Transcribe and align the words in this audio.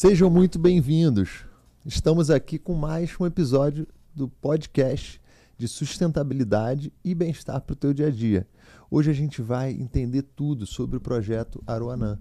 Sejam 0.00 0.30
muito 0.30 0.60
bem-vindos. 0.60 1.44
Estamos 1.84 2.30
aqui 2.30 2.56
com 2.56 2.72
mais 2.72 3.10
um 3.18 3.26
episódio 3.26 3.84
do 4.14 4.28
podcast 4.28 5.20
de 5.56 5.66
sustentabilidade 5.66 6.92
e 7.04 7.12
bem-estar 7.16 7.60
para 7.60 7.72
o 7.72 7.76
teu 7.76 7.92
dia 7.92 8.06
a 8.06 8.10
dia. 8.10 8.46
Hoje 8.88 9.10
a 9.10 9.12
gente 9.12 9.42
vai 9.42 9.72
entender 9.72 10.22
tudo 10.22 10.66
sobre 10.66 10.96
o 10.96 11.00
projeto 11.00 11.60
Aruanã, 11.66 12.16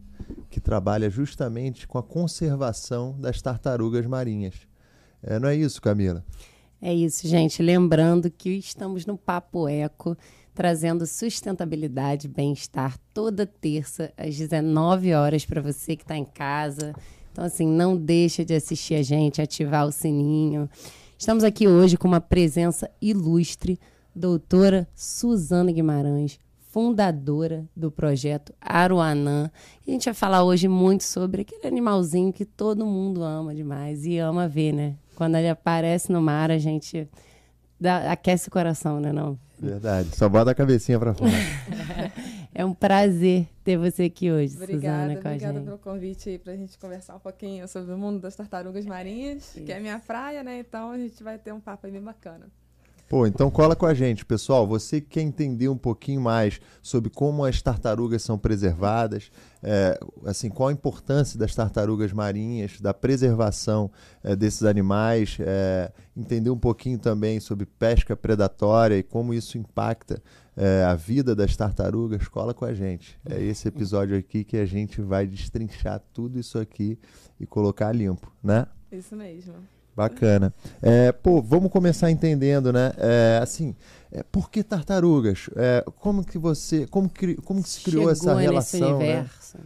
que 0.50 0.60
trabalha 0.60 1.08
justamente 1.08 1.88
com 1.88 2.00
a 2.00 2.04
conservação 2.04 3.16
das 3.20 3.44
tartarugas 3.44 4.08
marinhas. 4.08 4.56
É, 5.22 5.38
não 5.38 5.48
é 5.48 5.56
isso, 5.56 5.80
Camila? 5.80 6.26
É 6.82 6.92
isso, 6.92 7.28
gente. 7.28 7.62
Lembrando 7.62 8.32
que 8.32 8.50
estamos 8.58 9.06
no 9.06 9.20
Papo 9.20 9.68
Eco, 9.68 10.18
trazendo 10.52 11.06
sustentabilidade, 11.06 12.28
bem-estar 12.28 12.98
toda 13.14 13.46
terça 13.46 14.12
às 14.18 14.36
19 14.36 15.14
horas 15.14 15.46
para 15.46 15.62
você 15.62 15.96
que 15.96 16.02
está 16.02 16.18
em 16.18 16.26
casa. 16.26 16.96
Então, 17.38 17.46
assim, 17.46 17.68
não 17.68 17.96
deixa 17.96 18.44
de 18.44 18.56
assistir 18.56 18.96
a 18.96 19.04
gente, 19.04 19.40
ativar 19.40 19.86
o 19.86 19.92
sininho. 19.92 20.68
Estamos 21.16 21.44
aqui 21.44 21.68
hoje 21.68 21.96
com 21.96 22.08
uma 22.08 22.20
presença 22.20 22.90
ilustre, 23.00 23.80
doutora 24.16 24.88
Suzana 24.96 25.72
Guimarães, 25.72 26.40
fundadora 26.72 27.64
do 27.76 27.92
projeto 27.92 28.56
Aruanã. 28.60 29.52
E 29.86 29.92
a 29.92 29.94
gente 29.94 30.06
vai 30.06 30.16
falar 30.16 30.44
hoje 30.44 30.68
muito 30.68 31.04
sobre 31.04 31.44
aquele 31.44 31.68
animalzinho 31.68 32.34
que 32.34 32.44
todo 32.44 32.88
mundo 32.88 33.22
ama 33.22 33.54
demais 33.54 34.04
e 34.04 34.18
ama 34.18 34.48
ver, 34.48 34.74
né? 34.74 34.96
Quando 35.16 35.36
ele 35.36 35.50
aparece 35.50 36.12
no 36.12 36.20
mar, 36.20 36.50
a 36.50 36.58
gente 36.58 37.08
dá, 37.80 38.12
aquece 38.12 38.48
o 38.48 38.52
coração, 38.52 39.00
né 39.00 39.14
não? 39.14 39.38
Verdade, 39.60 40.10
só 40.16 40.28
bota 40.28 40.50
a 40.50 40.56
cabecinha 40.56 40.98
para 40.98 41.14
fora. 41.14 41.32
é 42.58 42.66
um 42.66 42.74
prazer 42.74 43.48
ter 43.64 43.78
você 43.78 44.06
aqui 44.06 44.32
hoje, 44.32 44.56
obrigada, 44.56 45.04
Suzana, 45.04 45.22
com 45.22 45.28
Obrigada 45.28 45.52
a 45.54 45.54
gente. 45.58 45.66
pelo 45.66 45.78
convite 45.78 46.30
aí 46.30 46.40
pra 46.40 46.56
gente 46.56 46.76
conversar 46.80 47.16
um 47.16 47.20
pouquinho 47.20 47.68
sobre 47.68 47.94
o 47.94 47.98
mundo 48.00 48.20
das 48.20 48.36
tartarugas 48.36 48.84
marinhas, 48.84 49.56
Isso. 49.56 49.64
que 49.64 49.72
é 49.72 49.78
a 49.78 49.80
minha 49.80 50.00
praia, 50.00 50.44
né? 50.44 50.58
Então 50.58 50.90
a 50.90 50.98
gente 50.98 51.24
vai 51.24 51.38
ter 51.38 51.54
um 51.54 51.60
papo 51.60 51.86
aí 51.86 51.92
bem 51.92 52.02
bacana. 52.02 52.48
Pô, 53.08 53.28
então 53.28 53.52
cola 53.52 53.76
com 53.76 53.86
a 53.86 53.94
gente, 53.94 54.26
pessoal. 54.26 54.66
Você 54.68 55.00
que 55.00 55.08
quer 55.08 55.22
entender 55.22 55.70
um 55.70 55.78
pouquinho 55.78 56.20
mais 56.20 56.60
sobre 56.82 57.12
como 57.12 57.46
as 57.46 57.62
tartarugas 57.62 58.24
são 58.24 58.40
preservadas, 58.40 59.32
é, 59.62 59.98
assim, 60.26 60.50
qual 60.50 60.70
a 60.70 60.74
importância 60.74 61.38
das 61.40 61.54
tartarugas 61.54 62.12
marinhas, 62.12 62.82
da 62.82 62.94
preservação 62.94 63.90
é, 64.24 64.36
desses 64.36 64.64
animais, 64.64 65.38
é, 65.40 65.92
entender 66.18 66.50
um 66.50 66.58
pouquinho 66.58 66.98
também 66.98 67.40
sobre 67.40 67.68
pesca 67.68 68.16
predatória 68.16 68.98
e 68.98 69.04
como 69.04 69.34
isso 69.34 69.58
impacta 69.60 70.22
é, 70.58 70.84
a 70.84 70.96
vida 70.96 71.36
das 71.36 71.56
tartarugas, 71.56 72.28
cola 72.28 72.54
com 72.54 72.66
a 72.66 72.74
gente. 72.74 73.18
É 73.24 73.40
esse 73.40 73.68
episódio 73.68 74.18
aqui 74.18 74.44
que 74.44 74.58
a 74.58 74.66
gente 74.66 75.00
vai 75.02 75.28
destrinchar 75.28 76.02
tudo 76.12 76.40
isso 76.40 76.58
aqui 76.58 76.98
e 77.40 77.46
colocar 77.46 77.92
limpo, 77.92 78.34
né? 78.44 78.66
Isso 78.92 79.16
mesmo. 79.16 79.54
Bacana. 79.96 80.54
É, 80.82 81.12
pô, 81.12 81.42
vamos 81.42 81.72
começar 81.72 82.10
entendendo, 82.10 82.74
né? 82.74 82.92
É, 82.98 83.40
assim, 83.42 83.76
é, 84.12 84.24
por 84.24 84.50
que 84.50 84.64
tartarugas? 84.64 85.50
É, 85.56 85.84
como 86.00 86.26
que 86.26 86.38
você, 86.38 86.88
como, 86.88 87.10
cri, 87.10 87.36
como 87.36 87.62
que 87.62 87.70
se 87.70 87.82
criou 87.82 88.04
Chegou 88.04 88.12
essa 88.12 88.36
nesse 88.36 88.46
relação, 88.48 89.00
né? 89.00 89.06
universo. 89.06 89.58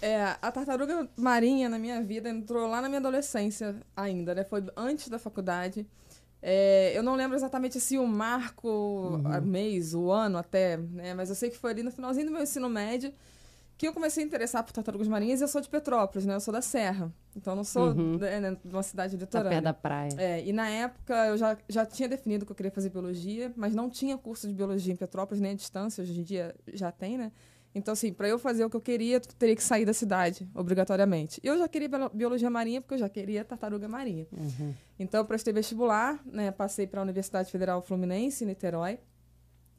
É, 0.00 0.36
a 0.40 0.52
tartaruga 0.52 1.08
marinha 1.16 1.68
na 1.68 1.78
minha 1.78 2.02
vida 2.02 2.28
entrou 2.28 2.68
lá 2.68 2.80
na 2.80 2.88
minha 2.88 3.00
adolescência 3.00 3.76
ainda, 3.96 4.34
né? 4.34 4.44
Foi 4.44 4.64
antes 4.76 5.08
da 5.08 5.18
faculdade. 5.18 5.86
É, 6.40 6.96
eu 6.96 7.02
não 7.02 7.14
lembro 7.16 7.36
exatamente 7.36 7.78
assim, 7.78 7.98
o 7.98 8.06
marco, 8.06 8.68
o 8.68 9.40
mês, 9.42 9.94
o 9.94 10.10
ano 10.10 10.38
até, 10.38 10.76
né? 10.76 11.12
Mas 11.14 11.28
eu 11.30 11.34
sei 11.34 11.50
que 11.50 11.56
foi 11.58 11.70
ali 11.72 11.82
no 11.82 11.90
finalzinho 11.90 12.26
do 12.26 12.32
meu 12.32 12.42
ensino 12.42 12.68
médio 12.68 13.12
que 13.76 13.86
eu 13.86 13.92
comecei 13.92 14.24
a 14.24 14.26
interessar 14.26 14.64
por 14.64 14.72
tartarugas 14.72 15.06
marinhas 15.06 15.40
eu 15.40 15.46
sou 15.46 15.60
de 15.60 15.68
Petrópolis, 15.68 16.26
né? 16.26 16.34
Eu 16.34 16.40
sou 16.40 16.52
da 16.52 16.60
Serra. 16.60 17.12
Então 17.36 17.54
não 17.54 17.62
sou 17.62 17.90
Uhum. 17.90 18.18
né, 18.18 18.40
né, 18.40 18.56
de 18.64 18.74
uma 18.74 18.82
cidade 18.82 19.16
Tá 19.16 19.20
litorânea. 19.20 19.50
perto 19.50 19.64
da 19.64 19.72
praia. 19.74 20.10
É, 20.18 20.44
e 20.44 20.52
na 20.52 20.68
época 20.68 21.14
eu 21.26 21.36
já, 21.38 21.56
já 21.68 21.86
tinha 21.86 22.08
definido 22.08 22.44
que 22.44 22.50
eu 22.50 22.56
queria 22.56 22.72
fazer 22.72 22.90
biologia, 22.90 23.52
mas 23.56 23.76
não 23.76 23.88
tinha 23.88 24.18
curso 24.18 24.48
de 24.48 24.54
biologia 24.54 24.92
em 24.92 24.96
Petrópolis, 24.96 25.40
nem 25.40 25.52
à 25.52 25.54
distância, 25.54 26.02
hoje 26.02 26.18
em 26.18 26.24
dia 26.24 26.54
já 26.72 26.90
tem, 26.90 27.16
né? 27.16 27.30
Então, 27.78 27.92
assim, 27.92 28.12
para 28.12 28.28
eu 28.28 28.38
fazer 28.38 28.64
o 28.64 28.70
que 28.70 28.76
eu 28.76 28.80
queria, 28.80 29.16
eu 29.16 29.20
teria 29.20 29.56
que 29.56 29.62
sair 29.62 29.84
da 29.84 29.92
cidade, 29.92 30.48
obrigatoriamente. 30.54 31.40
Eu 31.42 31.56
já 31.56 31.66
queria 31.68 31.88
biolo- 31.88 32.10
biologia 32.12 32.50
marinha, 32.50 32.80
porque 32.80 32.94
eu 32.94 32.98
já 32.98 33.08
queria 33.08 33.44
tartaruga 33.44 33.88
marinha. 33.88 34.26
Uhum. 34.32 34.74
Então, 34.98 35.20
eu 35.20 35.24
prestei 35.24 35.52
vestibular, 35.52 36.20
né? 36.26 36.50
Passei 36.50 36.86
para 36.86 37.00
a 37.00 37.04
Universidade 37.04 37.50
Federal 37.50 37.80
Fluminense, 37.80 38.44
em 38.44 38.48
Niterói. 38.48 38.98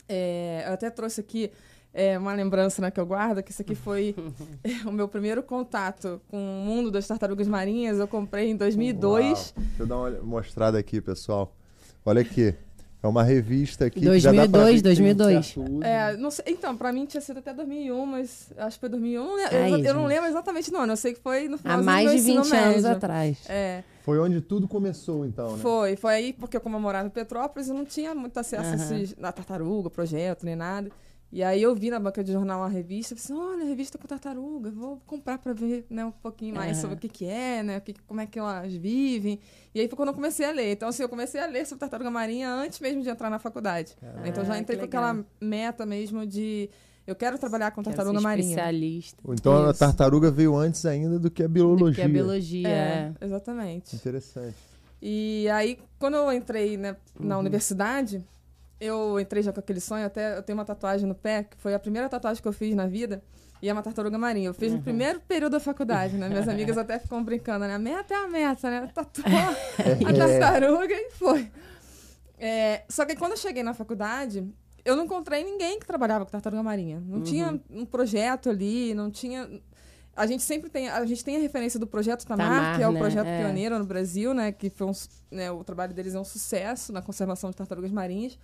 É, 0.07 0.63
eu 0.67 0.73
até 0.73 0.89
trouxe 0.89 1.21
aqui 1.21 1.51
é, 1.93 2.17
uma 2.17 2.33
lembrança 2.33 2.81
né, 2.81 2.89
que 2.89 2.99
eu 2.99 3.05
guardo, 3.05 3.43
que 3.43 3.51
isso 3.51 3.61
aqui 3.61 3.75
foi 3.75 4.15
o 4.85 4.91
meu 4.91 5.07
primeiro 5.07 5.43
contato 5.43 6.21
com 6.27 6.38
o 6.38 6.65
mundo 6.65 6.89
das 6.89 7.07
tartarugas 7.07 7.47
marinhas. 7.47 7.99
Eu 7.99 8.07
comprei 8.07 8.49
em 8.49 8.55
2002. 8.55 9.53
Uau. 9.55 9.65
Deixa 9.67 9.83
eu 9.83 9.88
dar 9.88 9.97
uma 9.97 10.11
mostrada 10.21 10.77
aqui, 10.79 11.01
pessoal. 11.01 11.55
Olha 12.05 12.21
aqui. 12.21 12.55
É 13.01 13.07
uma 13.07 13.23
revista 13.23 13.85
aqui. 13.85 14.01
que 14.01 14.19
já 14.19 14.31
dá 14.33 14.47
pra 14.47 14.59
2002, 14.65 14.81
ver 14.81 14.89
que 14.89 14.95
tem 14.95 15.11
um 15.11 15.15
2002. 15.15 15.45
certo 15.45 15.71
uso. 15.71 15.83
É, 15.83 16.17
não 16.17 16.29
sei, 16.31 16.45
então, 16.49 16.75
pra 16.75 16.91
mim 16.91 17.05
tinha 17.05 17.21
sido 17.21 17.39
até 17.39 17.53
2001, 17.53 18.05
mas 18.05 18.51
acho 18.57 18.75
que 18.75 18.79
foi 18.81 18.89
2001. 18.89 19.21
Eu, 19.21 19.27
não 19.29 19.35
lembro- 19.37 19.57
Aí, 19.57 19.71
eu, 19.71 19.79
eu 19.85 19.93
não 19.93 20.05
lembro 20.05 20.25
exatamente, 20.29 20.71
não. 20.71 20.85
Eu 20.85 20.97
sei 20.97 21.13
que 21.13 21.21
foi 21.21 21.47
no 21.47 21.55
Há 21.55 21.59
final 21.59 21.83
mais 21.83 22.11
do 22.11 22.17
de 22.17 22.21
meu 22.23 22.35
20 22.35 22.45
ensino 22.45 22.57
anos 22.61 22.75
médio. 22.83 22.91
atrás. 22.91 23.38
É, 23.47 23.83
Foi 24.03 24.19
onde 24.19 24.41
tudo 24.41 24.67
começou, 24.67 25.25
então, 25.25 25.55
né? 25.55 25.61
foi. 25.61 25.95
Foi 25.95 26.13
aí, 26.13 26.33
porque 26.33 26.59
como 26.59 26.75
eu 26.75 26.79
morava 26.81 27.07
em 27.07 27.11
Petrópolis, 27.11 27.69
eu 27.69 27.75
não 27.75 27.85
tinha 27.85 28.13
muito 28.13 28.38
acesso 28.38 28.63
a 28.69 28.73
Aham. 28.73 28.75
esses, 29.01 29.15
na 29.17 29.31
tartaruga, 29.31 29.89
projeto, 29.89 30.43
nem 30.45 30.57
nada. 30.57 30.91
E 31.31 31.44
aí 31.44 31.62
eu 31.62 31.75
vi 31.75 31.91
na 31.91 32.00
banca 32.00 32.23
de 32.23 32.31
jornal 32.31 32.62
uma 32.62 32.67
revista, 32.69 33.16
falei 33.16 33.23
assim, 33.44 33.53
olha, 33.56 33.66
revista 33.69 34.00
com 34.00 34.07
tartaruga, 34.07 34.72
vou 34.72 35.00
comprar 35.06 35.38
pra 35.38 35.53
ver 35.53 35.85
né, 35.88 36.03
um 36.03 36.09
pouquinho 36.12 36.56
mais 36.56 36.72
Aham. 36.78 36.81
sobre 36.81 36.95
o 36.95 37.00
que 37.00 37.07
que 37.07 37.25
é, 37.25 37.62
né, 37.62 37.78
o 37.78 37.81
que, 37.81 37.94
como 38.07 38.19
é 38.19 38.25
que 38.25 38.40
elas 38.40 38.73
vivem. 38.73 39.39
E 39.75 39.79
aí 39.79 39.88
foi 39.88 39.95
quando 39.95 40.09
eu 40.09 40.16
comecei 40.16 40.44
a 40.45 40.51
ler. 40.51 40.72
Então, 40.72 40.89
assim, 40.89 41.03
eu 41.03 41.09
comecei 41.09 41.39
a 41.39 41.45
ler 41.45 41.68
sobre 41.68 41.81
tartaruga 41.81 42.09
marinha 42.09 42.50
antes 42.51 42.79
mesmo 42.79 43.03
de 43.03 43.09
entrar 43.09 43.29
na 43.29 43.38
faculdade. 43.38 43.95
Então, 44.25 44.44
já 44.44 44.57
entrei 44.57 44.78
com 44.79 44.85
aquela 44.85 45.23
meta 45.39 45.85
mesmo 45.85 46.25
de... 46.25 46.68
Eu 47.06 47.16
quero 47.16 47.38
trabalhar 47.39 47.72
com 47.72 47.81
Quero 47.84 47.95
tartaruga 47.95 48.19
ser 48.19 48.23
marinha. 48.23 48.50
especialista. 48.50 49.18
Então 49.29 49.66
a 49.68 49.72
Isso. 49.72 49.79
tartaruga 49.79 50.29
veio 50.29 50.56
antes 50.56 50.85
ainda 50.85 51.18
do 51.18 51.29
que 51.31 51.41
a 51.44 51.47
biologia. 51.47 51.95
Que 51.95 52.01
é 52.01 52.07
biologia. 52.07 52.68
É, 52.68 53.13
é. 53.19 53.25
exatamente. 53.25 53.95
Interessante. 53.95 54.56
E 55.01 55.47
aí, 55.50 55.79
quando 55.97 56.16
eu 56.18 56.31
entrei 56.31 56.78
né, 56.78 56.95
na 57.19 57.35
Uhum. 57.35 57.41
universidade, 57.41 58.23
eu 58.79 59.19
entrei 59.19 59.44
já 59.44 59.51
com 59.53 59.59
aquele 59.59 59.79
sonho, 59.79 60.06
até 60.06 60.38
eu 60.38 60.44
tenho 60.44 60.57
uma 60.57 60.66
tatuagem 60.66 61.07
no 61.07 61.16
pé, 61.16 61.44
que 61.44 61.57
foi 61.57 61.73
a 61.73 61.79
primeira 61.79 62.07
tatuagem 62.09 62.41
que 62.41 62.47
eu 62.47 62.53
fiz 62.53 62.73
na 62.75 62.88
vida, 62.88 63.22
e 63.62 63.67
é 63.69 63.73
uma 63.73 63.81
tartaruga 63.84 64.17
marinha. 64.17 64.47
Eu 64.47 64.51
Uhum. 64.53 64.57
fiz 64.59 64.72
no 64.73 64.81
primeiro 64.81 65.19
período 65.22 65.53
da 65.53 65.59
faculdade, 65.59 66.16
né? 66.16 66.29
Minhas 66.29 66.47
amigas 66.50 66.78
até 66.78 66.97
ficam 67.00 67.23
brincando, 67.23 67.66
né? 67.68 67.75
A 67.75 67.79
meta 67.79 68.13
é 68.13 68.18
a 68.18 68.28
meta, 68.28 68.69
né? 68.69 68.89
Tatuar 68.94 69.50
a 70.07 70.13
tartaruga 70.13 70.94
e 70.94 71.12
foi. 71.12 71.51
É, 72.38 72.84
só 72.88 73.06
que 73.06 73.16
quando 73.16 73.31
eu 73.31 73.38
cheguei 73.38 73.63
na 73.63 73.73
faculdade, 73.73 74.47
eu 74.85 74.95
não 74.95 75.03
encontrei 75.03 75.44
ninguém 75.44 75.78
que 75.79 75.85
trabalhava 75.85 76.25
com 76.25 76.31
tartaruga 76.31 76.63
marinha. 76.63 77.01
Não 77.06 77.22
tinha 77.22 77.59
um 77.69 77.85
projeto 77.85 78.50
ali, 78.50 78.94
não 78.94 79.12
tinha. 79.12 79.50
A 80.16 80.25
gente 80.25 80.44
sempre 80.44 80.69
tem, 80.69 80.89
a 80.89 81.06
gente 81.06 81.23
tem 81.23 81.35
a 81.38 81.39
referência 81.39 81.79
do 81.79 81.85
projeto 81.88 82.25
Tamar, 82.25 82.47
Tamar, 82.50 82.78
que 82.78 82.84
é 82.84 82.88
o 82.88 82.91
né? 82.91 83.00
projeto 83.00 83.28
É. 83.28 83.39
pioneiro 83.44 83.78
no 83.78 83.85
Brasil, 83.85 84.34
né? 84.34 84.51
Que 84.53 84.69
foi 84.69 84.88
um, 84.88 84.91
né, 85.31 85.51
o 85.51 85.63
trabalho 85.63 85.94
deles 85.94 86.16
é 86.16 86.19
um 86.19 86.23
sucesso 86.25 86.91
na 86.94 87.01
conservação 87.01 87.50
de 87.50 87.56
tartarugas 87.57 87.91
marinhas. 87.91 88.38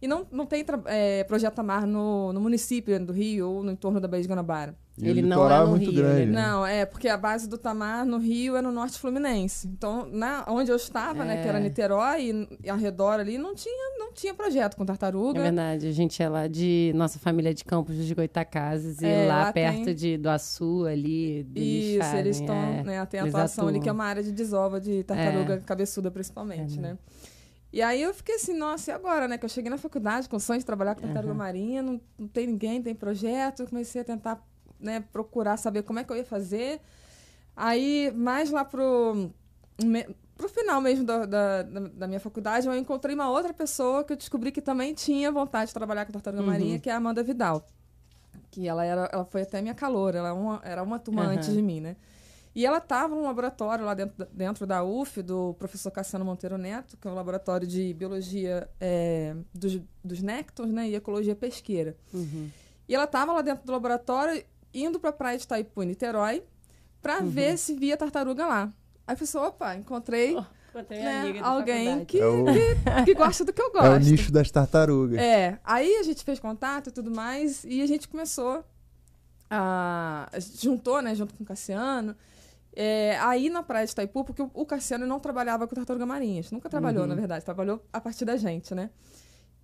E 0.00 0.06
não, 0.06 0.26
não 0.30 0.46
tem 0.46 0.64
é, 0.86 1.24
projeto 1.24 1.54
Tamar 1.54 1.86
no, 1.86 2.32
no 2.32 2.40
município 2.40 2.98
do 3.04 3.12
Rio 3.12 3.48
ou 3.50 3.62
no 3.64 3.72
entorno 3.72 4.00
da 4.00 4.06
Baía 4.06 4.22
de 4.22 4.28
Guanabara. 4.28 4.74
E 5.00 5.08
Ele 5.08 5.22
o 5.22 5.26
não 5.26 5.36
litoral 5.36 5.62
é 5.62 5.64
no 5.64 5.70
muito 5.70 5.90
Rio, 5.90 6.02
grande. 6.02 6.22
ele 6.22 6.32
né? 6.32 6.42
Não, 6.42 6.66
é 6.66 6.84
porque 6.84 7.08
a 7.08 7.16
base 7.16 7.48
do 7.48 7.56
Tamar 7.56 8.04
no 8.04 8.18
Rio 8.18 8.56
é 8.56 8.62
no 8.62 8.72
norte 8.72 8.98
fluminense. 8.98 9.68
Então, 9.68 10.08
na, 10.10 10.44
onde 10.48 10.70
eu 10.72 10.76
estava, 10.76 11.24
né, 11.24 11.40
que 11.40 11.48
era 11.48 11.58
É. 11.58 11.62
Niterói 11.62 12.30
e, 12.30 12.58
e 12.64 12.70
ao 12.70 12.76
redor 12.76 13.20
ali, 13.20 13.38
não 13.38 13.54
tinha, 13.54 13.96
não 13.98 14.12
tinha 14.12 14.34
projeto 14.34 14.76
com 14.76 14.82
É 14.82 14.86
tartaruga. 14.86 15.40
verdade, 15.40 15.86
a 15.86 15.92
gente 15.92 16.20
é 16.20 16.28
lá 16.28 16.48
de. 16.48 16.92
Nossa 16.96 17.16
família 17.18 17.50
é 17.50 17.54
de 17.54 17.64
Campos 17.64 17.94
dos 17.96 18.10
Goitacazes 18.10 19.00
e 19.00 19.06
É, 19.06 19.28
lá, 19.28 19.44
lá 19.44 19.52
perto 19.52 19.84
tem- 19.84 19.94
de, 19.94 20.16
do 20.18 20.28
Açu 20.28 20.84
ali. 20.86 21.44
do 21.44 21.60
Isso, 21.60 21.98
fazem, 22.00 22.18
eles 22.20 22.40
estão, 22.40 22.56
é. 22.56 22.82
né, 22.82 23.06
tem 23.06 23.20
a 23.20 23.24
atuação 23.24 23.64
ali, 23.68 23.76
atuam. 23.76 23.82
que 23.84 23.88
é 23.88 23.92
uma 23.92 24.04
área 24.04 24.22
de 24.22 24.32
desova 24.32 24.80
de 24.80 25.04
tartaruga 25.04 25.58
cabeçuda, 25.64 26.10
principalmente, 26.10 26.76
É, 26.78 26.82
né? 26.82 26.98
E 27.72 27.82
aí 27.82 28.02
eu 28.02 28.14
fiquei 28.14 28.36
assim, 28.36 28.54
nossa, 28.56 28.90
e 28.90 28.94
agora, 28.94 29.28
né? 29.28 29.36
Que 29.36 29.44
eu 29.44 29.48
cheguei 29.48 29.70
na 29.70 29.76
faculdade 29.78 30.28
com 30.28 30.36
o 30.36 30.40
sonho 30.40 30.58
de 30.58 30.64
trabalhar 30.64 30.94
com 30.94 31.02
tartaruga 31.02 31.34
marinha, 31.34 31.82
não, 31.82 32.00
não 32.18 32.26
tem 32.28 32.46
ninguém, 32.46 32.82
tem 32.82 32.94
projeto. 32.94 33.60
Eu 33.60 33.66
comecei 33.68 34.00
a 34.00 34.04
tentar 34.04 34.42
né, 34.80 35.04
procurar 35.12 35.56
saber 35.58 35.82
como 35.82 35.98
é 35.98 36.04
que 36.04 36.10
eu 36.10 36.16
ia 36.16 36.24
fazer. 36.24 36.80
Aí, 37.54 38.10
mais 38.14 38.50
lá 38.50 38.64
pro, 38.64 39.30
me- 39.82 40.08
pro 40.36 40.48
final 40.48 40.80
mesmo 40.80 41.04
da, 41.04 41.26
da, 41.26 41.62
da- 41.62 42.06
minha 42.06 42.20
faculdade, 42.20 42.66
eu 42.66 42.74
encontrei 42.74 43.14
uma 43.14 43.28
outra 43.28 43.52
pessoa 43.52 44.02
que 44.04 44.12
eu 44.12 44.16
descobri 44.16 44.50
que 44.50 44.62
também 44.62 44.94
tinha 44.94 45.30
vontade 45.30 45.66
de 45.68 45.74
trabalhar 45.74 46.06
com 46.06 46.12
tartaruga 46.12 46.42
Uhum. 46.42 46.48
marinha, 46.48 46.78
que 46.78 46.88
é 46.88 46.92
a 46.92 46.96
Amanda 46.96 47.22
Vidal. 47.22 47.66
Que 48.50 48.66
ela, 48.66 48.84
era, 48.84 49.10
ela 49.12 49.24
foi 49.26 49.42
até 49.42 49.60
minha 49.60 49.74
caloura, 49.74 50.18
ela 50.18 50.28
era 50.28 50.34
uma, 50.38 50.60
era 50.64 50.82
uma 50.82 50.98
turma 50.98 51.22
Aham. 51.24 51.32
antes 51.34 51.52
de 51.52 51.60
mim, 51.60 51.80
né? 51.80 51.96
E 52.58 52.66
ela 52.66 52.78
estava 52.78 53.14
num 53.14 53.22
laboratório 53.22 53.84
lá 53.84 53.94
dentro, 53.94 54.16
da- 54.18 54.28
dentro 54.32 54.66
da 54.66 54.82
UF, 54.82 55.22
do 55.22 55.54
professor 55.60 55.92
Cassiano 55.92 56.24
Monteiro 56.24 56.58
Neto, 56.58 56.96
que 56.96 57.06
é 57.06 57.10
um 57.10 57.14
laboratório 57.14 57.64
de 57.66 57.94
biologia 57.94 58.68
é, 58.80 59.36
dos, 59.54 59.80
dos 60.02 60.20
néctons 60.20 60.72
né, 60.72 60.88
e 60.88 60.96
ecologia 60.96 61.36
pesqueira. 61.36 61.96
Uhum. 62.12 62.50
E 62.88 62.94
ela 62.96 63.04
estava 63.04 63.32
lá 63.32 63.42
dentro 63.42 63.64
do 63.64 63.70
laboratório, 63.70 64.42
indo 64.74 64.98
para 64.98 65.10
a 65.10 65.12
praia 65.12 65.38
de 65.38 65.44
Itaipu, 65.44 65.82
Niterói, 65.82 66.42
pra 67.00 67.20
ver 67.20 67.56
se 67.58 67.74
via 67.74 67.96
tartaruga 67.96 68.44
lá. 68.44 68.72
Aí 69.06 69.14
eu 69.18 69.26
falei, 69.26 69.48
opa, 69.48 69.76
encontrei 69.76 70.36
Oh, 70.36 70.44
Encontrei 70.70 71.00
né, 71.00 71.38
alguém 71.42 72.04
que, 72.04 72.18
É 72.20 72.26
o- 72.26 72.44
que, 72.44 73.04
que 73.04 73.14
gosta 73.14 73.44
do 73.44 73.52
que 73.52 73.62
eu 73.62 73.70
gosto. 73.70 73.86
É 73.94 73.96
o 73.96 74.00
nicho 74.00 74.32
das 74.32 74.50
tartarugas. 74.50 75.18
É, 75.20 75.60
aí 75.62 75.94
a 75.96 76.02
gente 76.02 76.24
fez 76.24 76.40
contato 76.40 76.88
e 76.88 76.92
tudo 76.92 77.10
mais, 77.12 77.62
e 77.64 77.80
a 77.82 77.86
gente 77.86 78.08
começou 78.08 78.64
a. 79.50 80.28
a 80.32 80.38
gente 80.40 80.64
juntou, 80.64 81.00
né, 81.00 81.14
junto 81.14 81.34
com 81.34 81.42
o 81.44 81.46
Cassiano. 81.46 82.16
É, 82.74 83.18
aí 83.20 83.50
na 83.50 83.62
praia 83.62 83.84
de 83.86 83.92
Itaipu, 83.92 84.24
porque 84.24 84.42
o, 84.42 84.64
Cassiano 84.66 85.06
não 85.06 85.18
trabalhava 85.18 85.66
com 85.66 85.74
tartaruga 85.74 86.06
marinhas. 86.06 86.50
Nunca 86.50 86.68
trabalhou, 86.68 87.02
Uhum. 87.02 87.08
na 87.08 87.14
verdade. 87.14 87.44
Trabalhou 87.44 87.82
a 87.92 88.00
partir 88.00 88.24
da 88.24 88.36
gente, 88.36 88.74
né? 88.74 88.90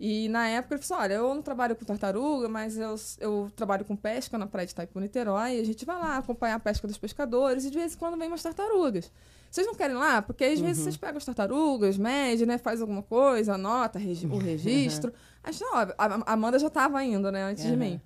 E 0.01 0.29
na 0.29 0.49
época 0.49 0.75
ele 0.75 0.83
falou 0.83 1.01
assim, 1.03 1.07
olha, 1.07 1.15
eu 1.15 1.35
não 1.35 1.41
trabalho 1.43 1.77
com 1.77 1.85
tartaruga, 1.85 2.49
mas 2.49 2.77
eu, 2.77 2.97
eu 3.21 3.51
trabalho 3.55 3.85
com 3.85 3.95
pesca 3.95 4.37
na 4.37 4.45
praia 4.47 4.67
de 4.67 4.73
Itaipu, 4.73 4.99
Niterói, 4.99 5.57
e 5.57 5.61
a 5.61 5.65
gente 5.65 5.85
vai 5.85 5.97
lá 5.97 6.17
acompanhar 6.17 6.57
a 6.57 6.59
pesca 6.59 6.89
dos 6.89 6.99
pescadores, 6.99 7.65
e 7.65 7.71
de 7.71 7.79
vez 7.79 7.95
em 7.95 7.99
quando 7.99 8.17
vem 8.19 8.27
umas 8.27 8.43
tartarugas. 8.43 9.13
Vocês 9.49 9.65
não 9.69 9.75
querem 9.77 9.95
lá? 9.95 10.21
Porque 10.21 10.45
às 10.45 10.59
vezes 10.59 10.83
vocês 10.83 10.97
pegam 10.97 11.17
as 11.19 11.25
tartarugas, 11.25 11.97
mede, 11.97 12.45
né? 12.45 12.59
Faz 12.59 12.81
alguma 12.81 13.03
coisa, 13.05 13.55
anota 13.55 13.97
regi- 14.01 14.27
o 14.27 14.37
registro. 14.43 15.13
Acho, 15.45 15.63
não, 15.63 15.75
a 15.77 15.95
a 15.97 16.33
Amanda 16.33 16.59
já 16.59 16.67
estava 16.67 17.05
indo, 17.05 17.31
né? 17.31 17.45
Antes 17.45 17.63
de 17.63 17.69
Aham. 17.71 17.79
mim. 17.79 18.01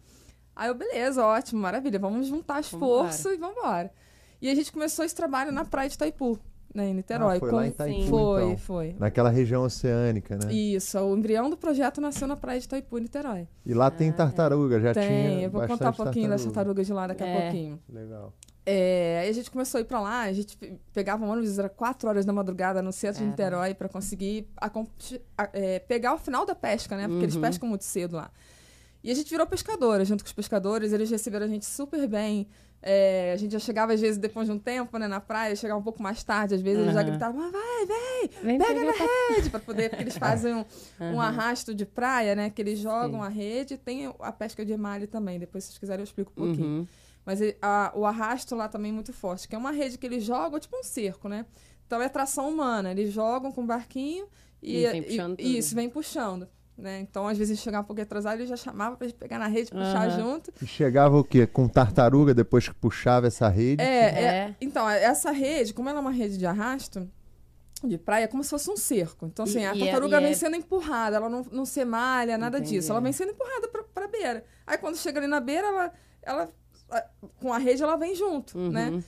Aí 0.55 0.69
eu, 0.69 0.75
beleza, 0.75 1.25
ótimo, 1.25 1.63
maravilha. 1.63 1.99
Vamos 1.99 2.27
juntar 2.27 2.61
esforço 2.61 3.31
e 3.33 3.39
vamos 3.39 3.57
embora. 3.57 3.91
E 4.41 4.49
a 4.49 4.55
gente 4.55 4.71
começou 4.73 5.05
esse 5.05 5.15
trabalho 5.15 5.51
na 5.53 5.65
praia 5.65 5.89
de 5.89 5.95
Itaipu, 5.97 6.39
né? 6.75 6.89
Em 6.89 6.95
Niterói. 6.95 7.37
Ah, 7.37 7.41
foi 7.41 7.51
com- 7.51 7.57
lá 7.57 7.67
em 7.67 7.71
Itaipu, 7.71 8.07
Foi, 8.09 8.43
então. 8.45 8.59
foi. 8.59 8.97
Naquela 8.99 9.31
região 9.31 9.63
oceânica, 9.65 10.37
né? 10.37 10.53
Isso, 10.53 10.99
o 10.99 11.17
embrião 11.17 11.51
do 11.51 11.57
projeto 11.57 12.01
nasceu 12.01 12.29
na 12.29 12.37
praia 12.37 12.61
de 12.61 12.67
Itaipu, 12.67 12.99
em 12.99 13.03
Niterói. 13.03 13.49
E 13.67 13.75
lá 13.75 13.91
tem 13.91 14.13
tartaruga, 14.13 14.81
já 14.81 14.95
Tem, 14.95 15.09
tinha 15.09 15.43
eu 15.47 15.51
vou 15.51 15.67
contar 15.67 15.91
um 15.91 15.93
pouquinho 15.93 16.29
das 16.29 16.43
tartaruga. 16.43 16.55
tartarugas 16.55 16.87
de 16.87 16.93
lá 16.93 17.07
daqui 17.09 17.23
a 17.23 17.27
É. 17.27 17.41
pouquinho. 17.43 17.81
Legal. 17.89 18.33
É, 18.71 19.21
aí 19.23 19.31
a 19.31 19.33
gente 19.33 19.51
começou 19.51 19.79
a 19.79 19.81
ir 19.81 19.85
pra 19.85 19.99
lá, 19.99 20.21
a 20.25 20.33
gente 20.33 20.55
pe- 20.57 20.79
pegava 20.93 21.25
um 21.25 21.31
ônibus, 21.31 21.59
era 21.59 21.71
4 21.71 22.07
horas 22.07 22.27
da 22.27 22.35
madrugada 22.35 22.83
no 22.83 22.93
centro 22.93 23.17
de 23.17 23.23
Era. 23.23 23.31
Niterói 23.31 23.75
pra 23.75 23.89
conseguir 23.89 24.47
acom- 24.59 24.87
a- 25.39 25.49
é, 25.55 25.79
pegar 25.79 26.15
o 26.15 26.19
final 26.19 26.45
da 26.45 26.55
pesca, 26.55 26.95
né? 26.95 27.09
Porque 27.09 27.25
eles 27.25 27.35
Uhum. 27.35 27.41
pescam 27.41 27.67
muito 27.69 27.85
cedo 27.85 28.15
lá. 28.17 28.31
E 29.03 29.11
a 29.11 29.15
gente 29.15 29.31
virou 29.31 29.47
pescadora 29.47 30.05
junto 30.05 30.23
com 30.23 30.29
os 30.29 30.33
pescadores, 30.35 30.93
eles 30.93 31.11
receberam 31.11 31.47
a 31.47 31.49
gente 31.49 31.65
super 31.65 32.07
bem. 32.07 32.47
É, 32.81 33.33
a 33.33 33.37
gente 33.37 33.53
já 33.53 33.59
chegava, 33.59 33.93
às 33.93 34.01
vezes, 34.01 34.19
depois 34.19 34.47
de 34.47 34.53
um 34.53 34.59
tempo, 34.59 34.97
né, 34.99 35.09
na 35.09 35.21
praia, 35.21 35.57
chegava 35.57 35.81
um 35.81 35.83
pouco 35.83 36.01
mais 36.03 36.23
tarde, 36.23 36.55
às 36.55 36.61
vezes 36.63 36.81
eles 36.83 36.95
já 36.95 37.03
gritavam, 37.03 37.41
ah, 37.43 37.51
vai, 37.51 37.87
vem, 37.87 38.31
Vem 38.43 38.59
pega 38.59 38.85
na 38.85 38.93
rede, 38.93 39.51
pra 39.51 39.59
poder, 39.59 39.91
porque 39.91 40.05
eles 40.05 40.17
fazem 40.19 40.55
um, 40.55 40.65
um 41.01 41.21
Aham. 41.21 41.27
arrasto 41.27 41.75
de 41.75 41.85
praia, 41.85 42.37
né, 42.37 42.51
que 42.51 42.63
eles 42.63 42.79
jogam 42.79 43.21
Sim. 43.21 43.27
a 43.27 43.29
rede, 43.29 43.77
tem 43.77 44.15
a 44.21 44.31
pesca 44.33 44.65
de 44.65 44.73
emalhe 44.73 45.07
também, 45.09 45.39
depois 45.41 45.65
se 45.65 45.71
vocês 45.71 45.79
quiserem 45.79 46.01
eu 46.01 46.05
explico 46.05 46.31
um 46.37 46.47
pouquinho. 46.47 46.67
Uhum. 46.67 46.87
Mas 47.27 47.41
e- 47.41 47.57
a- 47.61 47.93
o 47.97 48.07
arrasto 48.07 48.55
lá 48.55 48.69
também 48.69 48.91
é 48.93 48.95
muito 48.95 49.13
forte, 49.13 49.49
que 49.49 49.55
é 49.55 49.59
uma 49.59 49.73
rede 49.73 49.99
que 49.99 50.07
eles 50.07 50.23
jogam, 50.23 50.59
tipo 50.61 50.77
um 50.79 50.83
cerco, 50.85 51.29
né? 51.29 51.45
Então 51.87 52.01
é 52.01 52.09
tração 52.09 52.49
humana. 52.49 52.91
Eles 52.93 53.13
jogam 53.13 53.51
com 53.51 53.63
o 53.65 53.67
barquinho 53.67 54.27
e, 54.63 54.85
E 54.85 54.89
vem 54.91 55.03
tudo. 55.03 55.41
isso, 55.41 55.75
vem 55.75 55.91
puxando. 55.91 56.49
Né? 56.79 57.01
Então, 57.01 57.27
às 57.27 57.37
vezes, 57.37 57.59
chegava 57.59 57.83
um 57.83 57.87
pouquinho 57.89 58.05
atrasado, 58.05 58.39
ele 58.39 58.47
já 58.47 58.57
chamava 58.57 58.97
pra 58.97 59.09
gente 59.09 59.17
pegar 59.19 59.37
na 59.37 59.49
rede, 59.49 59.73
puxar 59.73 60.09
Aham. 60.09 60.11
junto. 60.21 60.53
E 60.63 60.67
chegava 60.67 61.19
o 61.19 61.25
quê? 61.25 61.45
Com 61.45 61.67
tartaruga 61.67 62.33
depois 62.33 62.69
que 62.69 62.75
puxava 62.77 63.27
essa 63.27 63.49
rede? 63.49 63.83
É, 63.83 63.87
é- 64.05 64.25
É. 64.25 64.55
então, 64.61 64.89
essa 64.89 65.33
rede, 65.33 65.75
como 65.75 65.89
ela 65.89 65.99
é 65.99 66.01
uma 66.01 66.13
rede 66.13 66.39
de 66.39 66.47
arrasto, 66.47 67.11
de 67.83 67.99
praia, 67.99 68.25
é 68.25 68.27
como 68.29 68.45
se 68.45 68.51
fosse 68.51 68.71
um 68.71 68.77
cerco. 68.77 69.27
Então, 69.27 69.45
assim, 69.45 69.61
E- 69.63 69.67
a 69.67 69.75
e 69.75 69.83
é- 69.83 69.85
tartaruga 69.87 70.19
e 70.19 70.21
vem 70.23 70.31
é- 70.31 70.35
sendo 70.35 70.55
empurrada, 70.55 71.17
ela 71.17 71.29
não, 71.29 71.45
não 71.51 71.65
se 71.65 71.85
malha, 71.85 72.39
nada 72.39 72.59
Entendi. 72.59 72.77
disso. 72.77 72.93
Ela 72.93 73.01
vem 73.01 73.13
sendo 73.13 73.33
empurrada 73.33 73.67
pra, 73.69 73.83
pra 73.83 74.07
beira. 74.07 74.45
Aí, 74.65 74.79
quando 74.79 74.97
chega 74.97 75.19
ali 75.19 75.27
na 75.27 75.41
beira, 75.41 75.67
ela, 75.67 75.93
ela 76.23 76.49
com 77.41 77.53
a 77.53 77.59
rede, 77.59 77.83
ela 77.83 77.97
vem 77.97 78.15
junto, 78.15 78.57
Uhum. 78.57 78.71
né? 78.71 79.03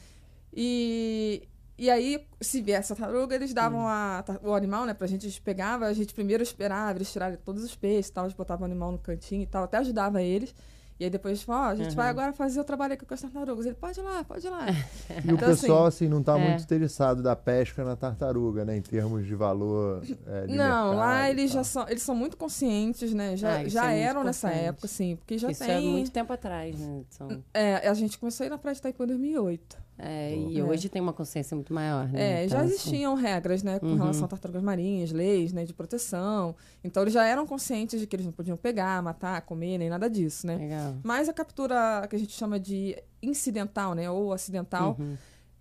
E, 0.52 1.48
e 1.80 1.90
aí, 1.90 2.26
se 2.40 2.60
viesse 2.60 2.92
a 2.92 2.96
tartaruga, 2.96 3.34
eles 3.34 3.52
davam 3.54 3.86
a, 3.88 4.22
o 4.42 4.54
animal, 4.54 4.84
né, 4.86 4.94
pra 4.94 5.06
gente, 5.06 5.26
a 5.26 5.28
gente 5.28 5.40
pegava, 5.42 5.86
a 5.86 5.92
gente 5.92 6.12
primeiro 6.14 6.42
esperava 6.42 6.96
eles 6.98 7.10
tirarem 7.10 7.38
todos 7.44 7.64
os 7.64 7.74
peixes 7.74 8.08
e 8.08 8.12
tal, 8.12 8.24
a 8.24 8.28
gente 8.28 8.36
botava 8.36 8.62
o 8.62 8.64
animal 8.66 8.92
no 8.92 8.98
cantinho 8.98 9.42
e 9.42 9.46
tal, 9.46 9.64
até 9.64 9.78
ajudava 9.78 10.22
eles. 10.22 10.54
E 10.98 11.04
aí 11.04 11.08
depois 11.08 11.32
a 11.32 11.34
gente 11.36 11.46
falou, 11.46 11.62
ó, 11.62 11.64
a 11.70 11.74
gente 11.74 11.88
Uhum. 11.90 11.96
vai 11.96 12.08
agora 12.10 12.30
fazer 12.34 12.60
o 12.60 12.64
trabalho 12.64 12.92
aqui 12.92 13.06
com 13.06 13.14
as 13.14 13.22
tartarugas. 13.22 13.64
Ele, 13.64 13.74
pode 13.74 13.98
ir 13.98 14.02
lá, 14.02 14.22
pode 14.22 14.46
ir 14.46 14.50
lá. 14.50 14.66
E 15.24 15.32
o 15.32 15.34
Então, 15.34 15.48
pessoal, 15.48 15.86
assim, 15.86 16.06
não 16.08 16.20
está 16.20 16.38
é. 16.38 16.44
muito 16.46 16.62
interessado 16.62 17.22
da 17.22 17.34
pesca 17.34 17.82
na 17.82 17.96
tartaruga, 17.96 18.66
né? 18.66 18.76
Em 18.76 18.82
termos 18.82 19.26
de 19.26 19.34
valor 19.34 20.02
é, 20.26 20.46
de 20.46 20.54
Não, 20.54 20.92
lá 20.94 21.14
mercado 21.22 21.30
eles 21.30 21.50
já 21.52 21.64
são, 21.64 21.88
eles 21.88 22.02
são 22.02 22.14
muito 22.14 22.36
conscientes, 22.36 23.14
né? 23.14 23.34
Já, 23.34 23.60
Ah, 23.60 23.68
já 23.68 23.90
é 23.94 24.00
eram 24.00 24.22
nessa 24.22 24.50
época, 24.50 24.86
sim, 24.88 25.16
porque 25.16 25.38
já 25.38 25.50
Isso 25.50 25.64
tem. 25.64 25.70
é 25.74 25.80
muito 25.80 26.10
tempo 26.10 26.30
atrás, 26.34 26.78
né? 26.78 27.02
São- 27.08 27.42
É, 27.54 27.88
a 27.88 27.94
gente 27.94 28.18
começou 28.18 28.44
a 28.44 28.48
ir 28.48 28.50
na 28.50 28.58
praia 28.58 28.74
de 28.74 28.80
Itaipu 28.80 29.02
em 29.02 29.06
2008. 29.06 29.78
É, 30.02 30.36
e 30.36 30.58
É. 30.58 30.64
hoje 30.64 30.88
tem 30.88 31.00
uma 31.00 31.12
consciência 31.12 31.54
muito 31.54 31.72
maior, 31.72 32.08
né? 32.08 32.40
É, 32.42 32.44
Então, 32.44 32.58
já 32.58 32.64
assim, 32.64 32.74
existiam 32.74 33.14
regras, 33.14 33.62
né, 33.62 33.78
com 33.78 33.86
Uhum. 33.86 33.96
relação 33.96 34.24
a 34.24 34.28
tartarugas 34.28 34.62
marinhas, 34.62 35.10
leis, 35.12 35.52
né, 35.52 35.64
de 35.64 35.72
proteção. 35.74 36.54
Então 36.82 37.02
eles 37.02 37.12
já 37.14 37.24
eram 37.26 37.46
conscientes 37.46 38.00
de 38.00 38.06
que 38.06 38.16
eles 38.16 38.26
não 38.26 38.32
podiam 38.32 38.56
pegar, 38.56 39.02
matar, 39.02 39.40
comer, 39.42 39.78
nem 39.78 39.88
nada 39.88 40.08
disso, 40.08 40.46
né? 40.46 40.56
Legal. 40.56 40.96
Mas 41.02 41.28
a 41.28 41.32
captura 41.32 42.06
que 42.08 42.16
a 42.16 42.18
gente 42.18 42.32
chama 42.32 42.58
de 42.58 42.96
incidental, 43.22 43.94
né, 43.94 44.10
ou 44.10 44.32
acidental, 44.32 44.96
Uhum. 44.98 45.16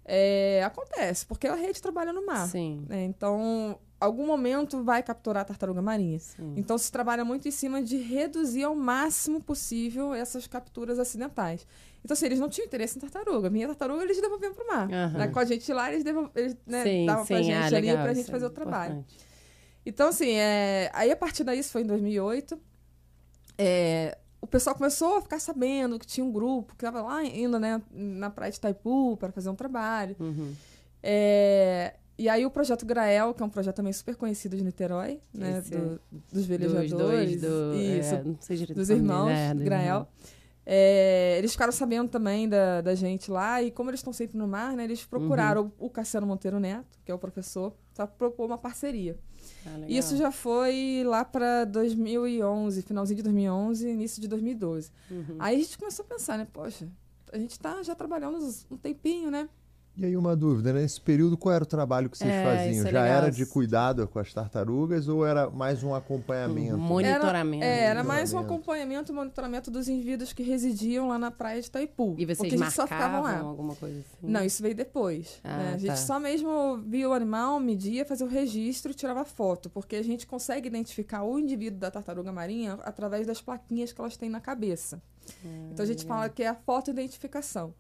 é, 0.06 0.64
acontece, 0.64 1.26
porque 1.26 1.48
a 1.48 1.56
rede 1.56 1.82
trabalha 1.82 2.12
no 2.14 2.26
mar. 2.26 2.48
Sim, 2.48 2.86
né? 2.90 3.04
Então, 3.04 3.78
algum 4.00 4.26
momento 4.26 4.82
vai 4.84 5.04
capturar 5.04 5.42
a 5.42 5.46
tartaruga 5.46 5.82
marinha. 5.82 6.18
sim. 6.20 6.54
Então 6.56 6.78
se 6.78 6.90
trabalha 6.92 7.24
muito 7.26 7.48
em 7.48 7.52
cima 7.52 7.82
de 7.82 7.98
reduzir 7.98 8.64
ao 8.64 8.74
máximo 8.76 9.42
possível 9.44 10.14
essas 10.14 10.48
capturas 10.48 10.98
acidentais. 11.00 11.68
Então, 12.04 12.16
se 12.16 12.26
eles 12.26 12.40
não 12.40 12.50
tinham 12.50 12.66
interesse 12.66 12.98
em 12.98 13.02
tartaruga, 13.02 13.50
vinha 13.50 13.68
tartaruga, 13.68 14.04
eles 14.04 14.20
devolviam 14.22 14.54
para 14.54 14.64
o 14.64 14.68
mar. 14.68 14.92
Aham. 14.92 15.18
Né? 15.18 15.28
Com 15.28 15.40
a 15.40 15.46
gente 15.46 15.72
lá, 15.74 15.92
eles, 15.92 16.04
devol... 16.04 16.30
eles 16.36 16.56
né, 16.66 16.84
sim, 16.84 17.06
davam 17.06 17.26
pra 17.26 17.38
sim. 17.38 17.44
gente 17.44 17.56
ah, 17.56 17.66
ali 17.78 17.88
legal, 17.88 18.04
pra 18.04 18.14
gente 18.14 18.22
isso 18.22 18.30
é 18.32 18.34
fazer 18.34 18.46
o 18.46 18.50
trabalho. 18.50 18.94
importante. 19.00 19.18
Então, 19.86 20.08
assim, 20.10 20.32
é... 20.32 20.90
aí 20.94 21.12
a 21.12 21.16
partir 21.16 21.44
daí, 21.44 21.60
isso 21.60 21.72
foi 21.72 21.82
em 21.82 21.86
2008, 21.88 22.60
é, 23.58 24.18
o 24.42 24.48
pessoal 24.48 24.76
começou 24.76 25.18
a 25.18 25.22
ficar 25.22 25.40
sabendo 25.40 26.00
que 26.00 26.08
tinha 26.08 26.26
um 26.26 26.32
grupo 26.32 26.74
que 26.76 26.86
estava 26.86 27.02
lá 27.02 27.24
indo 27.24 27.60
né, 27.60 27.82
na 27.92 28.30
praia 28.30 28.52
de 28.52 28.58
Itaipu 28.58 29.18
para 29.18 29.32
fazer 29.32 29.50
um 29.50 29.56
trabalho. 29.56 30.16
Uhum. 30.20 30.54
É, 31.04 31.96
E 32.18 32.28
aí 32.30 32.46
o 32.46 32.50
projeto 32.52 32.86
Grael, 32.86 33.34
que 33.34 33.42
é 33.44 33.46
um 33.46 33.50
projeto 33.50 33.76
também 33.78 33.94
super 33.94 34.16
conhecido 34.16 34.56
de 34.58 34.64
Niterói, 34.64 35.20
né? 35.34 35.62
Do- 35.62 36.00
dos 36.12 36.22
Dos 36.32 36.46
velejadores. 36.46 36.92
dois, 36.92 37.42
do, 37.42 37.76
isso, 37.76 38.16
é, 38.16 38.24
não 38.24 38.38
sei 38.42 38.58
direito 38.58 38.78
dos 38.78 38.90
irmãos 38.90 39.28
dele, 39.28 39.40
é, 39.40 39.54
dos 39.54 39.64
Grael. 39.64 39.86
irmãos. 39.96 40.08
É, 40.72 41.36
eles 41.40 41.52
ficaram 41.54 41.72
sabendo 41.72 42.10
também 42.10 42.48
da, 42.48 42.82
da 42.82 42.94
gente 42.94 43.32
lá, 43.32 43.60
e 43.64 43.72
como 43.72 43.90
eles 43.90 44.02
estão 44.02 44.14
sempre 44.14 44.38
no 44.38 44.48
mar, 44.48 44.76
né? 44.76 44.84
Eles 44.84 45.04
procuraram 45.04 45.64
Uhum. 45.64 45.72
o, 45.80 45.86
o 45.88 45.90
Cassiano 45.90 46.28
Monteiro 46.28 46.60
Neto, 46.60 47.00
que 47.04 47.12
é 47.12 47.16
o 47.16 47.18
professor, 47.18 47.74
para 47.96 48.06
propor 48.06 48.46
uma 48.46 48.58
parceria. 48.58 49.18
Ah. 49.66 49.80
Isso 49.88 50.16
já 50.16 50.32
foi 50.32 51.02
lá 51.06 51.26
para 51.26 51.66
2011, 51.66 52.84
finalzinho 52.84 53.18
de 53.18 53.24
2011, 53.24 53.90
início 53.90 54.22
de 54.22 54.28
2012. 54.28 54.92
Uhum. 55.10 55.38
Aí 55.40 55.56
a 55.56 55.60
gente 55.60 55.76
começou 55.76 56.06
a 56.06 56.08
pensar, 56.08 56.38
né? 56.38 56.48
Poxa, 56.54 56.88
a 57.34 57.38
gente 57.40 57.60
tá 57.60 57.82
já 57.82 57.96
trabalhando 57.96 58.38
um 58.70 58.78
tempinho, 58.78 59.32
né? 59.32 59.50
E 60.02 60.06
aí 60.06 60.16
uma 60.16 60.34
dúvida, 60.34 60.72
né? 60.72 60.80
nesse 60.80 61.02
período 61.02 61.38
qual 61.38 61.54
era 61.54 61.62
o 61.62 61.68
trabalho 61.68 62.10
que 62.10 62.18
vocês 62.18 62.30
É, 62.32 62.44
faziam? 62.44 62.88
é 62.88 62.92
Já 62.92 63.04
legal. 63.04 63.18
era 63.18 63.30
de 63.30 63.46
cuidado 63.46 64.08
com 64.08 64.18
as 64.18 64.34
tartarugas 64.34 65.10
ou 65.10 65.26
era 65.26 65.50
mais 65.50 65.84
um 65.84 65.94
acompanhamento? 65.94 66.78
Monitoramento. 66.78 67.66
É, 67.66 67.82
era 67.82 68.02
mais 68.02 68.32
um 68.32 68.40
acompanhamento 68.40 69.12
e 69.12 69.16
monitoramento 69.16 69.70
dos 69.70 69.90
indivíduos 69.90 70.32
que 70.32 70.42
residiam 70.42 71.10
lá 71.10 71.20
na 71.20 71.30
praia 71.32 71.60
de 71.62 71.68
Itaipu. 71.68 72.16
E 72.18 72.26
vocês 72.26 72.38
porque 72.38 72.56
a 72.56 72.58
gente 72.58 72.72
só 72.72 72.88
ficava 72.88 73.22
marcavam 73.22 73.44
lá. 73.44 73.50
alguma 73.50 73.76
coisa 73.76 74.00
assim? 74.00 74.32
Não, 74.32 74.42
isso 74.42 74.64
veio 74.64 74.74
depois. 74.74 75.42
Ah, 75.44 75.58
né? 75.58 75.74
A 75.74 75.78
gente 75.78 75.90
tá. 75.90 75.96
só 75.98 76.18
mesmo 76.18 76.78
via 76.78 77.10
o 77.10 77.12
animal, 77.12 77.60
media, 77.60 78.06
fazia 78.06 78.26
o 78.26 78.30
registro 78.30 78.94
e 78.94 78.96
tirava 78.96 79.26
foto, 79.26 79.70
porque 79.70 79.98
a 79.98 80.04
gente 80.04 80.26
consegue 80.26 80.66
identificar 80.70 81.24
o 81.24 81.38
indivíduo 81.38 81.78
da 81.78 81.92
tartaruga 81.92 82.32
marinha 82.32 82.80
através 82.86 83.28
das 83.28 83.42
plaquinhas 83.42 83.92
que 83.92 84.00
elas 84.00 84.16
têm 84.16 84.30
na 84.30 84.40
cabeça. 84.40 85.02
então 85.74 85.84
a 85.84 85.88
gente 85.88 86.06
fala 86.06 86.30
que 86.30 86.42
é 86.42 86.48
a 86.48 86.56
foto-identificação. 86.56 87.74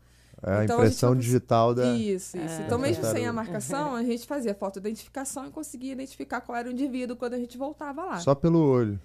É 0.43 0.51
a 0.60 0.63
Então, 0.63 0.77
a 0.77 0.86
gente 0.86 0.88
impressão 0.93 1.15
digital 1.15 1.74
da. 1.75 1.96
Isso, 1.96 2.38
isso. 2.38 2.62
É. 2.62 2.65
Então, 2.65 2.77
mesmo 2.79 3.03
sem 3.05 3.27
a 3.27 3.34
marcação, 3.34 3.96
a 3.96 4.03
gente 4.03 4.25
fazia 4.25 4.53
foto-identificação 4.55 5.46
e 5.48 5.51
conseguia 5.51 5.91
identificar 5.93 6.41
qual 6.41 6.58
era 6.58 6.67
o 6.67 6.72
indivíduo 6.72 7.15
quando 7.17 7.34
a 7.34 7.38
gente 7.38 7.58
voltava 7.58 8.03
lá. 8.05 8.19
Só 8.19 8.34
pelo 8.34 8.60
olho. 8.60 9.00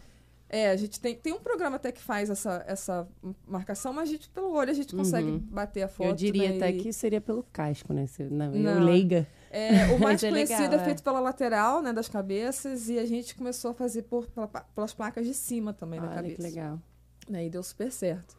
É, 0.49 0.71
a 0.71 0.77
gente 0.77 1.01
tem, 1.01 1.17
tem 1.17 1.33
um 1.33 1.41
programa 1.41 1.77
até 1.77 1.91
que 1.91 2.01
faz 2.01 2.31
essa, 2.31 2.63
essa 2.69 3.09
marcação, 3.45 3.93
mas 3.93 4.09
a 4.09 4.13
gente, 4.13 4.29
pelo 4.29 4.53
olho 4.55 4.71
a 4.71 4.75
gente 4.75 4.95
consegue 4.95 5.29
Uhum. 5.29 5.39
bater 5.39 5.83
a 5.83 5.89
foto. 5.89 6.11
Eu 6.11 6.15
diria 6.15 6.51
né, 6.51 6.57
até 6.57 6.71
e- 6.71 6.79
que 6.79 6.93
seria 6.93 7.21
pelo 7.21 7.43
casco, 7.53 7.93
né? 7.93 8.07
Se, 8.07 8.23
não, 8.25 8.55
eu 8.55 8.61
Não. 8.63 8.85
leiga. 8.85 9.27
É, 9.51 9.69
o 9.97 9.99
mais 9.99 10.23
é 10.23 10.31
conhecido 10.31 10.61
legal, 10.61 10.79
é 10.79 10.83
é. 10.83 10.85
feito 10.85 11.03
pela 11.03 11.19
lateral, 11.19 11.83
né, 11.83 11.93
das 11.93 12.09
cabeças, 12.09 12.89
e 12.89 12.99
a 13.01 13.07
gente 13.07 13.35
começou 13.35 13.73
a 13.73 13.75
fazer 13.75 14.03
por, 14.03 14.27
pela- 14.29 14.47
pelas 14.47 14.95
placas 14.95 15.27
de 15.27 15.35
cima 15.35 15.73
também 15.73 15.99
da 16.01 16.07
Olha 16.07 16.15
cabeça. 16.17 16.37
que 16.37 16.43
legal. 16.43 16.79
Né, 17.29 17.47
e 17.47 17.51
deu 17.51 17.63
super 17.63 17.91
certo. 17.91 18.37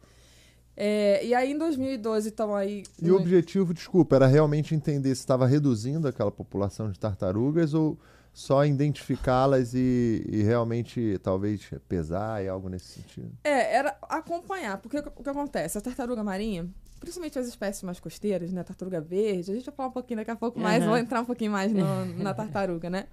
É, 0.76 1.24
e 1.24 1.34
aí, 1.34 1.52
em 1.52 1.58
2012, 1.58 2.28
então, 2.28 2.54
aí... 2.54 2.82
E 3.00 3.10
o 3.10 3.16
objetivo, 3.16 3.72
desculpa, 3.72 4.16
era 4.16 4.26
realmente 4.26 4.74
entender 4.74 5.14
se 5.14 5.22
estava 5.22 5.46
reduzindo 5.46 6.06
aquela 6.06 6.30
população 6.30 6.90
de 6.90 6.98
tartarugas 6.98 7.72
ou 7.72 7.98
só 8.36 8.66
identificá-las 8.66 9.72
e, 9.72 10.22
e 10.28 10.42
realmente 10.42 11.18
talvez 11.22 11.70
pesar 11.88 12.44
e 12.44 12.48
algo 12.48 12.68
nesse 12.68 12.88
sentido. 12.88 13.32
É, 13.42 13.74
era 13.76 13.96
acompanhar, 14.02 14.76
porque 14.76 14.98
o 14.98 15.02
que 15.02 15.08
o 15.08 15.22
que 15.22 15.30
acontece? 15.30 15.78
A 15.78 15.80
tartaruga 15.80 16.22
marinha, 16.22 16.68
principalmente 17.00 17.38
as 17.38 17.48
espécies 17.48 17.82
mais 17.82 17.98
costeiras, 17.98 18.52
né? 18.52 18.62
Tartaruga 18.62 19.00
verde, 19.00 19.52
a 19.52 19.54
gente 19.54 19.64
vai 19.64 19.74
falar 19.74 19.88
um 19.88 19.92
pouquinho 19.92 20.18
daqui 20.18 20.30
a 20.30 20.36
pouco 20.36 20.60
mais, 20.60 20.82
uhum. 20.82 20.90
vou 20.90 20.98
entrar 20.98 21.22
um 21.22 21.24
pouquinho 21.24 21.50
mais 21.50 21.72
no, 21.72 22.04
na 22.22 22.34
tartaruga, 22.34 22.90
né? 22.90 23.06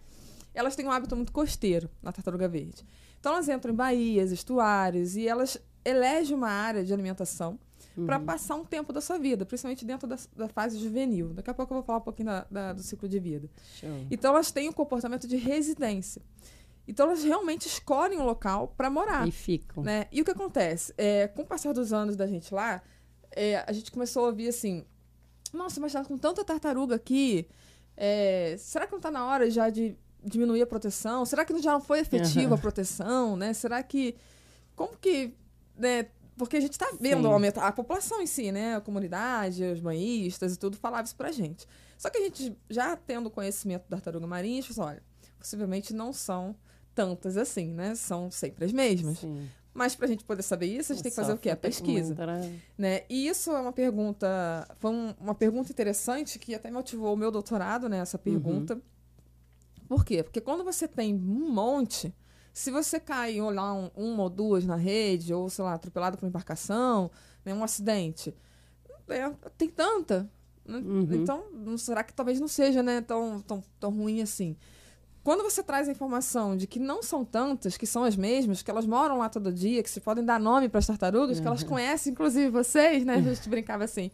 Elas 0.53 0.75
têm 0.75 0.86
um 0.86 0.91
hábito 0.91 1.15
muito 1.15 1.32
costeiro, 1.32 1.89
na 2.01 2.12
tartaruga 2.12 2.50
verde. 2.50 2.86
Então 3.17 3.32
elas 3.32 3.48
entram 3.48 3.72
em 3.72 3.75
baías, 3.77 4.29
estuários, 4.29 5.15
e 5.15 5.25
elas 5.25 5.58
elegem 5.86 6.36
uma 6.36 6.50
área 6.50 6.84
de 6.84 6.94
alimentação 6.94 7.60
uhum. 7.98 8.06
para 8.06 8.20
passar 8.20 8.56
um 8.56 8.66
tempo 8.66 8.94
da 8.94 9.02
sua 9.02 9.18
vida, 9.18 9.46
principalmente 9.46 9.86
dentro 9.86 10.08
da, 10.08 10.18
da, 10.36 10.48
fase 10.48 10.80
juvenil. 10.80 11.30
Daqui 11.34 11.50
a 11.50 11.54
pouco 11.54 11.74
eu 11.74 11.78
vou 11.78 11.84
falar 11.84 12.00
um 12.00 12.02
pouquinho 12.02 12.28
da, 12.28 12.46
da, 12.50 12.74
do 12.74 12.82
ciclo 12.82 13.08
de 13.08 13.20
vida. 13.20 13.50
Show. 13.80 14.08
Então 14.10 14.34
elas 14.34 14.52
têm 14.52 14.70
um 14.70 14.74
comportamento 14.74 15.28
de 15.28 15.38
residência. 15.38 16.22
Então 16.88 17.08
elas 17.08 17.24
realmente 17.24 17.68
escolhem 17.68 18.20
um 18.20 18.25
local 18.25 18.74
para 18.75 18.90
morar. 18.90 19.28
E 19.28 19.32
ficam. 19.32 19.84
Né? 19.84 20.08
E 20.12 20.22
o 20.22 20.25
que 20.25 20.32
acontece? 20.32 20.94
É, 20.98 21.28
com 21.28 21.44
o 21.44 21.46
passar 21.46 21.74
dos 21.74 21.94
anos 21.94 22.16
da 22.16 22.28
gente 22.28 22.54
lá, 22.54 22.82
é, 23.32 23.63
a 23.66 23.72
gente 23.72 23.92
começou 23.92 24.25
a 24.25 24.28
ouvir 24.28 24.50
assim: 24.50 24.86
nossa, 25.54 25.80
mas 25.80 25.94
tá 25.94 26.04
com 26.04 26.18
tanta 26.18 26.44
tartaruga 26.44 26.96
aqui. 26.96 27.48
É, 27.96 28.56
será 28.58 28.86
que 28.86 28.92
não 28.92 29.00
está 29.00 29.12
na 29.12 29.25
hora 29.25 29.50
já 29.50 29.70
de 29.70 29.96
diminuir 30.24 30.62
a 30.62 30.68
proteção? 30.68 31.25
Será 31.25 31.46
que 31.46 31.58
já 31.62 31.74
não 31.74 31.82
foi 31.82 32.00
efetiva 32.00 32.50
uhum. 32.50 32.56
a 32.56 32.58
proteção? 32.58 33.38
Né? 33.38 33.54
Será 33.54 33.82
que. 33.84 34.16
Como 34.75 34.98
que. 34.98 35.34
Né? 35.75 36.08
Porque 36.38 36.58
a 36.58 36.60
gente 36.60 36.74
está 36.74 36.92
vendo 37.00 37.27
aumentar 37.27 37.68
a 37.68 37.72
população 37.72 38.22
em 38.22 38.27
si, 38.27 38.51
né? 38.51 38.75
A 38.75 38.82
comunidade, 38.82 39.63
os 39.63 39.80
banhistas 39.80 40.56
e 40.56 40.58
tudo 40.58 40.77
falava 40.77 41.03
isso 41.03 41.15
pra 41.15 41.32
gente. 41.32 41.68
Só 41.98 42.10
que 42.10 42.18
a 42.18 42.22
gente, 42.22 42.58
já 42.70 42.96
tendo 42.96 43.30
conhecimento 43.30 43.84
da 43.84 43.98
tartaruga 43.98 44.25
marinha, 44.27 44.60
a 44.60 44.62
gente 44.62 44.80
olha, 44.80 45.03
possivelmente 45.38 45.94
não 45.94 46.12
são 46.12 46.56
tantas 46.96 47.38
assim, 47.38 47.68
né? 47.68 47.96
São 47.96 48.32
sempre 48.32 48.65
as 48.65 48.74
mesmas. 48.74 49.20
Sim. 49.20 49.48
Mas 49.74 49.96
para 49.96 50.06
a 50.06 50.08
gente 50.08 50.24
poder 50.24 50.44
saber 50.44 50.68
isso, 50.68 50.92
a 50.92 50.96
gente 50.96 51.03
tem 51.03 51.12
que 51.12 51.15
fazer 51.15 51.34
o 51.34 51.38
quê? 51.38 51.50
A 51.50 51.58
pesquisa. 51.58 52.13
Né? 52.13 52.60
né? 52.77 53.01
E 53.10 53.27
isso 53.27 53.51
é 53.51 53.60
uma 53.60 53.74
pergunta, 53.74 54.68
foi 54.80 54.92
um, 54.92 55.15
uma 55.20 55.34
pergunta 55.34 55.72
interessante 55.72 56.38
que 56.38 56.53
até 56.53 56.70
motivou 56.70 57.13
o 57.13 57.18
meu 57.18 57.32
doutorado, 57.32 57.89
né? 57.89 57.98
Essa 57.98 58.20
pergunta. 58.20 58.75
Uhum. 58.75 58.82
Por 59.88 60.06
quê? 60.06 60.22
Porque 60.22 60.39
quando 60.39 60.63
você 60.63 60.88
tem 60.88 61.15
um 61.15 61.51
monte, 61.51 62.13
se 62.53 62.69
você 62.69 63.00
cai 63.00 63.41
olhar 63.41 63.74
um, 63.74 63.89
uma 63.95 64.24
ou 64.24 64.29
duas 64.29 64.63
na 64.63 64.75
rede, 64.75 65.33
ou, 65.33 65.50
sei 65.50 65.65
lá, 65.65 65.74
atropelado 65.74 66.17
por 66.17 66.25
uma 66.25 66.29
embarcação, 66.29 67.10
né, 67.43 67.51
um 67.51 67.63
acidente, 67.63 68.33
é, 69.10 69.29
tem 69.57 69.67
tanta. 69.69 70.29
Né? 70.63 70.77
Uhum. 70.77 71.07
Então, 71.12 71.43
será 71.77 72.03
que 72.03 72.13
talvez 72.13 72.39
não 72.39 72.48
seja 72.48 72.83
né, 72.83 73.01
tão, 73.01 73.41
tão, 73.41 73.63
tão 73.79 73.89
ruim 73.89 74.22
assim? 74.22 74.55
Quando 75.24 75.41
você 75.41 75.63
traz 75.63 75.88
a 75.88 75.91
informação 75.91 76.55
de 76.55 76.67
que 76.67 76.79
não 76.79 77.01
são 77.01 77.25
tantas, 77.25 77.75
que 77.75 77.88
são 77.88 78.03
as 78.03 78.15
mesmas, 78.15 78.62
que 78.62 78.69
elas 78.69 78.86
moram 78.86 79.17
lá 79.17 79.29
todo 79.29 79.51
dia, 79.51 79.81
que 79.81 79.89
se 79.89 80.00
podem 80.00 80.24
dar 80.24 80.39
nome 80.39 80.69
para 80.69 80.79
as 80.79 80.86
tartarugas, 80.86 81.38
uhum. 81.38 81.41
que 81.41 81.48
elas 81.48 81.62
uhum. 81.63 81.69
conhecem, 81.69 82.12
inclusive 82.12 82.50
vocês, 82.50 83.03
né? 83.03 83.15
A 83.15 83.22
gente 83.22 83.50
brincava 83.50 83.83
assim. 83.83 84.12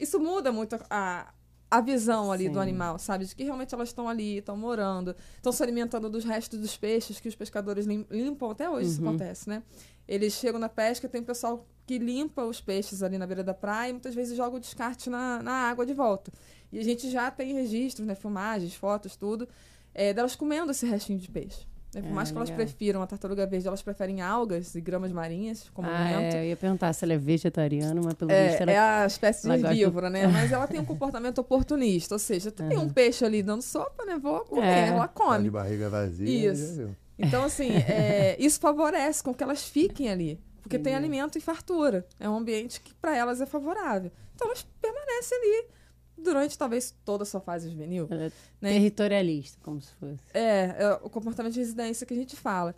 Isso 0.00 0.18
muda 0.18 0.50
muito 0.50 0.76
a, 0.90 1.32
a 1.70 1.80
visão 1.80 2.32
ali 2.32 2.44
Sim. 2.44 2.52
do 2.52 2.60
animal, 2.60 2.98
sabe? 2.98 3.26
De 3.26 3.34
que 3.34 3.44
realmente 3.44 3.74
elas 3.74 3.88
estão 3.88 4.08
ali, 4.08 4.38
estão 4.38 4.56
morando, 4.56 5.14
estão 5.36 5.52
se 5.52 5.62
alimentando 5.62 6.08
dos 6.08 6.24
restos 6.24 6.58
dos 6.58 6.76
peixes 6.76 7.20
que 7.20 7.28
os 7.28 7.34
pescadores 7.34 7.86
limpam. 7.86 8.50
Até 8.50 8.68
hoje 8.68 8.86
uhum. 8.86 8.92
isso 8.92 9.02
acontece, 9.02 9.48
né? 9.48 9.62
Eles 10.06 10.32
chegam 10.32 10.58
na 10.58 10.68
pesca, 10.68 11.08
tem 11.08 11.20
um 11.20 11.24
pessoal 11.24 11.66
que 11.86 11.98
limpa 11.98 12.44
os 12.44 12.60
peixes 12.60 13.02
ali 13.02 13.18
na 13.18 13.26
beira 13.26 13.44
da 13.44 13.52
praia 13.54 13.90
e 13.90 13.92
muitas 13.92 14.14
vezes 14.14 14.36
joga 14.36 14.56
o 14.56 14.60
descarte 14.60 15.10
na, 15.10 15.42
na 15.42 15.52
água 15.52 15.84
de 15.84 15.92
volta. 15.92 16.32
E 16.72 16.78
a 16.78 16.84
gente 16.84 17.10
já 17.10 17.30
tem 17.30 17.52
registros, 17.52 18.06
né? 18.06 18.14
Filmagens, 18.14 18.74
fotos, 18.74 19.16
tudo 19.16 19.48
é, 19.94 20.12
delas 20.14 20.36
comendo 20.36 20.70
esse 20.70 20.86
restinho 20.86 21.18
de 21.18 21.28
peixe. 21.28 21.66
Né? 21.94 22.02
Por 22.02 22.08
é, 22.08 22.12
mais 22.12 22.30
que 22.30 22.38
legal. 22.38 22.48
elas 22.48 22.64
prefiram 22.64 23.02
a 23.02 23.06
tartaruga 23.06 23.46
verde, 23.46 23.66
elas 23.66 23.82
preferem 23.82 24.20
algas 24.20 24.74
e 24.74 24.80
gramas 24.80 25.10
marinhas 25.10 25.68
como 25.72 25.88
ah, 25.88 25.96
alimento. 25.96 26.36
É, 26.36 26.40
eu 26.40 26.48
ia 26.50 26.56
perguntar 26.56 26.92
se 26.92 27.04
ela 27.04 27.14
é 27.14 27.18
vegetariana, 27.18 28.00
mas 28.04 28.14
pelo 28.14 28.30
é, 28.30 28.48
visto 28.48 28.60
ela... 28.62 28.72
É 28.72 28.78
a 28.78 29.06
espécie 29.06 29.48
de 29.48 29.54
herbívora, 29.54 30.10
né? 30.10 30.26
Mas 30.28 30.52
ela 30.52 30.66
tem 30.66 30.78
um 30.78 30.84
comportamento 30.84 31.38
oportunista, 31.38 32.14
ou 32.14 32.18
seja, 32.18 32.50
tem 32.50 32.76
uhum. 32.76 32.84
um 32.84 32.88
peixe 32.88 33.24
ali 33.24 33.42
dando 33.42 33.62
sopa, 33.62 34.04
né? 34.04 34.18
Vou 34.18 34.40
comer, 34.40 34.66
é. 34.66 34.88
ela 34.88 35.08
come. 35.08 35.36
Tá 35.36 35.42
de 35.42 35.50
barriga 35.50 35.88
vazia. 35.88 36.52
Isso. 36.52 36.94
Então, 37.18 37.44
assim, 37.44 37.70
é, 37.88 38.36
isso 38.38 38.60
favorece 38.60 39.22
com 39.22 39.32
que 39.32 39.42
elas 39.42 39.64
fiquem 39.64 40.10
ali. 40.10 40.38
Porque 40.62 40.76
Entendi. 40.76 40.90
tem 40.90 40.94
alimento 40.94 41.38
e 41.38 41.40
fartura. 41.40 42.06
É 42.20 42.28
um 42.28 42.36
ambiente 42.36 42.80
que 42.80 42.94
para 42.94 43.16
elas 43.16 43.40
é 43.40 43.46
favorável. 43.46 44.10
Então 44.34 44.48
elas 44.48 44.66
permanecem 44.80 45.38
ali 45.38 45.77
durante 46.18 46.58
talvez 46.58 46.94
toda 47.04 47.22
a 47.22 47.26
sua 47.26 47.40
fase 47.40 47.70
juvenil. 47.70 48.08
É 48.10 48.16
né? 48.16 48.32
Territorialista, 48.60 49.58
como 49.62 49.80
se 49.80 49.92
fosse. 49.94 50.22
É, 50.34 50.76
é, 50.78 51.00
o 51.02 51.10
comportamento 51.10 51.54
de 51.54 51.60
residência 51.60 52.06
que 52.06 52.14
a 52.14 52.16
gente 52.16 52.36
fala. 52.36 52.74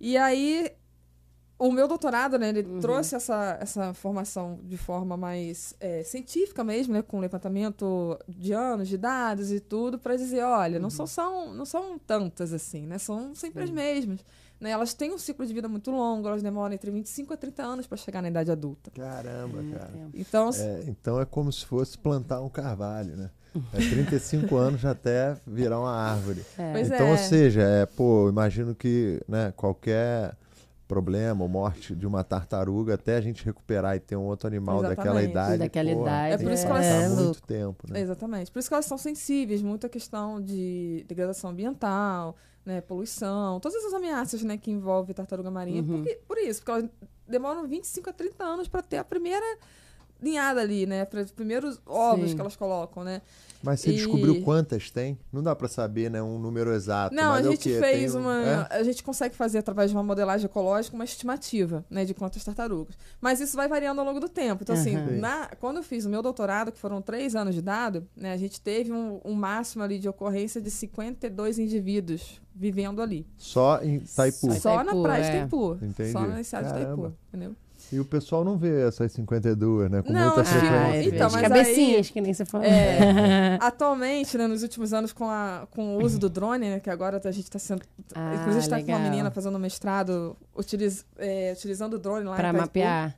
E 0.00 0.16
aí, 0.16 0.70
o 1.58 1.72
meu 1.72 1.88
doutorado, 1.88 2.38
né, 2.38 2.50
ele 2.50 2.62
uhum. 2.62 2.80
trouxe 2.80 3.14
essa, 3.14 3.58
essa 3.60 3.94
formação 3.94 4.60
de 4.62 4.76
forma 4.76 5.16
mais 5.16 5.74
é, 5.80 6.02
científica 6.02 6.62
mesmo, 6.62 6.92
né, 6.92 7.02
com 7.02 7.18
levantamento 7.18 8.18
de 8.28 8.52
anos, 8.52 8.88
de 8.88 8.98
dados 8.98 9.50
e 9.50 9.58
tudo, 9.58 9.98
para 9.98 10.16
dizer, 10.16 10.42
olha, 10.42 10.76
uhum. 10.76 10.82
não, 10.82 10.90
são, 10.90 11.06
são, 11.06 11.54
não 11.54 11.64
são 11.64 11.98
tantas 11.98 12.52
assim, 12.52 12.86
né, 12.86 12.98
são 12.98 13.34
sempre 13.34 13.60
Sim. 13.60 13.64
as 13.64 13.70
mesmas. 13.70 14.24
Né? 14.60 14.70
Elas 14.70 14.94
têm 14.94 15.12
um 15.12 15.18
ciclo 15.18 15.44
de 15.44 15.52
vida 15.52 15.68
muito 15.68 15.90
longo, 15.90 16.28
elas 16.28 16.42
demoram 16.42 16.74
entre 16.74 16.90
25 16.90 17.34
a 17.34 17.36
30 17.36 17.62
anos 17.62 17.86
para 17.86 17.96
chegar 17.96 18.22
na 18.22 18.28
idade 18.28 18.50
adulta. 18.50 18.90
Caramba, 18.90 19.62
cara. 19.78 19.92
Então, 20.14 20.50
é, 20.54 20.84
então 20.86 21.20
é 21.20 21.24
como 21.24 21.52
se 21.52 21.64
fosse 21.64 21.98
plantar 21.98 22.40
um 22.40 22.48
carvalho, 22.48 23.16
né? 23.16 23.30
É 23.72 23.78
35 23.78 24.54
anos 24.56 24.84
até 24.84 25.36
virar 25.46 25.80
uma 25.80 25.92
árvore. 25.92 26.42
É. 26.58 26.80
Então, 26.80 27.06
é. 27.06 27.10
ou 27.10 27.18
seja, 27.18 27.62
é, 27.62 27.86
pô, 27.86 28.28
imagino 28.28 28.74
que 28.74 29.20
né, 29.28 29.52
qualquer 29.56 30.36
problema 30.86 31.42
ou 31.42 31.48
morte 31.48 31.94
de 31.94 32.06
uma 32.06 32.22
tartaruga 32.22 32.94
até 32.94 33.16
a 33.16 33.20
gente 33.20 33.44
recuperar 33.44 33.96
e 33.96 34.00
ter 34.00 34.16
um 34.16 34.24
outro 34.24 34.46
animal 34.46 34.78
Exatamente. 34.78 34.96
daquela 34.96 35.22
idade. 35.22 35.58
Daquela 35.58 35.92
pô, 35.92 36.02
idade. 36.02 36.34
É 36.34 36.38
por 36.38 36.52
isso 36.52 36.64
que 36.64 36.70
elas 36.70 36.86
é, 36.86 37.08
muito 37.08 37.42
tempo, 37.42 37.92
né? 37.92 38.00
Exatamente. 38.00 38.52
Por 38.52 38.58
isso 38.58 38.68
que 38.68 38.74
elas 38.74 38.86
são 38.86 38.96
sensíveis 38.96 39.62
muito 39.62 39.86
à 39.86 39.88
questão 39.88 40.40
de 40.40 41.04
degradação 41.08 41.50
ambiental, 41.50 42.36
né, 42.66 42.80
poluição, 42.80 43.60
todas 43.60 43.78
essas 43.78 43.94
ameaças 43.94 44.42
né, 44.42 44.58
que 44.58 44.72
envolvem 44.72 45.14
tartaruga 45.14 45.50
marinha. 45.50 45.80
Uhum. 45.80 46.02
Porque, 46.02 46.20
por 46.26 46.36
isso, 46.36 46.60
porque 46.60 46.72
elas 46.72 46.90
demoram 47.26 47.66
25 47.66 48.10
a 48.10 48.12
30 48.12 48.44
anos 48.44 48.68
para 48.68 48.82
ter 48.82 48.98
a 48.98 49.04
primeira 49.04 49.46
linhada 50.20 50.60
ali, 50.60 50.86
né? 50.86 51.04
Para 51.04 51.20
os 51.20 51.30
primeiros 51.30 51.80
ovos 51.84 52.30
Sim. 52.30 52.34
que 52.34 52.40
elas 52.40 52.56
colocam, 52.56 53.04
né? 53.04 53.20
Mas 53.62 53.80
você 53.80 53.90
e... 53.90 53.94
descobriu 53.94 54.42
quantas 54.42 54.90
tem? 54.90 55.18
Não 55.32 55.42
dá 55.42 55.54
para 55.54 55.68
saber, 55.68 56.10
né, 56.10 56.22
um 56.22 56.38
número 56.38 56.72
exato. 56.72 57.14
Não, 57.14 57.32
a 57.32 57.40
é 57.40 57.42
gente 57.42 57.72
é 57.72 57.80
fez 57.80 58.14
uma, 58.14 58.42
é? 58.42 58.78
a 58.78 58.82
gente 58.82 59.02
consegue 59.02 59.34
fazer 59.34 59.58
através 59.58 59.90
de 59.90 59.96
uma 59.96 60.02
modelagem 60.02 60.46
ecológica 60.46 60.94
uma 60.94 61.04
estimativa, 61.04 61.84
né, 61.90 62.04
de 62.04 62.14
quantas 62.14 62.42
tartarugas. 62.44 62.96
Mas 63.20 63.40
isso 63.40 63.56
vai 63.56 63.68
variando 63.68 63.98
ao 63.98 64.06
longo 64.06 64.20
do 64.20 64.28
tempo. 64.28 64.62
Então, 64.62 64.74
uhum. 64.74 64.80
assim, 64.80 64.94
na, 65.18 65.50
quando 65.60 65.78
eu 65.78 65.82
fiz 65.82 66.04
o 66.04 66.08
meu 66.08 66.22
doutorado, 66.22 66.70
que 66.72 66.78
foram 66.78 67.02
três 67.02 67.34
anos 67.34 67.54
de 67.54 67.62
dado, 67.62 68.06
né, 68.16 68.32
a 68.32 68.36
gente 68.36 68.60
teve 68.60 68.92
um, 68.92 69.20
um 69.24 69.34
máximo 69.34 69.82
ali 69.82 69.98
de 69.98 70.08
ocorrência 70.08 70.60
de 70.60 70.70
52 70.70 71.58
indivíduos 71.58 72.40
vivendo 72.56 73.02
ali. 73.02 73.26
Só 73.36 73.80
em 73.82 74.00
Taipu? 74.00 74.52
Só, 74.52 74.82
na 74.82 74.94
praia 74.94 75.22
de 75.22 75.28
é. 75.28 75.38
Taipu. 75.40 75.78
Entendi. 75.82 76.12
Só 76.12 76.26
na 76.26 76.42
cidade 76.42 76.68
de 76.68 76.74
Taipu, 76.74 77.12
entendeu? 77.28 77.54
E 77.92 78.00
o 78.00 78.04
pessoal 78.04 78.44
não 78.44 78.56
vê 78.56 78.82
essas 78.82 79.12
52, 79.12 79.90
né? 79.90 80.02
Com 80.02 80.12
não, 80.12 80.24
muita 80.26 80.44
frequência. 80.44 80.76
Ah, 80.76 81.04
então, 81.04 81.30
mas 81.30 81.42
cabecinhas, 81.42 82.06
aí, 82.06 82.12
que 82.12 82.20
nem 82.20 82.34
você 82.34 82.44
falou. 82.44 82.66
É, 82.66 83.58
atualmente, 83.62 84.36
né, 84.36 84.46
nos 84.48 84.62
últimos 84.62 84.92
anos, 84.92 85.12
com, 85.12 85.30
a, 85.30 85.68
com 85.70 85.96
o 85.96 86.02
uso 86.02 86.18
do 86.18 86.28
drone, 86.28 86.68
né, 86.68 86.80
que 86.80 86.90
agora 86.90 87.20
a 87.22 87.30
gente 87.30 87.44
está 87.44 87.60
sendo. 87.60 87.82
Ah, 88.12 88.34
inclusive, 88.34 88.64
está 88.64 88.82
com 88.82 88.90
uma 88.90 88.98
menina 88.98 89.30
fazendo 89.30 89.56
mestrado 89.58 90.36
utiliz, 90.56 91.06
é, 91.16 91.52
utilizando 91.56 91.94
o 91.94 91.98
drone 91.98 92.24
lá 92.24 92.34
Para 92.34 92.52
mapear. 92.52 93.16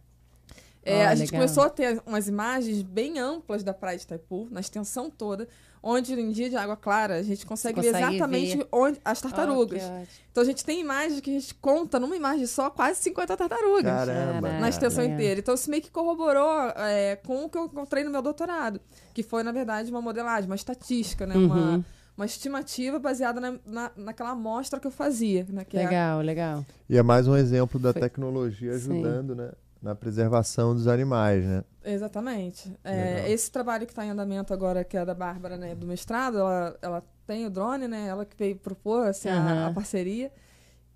É, 0.82 1.06
oh, 1.06 1.08
a 1.08 1.14
gente 1.14 1.30
legal. 1.30 1.46
começou 1.46 1.64
a 1.64 1.70
ter 1.70 2.02
umas 2.06 2.28
imagens 2.28 2.82
bem 2.82 3.18
amplas 3.18 3.62
da 3.62 3.72
praia 3.72 3.96
de 3.96 4.04
Itaipu, 4.04 4.48
na 4.50 4.60
extensão 4.60 5.08
toda 5.10 5.48
onde 5.82 6.12
em 6.12 6.30
dia 6.30 6.50
de 6.50 6.56
água 6.56 6.76
clara 6.76 7.16
a 7.16 7.22
gente 7.22 7.46
consegue, 7.46 7.76
consegue 7.76 7.98
ver 7.98 8.06
exatamente 8.06 8.56
ver. 8.56 8.68
onde 8.72 9.00
as 9.04 9.20
tartarugas. 9.20 9.82
Oh, 9.84 10.06
então 10.30 10.42
a 10.42 10.46
gente 10.46 10.64
tem 10.64 10.80
imagens 10.80 11.20
que 11.20 11.30
a 11.30 11.40
gente 11.40 11.54
conta 11.54 11.98
numa 11.98 12.16
imagem 12.16 12.46
só 12.46 12.70
quase 12.70 13.00
50 13.02 13.36
tartarugas 13.36 13.84
Caramba, 13.84 14.52
na 14.58 14.68
extensão 14.68 15.04
inteira. 15.04 15.40
Então 15.40 15.54
isso 15.54 15.70
meio 15.70 15.82
que 15.82 15.90
corroborou 15.90 16.72
é, 16.76 17.16
com 17.16 17.44
o 17.44 17.48
que 17.48 17.58
eu 17.58 17.66
encontrei 17.66 18.04
no 18.04 18.10
meu 18.10 18.22
doutorado, 18.22 18.80
que 19.12 19.22
foi 19.22 19.42
na 19.42 19.52
verdade 19.52 19.90
uma 19.90 20.02
modelagem, 20.02 20.48
uma 20.48 20.56
estatística, 20.56 21.26
né? 21.26 21.36
Uhum. 21.36 21.46
Uma, 21.46 21.84
uma 22.16 22.26
estimativa 22.26 22.98
baseada 22.98 23.40
na, 23.40 23.54
na, 23.64 23.90
naquela 23.96 24.30
amostra 24.30 24.80
que 24.80 24.86
eu 24.86 24.90
fazia. 24.90 25.46
Né? 25.48 25.64
Que 25.64 25.76
é 25.76 25.84
legal, 25.84 26.20
é... 26.20 26.24
legal. 26.24 26.66
E 26.90 26.98
é 26.98 27.02
mais 27.02 27.28
um 27.28 27.36
exemplo 27.36 27.78
da 27.78 27.92
foi. 27.92 28.02
tecnologia 28.02 28.72
ajudando, 28.72 29.34
Sim. 29.34 29.40
né? 29.40 29.50
Na 29.80 29.94
preservação 29.94 30.74
dos 30.74 30.86
animais, 30.88 31.44
né? 31.44 31.64
Exatamente. 31.84 32.72
É, 32.84 33.30
esse 33.30 33.50
trabalho 33.50 33.86
que 33.86 33.92
está 33.92 34.04
em 34.04 34.10
andamento 34.10 34.52
agora, 34.52 34.84
que 34.84 34.96
é 34.96 35.04
da 35.04 35.14
Bárbara, 35.14 35.56
né, 35.56 35.74
do 35.74 35.86
mestrado, 35.86 36.38
ela, 36.38 36.78
ela 36.82 37.04
tem 37.26 37.46
o 37.46 37.50
drone, 37.50 37.86
né? 37.86 38.08
Ela 38.08 38.24
que 38.24 38.36
veio 38.36 38.56
propor 38.56 39.06
assim, 39.06 39.28
uhum. 39.28 39.36
a, 39.36 39.66
a, 39.68 39.72
parceria. 39.72 40.32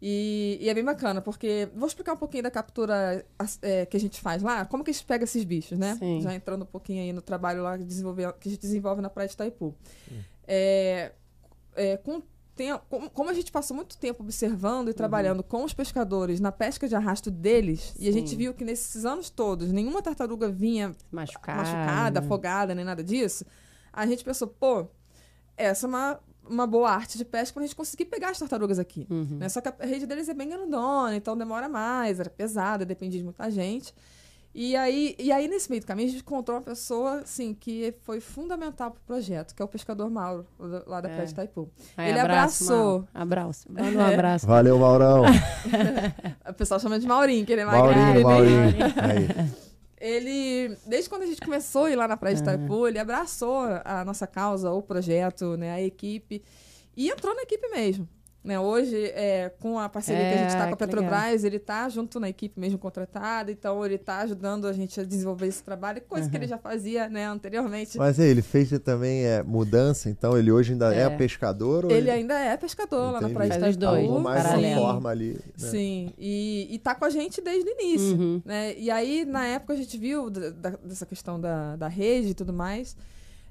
E, 0.05 0.59
e, 0.61 0.69
é 0.69 0.75
bem 0.75 0.85
bacana, 0.85 1.21
porque 1.21 1.69
vou 1.77 1.87
explicar 1.87 2.15
um 2.15 2.17
pouquinho 2.17 2.43
da 2.43 2.51
captura 2.51 3.25
é, 3.63 3.87
que 3.87 3.97
a 3.97 4.01
gente 4.01 4.21
faz 4.21 4.43
lá, 4.43 4.67
como 4.67 4.83
que 4.83 4.91
a 4.91 4.93
gente 4.93 5.07
pega 5.07 5.23
esses 5.23 5.45
bichos, 5.45 5.79
né? 5.79 5.95
Sim. 5.97 6.21
Já 6.21 6.35
entrando 6.35 6.63
um 6.63 6.67
pouquinho 6.67 7.03
aí 7.03 7.13
no 7.13 7.23
trabalho 7.23 7.63
lá 7.63 7.79
que, 7.79 7.85
que 7.85 8.49
a 8.49 8.51
gente 8.51 8.61
desenvolve 8.61 9.01
na 9.01 9.09
Praia 9.09 9.29
de 9.29 9.35
Itaipu. 9.35 9.73
É, 10.45 11.13
é, 11.77 11.97
com 11.99 12.21
tem, 12.55 12.79
como, 12.89 13.09
como 13.11 13.31
a 13.31 13.35
gente 13.35 13.51
passou 13.51 13.75
muito 13.75 13.97
tempo 13.97 14.23
observando 14.23 14.89
e 14.89 14.95
trabalhando 14.95 15.43
com 15.43 15.65
os 15.65 15.73
pescadores 15.73 16.39
na 16.39 16.53
pesca 16.53 16.87
de 16.87 16.95
arrasto 16.95 17.31
deles, 17.31 17.95
e 17.99 18.09
a 18.09 18.13
gente 18.13 18.31
Sim. 18.31 18.37
viu 18.37 18.55
que 18.55 18.65
nesses 18.65 19.05
anos 19.05 19.31
todos 19.31 19.73
nenhuma 19.73 20.03
tartaruga 20.03 20.49
vinha 20.49 20.95
Machucada. 21.11 21.59
machucada, 21.63 22.21
afogada, 22.21 22.75
nem 22.75 22.85
nada 22.85 23.03
disso, 23.03 23.47
a 23.93 24.07
gente 24.07 24.23
pensou, 24.25 24.49
pô, 24.49 24.87
essa 25.57 25.87
é 25.87 25.89
uma, 25.89 26.21
uma 26.49 26.67
boa 26.67 26.91
arte 26.91 27.17
de 27.17 27.25
pesca 27.25 27.55
pra 27.55 27.63
gente 27.63 27.77
conseguir 27.77 28.05
pegar 28.07 28.31
as 28.31 28.39
tartarugas 28.39 28.79
aqui. 28.79 29.07
Uhum. 29.11 29.39
né? 29.39 29.49
Só 29.49 29.61
que 29.61 29.69
a 29.69 29.87
rede 29.87 30.07
deles 30.07 30.29
é 30.29 30.35
bem 30.35 30.49
grandona, 30.49 31.17
então 31.17 31.37
demora 31.37 31.69
mais, 31.69 32.21
era 32.21 32.29
pesada, 32.29 32.85
dependia 32.85 33.19
de 33.19 33.25
muita 33.25 33.51
gente. 33.51 33.95
E 34.55 34.77
aí, 34.77 35.17
e 35.19 35.33
aí, 35.33 35.49
nesse 35.49 35.71
meio 35.71 35.81
do 35.81 35.87
caminho, 35.87 36.09
a 36.09 36.11
gente 36.13 36.21
encontrou 36.21 36.59
uma 36.59 36.63
pessoa, 36.63 37.21
assim, 37.21 37.55
que 37.55 37.95
foi 38.03 38.21
fundamental 38.21 38.91
pro 38.91 39.01
projeto, 39.07 39.55
que 39.55 39.63
é 39.63 39.65
o 39.65 39.69
pescador 39.69 40.11
Mauro, 40.11 40.47
lá 40.87 41.01
da 41.01 41.09
É. 41.09 41.13
Praia 41.13 41.27
de 41.27 41.33
Itaipu. 41.33 41.71
Aí, 41.97 42.11
Ele 42.11 42.21
abraço, 42.21 42.65
abraçou. 42.65 42.87
Mauro. 42.99 43.09
Abraço. 43.15 43.73
Manda 43.73 43.99
um 43.99 44.07
abraço. 44.13 44.47
Valeu, 44.47 44.79
Maurão. 44.79 45.23
O 46.49 46.53
pessoal 46.55 46.79
chama 46.81 46.99
de 47.01 47.07
Maurinho, 47.07 47.47
que 47.47 47.53
ele 47.53 47.63
é 47.63 47.65
Maurinho, 47.65 48.23
magrinho. 48.23 48.29
Maurinho. 48.29 49.55
ele- 49.99 50.77
desde 50.87 51.09
quando 51.09 51.23
a 51.23 51.27
gente 51.27 51.41
começou 51.41 51.85
a 51.85 51.91
ir 51.91 51.97
lá 51.97 52.07
na 52.07 52.17
Praia 52.17 52.35
de. 52.37 52.43
Itaipu, 52.43 52.87
ele 52.87 52.99
abraçou 52.99 53.65
a 53.85 54.05
nossa 54.05 54.27
causa, 54.27 54.71
o 54.71 54.83
projeto, 54.83 55.57
né, 55.57 55.73
a 55.73 55.81
equipe, 55.81 56.43
e 56.97 57.09
entrou 57.09 57.35
na 57.35 57.43
equipe 57.43 57.67
mesmo. 57.71 58.07
Né, 58.45 58.59
hoje, 58.59 58.97
é, 59.15 59.53
com 59.61 59.79
a 59.79 59.89
parceria 59.89 60.21
que 60.29 60.35
a 60.35 60.39
gente 60.39 60.49
está 60.49 60.65
É, 60.65 60.67
com 60.67 60.75
a 60.75 60.77
Petrobras, 60.77 61.45
ele 61.45 61.59
está 61.59 61.89
junto 61.89 62.19
na 62.19 62.29
equipe 62.29 62.59
mesmo 62.59 62.77
contratada, 62.77 63.53
então 63.53 63.87
ele 63.87 63.95
está 63.95 64.19
ajudando 64.19 64.67
a 64.67 64.73
gente 64.73 64.99
a 65.01 65.05
desenvolver 65.05 65.47
esse 65.47 65.63
trabalho, 65.63 66.03
coisa 66.09 66.29
que 66.29 66.37
ele 66.37 66.49
já 66.49 66.59
fazia 66.59 67.09
né, 67.09 67.25
anteriormente. 67.25 67.97
Mas 67.97 68.19
ele 68.19 68.43
fez 68.43 68.69
também 68.81 69.25
é, 69.25 69.45
mudança, 69.45 70.11
então 70.11 70.37
ele 70.37 70.51
hoje 70.51 70.73
ainda 70.73 70.93
é, 70.93 71.03
É. 71.03 71.11
pescador? 71.11 71.85
ou 71.85 71.93
Ele 71.93 72.11
ainda 72.11 72.37
é 72.37 72.57
pescador 72.57 73.13
lá 73.13 73.21
na 73.21 73.29
Entendi. 73.31 73.35
Praia 73.35 73.73
de 73.73 73.85
Algo 73.87 74.19
mais 74.21 74.43
paralelo. 74.43 74.81
uma 74.81 74.93
forma 74.95 75.11
ali. 75.11 75.35
Né? 75.35 75.41
Sim, 75.57 76.13
e, 76.19 76.67
e 76.69 76.79
tá 76.81 76.97
com 76.97 77.05
a 77.05 77.11
gente 77.11 77.41
desde 77.41 77.71
o 77.71 77.73
início. 77.81 78.17
Uhum. 78.19 78.43
né? 78.45 78.75
E 78.77 78.91
aí, 78.91 79.25
na 79.25 79.47
época, 79.47 79.73
a 79.75 79.77
gente 79.77 79.97
viu 79.97 80.29
da- 80.29 80.51
da- 80.51 80.79
dessa 80.83 81.07
questão 81.07 81.41
da, 81.41 81.77
da 81.77 81.87
rede 81.87 82.31
e 82.31 82.35
tudo 82.35 82.53
mais. 82.53 82.97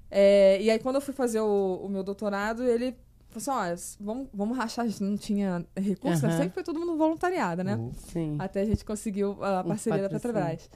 É, 0.09 0.61
e 0.61 0.69
aí, 0.69 0.79
quando 0.79 0.95
eu 0.95 1.01
fui 1.01 1.13
fazer 1.13 1.39
o, 1.39 1.79
o 1.81 1.87
meu 1.87 2.03
doutorado, 2.03 2.63
ele 2.63 2.93
falou 3.31 3.37
assim: 3.37 3.69
olha, 3.69 3.75
vamos, 3.99 4.27
vamos 4.33 4.57
rachar, 4.57 4.85
a 4.85 4.87
gente 4.87 5.03
não 5.03 5.17
tinha 5.17 5.65
recurso, 5.77 6.23
né? 6.23 6.29
Aham. 6.29 6.37
sempre 6.37 6.53
foi 6.53 6.63
todo 6.63 6.79
mundo 6.79 6.97
voluntariado, 6.97 7.63
né? 7.63 7.75
Uhum. 7.75 7.91
Sim. 7.93 8.35
Até 8.39 8.61
a 8.61 8.65
gente 8.65 8.83
conseguiu 8.85 9.37
a 9.43 9.61
Um 9.61 9.67
parceria 9.67 10.01
da 10.03 10.09
patrocínio. 10.09 10.33
Petrobras. 10.43 10.69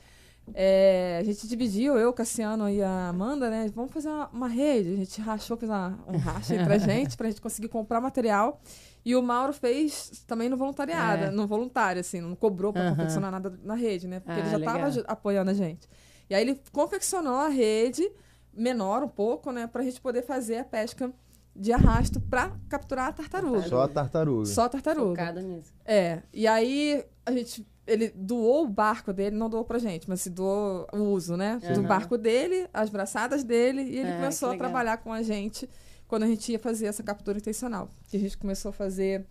É, 0.54 1.18
a 1.20 1.24
gente 1.24 1.48
dividiu, 1.48 1.98
eu, 1.98 2.14
Cassiano 2.14 2.70
e 2.70 2.82
a 2.82 3.08
Amanda, 3.10 3.50
né? 3.50 3.68
Vamos 3.74 3.92
fazer 3.92 4.10
uma, 4.10 4.28
uma 4.30 4.48
rede. 4.48 4.94
A 4.94 4.96
gente 4.96 5.20
rachou, 5.20 5.58
fez 5.58 5.70
uma, 5.72 5.98
um 6.08 6.18
racha 6.18 6.54
entre 6.56 6.72
a 6.72 6.78
gente, 6.78 7.18
pra 7.18 7.28
gente 7.30 7.42
conseguir 7.42 7.68
comprar 7.68 8.00
material. 8.00 8.62
E 9.04 9.16
o 9.16 9.24
Mauro 9.24 9.54
fez 9.54 10.24
também 10.28 10.48
no 10.48 10.56
voluntariado, 10.56 11.26
É. 11.26 11.32
no 11.32 11.48
voluntário, 11.48 12.00
assim, 12.00 12.22
não 12.22 12.36
cobrou 12.36 12.72
pra 12.72 12.82
Aham. 12.84 12.96
confeccionar 12.96 13.32
nada 13.32 13.60
na 13.64 13.74
rede, 13.76 14.08
né? 14.08 14.20
Porque 14.20 14.40
Ah, 14.40 14.44
ele 14.44 14.50
já 14.52 14.58
legal. 14.58 14.88
estava 14.88 15.06
apoiando 15.12 15.50
a 15.50 15.54
gente. 15.54 15.88
E 16.30 16.36
aí 16.36 16.42
ele 16.42 16.60
confeccionou 16.72 17.36
a 17.38 17.48
rede, 17.50 18.08
menor 18.54 19.04
um 19.04 19.08
pouco, 19.08 19.52
né? 19.52 19.66
Pra 19.68 19.82
gente 19.84 20.00
poder 20.00 20.22
fazer 20.24 20.58
a 20.58 20.64
pesca 20.64 21.12
de 21.56 21.72
arrasto 21.72 22.20
pra 22.20 22.52
capturar 22.70 23.08
a 23.08 23.14
tartaruga. 23.14 23.62
Só 23.68 23.82
a 23.84 23.88
tartaruga. 23.88 24.46
Só 24.46 24.64
a 24.66 24.70
tartaruga. 24.70 25.10
Focada 25.22 25.42
nisso. 25.42 25.74
É, 25.86 26.22
e 26.34 26.46
aí 26.48 27.04
a 27.26 27.32
gente. 27.32 27.66
Ele 27.88 28.10
doou 28.16 28.64
o 28.66 28.68
barco 28.68 29.14
dele, 29.14 29.36
não 29.36 29.48
doou 29.48 29.64
pra 29.64 29.78
gente, 29.78 30.10
mas 30.10 30.20
se 30.22 30.30
doou 30.32 30.88
o 30.92 30.98
uso, 31.12 31.38
né? 31.38 31.60
Do 31.76 31.84
barco 31.84 32.18
dele, 32.18 32.68
as 32.74 32.90
braçadas 32.90 33.44
dele, 33.44 33.84
e 33.84 34.00
ele 34.00 34.10
É, 34.10 34.16
começou 34.16 34.50
a 34.50 34.58
trabalhar 34.58 34.98
com 34.98 35.14
a 35.14 35.22
gente 35.22 35.70
quando 36.08 36.24
a 36.24 36.28
gente 36.28 36.52
ia 36.52 36.58
fazer 36.58 36.88
essa 36.88 37.04
captura 37.04 37.38
intencional. 37.38 37.88
Que 38.10 38.18
a 38.18 38.20
gente 38.20 38.36
começou 38.40 38.70
a 38.70 38.74
fazer 38.74 39.28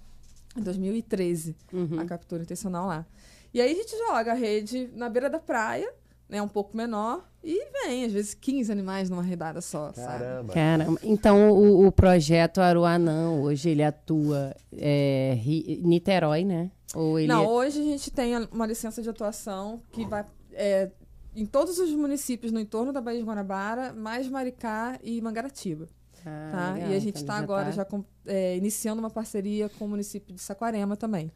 em 0.57 0.63
2013, 0.63 1.57
Uhum. 1.73 1.99
a 1.99 2.05
captura 2.05 2.45
intencional 2.45 2.87
lá. 2.87 3.05
E 3.53 3.61
aí 3.61 3.73
a 3.73 3.75
gente 3.75 3.97
joga 4.07 4.31
a 4.31 4.35
rede 4.35 4.89
na 4.95 5.09
beira 5.09 5.29
da 5.29 5.41
praia, 5.41 5.93
né? 6.29 6.41
Um 6.41 6.47
pouco 6.49 6.77
menor, 6.77 7.29
e 7.45 7.71
vem, 7.87 8.05
às 8.05 8.13
vezes, 8.13 8.35
15 8.35 8.73
animais 8.73 9.11
numa 9.11 9.23
redada 9.23 9.61
só, 9.61 9.93
sabe? 9.93 10.25
Caramba. 10.25 10.53
Caramba. 10.55 11.01
Então, 11.03 11.51
o, 11.53 11.87
o 11.87 11.93
projeto 11.93 12.59
Aruanã, 12.61 13.31
hoje, 13.33 13.69
ele 13.71 13.83
atua 13.83 14.55
é, 14.73 15.37
Ri- 15.41 15.81
Niterói, 15.85 16.45
né? 16.45 16.71
Ou 16.95 17.19
ele... 17.19 17.29
Não, 17.29 17.47
hoje 17.47 17.81
a 17.81 17.85
gente 17.85 18.11
tem 18.11 18.35
uma 18.51 18.67
licença 18.67 19.03
de 19.03 19.09
atuação 19.11 19.81
que 19.93 20.05
vai 20.07 20.25
é, 20.53 20.91
em 21.37 21.45
todos 21.45 21.79
os 21.79 21.91
municípios 21.93 22.51
no 22.53 22.61
entorno 22.61 22.93
da 22.93 23.01
Baía 23.01 23.19
de 23.19 23.25
Guanabara, 23.27 23.93
mais 23.93 24.29
Maricá 24.29 24.99
e 25.03 25.21
Mangaratiba. 25.21 25.87
Ah, 26.25 26.49
tá? 26.53 26.73
legal. 26.75 26.91
E 26.91 26.97
a 26.97 26.99
gente 27.01 27.09
Então, 27.21 27.23
está 27.23 27.35
ele 27.37 27.45
agora 27.45 27.65
tá- 27.67 27.71
já 27.73 27.85
com- 27.85 28.05
é, 28.25 28.57
iniciando 28.57 29.01
uma 29.01 29.11
parceria 29.11 29.69
com 29.69 29.85
o 29.85 29.89
município 29.89 30.35
de 30.35 30.41
Saquarema 30.41 30.97
também. 30.97 31.31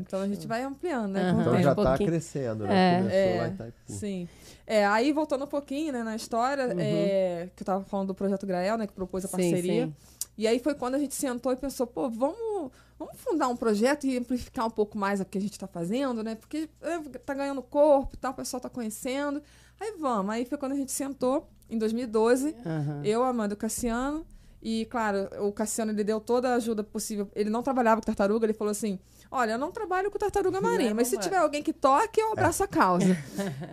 Então 0.00 0.20
a 0.20 0.28
gente 0.28 0.46
vai 0.46 0.62
ampliando, 0.62 1.12
né? 1.12 1.32
O 1.32 1.40
Então 1.40 1.62
já 1.62 1.72
um 1.72 1.74
tá 1.74 1.82
pouquinho. 1.90 2.08
crescendo, 2.10 2.64
É. 2.66 2.68
né? 2.68 2.98
Começou 2.98 3.18
É, 3.18 3.38
lá 3.40 3.48
em 3.48 3.52
Itaipu. 3.52 3.76
Sim. 3.86 4.28
É, 4.66 4.86
aí, 4.86 5.12
voltando 5.12 5.44
um 5.44 5.48
pouquinho 5.48 5.92
né, 5.92 6.02
na 6.02 6.16
história, 6.16 6.66
Uhum. 6.68 6.74
é, 6.78 7.48
que 7.54 7.62
eu 7.62 7.66
tava 7.66 7.84
falando 7.84 8.08
do 8.08 8.14
Projeto 8.14 8.46
Grael, 8.46 8.78
né? 8.78 8.86
Que 8.86 8.92
propôs 8.92 9.24
a 9.24 9.28
Sim, 9.28 9.32
parceria. 9.32 9.86
sim. 9.86 9.94
E 10.36 10.46
aí 10.48 10.58
foi 10.58 10.74
quando 10.74 10.94
a 10.94 10.98
gente 10.98 11.14
sentou 11.14 11.52
e 11.52 11.56
pensou, 11.56 11.86
pô, 11.86 12.08
vamos, 12.08 12.70
vamos 12.98 13.14
fundar 13.18 13.48
um 13.48 13.56
projeto 13.56 14.04
e 14.04 14.16
amplificar 14.18 14.66
um 14.66 14.70
pouco 14.70 14.98
mais 14.98 15.20
o 15.20 15.24
que 15.24 15.38
a 15.38 15.40
gente 15.40 15.52
está 15.52 15.66
fazendo, 15.66 16.22
né? 16.24 16.34
Porque 16.34 16.68
é, 16.80 16.98
tá 17.18 17.34
ganhando 17.34 17.62
corpo 17.62 18.14
e 18.14 18.16
tal, 18.16 18.32
o 18.32 18.34
pessoal 18.34 18.60
tá 18.60 18.68
conhecendo. 18.68 19.40
Aí 19.80 19.94
vamos. 19.98 20.32
Aí 20.34 20.44
foi 20.44 20.56
quando 20.58 20.72
a 20.72 20.76
gente 20.76 20.90
sentou, 20.92 21.48
em 21.70 21.78
2012, 21.78 22.54
Aham. 22.66 23.00
eu, 23.04 23.22
Amanda 23.22 23.54
e 23.54 23.56
o 23.56 23.58
Cassiano. 23.58 24.26
E, 24.62 24.86
claro, 24.86 25.28
o 25.46 25.52
Cassiano, 25.52 25.92
ele 25.92 26.02
deu 26.02 26.18
toda 26.20 26.48
a 26.50 26.54
ajuda 26.54 26.82
possível. 26.82 27.28
Ele 27.34 27.50
não 27.50 27.62
trabalhava 27.62 28.00
com 28.00 28.06
tartaruga, 28.06 28.46
ele 28.46 28.54
falou 28.54 28.70
assim, 28.72 28.98
olha, 29.34 29.52
eu 29.52 29.58
não 29.58 29.70
trabalho 29.72 30.10
com 30.10 30.18
tartaruga 30.18 30.60
marinha, 30.60 30.94
mas 30.94 31.08
se 31.08 31.16
vamos 31.16 31.26
tiver 31.26 31.38
alguém 31.38 31.62
que 31.62 31.72
toque, 31.72 32.20
eu 32.20 32.32
abraço 32.32 32.62
a 32.62 32.68
causa. 32.68 33.16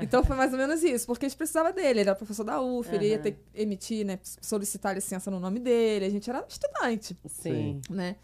então 0.01 0.23
foi 0.23 0.35
mais 0.35 0.51
ou 0.51 0.57
menos 0.57 0.83
isso, 0.83 1.05
porque 1.05 1.25
a 1.25 1.29
gente 1.29 1.37
precisava 1.37 1.71
dele. 1.71 1.99
Ele 2.01 2.09
era 2.09 2.15
professor 2.15 2.43
da 2.43 2.59
UF, 2.61 2.93
ele 2.93 3.07
ia 3.07 3.15
Aham. 3.15 3.23
ter 3.23 3.31
que 3.31 3.39
emitir, 3.53 4.05
né, 4.05 4.19
solicitar 4.41 4.93
licença 4.95 5.29
no 5.31 5.39
nome 5.39 5.59
dele. 5.59 6.05
A 6.05 6.09
gente 6.09 6.29
era 6.29 6.43
estudante, 6.47 7.15
Sim. 7.27 7.79
né? 7.89 8.15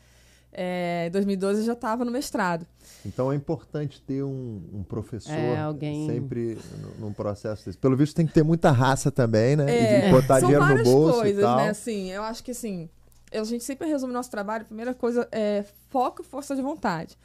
É, 0.59 1.05
em 1.07 1.11
2012 1.11 1.59
eu 1.59 1.65
já 1.65 1.73
estava 1.73 2.03
no 2.05 2.09
mestrado. 2.11 2.65
Então 3.05 3.31
é 3.31 3.35
importante 3.35 4.01
ter 4.01 4.23
um, 4.23 4.61
um 4.73 4.81
professor 4.83 5.31
É, 5.31 5.59
alguém- 5.59 6.07
sempre 6.07 6.57
no- 6.81 7.07
num 7.07 7.13
processo 7.13 7.65
desse. 7.65 7.77
Pelo 7.77 7.95
visto 7.95 8.15
tem 8.15 8.25
que 8.25 8.33
ter 8.33 8.43
muita 8.43 8.71
raça 8.71 9.11
também, 9.11 9.55
né? 9.55 9.65
É, 9.69 10.07
e 10.07 10.11
botar 10.11 10.39
são 10.39 10.49
dinheiro 10.49 10.77
no 10.77 10.83
bolso 10.83 11.19
coisas, 11.19 11.37
e 11.37 11.45
tal. 11.45 11.57
né? 11.57 11.69
Assim, 11.69 12.09
eu 12.11 12.23
acho 12.23 12.43
que 12.43 12.51
assim, 12.51 12.89
a 13.31 13.43
gente 13.43 13.63
sempre 13.63 13.87
resume 13.87 14.13
nosso 14.13 14.31
trabalho, 14.31 14.63
a 14.63 14.65
primeira 14.65 14.93
coisa 14.93 15.27
é 15.31 15.63
foco 15.89 16.21
e 16.21 16.25
força 16.25 16.55
de 16.55 16.61
vontade. 16.61 17.17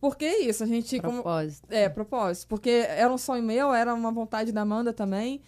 Porque 0.00 0.24
é 0.24 0.40
isso, 0.42 0.62
a 0.62 0.66
gente. 0.66 1.00
Como, 1.00 1.22
Propósito. 1.22 1.66
é, 1.70 1.88
propósito. 1.88 2.46
Porque 2.48 2.70
era 2.70 3.10
um 3.12 3.16
sonho 3.16 3.42
meu, 3.42 3.72
era 3.72 3.94
uma 3.94 4.10
vontade 4.12 4.52
da 4.52 4.60
Amanda 4.62 4.92
também. 4.92 5.40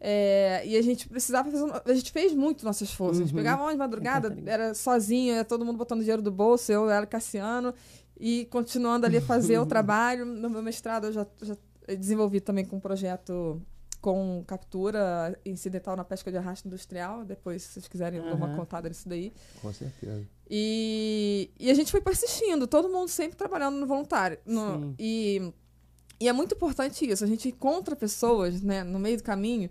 é, 0.00 0.62
e 0.66 0.76
a 0.76 0.82
gente 0.82 1.08
precisava 1.08 1.50
fazer. 1.50 1.82
A 1.86 1.94
gente 1.94 2.12
fez 2.12 2.34
muito 2.34 2.64
nosso 2.64 2.84
esforço. 2.84 3.20
A 3.20 3.24
gente 3.24 3.32
Uhum. 3.32 3.38
pegava 3.40 3.62
uma 3.62 3.72
de 3.72 3.78
madrugada, 3.78 4.36
era 4.46 4.74
sozinho, 4.74 5.34
era 5.34 5.44
todo 5.44 5.64
mundo 5.64 5.78
botando 5.78 6.00
dinheiro 6.00 6.20
do 6.22 6.30
bolso, 6.30 6.70
eu 6.70 6.90
era 6.90 7.06
Cassiano, 7.06 7.72
e 8.20 8.44
continuando 8.50 9.06
ali 9.06 9.16
a 9.16 9.22
fazer 9.22 9.58
o 9.58 9.64
trabalho. 9.66 10.24
No 10.26 10.50
meu 10.50 10.62
mestrado 10.62 11.06
eu 11.06 11.12
já, 11.12 11.26
já 11.42 11.56
desenvolvi 11.88 12.40
também 12.40 12.64
com 12.66 12.76
um 12.76 12.80
projeto 12.80 13.60
com 14.04 14.44
captura 14.46 15.34
incidental 15.46 15.96
na 15.96 16.04
pesca 16.04 16.30
de 16.30 16.36
arrasto 16.36 16.68
industrial. 16.68 17.24
Depois, 17.24 17.62
se 17.62 17.68
vocês 17.72 17.88
quiserem, 17.88 18.18
eu 18.18 18.26
dou 18.26 18.34
uma 18.36 18.54
contada 18.54 18.86
nisso 18.86 19.08
daí. 19.08 19.32
Com 19.62 19.72
certeza. 19.72 20.22
E, 20.50 21.50
e 21.58 21.70
a 21.70 21.74
gente 21.74 21.90
foi 21.90 22.02
persistindo, 22.02 22.66
todo 22.66 22.86
mundo 22.90 23.08
sempre 23.08 23.34
trabalhando 23.34 23.76
no 23.78 23.86
voluntário. 23.86 24.38
no- 24.44 24.94
e, 24.98 25.50
e 26.20 26.28
é 26.28 26.32
muito 26.34 26.54
importante 26.54 27.10
isso. 27.10 27.24
A 27.24 27.26
gente 27.26 27.48
encontra 27.48 27.96
pessoas 27.96 28.60
né, 28.60 28.84
no 28.84 28.98
meio 28.98 29.16
do 29.16 29.22
caminho 29.22 29.70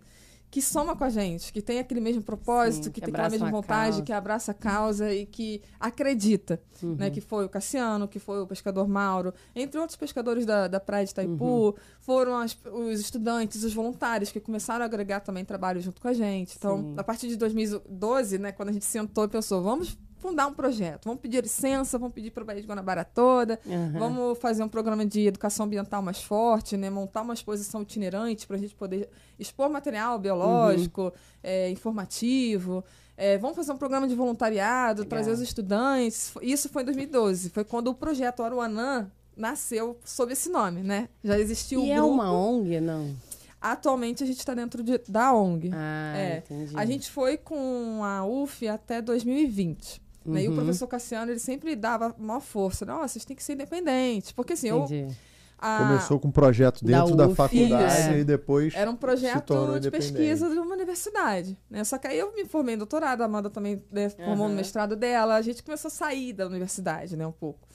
que 0.54 0.62
soma 0.62 0.96
com 0.96 1.04
a 1.04 1.10
gente, 1.10 1.52
que 1.52 1.63
tem 1.63 1.80
aquele 1.80 2.00
mesmo 2.00 2.22
propósito, 2.22 2.84
Sim, 2.84 2.92
que, 2.92 3.02
que 3.02 3.06
tem 3.08 3.12
aquela 3.12 3.28
mesma 3.32 3.50
vontade, 3.50 3.89
causa. 3.94 4.02
que 4.04 4.13
abraça 4.13 4.52
a 4.52 4.54
causa 4.54 5.12
e 5.12 5.26
que 5.26 5.60
acredita. 5.80 6.62
Uhum. 6.84 6.96
Né, 6.96 7.10
que 7.10 7.20
foi 7.22 7.44
o 7.44 7.50
Cassiano, 7.50 8.08
que 8.08 8.20
foi 8.20 8.39
o 8.39 8.46
pescador 8.46 8.88
Mauro, 8.88 9.34
entre 9.56 9.80
outros 9.80 9.96
pescadores 9.98 10.46
da, 10.46 10.68
da 10.68 10.80
praia 10.80 11.06
de 11.06 11.12
Itaipu, 11.12 11.44
Uhum. 11.44 11.74
foram 12.02 12.38
as- 12.38 12.56
os 12.72 13.00
estudantes, 13.00 13.63
os 13.63 13.74
voluntários 13.74 14.32
que 14.32 14.39
começaram 14.39 14.84
a 14.84 14.86
agregar 14.86 15.22
também 15.22 15.44
trabalho 15.44 15.82
junto 15.82 16.00
com 16.00 16.08
a 16.08 16.13
gente. 16.13 16.56
Então, 16.56 16.78
Sim. 16.84 16.94
a 16.98 17.04
partir 17.04 17.28
de 17.30 17.36
2012, 17.36 18.38
né, 18.38 18.52
quando 18.52 18.70
a 18.70 18.74
gente 18.74 18.86
sentou 18.86 19.24
e 19.26 19.28
pensou, 19.30 19.63
vamos 19.63 19.98
fundar 20.24 20.48
um 20.48 20.54
projeto, 20.54 21.04
vamos 21.06 21.20
pedir 21.22 21.44
licença, 21.44 21.98
vamos 22.00 22.14
pedir 22.14 22.32
para 22.32 22.44
a 22.44 22.46
Baía 22.46 22.62
de 22.62 22.68
Guanabara 22.68 23.04
toda, 23.04 23.60
Aham. 23.68 24.00
vamos 24.00 24.38
fazer 24.40 24.64
um 24.64 24.70
programa 24.70 25.06
de 25.06 25.28
educação 25.28 25.66
ambiental 25.66 26.02
mais 26.02 26.24
forte, 26.24 26.78
né, 26.78 26.90
montar 26.90 27.22
uma 27.24 27.34
exposição 27.34 27.82
itinerante 27.82 28.48
para 28.48 28.56
a 28.56 28.60
gente 28.60 28.74
poder 28.74 29.10
expor 29.38 29.70
material 29.70 30.18
biológico, 30.18 31.12
é, 31.44 31.70
informativo. 31.70 32.84
É, 33.18 33.38
vamos 33.38 33.56
fazer 33.56 33.72
um 33.74 33.78
programa 33.78 34.08
de 34.08 34.16
voluntariado, 34.16 35.02
Legal. 35.02 35.10
trazer 35.10 35.32
os 35.32 35.42
estudantes. 35.42 36.34
Isso 36.42 36.70
foi 36.70 36.82
em 36.84 36.86
2012. 36.86 37.50
Foi 37.50 37.64
quando 37.64 37.90
o 37.90 37.94
projeto 37.94 38.42
Aruanã 38.44 39.12
nasceu 39.36 40.00
sob 40.06 40.32
esse 40.34 40.50
nome, 40.50 40.82
né? 40.82 41.10
Já 41.24 41.38
existia 41.38 41.80
um 41.80 41.86
E 41.86 41.92
é 41.92 41.96
grupo. 41.98 42.12
uma 42.14 42.32
ONG, 42.32 42.80
não? 42.80 43.14
Atualmente 43.62 44.24
a 44.24 44.28
gente 44.28 44.40
está 44.40 44.54
dentro 44.54 44.84
de- 44.84 45.00
da 45.08 45.34
ONG. 45.34 45.70
Ah, 45.74 46.18
É, 46.18 46.38
entendi. 46.40 46.74
A 46.76 46.86
gente 46.86 47.10
foi 47.10 47.38
com 47.38 48.02
a 48.04 48.26
UF 48.26 48.68
até 48.68 49.02
2020. 49.02 50.02
Né? 50.26 50.44
E 50.44 50.48
o 50.48 50.52
Uhum. 50.52 50.56
professor 50.58 50.88
Cassiano, 50.88 51.32
ele 51.32 51.40
sempre 51.40 51.76
dava 51.76 52.16
maior 52.18 52.40
força. 52.40 52.86
Não, 52.86 53.00
vocês 53.08 53.26
têm 53.26 53.36
que 53.36 53.44
ser 53.44 53.54
independentes. 53.54 54.32
Porque 54.32 54.54
assim, 54.54 54.70
eu... 54.70 54.84
Entendi. 54.86 55.16
a- 55.58 55.78
Começou 55.88 56.20
com 56.20 56.28
um 56.28 56.32
projeto 56.32 56.84
Da 56.84 57.00
dentro 57.02 57.16
da, 57.16 57.26
UF, 57.28 57.36
faculdade 57.36 58.14
é. 58.14 58.20
e 58.20 58.24
depois 58.24 58.74
Era 58.76 58.90
um 58.92 58.96
projeto 58.98 59.80
de 59.80 59.90
pesquisa 59.92 60.50
de 60.50 60.58
uma 60.60 60.74
universidade. 60.76 61.58
Né? 61.70 61.84
Só 61.86 61.98
que 61.98 62.08
aí 62.08 62.20
eu 62.20 62.34
me 62.34 62.44
formei 62.46 62.76
em 62.76 62.78
doutorado, 62.78 63.22
a 63.22 63.26
Amanda 63.26 63.50
também 63.50 63.82
né, 63.92 64.10
formou 64.10 64.36
no 64.38 64.44
Aham. 64.46 64.56
mestrado 64.56 64.96
dela. 64.96 65.36
A 65.36 65.42
gente 65.42 65.64
começou 65.64 65.88
a 65.88 65.92
sair 65.92 66.34
da 66.34 66.46
universidade, 66.48 67.16
né, 67.16 67.26
um 67.26 67.32
pouco. 67.32 67.68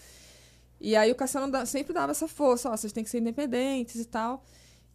E 0.81 0.95
aí 0.95 1.11
o 1.11 1.15
Cassiano 1.15 1.51
da- 1.51 1.65
sempre 1.67 1.93
dava 1.95 2.13
essa 2.13 2.29
força, 2.29 2.69
ó, 2.71 2.77
vocês 2.77 2.93
têm 2.93 3.03
que 3.03 3.11
ser 3.11 3.19
independentes 3.21 3.97
e 3.97 4.05
tal. 4.05 4.45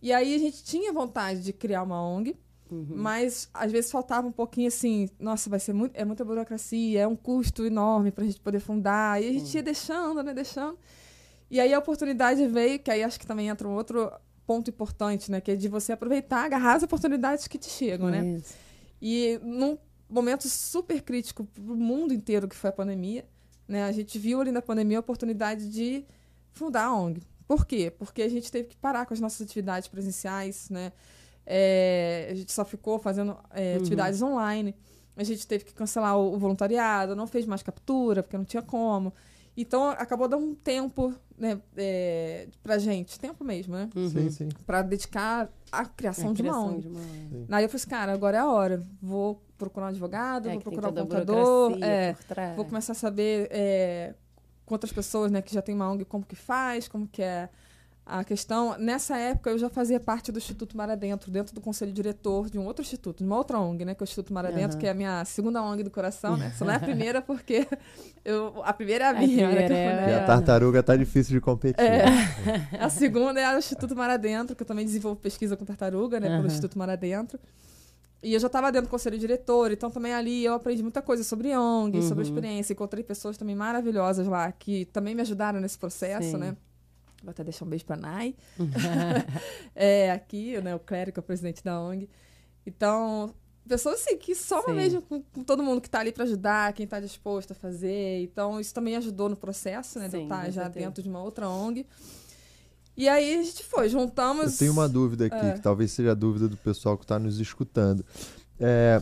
E 0.02 0.13
aí 0.13 0.36
a 0.36 0.38
gente 0.38 0.63
tinha 0.63 0.94
vontade 0.94 1.42
de 1.42 1.52
criar 1.52 1.82
uma 1.84 2.02
ONG, 2.06 2.36
Uhum. 2.71 2.88
mas 2.95 3.49
às 3.54 3.71
vezes 3.71 3.91
faltava 3.91 4.28
um 4.28 4.32
pouquinho 4.32 4.67
assim, 4.67 5.08
nossa, 5.19 5.49
vai 5.49 5.60
ser 5.60 5.73
muito, 5.73 5.95
é 5.95 6.04
muita 6.04 6.26
burocracia, 6.26 7.02
é 7.02 7.08
um 7.08 7.15
custo 7.15 7.65
enorme 7.65 8.10
pra 8.10 8.23
gente 8.23 8.39
poder 8.39 8.60
fundar. 8.60 9.21
E 9.21 9.30
a 9.30 9.34
gente 9.34 9.54
ia 9.54 9.62
deixando, 9.62 10.23
né, 10.23 10.34
deixando. 10.34 10.78
E 11.52 11.60
aí 11.60 11.73
a 11.73 11.78
oportunidade 11.78 12.47
veio, 12.47 12.80
que 12.80 12.89
aí 12.89 13.04
acho 13.04 13.19
que 13.19 13.28
também 13.28 13.47
entra 13.47 13.67
um 13.67 13.76
outro 13.76 14.12
ponto 14.45 14.69
importante, 14.69 15.30
né, 15.30 15.39
que 15.39 15.52
é 15.52 15.56
de 15.56 15.67
você 15.67 15.93
aproveitar, 15.93 16.45
agarrar 16.45 16.76
as 16.76 16.84
oportunidades 16.84 17.47
que 17.47 17.58
te 17.58 17.69
chegam, 17.69 18.10
né? 18.10 18.38
Isso. 18.38 18.56
E 19.02 19.39
num 19.43 19.78
momento 20.10 20.47
super 20.49 21.02
crítico 21.02 21.43
para 21.43 21.62
o 21.62 21.76
mundo 21.76 22.13
inteiro, 22.13 22.47
que 22.47 22.56
foi 22.56 22.69
a 22.69 22.73
pandemia, 22.73 23.26
né, 23.67 23.84
a 23.84 23.91
gente 23.91 24.17
viu 24.17 24.41
ali 24.41 24.52
na 24.52 24.62
pandemia 24.62 24.97
a 24.97 24.99
oportunidade 25.02 25.69
de 25.69 26.06
fundar 26.52 26.86
a 26.86 26.95
ONG. 26.95 27.21
Por 27.47 27.65
quê? 27.65 27.91
Porque 27.91 28.21
a 28.21 28.30
gente 28.30 28.52
teve 28.52 28.69
que 28.69 28.78
parar 28.78 29.06
com 29.06 29.13
as 29.13 29.19
nossas 29.19 29.41
atividades 29.41 29.88
presenciais, 29.88 30.69
né? 30.69 30.91
É, 31.45 32.29
a 32.32 32.36
gente 32.36 32.51
só 32.51 32.63
ficou 32.65 32.97
fazendo 32.99 33.36
é, 33.51 33.73
Uhum. 33.73 33.82
atividades 33.82 34.21
online. 34.21 34.75
A 35.15 35.23
gente 35.23 35.45
teve 35.45 35.63
que 35.65 35.73
cancelar 35.73 36.17
o, 36.17 36.34
o 36.34 36.39
voluntariado, 36.39 37.15
não 37.15 37.27
fez 37.27 37.45
mais 37.45 37.62
captura, 37.62 38.23
porque 38.23 38.38
não 38.38 38.45
tinha 38.45 38.63
como. 38.63 39.13
Então, 39.56 39.89
acabou 39.91 40.27
dando 40.27 40.43
um 40.45 40.56
tempo 40.56 41.13
né, 41.38 41.62
é, 41.77 42.47
pra 42.63 42.79
gente, 42.79 43.19
tempo 43.19 43.43
mesmo, 43.43 43.75
né? 43.75 43.88
Uhum. 43.95 44.10
Sim, 44.10 44.29
sim. 44.32 44.49
Pra 44.65 44.82
dedicar 44.82 45.47
à 45.71 45.86
criação, 45.86 46.32
A 46.32 46.34
de 46.34 46.41
uma 46.41 46.51
criação 46.51 46.69
ONG. 46.73 46.82
de 46.82 46.88
uma 46.88 46.99
ONG. 46.99 47.45
Aí 47.51 47.63
eu 47.63 47.69
falei 47.69 47.75
assim, 47.75 47.89
cara, 47.89 48.13
agora 48.13 48.38
é 48.38 48.39
a 48.39 48.47
hora. 48.49 48.84
Vou 48.99 49.39
procurar 49.56 49.86
um 49.86 49.89
advogado, 49.89 50.49
É, 50.49 50.53
vou 50.53 50.62
procurar 50.62 50.89
um 50.89 50.93
contador. 50.95 51.77
É, 51.84 52.15
vou 52.56 52.65
começar 52.65 52.93
a 52.93 52.95
saber 52.95 53.47
é, 53.51 54.15
com 54.65 54.73
outras 54.73 54.91
pessoas 54.91 55.32
né, 55.32 55.41
que 55.43 55.53
já 55.53 55.62
tem 55.62 55.75
uma 55.75 55.88
ONG, 55.91 56.03
como 56.06 56.25
que 56.25 56.36
faz, 56.36 56.88
como 56.88 57.08
que 57.08 57.21
é 57.21 57.47
a 58.06 58.24
questão. 58.24 58.78
Nessa 58.78 59.18
época, 59.18 59.50
eu 59.50 59.58
já 59.58 59.70
fazia 59.70 60.00
parte 60.00 60.32
do 60.32 60.38
Instituto 60.38 60.76
Mar 60.76 60.89
Adentro, 60.89 61.32
dentro 61.32 61.56
do 61.56 61.62
conselho 61.62 61.92
diretor 61.94 62.50
de 62.50 62.60
um 62.60 62.66
outro 62.66 62.82
instituto, 62.84 63.20
de 63.20 63.24
uma 63.24 63.38
outra 63.38 63.58
ONG, 63.60 63.86
né? 63.86 63.96
Que 63.96 64.02
é 64.02 64.06
o 64.06 64.08
Instituto 64.08 64.34
Mar 64.34 64.46
Adentro, 64.46 64.72
Aham. 64.72 64.80
que 64.80 64.88
é 64.88 64.89
a 64.89 64.94
minha 64.94 65.24
segunda 65.26 65.62
ONG 65.63 65.84
do 65.84 65.89
coração, 65.89 66.36
né? 66.36 66.52
Só 66.58 66.66
não 66.66 66.74
é 66.74 66.76
a 66.76 66.80
primeira, 66.82 67.22
porque 67.22 67.66
eu, 68.26 68.62
a 68.63 68.74
primeira 68.74 69.06
é 69.06 69.08
a 69.08 69.12
A 69.12 69.13
minha, 69.13 69.48
né? 69.48 69.56
que 69.56 69.62
eu 69.62 69.66
primeira 69.68 69.74
é 69.76 70.00
fundei. 70.00 70.13
E 70.16 70.18
a 70.20 70.26
tartaruga 70.26 70.84
tá 70.84 70.96
difícil 70.98 71.34
de 71.34 71.39
competir. 71.42 71.84
É. 71.84 72.04
A 72.80 72.89
segunda 72.89 73.39
é 73.39 73.56
o 73.56 73.58
Instituto 73.58 73.96
Mar 73.96 74.10
Adentro, 74.10 74.56
que 74.56 74.63
eu 74.63 74.68
também 74.68 74.86
desenvolvo 74.86 75.20
pesquisa 75.20 75.56
com 75.56 75.63
tartaruga, 75.63 76.20
né? 76.20 76.28
Aham. 76.28 76.36
Pelo 76.38 76.48
Instituto 76.48 76.78
Mar 76.78 76.89
Adentro. 76.89 77.39
E 78.22 78.34
eu 78.34 78.39
já 78.39 78.48
estava 78.48 78.72
dentro 78.72 78.88
do 78.88 78.92
conselho 78.92 79.18
diretor, 79.18 79.72
então 79.72 79.92
também 79.92 80.13
ali 80.13 80.46
eu 80.46 80.54
aprendi 80.54 80.82
muita 80.82 81.02
coisa 81.02 81.24
sobre 81.26 81.56
ONG, 81.58 82.02
sobre 82.04 82.24
a 82.24 82.26
Uhum. 82.28 82.34
experiência. 82.34 82.72
Encontrei 82.74 83.04
pessoas 83.04 83.38
também 83.38 83.54
maravilhosas 83.56 84.28
lá, 84.28 84.50
que 84.52 84.86
também 84.86 85.13
me 85.13 85.22
ajudaram 85.22 85.60
nesse 85.60 85.78
processo, 85.78 86.32
Sim. 86.32 86.38
né? 86.38 86.56
Vou 87.24 87.32
até 87.32 87.44
deixar 87.44 87.66
um 87.66 87.70
beijo 87.70 87.86
pra 87.86 87.96
Nai. 87.96 88.36
é, 89.74 90.12
aqui, 90.12 90.60
né? 90.62 90.76
O 90.76 90.80
Clérigo, 90.80 91.14
que 91.14 91.20
é 91.20 91.22
o 91.22 91.26
presidente 91.26 91.64
da 91.64 91.80
ONG. 91.80 92.10
Então, 92.66 93.34
pessoas 93.68 94.02
assim, 94.02 94.18
que 94.18 94.36
somam 94.36 94.68
Sim. 94.68 94.74
mesmo 94.74 95.02
com, 95.02 95.22
com 95.22 95.44
todo 95.44 95.64
mundo 95.64 95.82
que 95.82 95.90
tá 95.90 96.00
ali 96.00 96.12
para 96.12 96.24
ajudar, 96.26 96.74
quem 96.74 96.86
tá 96.86 97.00
disposto 97.00 97.52
a 97.52 97.56
fazer. 97.56 98.22
Então, 98.22 98.60
isso 98.60 98.74
também 98.74 98.96
ajudou 98.98 99.30
no 99.30 99.36
processo, 99.36 100.00
né? 100.00 100.10
de 100.10 100.16
eu 100.16 100.20
Sim, 100.22 100.26
estar 100.26 100.46
com 100.46 100.52
já 100.52 100.68
dentro 100.68 101.02
de 101.02 101.10
uma 101.10 101.24
outra 101.24 101.50
ONG. 101.50 101.86
E 102.96 103.10
aí 103.10 103.40
a 103.40 103.44
gente 103.44 103.64
foi, 103.64 103.90
juntamos. 103.90 104.54
Eu 104.54 104.60
tenho 104.60 104.74
uma 104.74 104.88
dúvida 104.88 105.26
aqui, 105.26 105.36
É. 105.36 105.54
que 105.54 105.62
talvez 105.62 105.92
seja 105.92 106.12
a 106.12 106.14
dúvida 106.14 106.48
do 106.48 106.58
pessoal 106.58 106.98
que 106.98 107.04
está 107.04 107.18
nos 107.18 107.40
escutando. 107.40 108.06
É, 108.60 109.02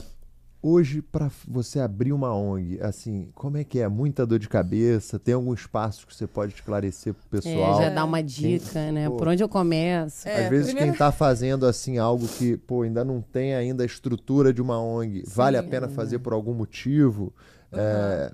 hoje, 0.61 1.01
para 1.01 1.29
você 1.47 1.79
abrir 1.79 2.13
uma 2.13 2.33
ONG, 2.35 2.79
assim, 2.81 3.29
como 3.33 3.57
é 3.57 3.63
que 3.63 3.79
é? 3.79 3.87
Muita 3.87 4.25
dor 4.25 4.39
de 4.39 4.47
cabeça? 4.49 5.17
Tem 5.19 5.33
algum 5.33 5.53
espaço 5.53 6.05
que 6.07 6.15
você 6.15 6.27
pode 6.27 6.53
esclarecer 6.53 7.13
pro 7.13 7.23
É, 7.37 7.41
pessoal? 7.41 7.81
já 7.81 7.89
dá 7.89 8.03
uma 8.05 8.21
dica, 8.21 8.91
né? 8.91 9.09
Pô. 9.09 9.17
Por 9.17 9.27
onde 9.27 9.43
eu 9.43 9.49
começo? 9.49 10.27
É, 10.27 10.43
Às 10.45 10.49
vezes 10.49 10.65
primeiro- 10.67 10.87
quem 10.87 10.93
está 10.93 11.11
fazendo 11.11 11.65
assim 11.65 11.97
algo 11.97 12.27
que 12.27 12.57
pô, 12.57 12.83
ainda 12.83 13.03
não 13.03 13.21
tem 13.21 13.55
ainda 13.55 13.83
a 13.83 13.85
estrutura 13.85 14.53
de 14.53 14.61
uma 14.61 14.79
ONG, 14.81 15.23
vale 15.27 15.57
a 15.57 15.63
Sim. 15.63 15.69
pena 15.69 15.89
fazer 15.89 16.19
por 16.19 16.33
algum 16.33 16.53
motivo? 16.53 17.33
É, 17.71 18.31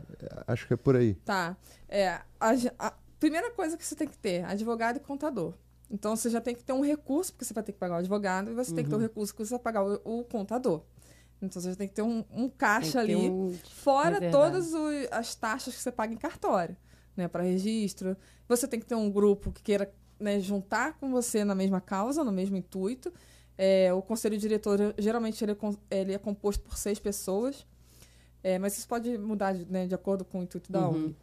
acho 0.47 0.67
que 0.67 0.73
é 0.73 0.77
por 0.77 0.95
aí. 0.95 1.13
Tá. 1.23 1.55
É, 1.87 2.09
a, 2.39 2.53
a 2.79 2.93
primeira 3.19 3.51
coisa 3.51 3.77
que 3.77 3.85
você 3.85 3.95
tem 3.95 4.07
que 4.07 4.17
ter, 4.17 4.43
advogado 4.45 4.97
e 4.97 4.99
contador. 4.99 5.53
Então 5.89 6.15
você 6.15 6.29
já 6.29 6.41
tem 6.41 6.53
que 6.53 6.63
ter 6.63 6.73
um 6.73 6.81
recurso, 6.83 7.31
porque 7.31 7.45
você 7.45 7.53
vai 7.53 7.63
ter 7.63 7.71
que 7.71 7.77
pagar 7.77 7.95
o 7.95 7.97
advogado, 7.99 8.51
e 8.51 8.53
você 8.53 8.73
tem 8.73 8.83
que 8.83 8.89
ter 8.89 8.95
Uhum. 8.95 9.01
um 9.01 9.03
recurso 9.05 9.33
que 9.33 9.45
você 9.45 9.51
vai 9.51 9.59
pagar 9.59 9.83
o, 9.85 10.01
o 10.03 10.23
contador. 10.25 10.81
Então 11.41 11.61
você 11.61 11.75
tem 11.75 11.87
que 11.87 11.93
ter 11.93 12.01
um, 12.01 12.23
um 12.31 12.49
caixa 12.49 12.99
ali, 12.99 13.15
um- 13.15 13.53
fora 13.69 14.17
é 14.23 14.31
todas 14.31 14.73
o- 14.73 14.89
as 15.11 15.35
taxas 15.35 15.75
que 15.75 15.81
você 15.81 15.91
paga 15.91 16.13
em 16.13 16.17
cartório, 16.17 16.75
né? 17.15 17.27
Para 17.27 17.43
registro. 17.43 18.17
Você 18.47 18.67
tem 18.67 18.79
que 18.79 18.85
ter 18.85 18.95
um 18.95 19.09
grupo 19.11 19.51
que 19.51 19.61
queira 19.61 19.93
né, 20.19 20.39
juntar 20.39 20.97
com 20.97 21.11
você 21.11 21.43
na 21.43 21.53
mesma 21.53 21.79
causa, 21.79 22.23
no 22.23 22.31
mesmo 22.31 22.57
intuito. 22.57 23.13
É, 23.55 23.93
o 23.93 24.01
conselho 24.01 24.35
diretor, 24.37 24.79
geralmente, 24.97 25.43
ele 25.43 25.51
é, 25.51 25.99
ele 26.01 26.13
é 26.13 26.17
composto 26.17 26.63
por 26.63 26.75
seis 26.77 26.97
pessoas. 26.97 27.65
É, 28.43 28.57
mas 28.57 28.77
isso 28.77 28.87
pode 28.87 29.15
mudar 29.17 29.53
de, 29.53 29.65
né, 29.71 29.85
de 29.85 29.93
acordo 29.93 30.25
com 30.25 30.39
o 30.39 30.43
intuito 30.43 30.71
da 30.71 30.87
Uhum. 30.89 31.05
ONG. 31.07 31.15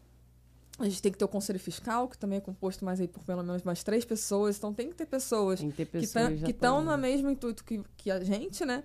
A 0.79 0.85
gente 0.89 1.01
tem 1.01 1.13
que 1.13 1.19
ter 1.19 1.25
o 1.25 1.29
conselho 1.29 1.59
fiscal, 1.61 2.09
que 2.09 2.19
também 2.19 2.39
é 2.39 2.41
composto 2.41 2.85
mais 2.85 3.01
aí 3.01 3.07
por 3.07 3.23
pelo 3.25 3.43
menos 3.43 3.63
mais 3.63 3.83
três 3.85 4.05
pessoas. 4.05 4.59
Então 4.59 4.75
tem 4.75 4.89
que 4.91 4.95
ter 4.97 5.07
pessoas 5.07 5.61
Tem 5.61 5.71
que 5.71 5.77
ter 5.77 5.87
que 5.87 5.91
pessoas 5.99 6.43
estão 6.49 6.85
no 6.85 6.97
mesmo 6.99 7.31
intuito 7.31 7.65
que, 7.65 7.81
que 7.97 8.11
a 8.11 8.23
gente, 8.23 8.65
né? 8.65 8.83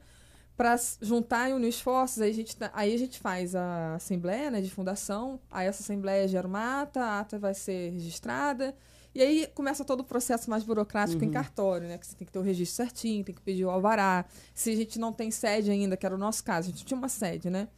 Para 0.59 0.75
juntar 1.01 1.49
e 1.49 1.53
unir 1.53 1.69
esforços, 1.69 2.19
aí 2.21 2.31
a, 2.31 2.33
gente, 2.33 2.53
tá- 2.57 2.69
aí 2.73 2.93
a 2.93 2.97
gente 2.97 3.17
faz 3.17 3.55
a 3.55 3.95
assembleia 3.95 4.51
né, 4.51 4.59
de 4.59 4.69
fundação, 4.69 5.39
aí 5.49 5.65
essa 5.67 5.81
assembleia 5.81 6.27
gera 6.27 6.45
uma 6.45 6.81
ata, 6.81 6.99
a 7.01 7.19
ata 7.21 7.39
vai 7.39 7.53
ser 7.53 7.91
registrada, 7.93 8.75
e 9.15 9.21
aí 9.21 9.47
começa 9.55 9.85
todo 9.85 10.01
o 10.01 10.03
processo 10.03 10.49
mais 10.49 10.61
burocrático 10.65 11.23
em 11.23 11.27
Uhum. 11.27 11.33
cartório, 11.33 11.87
né? 11.87 11.97
Que 11.97 12.05
você 12.05 12.13
tem 12.13 12.25
que 12.25 12.33
ter 12.33 12.39
o 12.39 12.41
registro 12.41 12.75
certinho, 12.75 13.23
tem 13.23 13.33
que 13.33 13.39
pedir 13.41 13.63
o 13.63 13.69
alvará. 13.69 14.25
Se 14.53 14.69
a 14.71 14.75
gente 14.75 14.99
não 14.99 15.13
tem 15.13 15.31
sede 15.31 15.71
ainda, 15.71 15.95
que 15.95 16.05
era 16.05 16.13
o 16.13 16.17
nosso 16.17 16.43
caso, 16.43 16.67
a 16.67 16.71
gente 16.71 16.83
tinha 16.83 16.97
uma 16.97 17.07
sede, 17.07 17.49
né? 17.49 17.69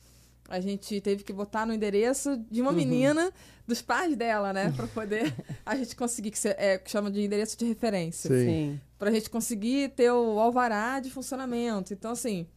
A 0.50 0.60
gente 0.60 1.00
teve 1.02 1.24
que 1.24 1.32
botar 1.32 1.68
no 1.68 1.76
endereço 1.76 2.36
de 2.50 2.62
uma 2.64 2.72
Uhum. 2.72 2.78
menina, 2.78 3.32
dos 3.68 3.80
pais 3.84 4.16
dela, 4.18 4.52
né? 4.52 4.74
Para 4.76 4.88
poder 4.88 5.32
a 5.64 5.76
gente 5.76 5.96
conseguir, 5.96 6.32
que, 6.32 6.40
se- 6.40 6.56
é, 6.58 6.80
que 6.80 6.90
chama 6.90 7.12
de 7.12 7.22
endereço 7.22 7.56
de 7.60 7.64
referência 7.66 8.28
Sim. 8.28 8.46
Sim. 8.46 8.82
para 8.98 9.12
a 9.12 9.14
gente 9.14 9.30
conseguir 9.30 9.90
ter 9.90 10.12
o 10.12 10.40
alvará 10.40 11.00
de 11.00 11.12
funcionamento. 11.12 11.94
Então, 11.94 12.12
assim, 12.12 12.48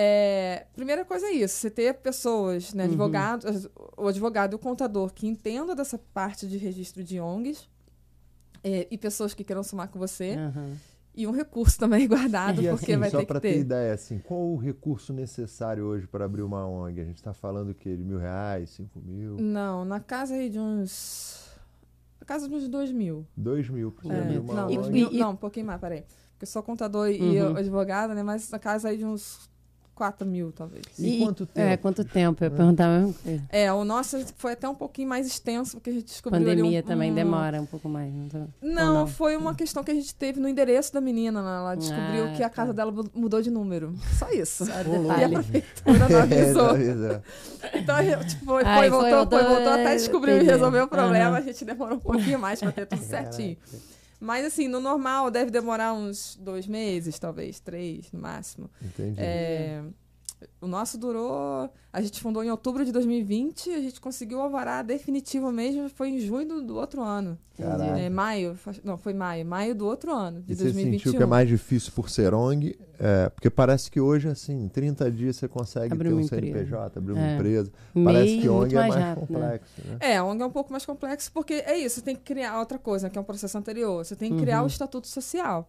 é, 0.00 0.66
primeira 0.74 1.04
coisa 1.04 1.26
é 1.26 1.32
isso, 1.32 1.56
você 1.56 1.68
ter 1.68 1.94
pessoas, 1.94 2.72
né, 2.72 2.84
Uhum. 2.84 2.90
advogados, 2.90 3.68
o 3.96 4.06
advogado 4.06 4.52
e 4.52 4.54
o 4.54 4.58
contador 4.58 5.12
que 5.12 5.26
entendam 5.26 5.74
dessa 5.74 5.98
parte 5.98 6.46
de 6.46 6.56
registro 6.56 7.02
de 7.02 7.18
ONGs 7.18 7.68
é, 8.62 8.86
e 8.90 8.96
pessoas 8.96 9.34
que 9.34 9.42
queiram 9.42 9.64
somar 9.64 9.88
com 9.88 9.98
você 9.98 10.36
Aham. 10.36 10.76
e 11.16 11.26
um 11.26 11.32
recurso 11.32 11.76
também 11.80 12.06
guardado, 12.06 12.62
E 12.62 12.68
porque 12.68 12.92
assim, 12.92 12.96
vai 13.00 13.10
só 13.10 13.18
ter 13.18 13.26
para 13.26 13.40
que 13.40 13.48
ter 13.48 13.54
ter. 13.54 13.60
ideia, 13.60 13.92
assim, 13.92 14.20
qual 14.20 14.40
o 14.40 14.56
recurso 14.56 15.12
necessário 15.12 15.84
hoje 15.84 16.06
para 16.06 16.24
abrir 16.26 16.42
uma 16.42 16.64
ONG? 16.64 17.00
A 17.00 17.04
gente 17.04 17.16
está 17.16 17.34
falando 17.34 17.70
o 17.70 17.74
quê? 17.74 17.96
De 17.96 18.04
mil 18.04 18.18
reais, 18.18 18.70
cinco 18.70 19.00
mil, 19.00 19.36
Não, 19.40 19.84
na 19.84 19.98
casa 19.98 20.34
aí 20.34 20.48
de 20.48 20.60
uns... 20.60 21.44
Na 22.20 22.26
casa 22.26 22.48
de 22.48 22.54
uns 22.54 22.68
dois 22.68 22.92
mil. 22.92 23.26
dois 23.36 23.68
mil 23.68 23.90
para 23.90 24.04
você 24.04 24.12
É, 24.14 24.20
abrir 24.22 24.38
uma 24.38 24.54
não, 24.54 24.70
E- 24.70 24.78
ONG? 24.78 24.90
mil- 24.92 25.12
e- 25.12 25.18
não, 25.18 25.30
um 25.32 25.36
pouquinho 25.36 25.66
mais, 25.66 25.80
peraí. 25.80 26.02
Porque 26.32 26.44
eu 26.44 26.46
sou 26.46 26.62
contador 26.62 27.08
e 27.08 27.40
Uhum. 27.40 27.56
advogada, 27.56 28.14
né? 28.14 28.22
Mas 28.22 28.48
na 28.48 28.60
casa 28.60 28.90
aí 28.90 28.96
de 28.98 29.04
uns 29.04 29.47
quatro 29.98 30.26
mil, 30.26 30.52
talvez. 30.52 30.84
E 30.98 31.18
quanto 31.18 31.44
tempo? 31.44 31.68
É, 31.68 31.76
quanto 31.76 32.04
tempo? 32.04 32.44
Eu 32.44 32.50
ia 32.50 32.56
perguntar 32.56 32.86
a 32.86 32.98
mesma 33.00 33.14
coisa. 33.22 33.42
É, 33.50 33.72
o 33.72 33.84
nosso 33.84 34.16
foi 34.36 34.52
até 34.52 34.68
um 34.68 34.74
pouquinho 34.74 35.08
mais 35.08 35.26
extenso, 35.26 35.72
porque 35.76 35.90
a 35.90 35.92
gente 35.92 36.04
descobriu 36.06 36.40
ali 36.40 36.56
Pandemia 36.56 36.78
um- 36.80 36.82
também 36.82 37.10
um- 37.10 37.14
demora 37.14 37.60
um 37.60 37.66
pouco 37.66 37.88
mais. 37.88 38.12
Não 38.14 38.28
tô- 38.28 38.38
Não, 38.62 38.94
não? 38.94 39.06
foi 39.08 39.36
uma 39.36 39.54
questão 39.54 39.82
que 39.82 39.90
a 39.90 39.94
gente 39.94 40.14
teve 40.14 40.38
no 40.38 40.48
endereço 40.48 40.92
da 40.94 41.00
menina. 41.00 41.42
né? 41.42 41.48
Ela 41.58 41.74
descobriu 41.74 42.24
Ah, 42.26 42.32
que 42.36 42.42
a 42.44 42.48
tá. 42.48 42.54
casa 42.54 42.72
dela 42.72 42.92
mu- 42.92 43.10
mudou 43.14 43.42
de 43.42 43.50
número. 43.50 43.92
Só 44.18 44.30
isso. 44.30 44.64
Só 44.66 44.72
E 44.72 44.74
a 44.74 44.82
detalhe. 44.82 45.34
prefeitura 45.34 45.98
não 46.08 46.20
avisou. 46.20 46.76
É, 46.76 47.78
Então, 47.78 47.96
a 47.96 48.02
gente, 48.04 48.26
tipo, 48.28 48.44
foi, 48.44 48.62
Ai, 48.64 48.88
foi, 48.88 49.00
foi, 49.00 49.10
voltou, 49.10 49.10
foi, 49.10 49.38
voltou, 49.42 49.54
voltou, 49.56 49.72
até 49.72 49.92
é, 49.92 49.96
descobriu 49.96 50.36
e 50.40 50.44
resolveu 50.44 50.84
o 50.84 50.88
problema. 50.88 51.30
Aham. 51.30 51.38
A 51.38 51.40
gente 51.40 51.64
demorou 51.64 51.96
um 51.96 52.00
pouquinho 52.00 52.38
mais 52.38 52.60
pra 52.60 52.70
ter 52.70 52.86
tudo 52.86 53.02
certinho. 53.02 53.56
Mas, 54.20 54.44
assim, 54.44 54.66
no 54.68 54.80
normal 54.80 55.30
deve 55.30 55.50
demorar 55.50 55.92
uns 55.92 56.36
dois 56.40 56.66
meses, 56.66 57.18
talvez, 57.18 57.60
três 57.60 58.10
no 58.12 58.20
máximo. 58.20 58.70
Entendi. 58.82 59.20
É, 59.20 59.82
O 60.60 60.66
nosso 60.68 60.96
durou. 60.98 61.68
A 61.92 62.00
gente 62.00 62.20
fundou 62.20 62.44
em 62.44 62.50
outubro 62.50 62.84
de 62.84 62.92
2020, 62.92 63.70
a 63.70 63.80
gente 63.80 64.00
conseguiu 64.00 64.38
o 64.38 64.40
alvará 64.42 64.82
definitivo 64.82 65.50
mesmo, 65.50 65.88
foi 65.88 66.10
em 66.10 66.20
junho 66.20 66.46
do, 66.46 66.62
do 66.62 66.76
outro 66.76 67.02
ano. 67.02 67.36
Caraca. 67.56 67.98
É, 67.98 68.08
maio, 68.08 68.56
não, 68.84 68.96
foi 68.96 69.12
maio, 69.14 69.44
maio 69.44 69.74
do 69.74 69.84
outro 69.86 70.12
ano, 70.14 70.40
de 70.42 70.52
E 70.52 70.54
você 70.56 70.64
2021. 70.64 70.98
sentiu 70.98 71.14
que 71.16 71.22
é 71.22 71.26
mais 71.26 71.48
difícil 71.48 71.90
por 71.92 72.08
ser 72.08 72.32
ONG? 72.34 72.78
É, 73.00 73.28
porque 73.30 73.50
parece 73.50 73.90
que 73.90 74.00
hoje, 74.00 74.28
assim, 74.28 74.64
em 74.64 74.68
30 74.68 75.10
dias 75.10 75.36
você 75.36 75.48
consegue 75.48 75.92
Abrir 75.92 76.08
ter 76.10 76.14
um 76.14 76.18
uma 76.18 76.24
empresa. 76.24 76.46
CNPJ, 76.46 76.98
abrir 76.98 77.12
uma 77.14 77.26
É. 77.26 77.34
empresa. 77.34 77.72
MEI 77.94 78.04
Parece 78.04 78.38
que 78.38 78.48
ONG 78.48 78.74
é 78.76 78.78
mais 78.78 78.94
rápido, 78.94 79.20
né? 79.20 79.26
complexo, 79.40 79.72
né? 79.88 79.96
É, 80.00 80.16
a 80.18 80.24
ONG 80.24 80.42
é 80.42 80.46
um 80.46 80.50
pouco 80.50 80.70
mais 80.70 80.86
complexo, 80.86 81.32
porque 81.32 81.54
é 81.54 81.76
isso, 81.78 81.96
você 81.96 82.02
tem 82.02 82.14
que 82.14 82.22
criar 82.22 82.58
outra 82.60 82.78
coisa, 82.78 83.10
que 83.10 83.18
é 83.18 83.20
um 83.20 83.24
processo 83.24 83.58
anterior. 83.58 84.04
Você 84.04 84.14
tem 84.14 84.32
que 84.32 84.40
criar 84.40 84.58
Uhum. 84.58 84.64
o 84.64 84.68
estatuto 84.68 85.08
social. 85.08 85.68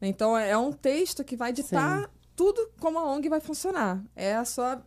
Então, 0.00 0.36
é 0.36 0.50
é 0.50 0.56
um 0.58 0.72
texto 0.72 1.24
que 1.24 1.36
vai 1.36 1.52
ditar 1.52 2.08
tudo 2.36 2.70
como 2.78 2.98
a 2.98 3.04
ONG 3.12 3.28
vai 3.28 3.40
funcionar. 3.40 4.04
É 4.14 4.36
a 4.36 4.44
sua, 4.44 4.80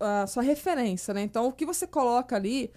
a, 0.00 0.22
a 0.22 0.26
sua 0.26 0.42
referência, 0.42 1.14
né? 1.14 1.22
Então, 1.22 1.46
o 1.46 1.52
que 1.52 1.64
você 1.64 1.86
coloca 1.86 2.34
ali 2.36 2.70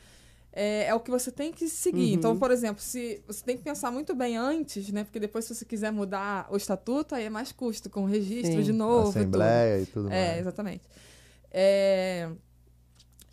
é, 0.54 0.86
é 0.86 0.93
o 0.95 0.99
que 0.99 1.12
você 1.12 1.32
tem 1.32 1.51
que 1.51 1.67
seguir. 1.67 2.12
Uhum. 2.12 2.13
Então, 2.13 2.39
por 2.39 2.51
exemplo, 2.51 2.82
se 2.82 3.21
você 3.28 3.43
tem 3.43 3.58
que 3.58 3.63
pensar 3.63 3.91
muito 3.91 4.15
bem 4.15 4.38
antes, 4.38 4.89
né? 4.91 5.04
Porque 5.04 5.19
depois, 5.19 5.43
se 5.45 5.54
você 5.54 5.65
quiser 5.65 5.91
mudar 5.91 6.47
o 6.49 6.56
estatuto, 6.56 7.15
aí 7.15 7.25
é 7.25 7.30
mais 7.30 7.51
custo, 7.51 7.89
com 7.89 8.06
registro 8.06 8.58
Sim. 8.58 8.62
de 8.62 8.71
novo. 8.71 9.10
e 9.10 9.12
tudo. 9.12 9.17
Assembleia 9.17 9.82
e 9.82 9.86
tudo 9.86 10.08
É, 10.12 10.28
mais. 10.28 10.39
exatamente. 10.39 10.84
É, 11.51 12.30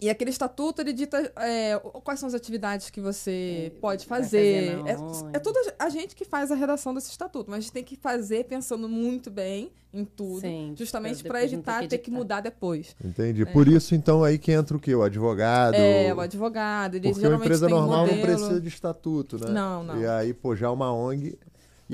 E 0.02 0.10
aquele 0.10 0.30
estatuto, 0.30 0.80
ele 0.82 0.92
dita 0.92 1.32
é, 1.36 1.78
quais 2.02 2.18
são 2.18 2.26
as 2.26 2.34
atividades 2.34 2.90
que 2.90 3.00
você 3.00 3.70
É, 3.74 3.80
pode 3.80 4.04
fazer. 4.04 4.72
fazer 4.82 4.88
é, 4.90 4.96
onde. 4.98 5.36
é 5.36 5.38
tudo 5.38 5.56
a 5.78 5.88
gente 5.88 6.16
que 6.16 6.24
faz 6.24 6.50
a 6.50 6.56
redação 6.56 6.92
desse 6.92 7.10
estatuto, 7.10 7.48
mas 7.48 7.58
a 7.58 7.60
gente 7.60 7.72
tem 7.72 7.84
que 7.84 7.94
fazer 7.94 8.44
pensando 8.46 8.88
muito 8.88 9.30
bem 9.30 9.70
em 9.94 10.04
tudo, 10.04 10.40
Sim, 10.40 10.74
justamente 10.76 11.22
para 11.22 11.44
evitar 11.44 11.80
ter 11.82 11.88
que 11.88 11.94
editar. 11.96 12.10
mudar 12.18 12.40
depois. 12.40 12.96
Entendi. 13.04 13.46
Por 13.46 13.68
isso, 13.68 13.94
então, 13.94 14.24
aí 14.24 14.38
que 14.38 14.50
entra 14.50 14.76
o 14.76 14.80
quê? 14.80 14.92
O 14.94 15.02
advogado. 15.02 15.74
É, 15.74 16.12
o 16.12 16.18
advogado, 16.20 16.96
ele 16.96 17.12
Porque 17.12 17.26
uma 17.26 17.36
empresa 17.36 17.66
tem 17.66 17.74
normal 17.76 18.00
modelo. 18.00 18.16
não 18.16 18.24
precisa 18.26 18.60
de 18.60 18.68
estatuto, 18.68 19.38
né? 19.38 19.50
Não, 19.52 19.84
não. 19.84 20.00
E 20.00 20.06
aí, 20.06 20.34
pô, 20.34 20.56
já 20.56 20.70
uma 20.70 20.92
ONG. 20.92 21.38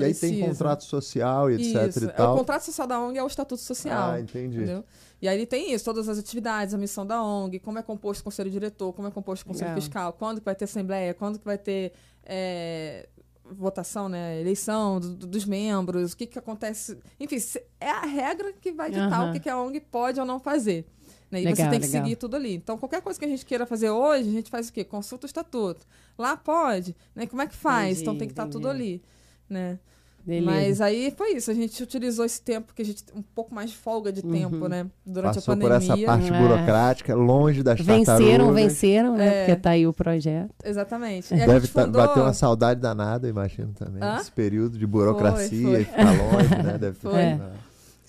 E 0.01 0.05
aí 0.05 0.13
tem 0.13 0.29
Precisa. 0.31 0.47
contrato 0.47 0.83
social 0.83 1.49
e 1.51 1.55
etc 1.55 1.87
Isso. 1.89 2.03
e 2.05 2.07
É, 2.07 2.11
tal. 2.11 2.33
o 2.35 2.37
contrato 2.39 2.61
social 2.63 2.87
da 2.87 2.99
ONG 2.99 3.17
é 3.17 3.23
o 3.23 3.27
estatuto 3.27 3.61
social. 3.61 4.11
Ah, 4.11 4.19
entendi. 4.19 4.57
Entendeu? 4.57 4.83
E 5.21 5.27
aí 5.27 5.37
ele 5.37 5.45
tem 5.45 5.73
isso, 5.73 5.83
todas 5.83 6.07
as 6.07 6.17
atividades, 6.17 6.73
a 6.73 6.77
missão 6.77 7.05
da 7.05 7.21
ONG, 7.21 7.59
como 7.59 7.77
é 7.77 7.81
composto 7.83 8.21
o 8.21 8.23
conselho 8.23 8.49
diretor, 8.49 8.93
como 8.93 9.07
é 9.07 9.11
composto 9.11 9.43
o 9.43 9.47
conselho 9.47 9.69
Legal. 9.71 9.81
fiscal, 9.81 10.13
quando 10.13 10.39
que 10.39 10.45
vai 10.45 10.55
ter 10.55 10.65
assembleia, 10.65 11.13
quando 11.13 11.37
que 11.39 11.45
vai 11.45 11.57
ter 11.57 11.91
é, 12.31 13.09
votação, 13.51 14.07
né, 14.07 14.39
eleição 14.39 14.99
do- 14.99 15.15
do- 15.15 15.27
dos 15.27 15.43
membros, 15.45 16.13
o 16.13 16.17
que 16.17 16.27
que 16.27 16.37
acontece, 16.37 16.97
enfim, 17.19 17.37
é 17.79 17.89
a 17.89 18.01
regra 18.05 18.53
que 18.53 18.71
vai 18.71 18.89
ditar 18.91 19.11
Aham. 19.11 19.29
o 19.29 19.33
que 19.33 19.39
que 19.39 19.49
a 19.49 19.59
ONG 19.59 19.79
pode 19.79 20.19
ou 20.19 20.25
não 20.25 20.39
fazer. 20.39 20.85
Né? 21.31 21.39
E 21.41 21.43
você 21.43 21.49
Legal, 21.49 21.69
tem 21.71 21.79
que 21.79 21.85
legal. 21.87 22.03
seguir 22.03 22.15
tudo 22.15 22.35
ali. 22.35 22.53
Então, 22.55 22.77
qualquer 22.77 23.01
coisa 23.01 23.17
que 23.19 23.25
a 23.25 23.27
gente 23.27 23.45
queira 23.45 23.65
fazer 23.65 23.89
hoje, 23.89 24.29
a 24.29 24.31
gente 24.31 24.49
faz 24.49 24.69
o 24.69 24.73
quê? 24.73 24.83
Consulta 24.83 25.25
o 25.25 25.27
estatuto. 25.27 25.85
Lá 26.17 26.35
pode, 26.37 26.95
né? 27.15 27.25
Como 27.27 27.41
é 27.41 27.47
que 27.47 27.55
faz? 27.55 27.87
Entendi, 27.97 28.01
então 28.01 28.17
tem 28.17 28.27
que 28.27 28.31
estar 28.33 28.47
tudo 28.47 28.67
ali, 28.69 29.01
né? 29.49 29.79
Beleza. 30.25 30.45
Mas 30.51 30.81
aí 30.81 31.11
foi 31.17 31.31
isso, 31.35 31.49
a 31.49 31.53
gente 31.53 31.81
utilizou 31.81 32.23
esse 32.25 32.41
tempo 32.41 32.73
que 32.75 32.81
a 32.81 32.85
gente 32.85 33.03
um 33.15 33.21
pouco 33.21 33.55
mais 33.55 33.71
de 33.71 33.77
folga 33.77 34.11
de 34.11 34.21
tempo, 34.21 34.67
né? 34.67 34.85
Durante 35.03 35.35
Passou 35.35 35.53
a 35.53 35.57
por 35.57 35.63
pandemia. 35.63 35.93
essa 35.93 36.05
parte 36.05 36.31
É. 36.33 36.37
burocrática, 36.39 37.15
longe 37.15 37.63
das 37.63 37.79
venceram, 37.79 38.05
tartarugas. 38.05 38.55
venceram, 38.55 39.15
né? 39.17 39.27
É. 39.27 39.45
Porque 39.45 39.61
tá 39.61 39.69
aí 39.71 39.87
o 39.87 39.93
projeto. 39.93 40.53
Exatamente. 40.63 41.33
E 41.33 41.41
a 41.41 41.47
Deve 41.47 41.61
gente 41.61 41.73
tá, 41.73 41.85
fundou... 41.85 42.05
bater 42.05 42.19
uma 42.19 42.33
saudade 42.33 42.79
danada, 42.81 43.27
imagino 43.27 43.71
também. 43.73 44.03
Hã? 44.03 44.17
Esse 44.19 44.31
período 44.31 44.77
de 44.77 44.85
burocracia 44.85 45.47
Foi, 45.63 45.71
foi. 45.71 45.81
e 45.81 45.85
ficar 45.85 46.11
longe, 46.11 46.63
né? 46.63 46.77
Deve 46.77 46.97
ter 46.99 47.09
Foi. 47.09 47.19
É. 47.21 47.39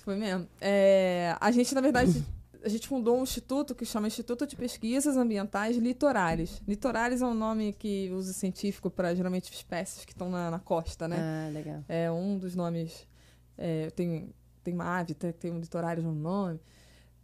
Foi 0.05 0.17
mesmo. 0.17 0.47
É, 0.61 1.37
a 1.41 1.51
gente, 1.53 1.75
na 1.75 1.81
verdade, 1.81 2.23
a 2.65 2.69
gente 2.69 2.87
fundou 2.89 3.19
um 3.19 3.23
instituto 3.23 3.75
que 3.75 3.85
chama 3.85 4.07
Instituto 4.07 4.47
de 4.47 4.57
Pesquisas 4.57 5.17
Ambientais 5.17 5.77
Litorales. 5.77 6.63
Litorales 6.67 7.23
é 7.23 7.27
um 7.27 7.35
nome 7.35 7.73
que 7.73 8.11
usa 8.11 8.33
científico 8.33 8.91
para 8.91 9.15
geralmente 9.15 9.53
espécies 9.53 10.05
que 10.05 10.13
estão 10.13 10.31
na, 10.31 10.51
na 10.51 10.59
costa, 10.59 11.09
né? 11.09 11.17
Ah, 11.19 11.51
legal. 11.53 11.85
É 11.89 12.11
um 12.11 12.39
dos 12.39 12.55
nomes. 12.55 13.07
é, 13.57 13.91
tem, 13.91 14.35
tem 14.63 14.75
uma 14.75 14.99
ave, 14.99 15.15
tem, 15.15 15.33
tem 15.33 15.51
um 15.51 15.59
litorales 15.59 16.05
no 16.05 16.13
nome. 16.13 16.61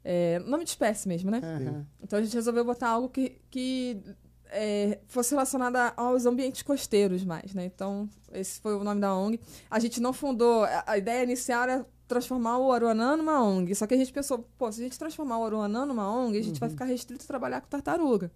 É, 0.02 0.38
nome 0.40 0.64
de 0.64 0.70
espécie 0.70 1.08
mesmo, 1.08 1.30
né? 1.30 1.40
Aham. 1.42 1.86
Então 2.00 2.18
a 2.18 2.22
gente 2.22 2.34
resolveu 2.34 2.64
botar 2.64 2.90
algo 2.90 3.08
que, 3.08 3.40
que 3.50 4.00
é, 4.50 4.98
fosse 5.08 5.30
relacionado 5.32 5.76
a- 5.76 5.92
aos 5.96 6.26
ambientes 6.26 6.62
costeiros 6.62 7.24
mais, 7.24 7.52
né? 7.54 7.64
Então, 7.64 8.08
esse 8.32 8.60
foi 8.60 8.74
o 8.74 8.84
nome 8.84 9.00
da 9.00 9.14
ONG. 9.14 9.40
A 9.70 9.78
gente 9.78 10.00
não 10.00 10.12
fundou. 10.12 10.64
A, 10.64 10.84
a 10.86 10.98
ideia 10.98 11.22
inicial 11.24 11.62
era 11.64 11.86
transformar 12.08 12.58
o 12.58 12.70
Aruanã 12.72 13.16
numa 13.16 13.42
ONG. 13.42 13.74
Só 13.74 13.86
que 13.86 13.94
a 13.94 13.96
gente 13.96 14.12
pensou, 14.12 14.46
pô, 14.56 14.70
se 14.70 14.80
a 14.80 14.84
gente 14.84 14.98
transformar 14.98 15.38
o 15.38 15.44
Aruanã 15.44 15.84
numa 15.84 16.08
ONG, 16.10 16.38
a 16.38 16.42
gente 16.42 16.60
vai 16.60 16.68
ficar 16.68 16.84
restrito 16.84 17.24
a 17.24 17.26
trabalhar 17.26 17.60
com 17.60 17.68
tartaruga. 17.68 18.30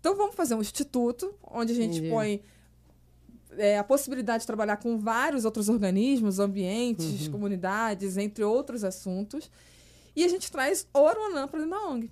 Então 0.00 0.14
vamos 0.16 0.34
fazer 0.36 0.54
um 0.54 0.60
instituto 0.60 1.34
onde 1.42 1.72
a 1.72 1.74
gente 1.74 1.96
Entendi. 1.98 2.10
põe 2.10 2.42
é, 3.56 3.78
a 3.78 3.84
possibilidade 3.84 4.42
de 4.42 4.46
trabalhar 4.46 4.76
com 4.76 4.98
vários 4.98 5.44
outros 5.44 5.68
organismos, 5.68 6.38
ambientes, 6.38 7.26
comunidades, 7.28 8.16
entre 8.16 8.44
outros 8.44 8.84
assuntos. 8.84 9.50
E 10.14 10.24
a 10.24 10.28
gente 10.28 10.50
traz 10.52 10.86
o 10.94 11.06
Aruanã 11.06 11.48
para 11.48 11.58
dentro 11.60 11.74
da 11.76 11.86
ONG. 11.88 12.10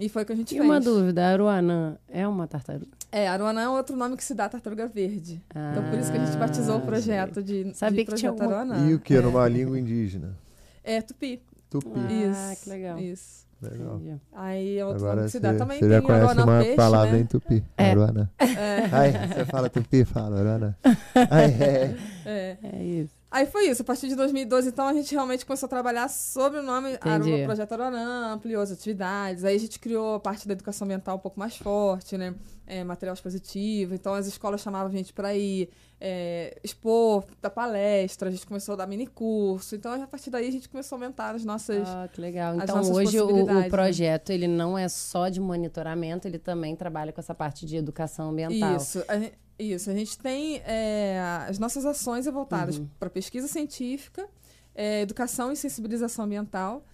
E 0.00 0.08
foi 0.08 0.22
o 0.22 0.26
que 0.26 0.32
a 0.32 0.36
gente 0.36 0.52
E 0.54 0.58
fez. 0.58 0.64
uma 0.64 0.80
dúvida, 0.80 1.22
a 1.24 1.28
Aruanã 1.30 1.96
é 2.08 2.26
uma 2.26 2.46
tartaruga? 2.46 2.86
É, 3.10 3.28
Aruanã 3.28 3.60
é 3.62 3.68
outro 3.68 3.94
nome 3.94 4.16
que 4.16 4.24
se 4.24 4.34
dá 4.34 4.46
à 4.46 4.48
tartaruga 4.48 4.86
verde. 4.88 5.40
então 5.50 5.84
por 5.90 5.98
isso 5.98 6.10
que 6.10 6.16
a 6.18 6.24
gente 6.24 6.34
Ah, 6.34 6.40
batizou 6.40 6.78
o 6.78 6.80
projeto 6.80 7.42
de, 7.42 7.72
Sabia 7.74 8.04
de 8.04 8.10
que 8.10 8.16
tinha 8.16 8.32
projeto 8.32 8.52
alguma- 8.54 8.74
Aruanã. 8.74 8.90
E 8.90 8.94
o 8.94 8.98
que? 8.98 9.20
Numa 9.20 9.46
língua 9.48 9.78
indígena? 9.78 10.34
É 10.82 11.00
tupi. 11.02 11.42
Tupi. 11.70 11.90
Ah, 11.94 12.52
isso. 12.52 12.64
que 12.64 12.70
legal. 12.70 12.98
Isso. 12.98 13.42
Legal. 13.62 14.00
Aí 14.32 14.76
é 14.78 14.84
outro 14.84 14.98
Agora 15.04 15.16
nome 15.16 15.26
que 15.26 15.30
se 15.32 15.38
você, 15.38 15.40
dá. 15.40 15.54
Também 15.54 15.78
você 15.78 15.88
tem 15.88 15.90
já 15.90 16.02
conhece 16.02 16.24
Aruanã 16.24 16.44
uma 16.44 16.60
peixe, 16.62 16.76
palavra 16.76 17.12
né? 17.12 17.18
em 17.20 17.26
tupi. 17.26 17.64
É. 17.78 17.90
Aruana. 17.92 18.30
Ai, 18.90 19.12
você 19.28 19.44
fala 19.44 19.70
tupi, 19.70 20.04
fala 20.04 20.40
Aruana. 20.40 20.78
Ai, 21.30 21.44
é. 21.62 21.96
É. 22.26 22.56
É 22.64 22.82
isso. 22.82 23.14
Aí 23.32 23.46
foi 23.46 23.70
isso. 23.70 23.80
A 23.80 23.84
partir 23.84 24.08
de 24.08 24.14
2012, 24.14 24.68
então, 24.68 24.86
a 24.86 24.92
gente 24.92 25.10
realmente 25.14 25.46
começou 25.46 25.66
a 25.66 25.70
trabalhar 25.70 26.06
sobre 26.08 26.60
o 26.60 26.62
nome 26.62 26.92
Entendi. 26.92 27.30
Aruanã, 27.30 27.44
Projeto 27.46 27.72
Aruanã, 27.72 28.34
ampliou 28.34 28.62
as 28.62 28.70
atividades. 28.70 29.42
Aí 29.42 29.56
a 29.56 29.58
gente 29.58 29.80
criou 29.80 30.16
a 30.16 30.20
parte 30.20 30.46
da 30.46 30.52
educação 30.52 30.84
ambiental 30.84 31.16
um 31.16 31.18
pouco 31.18 31.40
mais 31.40 31.56
forte, 31.56 32.18
né? 32.18 32.34
É, 32.66 32.84
material 32.84 33.14
expositivo. 33.14 33.94
Então 33.94 34.14
as 34.14 34.26
escolas 34.26 34.60
chamavam 34.60 34.86
a 34.86 34.96
gente 34.96 35.12
para 35.12 35.34
ir 35.34 35.68
é, 36.00 36.58
expor, 36.62 37.24
dar 37.40 37.50
palestra. 37.50 38.28
A 38.28 38.32
gente 38.32 38.46
começou 38.46 38.74
a 38.74 38.76
dar 38.76 38.86
mini 38.86 39.06
curso. 39.06 39.74
Então 39.74 39.92
a 40.00 40.06
partir 40.06 40.30
daí 40.30 40.48
a 40.48 40.50
gente 40.50 40.68
começou 40.68 40.96
a 40.96 41.00
aumentar 41.00 41.34
as 41.34 41.44
nossas. 41.44 41.86
Ah, 41.88 42.08
que 42.12 42.20
legal. 42.20 42.54
Então 42.56 42.80
hoje 42.92 43.20
o, 43.20 43.28
o 43.28 43.46
né? 43.46 43.68
projeto 43.68 44.30
ele 44.30 44.46
não 44.48 44.78
é 44.78 44.88
só 44.88 45.28
de 45.28 45.40
monitoramento, 45.40 46.26
ele 46.26 46.38
também 46.38 46.74
trabalha 46.76 47.12
com 47.12 47.20
essa 47.20 47.34
parte 47.34 47.66
de 47.66 47.76
educação 47.76 48.30
ambiental. 48.30 48.76
Isso. 48.76 49.04
A 49.08 49.18
gente, 49.18 49.34
isso. 49.58 49.90
A 49.90 49.94
gente 49.94 50.18
tem 50.18 50.62
é, 50.64 51.20
as 51.48 51.58
nossas 51.58 51.84
ações 51.84 52.26
é 52.26 52.30
voltadas 52.30 52.78
Uhum. 52.78 52.88
para 52.98 53.10
pesquisa 53.10 53.48
científica, 53.48 54.26
é, 54.74 55.02
educação 55.02 55.52
e 55.52 55.56
sensibilização 55.56 56.24
ambiental. 56.24 56.84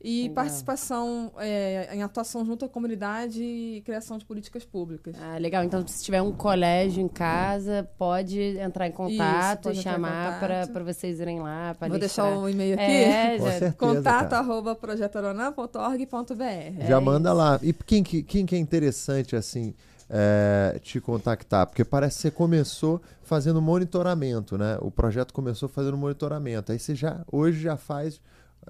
E 0.00 0.22
Legal. 0.22 0.34
participação 0.36 1.32
é, 1.38 1.88
em 1.92 2.04
atuação 2.04 2.46
junto 2.46 2.64
à 2.64 2.68
comunidade 2.68 3.42
e 3.42 3.82
criação 3.84 4.16
de 4.16 4.24
políticas 4.24 4.64
públicas. 4.64 5.16
Ah, 5.20 5.38
legal. 5.38 5.64
Então, 5.64 5.84
se 5.88 6.04
tiver 6.04 6.22
um 6.22 6.30
colégio 6.30 7.02
em 7.02 7.08
casa, 7.08 7.82
pode 7.98 8.40
entrar 8.58 8.86
em 8.86 8.92
contato 8.92 9.64
pode 9.64 9.80
e 9.80 9.82
chamar 9.82 10.38
para 10.38 10.84
vocês 10.84 11.18
irem 11.18 11.40
lá. 11.40 11.74
Vou 11.80 11.98
deixar 11.98 12.28
o 12.38 12.48
e-mail 12.48 12.74
aqui. 12.74 12.84
É, 12.84 13.38
já- 13.38 13.44
certeza, 13.50 13.72
Contato 13.76 14.30
cara. 14.30 14.38
arroba 14.38 14.76
projetoaranã.org.br. 14.76 16.86
Já 16.86 16.96
É 16.96 17.00
manda 17.00 17.30
isso. 17.30 17.38
lá. 17.38 17.60
E 17.62 17.72
quem 17.72 18.02
que, 18.02 18.22
quem 18.22 18.46
que 18.46 18.54
é 18.54 18.58
interessante, 18.58 19.36
assim, 19.36 19.74
é, 20.08 20.78
te 20.82 21.00
contactar? 21.00 21.66
Porque 21.66 21.84
parece 21.84 22.16
que 22.16 22.22
você 22.22 22.30
começou 22.30 23.00
fazendo 23.22 23.60
monitoramento, 23.60 24.56
né? 24.56 24.78
O 24.80 24.90
projeto 24.90 25.32
começou 25.34 25.68
fazendo 25.68 25.96
monitoramento. 25.96 26.72
Aí 26.72 26.78
você 26.78 26.94
já, 26.94 27.20
hoje 27.30 27.60
já 27.60 27.76
faz, 27.76 28.20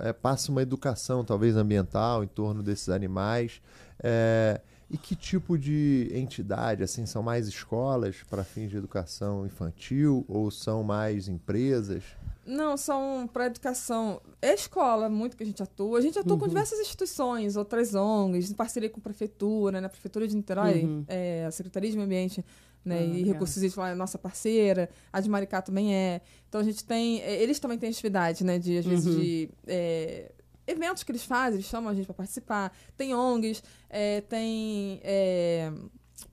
é, 0.00 0.12
passa 0.12 0.50
uma 0.50 0.62
educação, 0.62 1.24
talvez 1.24 1.56
ambiental, 1.56 2.22
em 2.24 2.28
torno 2.28 2.62
desses 2.62 2.88
animais. 2.88 3.60
É, 4.02 4.60
e 4.90 4.96
que 4.96 5.14
tipo 5.14 5.58
de 5.58 6.10
entidade, 6.14 6.82
assim, 6.82 7.04
são 7.04 7.22
mais 7.22 7.46
escolas 7.46 8.16
para 8.30 8.42
fins 8.42 8.70
de 8.70 8.76
educação 8.78 9.44
infantil 9.44 10.24
ou 10.28 10.50
são 10.50 10.82
mais 10.82 11.28
empresas? 11.28 12.02
Não, 12.46 12.78
são 12.78 13.28
para 13.30 13.44
educação. 13.44 14.22
É 14.40 14.54
escola, 14.54 15.10
muito 15.10 15.36
que 15.36 15.42
a 15.42 15.46
gente 15.46 15.62
atua. 15.62 15.98
A 15.98 16.00
gente 16.00 16.18
atua 16.18 16.38
com 16.38 16.44
Uhum. 16.44 16.48
diversas 16.48 16.80
instituições, 16.80 17.56
outras 17.56 17.94
ONGs, 17.94 18.50
em 18.50 18.54
parceria 18.54 18.88
com 18.88 18.98
a 19.00 19.02
prefeitura, 19.02 19.82
né? 19.82 19.86
A 19.86 19.90
Prefeitura 19.90 20.26
de 20.26 20.34
Niterói, 20.34 20.82
Uhum. 20.84 21.04
é, 21.06 21.44
a 21.44 21.50
Secretaria 21.50 21.90
de 21.90 21.96
Meio 21.96 22.06
Ambiente 22.06 22.42
né? 22.84 22.98
Ah, 23.00 23.04
e 23.04 23.12
legal. 23.18 23.32
Recursos 23.34 23.56
Hídricos 23.58 23.84
é 23.84 23.94
nossa 23.94 24.18
parceira, 24.18 24.88
a 25.12 25.20
de 25.20 25.28
Maricá 25.28 25.60
também 25.62 25.94
é. 25.94 26.20
Então 26.48 26.60
a 26.60 26.64
gente 26.64 26.84
tem. 26.84 27.20
é, 27.22 27.42
Eles 27.42 27.58
também 27.58 27.78
têm 27.78 27.90
atividade, 27.90 28.44
né? 28.44 28.58
De, 28.58 28.78
às 28.78 28.84
vezes, 28.86 29.06
Uhum. 29.06 29.20
de. 29.20 29.50
é, 29.66 30.32
eventos 30.66 31.02
que 31.02 31.10
eles 31.12 31.24
fazem, 31.24 31.54
eles 31.58 31.66
chamam 31.66 31.90
a 31.90 31.94
gente 31.94 32.06
para 32.06 32.14
participar. 32.14 32.72
Tem 32.96 33.14
ONGs, 33.14 33.62
é, 33.90 34.20
tem. 34.22 35.00
é, 35.02 35.72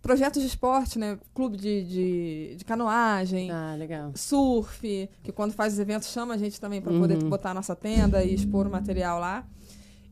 projetos 0.02 0.42
de 0.42 0.48
esporte, 0.48 0.98
né? 0.98 1.18
Clube 1.34 1.58
de, 1.58 1.84
de, 1.84 2.56
de 2.58 2.66
canoagem 2.66 3.52
Ah, 3.52 3.76
surf, 4.16 5.10
que 5.24 5.32
quando 5.32 5.52
faz 5.54 5.74
os 5.74 5.80
eventos 5.80 6.10
chama 6.10 6.34
a 6.34 6.38
gente 6.38 6.60
também 6.60 6.82
para 6.82 6.92
poder 6.98 7.22
Uhum. 7.22 7.30
botar 7.30 7.52
a 7.52 7.54
nossa 7.54 7.76
tenda 7.76 8.24
e 8.24 8.34
expor 8.34 8.66
o 8.68 8.70
material 8.70 9.20
lá. 9.20 9.48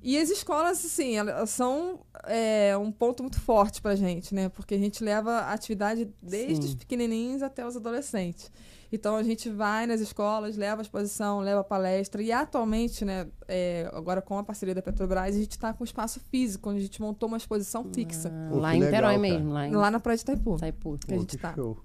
E 0.04 0.18
as 0.18 0.30
escolas, 0.30 0.84
assim, 0.84 1.16
elas 1.16 1.50
são 1.50 2.02
é, 2.26 2.76
um 2.78 2.92
ponto 2.92 3.24
muito 3.24 3.40
forte 3.40 3.82
pra 3.82 3.96
gente, 3.96 4.36
né? 4.36 4.50
Porque 4.50 4.76
a 4.76 4.78
gente 4.78 5.02
leva 5.02 5.32
a 5.32 5.54
atividade 5.54 6.14
desde 6.22 6.64
Sim. 6.64 6.70
os 6.70 6.76
pequenininhos 6.76 7.42
até 7.42 7.66
os 7.66 7.78
adolescentes. 7.78 8.52
Então 8.92 9.16
a 9.16 9.24
gente 9.24 9.50
vai 9.50 9.88
nas 9.88 10.02
escolas, 10.02 10.56
leva 10.56 10.82
a 10.82 10.84
exposição, 10.84 11.40
leva 11.40 11.62
a 11.62 11.64
palestra. 11.64 12.22
E 12.22 12.32
atualmente, 12.32 13.04
né, 13.06 13.28
é, 13.48 13.90
agora 13.94 14.22
com 14.22 14.38
a 14.38 14.44
parceria 14.44 14.76
da 14.76 14.82
Petrobras, 14.82 15.36
a 15.36 15.40
gente 15.40 15.52
está 15.52 15.74
com 15.74 15.84
um 15.84 15.86
espaço 15.86 16.20
físico, 16.30 16.70
onde 16.70 16.80
a 16.80 16.84
gente 16.84 17.02
montou 17.02 17.28
uma 17.28 17.38
exposição 17.38 17.86
fixa. 17.92 18.30
Ah, 18.30 18.50
Pô, 18.52 18.60
lá 18.60 18.76
em 18.76 18.82
Niterói 18.82 19.18
mesmo, 19.18 19.52
lá 19.52 19.68
em 19.68 19.72
Lá 19.72 19.90
na 19.90 20.00
Praia 20.00 20.18
de 20.18 20.22
Itaipu. 20.24 20.58
Itaipu. 20.58 20.98
que 21.00 21.12
a 21.12 21.16
Pô, 21.16 21.22
gente 21.22 21.38
que 21.38 21.42
tá. 21.42 21.54
show. 21.56 21.78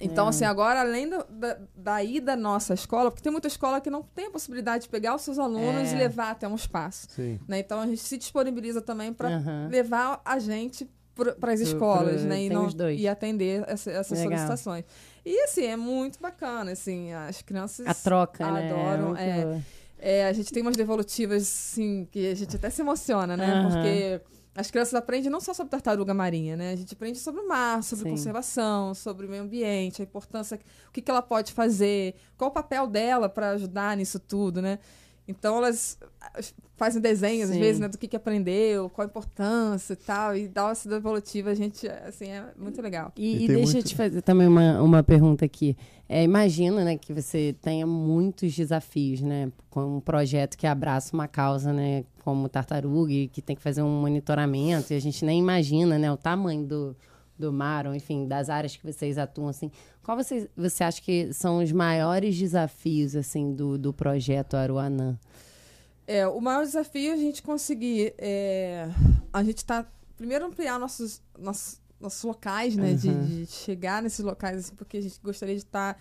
Então, 0.00 0.26
É. 0.26 0.28
assim, 0.30 0.44
agora, 0.44 0.80
além 0.80 1.08
do- 1.08 1.24
da, 1.30 1.56
daí 1.76 2.20
da 2.20 2.34
nossa 2.34 2.74
escola, 2.74 3.10
porque 3.10 3.22
tem 3.22 3.30
muita 3.30 3.46
escola 3.48 3.80
que 3.80 3.88
não 3.88 4.02
tem 4.02 4.26
a 4.26 4.30
possibilidade 4.30 4.84
de 4.84 4.88
pegar 4.88 5.14
os 5.14 5.22
seus 5.22 5.38
alunos 5.38 5.92
É. 5.92 5.94
e 5.94 5.98
levar 5.98 6.30
até 6.32 6.48
um 6.48 6.54
espaço. 6.56 7.06
Sim. 7.10 7.38
né? 7.46 7.60
Então, 7.60 7.80
a 7.80 7.86
gente 7.86 8.00
se 8.02 8.18
disponibiliza 8.18 8.80
também 8.82 9.12
para 9.12 9.28
Aham. 9.36 9.68
levar 9.70 10.20
a 10.24 10.38
gente 10.38 10.88
para 11.38 11.52
as 11.52 11.60
escolas, 11.60 12.22
pro- 12.22 12.28
né? 12.28 12.42
E, 12.42 12.50
não, 12.50 12.68
e 12.90 13.06
atender 13.06 13.62
essa- 13.68 13.88
essas 13.92 14.18
Legal. 14.18 14.32
solicitações. 14.32 14.84
E, 15.24 15.42
assim, 15.44 15.64
é 15.64 15.76
muito 15.76 16.18
bacana, 16.20 16.72
assim, 16.72 17.12
as 17.12 17.40
crianças 17.40 17.86
A 17.86 17.94
troca, 17.94 18.50
né? 18.50 18.68
adoram. 18.72 19.08
Muito 19.10 19.20
é. 19.20 19.62
É, 19.96 20.26
a 20.26 20.32
gente 20.32 20.52
tem 20.52 20.60
umas 20.60 20.76
devolutivas, 20.76 21.42
assim, 21.44 22.06
que 22.10 22.30
a 22.30 22.34
gente 22.34 22.56
até 22.56 22.68
se 22.68 22.82
emociona, 22.82 23.36
né? 23.36 23.46
Aham. 23.52 23.70
Porque 23.70 24.20
as 24.56 24.70
crianças 24.70 24.94
aprendem 24.94 25.30
não 25.30 25.40
só 25.40 25.52
sobre 25.52 25.70
tartaruga 25.70 26.14
marinha, 26.14 26.56
né? 26.56 26.72
A 26.72 26.76
gente 26.76 26.94
aprende 26.94 27.18
sobre 27.18 27.40
o 27.40 27.48
mar, 27.48 27.82
sobre 27.82 28.04
Sim. 28.04 28.10
conservação, 28.10 28.94
sobre 28.94 29.26
o 29.26 29.28
meio 29.28 29.42
ambiente, 29.42 30.00
a 30.00 30.04
importância, 30.04 30.60
o 30.88 30.92
que, 30.92 31.02
que 31.02 31.10
ela 31.10 31.22
pode 31.22 31.52
fazer, 31.52 32.14
qual 32.36 32.50
o 32.50 32.52
papel 32.52 32.86
dela 32.86 33.28
para 33.28 33.50
ajudar 33.50 33.96
nisso 33.96 34.20
tudo, 34.20 34.62
né? 34.62 34.78
Então 35.26 35.56
elas 35.56 35.98
ah, 36.20 36.40
fazem 36.76 37.00
desenhos, 37.00 37.48
às 37.48 37.54
Sim. 37.54 37.60
vezes, 37.60 37.80
né, 37.80 37.88
do 37.88 37.96
que, 37.96 38.06
que 38.06 38.16
aprendeu, 38.16 38.90
qual 38.90 39.06
a 39.06 39.08
importância 39.08 39.94
e 39.94 39.96
tal, 39.96 40.36
e 40.36 40.48
dá 40.48 40.68
essa 40.70 40.88
devolutiva, 40.88 41.50
a 41.50 41.54
gente, 41.54 41.88
assim, 41.88 42.26
é 42.28 42.44
muito 42.58 42.80
legal. 42.82 43.10
E, 43.16 43.36
E 43.38 43.44
e 43.44 43.46
deixa 43.48 43.70
eu 43.70 43.72
muito- 43.74 43.86
te 43.88 43.96
fazer 43.96 44.20
também 44.22 44.46
uma, 44.46 44.82
uma 44.82 45.02
pergunta 45.02 45.44
aqui. 45.44 45.76
É, 46.06 46.22
imagina 46.22 46.84
né, 46.84 46.98
que 46.98 47.14
você 47.14 47.54
tenha 47.62 47.86
muitos 47.86 48.54
desafios, 48.54 49.22
né? 49.22 49.50
Com 49.70 49.96
um 49.96 50.00
projeto 50.00 50.58
que 50.58 50.66
abraça 50.66 51.14
uma 51.16 51.26
causa, 51.26 51.72
né? 51.72 52.04
Como 52.22 52.46
tartaruga, 52.46 53.10
e 53.12 53.26
que 53.28 53.40
tem 53.40 53.56
que 53.56 53.62
fazer 53.62 53.80
um 53.82 54.00
monitoramento, 54.02 54.92
e 54.92 54.96
a 54.96 55.00
gente 55.00 55.24
nem 55.24 55.38
imagina 55.40 55.98
né, 55.98 56.12
o 56.12 56.16
tamanho 56.18 56.66
do, 56.66 56.96
do 57.38 57.52
mar, 57.52 57.86
ou 57.86 57.94
enfim, 57.94 58.26
das 58.28 58.48
áreas 58.48 58.76
que 58.76 58.84
vocês 58.86 59.18
atuam, 59.18 59.48
assim. 59.48 59.70
Qual 60.02 60.16
você, 60.16 60.48
você 60.56 60.84
acha 60.84 61.00
que 61.02 61.32
são 61.32 61.62
os 61.62 61.72
maiores 61.72 62.36
desafios, 62.38 63.16
assim, 63.16 63.52
do, 63.54 63.76
do 63.78 63.92
projeto 63.92 64.54
Aruanã? 64.56 65.18
É, 66.06 66.26
o 66.26 66.40
maior 66.40 66.64
desafio 66.64 67.10
é 67.10 67.14
a 67.14 67.16
gente 67.16 67.42
conseguir. 67.42 68.14
é, 68.18 68.88
a 69.32 69.42
gente 69.42 69.58
está. 69.58 69.86
Primeiro, 70.16 70.44
ampliar 70.44 70.78
nossos, 70.78 71.20
nossos, 71.38 71.80
nossos 72.00 72.22
locais, 72.22 72.76
né? 72.76 72.92
De, 72.94 73.08
Uhum. 73.08 73.24
de 73.24 73.46
chegar 73.46 74.02
nesses 74.02 74.20
locais, 74.24 74.58
assim, 74.58 74.74
porque 74.76 74.98
a 74.98 75.02
gente 75.02 75.18
gostaria 75.22 75.54
de 75.54 75.62
estar. 75.62 75.98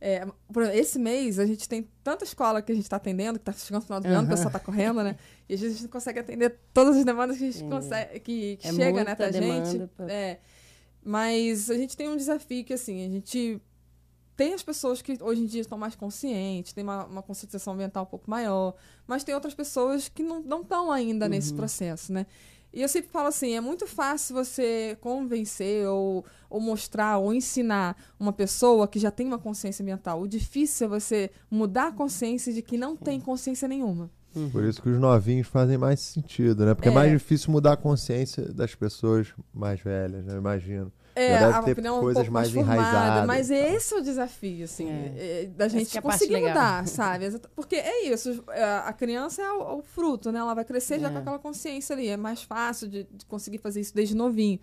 é, 0.00 0.26
por 0.52 0.62
exemplo, 0.64 0.80
esse 0.80 0.98
mês 0.98 1.38
a 1.38 1.46
gente 1.46 1.68
tem 1.68 1.86
tanta 2.02 2.24
escola 2.24 2.60
que 2.62 2.72
a 2.72 2.74
gente 2.74 2.84
está 2.84 2.96
atendendo, 2.96 3.38
que 3.38 3.48
está 3.48 3.52
chegando 3.52 3.82
no 3.82 3.86
final 3.86 4.00
do 4.00 4.06
ano, 4.08 4.18
o 4.18 4.22
Uhum. 4.22 4.28
pessoal 4.28 4.48
está 4.48 4.58
correndo, 4.58 5.02
né? 5.04 5.16
E 5.48 5.54
às 5.54 5.60
vezes 5.60 5.76
a 5.76 5.78
gente 5.78 5.84
não 5.84 5.92
consegue 5.92 6.18
atender 6.18 6.58
todas 6.72 6.96
as 6.96 7.04
demandas 7.04 7.36
que 7.36 7.44
a 7.44 7.46
gente 7.46 7.58
Entendi. 7.62 7.70
consegue, 7.74 8.20
que, 8.20 8.56
que 8.56 8.68
É 8.68 8.72
chega 8.72 9.04
né, 9.04 9.14
pra 9.14 9.30
gente. 9.30 9.86
pra- 9.94 10.10
É, 10.10 10.40
mas 11.04 11.70
a 11.70 11.74
gente 11.74 11.96
tem 11.96 12.08
um 12.08 12.16
desafio 12.16 12.64
que, 12.64 12.72
assim, 12.72 13.04
a 13.04 13.08
gente 13.08 13.60
tem 14.36 14.54
as 14.54 14.62
pessoas 14.62 15.02
que 15.02 15.18
hoje 15.20 15.42
em 15.42 15.46
dia 15.46 15.60
estão 15.60 15.76
mais 15.78 15.94
conscientes, 15.94 16.72
tem 16.72 16.82
uma, 16.82 17.04
uma 17.04 17.22
conscientização 17.22 17.74
ambiental 17.74 18.04
um 18.04 18.06
pouco 18.06 18.30
maior, 18.30 18.74
mas 19.06 19.24
tem 19.24 19.34
outras 19.34 19.54
pessoas 19.54 20.08
que 20.08 20.22
não 20.22 20.62
estão 20.62 20.90
ainda 20.90 21.28
nesse 21.28 21.52
processo, 21.54 22.12
né? 22.12 22.26
E 22.72 22.80
eu 22.80 22.88
sempre 22.88 23.10
falo 23.10 23.28
assim, 23.28 23.54
é 23.54 23.60
muito 23.60 23.86
fácil 23.86 24.34
você 24.34 24.96
convencer 25.00 25.86
ou, 25.86 26.24
ou 26.48 26.58
mostrar 26.58 27.18
ou 27.18 27.34
ensinar 27.34 27.94
uma 28.18 28.32
pessoa 28.32 28.88
que 28.88 28.98
já 28.98 29.10
tem 29.10 29.26
uma 29.26 29.38
consciência 29.38 29.82
ambiental. 29.82 30.22
O 30.22 30.26
difícil 30.26 30.86
é 30.86 30.88
você 30.88 31.30
mudar 31.50 31.88
a 31.88 31.92
consciência 31.92 32.50
de 32.50 32.62
que 32.62 32.78
não 32.78 32.96
tem 32.96 33.20
consciência 33.20 33.68
nenhuma. 33.68 34.10
Por 34.50 34.64
isso 34.64 34.80
que 34.82 34.88
os 34.88 34.98
novinhos 34.98 35.46
fazem 35.46 35.76
mais 35.78 36.00
sentido, 36.00 36.64
né? 36.64 36.74
Porque 36.74 36.88
é, 36.88 36.92
É. 36.92 36.94
mais 36.94 37.10
difícil 37.10 37.50
mudar 37.50 37.72
a 37.72 37.76
consciência 37.76 38.44
das 38.52 38.74
pessoas 38.74 39.28
mais 39.52 39.80
velhas, 39.80 40.24
né? 40.24 40.32
Eu 40.34 40.38
imagino. 40.38 40.92
É, 41.14 41.38
Já 41.38 41.40
deve 41.46 41.52
a 41.58 41.62
ter 41.62 41.72
opinião 41.72 41.94
é 41.96 41.98
um 41.98 42.00
coisas 42.00 42.22
pouco 42.22 42.32
mais 42.32 42.54
mais, 42.54 42.66
enraizadas 42.66 43.26
mas 43.26 43.50
esse 43.50 43.92
é 43.92 43.98
o 43.98 44.00
desafio, 44.02 44.64
assim, 44.64 44.88
É. 44.88 45.42
é, 45.42 45.46
da 45.54 45.68
gente 45.68 45.98
é 45.98 46.00
conseguir 46.00 46.40
mudar, 46.40 46.86
sabe? 46.88 47.38
Porque 47.54 47.76
é 47.76 48.06
isso, 48.08 48.42
é, 48.48 48.64
a 48.64 48.92
criança 48.94 49.42
é 49.42 49.52
o, 49.52 49.78
o 49.78 49.82
fruto, 49.82 50.32
né? 50.32 50.38
Ela 50.38 50.54
vai 50.54 50.64
crescer 50.64 50.98
já 50.98 51.08
É. 51.08 51.10
com 51.12 51.18
aquela 51.18 51.38
consciência 51.38 51.94
ali, 51.94 52.08
é 52.08 52.16
mais 52.16 52.42
fácil 52.42 52.88
de, 52.88 53.04
de 53.12 53.26
conseguir 53.26 53.58
fazer 53.58 53.80
isso 53.80 53.94
desde 53.94 54.16
novinho. 54.16 54.58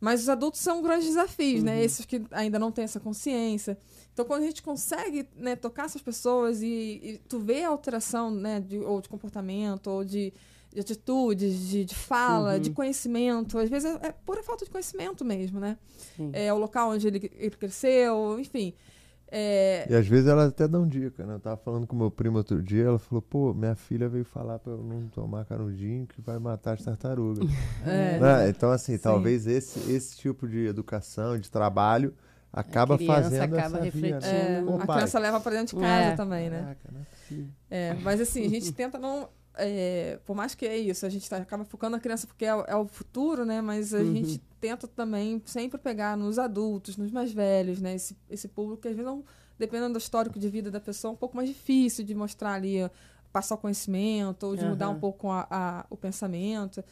Mas 0.00 0.20
os 0.22 0.28
adultos 0.28 0.60
são 0.60 0.82
grandes 0.82 1.06
desafios, 1.08 1.60
Uhum. 1.60 1.66
né? 1.66 1.82
Esses 1.84 2.04
que 2.04 2.22
ainda 2.30 2.58
não 2.58 2.70
têm 2.70 2.84
essa 2.84 3.00
consciência. 3.00 3.78
Então, 4.12 4.24
quando 4.24 4.42
a 4.42 4.46
gente 4.46 4.62
consegue 4.62 5.26
né, 5.36 5.56
tocar 5.56 5.86
essas 5.86 6.02
pessoas 6.02 6.62
e, 6.62 6.66
e 7.02 7.20
tu 7.28 7.38
vê 7.38 7.64
a 7.64 7.68
alteração, 7.68 8.30
né, 8.30 8.60
de, 8.60 8.78
ou 8.78 9.00
de 9.00 9.08
comportamento, 9.08 9.88
ou 9.88 10.04
de, 10.04 10.32
de 10.72 10.80
atitudes, 10.80 11.68
de, 11.68 11.84
de 11.84 11.94
fala, 11.94 12.54
Uhum. 12.54 12.60
de 12.60 12.70
conhecimento, 12.70 13.58
às 13.58 13.68
vezes 13.70 13.90
é, 14.02 14.08
é 14.08 14.12
pura 14.12 14.42
falta 14.42 14.64
de 14.64 14.70
conhecimento 14.70 15.24
mesmo, 15.24 15.58
né? 15.60 15.78
Sim. 16.16 16.30
é, 16.32 16.52
o 16.52 16.58
local 16.58 16.90
onde 16.90 17.06
ele, 17.06 17.30
ele 17.34 17.56
cresceu, 17.56 18.38
enfim. 18.38 18.74
É, 19.28 19.86
E 19.90 19.94
às 19.94 20.06
vezes 20.06 20.28
elas 20.28 20.48
até 20.50 20.68
dão 20.68 20.86
dica, 20.86 21.26
né? 21.26 21.34
Eu 21.34 21.40
tava 21.40 21.56
falando 21.56 21.86
com 21.86 21.96
meu 21.96 22.10
primo 22.10 22.38
outro 22.38 22.62
dia, 22.62 22.84
ela 22.84 22.98
falou, 22.98 23.20
pô, 23.20 23.52
minha 23.52 23.74
filha 23.74 24.08
veio 24.08 24.24
falar 24.24 24.58
pra 24.58 24.72
eu 24.72 24.82
não 24.82 25.08
tomar 25.08 25.44
canudinho 25.44 26.06
que 26.06 26.20
vai 26.20 26.38
matar 26.38 26.74
as 26.74 26.82
tartarugas. 26.84 27.48
é, 27.86 28.18
Né? 28.20 28.48
Então, 28.48 28.70
assim, 28.70 28.92
Sim. 28.96 29.02
talvez 29.02 29.46
esse, 29.46 29.78
esse 29.92 30.16
tipo 30.16 30.46
de 30.46 30.66
educação, 30.66 31.38
de 31.38 31.50
trabalho, 31.50 32.14
acaba 32.52 32.96
criança 32.96 33.22
fazendo 33.22 33.56
acaba 33.56 33.78
essa 33.78 33.90
via, 33.90 34.20
né? 34.20 34.28
é, 34.32 34.82
a 34.82 34.86
pai, 34.86 34.96
criança 34.96 35.18
leva 35.18 35.40
pra 35.40 35.52
dentro 35.52 35.76
de 35.76 35.82
casa 35.82 36.08
É. 36.12 36.16
também, 36.16 36.50
né? 36.50 36.60
Caraca, 36.60 36.88
é 36.88 37.16
possível. 37.16 37.48
É, 37.68 37.94
mas 38.02 38.20
assim, 38.20 38.46
a 38.46 38.48
gente 38.48 38.72
tenta 38.72 38.98
não. 38.98 39.28
É, 39.56 40.18
por 40.24 40.34
mais 40.36 40.54
que 40.54 40.66
é 40.66 40.76
isso, 40.76 41.04
a 41.06 41.08
gente 41.08 41.28
tá- 41.28 41.38
acaba 41.38 41.64
focando 41.64 41.92
na 41.96 42.00
criança 42.00 42.26
porque 42.26 42.44
é, 42.44 42.54
o- 42.54 42.64
é 42.66 42.76
o 42.76 42.86
futuro, 42.86 43.44
né? 43.44 43.60
Mas 43.60 43.92
a 43.94 43.98
Uhum. 43.98 44.14
gente 44.14 44.40
tenta 44.60 44.86
também 44.86 45.40
sempre 45.46 45.78
pegar 45.78 46.16
nos 46.16 46.38
adultos, 46.38 46.96
nos 46.96 47.10
mais 47.10 47.32
velhos, 47.32 47.80
né? 47.80 47.94
Esse, 47.94 48.16
esse 48.30 48.48
público 48.48 48.82
que 48.82 48.88
às 48.88 48.94
vezes 48.94 49.10
não, 49.10 49.24
dependendo 49.58 49.94
do 49.94 49.98
histórico 49.98 50.38
de 50.38 50.48
vida 50.48 50.70
da 50.70 50.80
pessoa, 50.80 51.10
é 51.10 51.14
um 51.14 51.16
pouco 51.16 51.36
mais 51.36 51.48
difícil 51.48 52.04
de 52.04 52.14
mostrar 52.14 52.52
ali, 52.54 52.82
ó, 52.82 52.90
passar 53.32 53.54
o 53.54 53.58
conhecimento, 53.58 54.46
ou 54.46 54.56
de 54.56 54.64
mudar 54.64 54.86
Aham. 54.86 54.96
um 54.96 55.00
pouco 55.00 55.28
a- 55.30 55.46
a- 55.50 55.86
o 55.90 55.96
pensamento. 55.96 56.82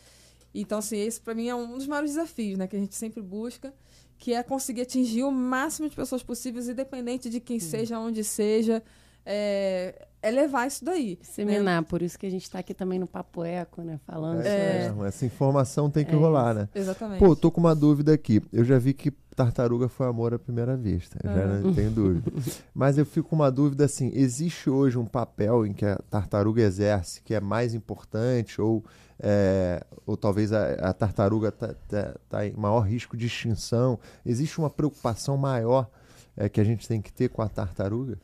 Então, 0.54 0.78
assim, 0.78 0.98
esse 0.98 1.20
para 1.20 1.34
mim 1.34 1.48
é 1.48 1.54
um 1.54 1.76
dos 1.76 1.86
maiores 1.86 2.10
desafios, 2.12 2.56
né? 2.58 2.66
Que 2.66 2.76
a 2.76 2.78
gente 2.78 2.94
sempre 2.94 3.20
busca, 3.22 3.74
que 4.18 4.32
é 4.32 4.42
conseguir 4.42 4.82
atingir 4.82 5.24
o 5.24 5.30
máximo 5.32 5.88
de 5.88 5.96
pessoas 5.96 6.22
possíveis, 6.22 6.68
independente 6.68 7.28
de 7.28 7.40
quem 7.40 7.58
seja, 7.58 7.98
onde 7.98 8.22
seja, 8.22 8.82
é, 9.26 10.06
é 10.28 10.30
levar 10.30 10.66
isso 10.66 10.84
daí. 10.84 11.16
Disseminar, 11.20 11.82
por 11.84 12.02
isso 12.02 12.18
que 12.18 12.26
a 12.26 12.30
gente 12.30 12.42
está 12.42 12.58
aqui 12.58 12.72
também 12.74 12.98
no 12.98 13.06
Papo 13.06 13.44
Eco, 13.44 13.82
né? 13.82 13.98
Falando 14.06 14.40
É, 14.42 14.46
É. 14.48 14.70
sobre- 14.72 14.82
mesmo, 14.88 15.04
essa 15.04 15.26
informação 15.26 15.90
tem 15.90 16.04
que 16.04 16.14
É 16.14 16.18
rolar, 16.18 16.54
né? 16.54 16.68
Exatamente. 16.74 17.18
Pô, 17.18 17.26
eu 17.26 17.36
tô 17.36 17.50
com 17.50 17.60
uma 17.60 17.74
dúvida 17.74 18.12
aqui. 18.12 18.42
Eu 18.52 18.64
já 18.64 18.78
vi 18.78 18.92
que 18.94 19.10
tartaruga 19.36 19.88
foi 19.88 20.06
amor 20.06 20.32
à 20.32 20.38
primeira 20.38 20.76
vista. 20.76 21.18
Eu 21.22 21.32
já 21.34 21.42
Ah. 21.42 21.46
não 21.58 21.74
tenho 21.74 21.90
dúvida. 21.90 22.30
Mas 22.74 22.96
eu 22.98 23.04
fico 23.04 23.28
com 23.28 23.36
uma 23.36 23.50
dúvida 23.50 23.84
assim: 23.84 24.10
existe 24.14 24.70
hoje 24.70 24.96
um 24.98 25.06
papel 25.06 25.66
em 25.66 25.72
que 25.72 25.84
a 25.84 25.96
tartaruga 26.08 26.62
exerce 26.62 27.20
que 27.22 27.34
é 27.34 27.40
mais 27.40 27.74
importante? 27.74 28.60
Ou, 28.60 28.84
é, 29.18 29.84
ou 30.06 30.16
talvez 30.16 30.52
a, 30.52 30.74
a 30.88 30.92
tartaruga 30.92 31.50
tá, 31.52 31.74
tá- 31.88 32.14
tá 32.28 32.46
em 32.46 32.52
maior 32.52 32.80
risco 32.80 33.16
de 33.16 33.26
extinção? 33.26 33.98
Existe 34.24 34.58
uma 34.58 34.70
preocupação 34.70 35.36
maior 35.36 35.90
é, 36.36 36.48
que 36.48 36.60
a 36.60 36.64
gente 36.64 36.86
tem 36.88 37.00
que 37.02 37.12
ter 37.12 37.28
com 37.28 37.42
a 37.42 37.48
tartaruga? 37.48 38.18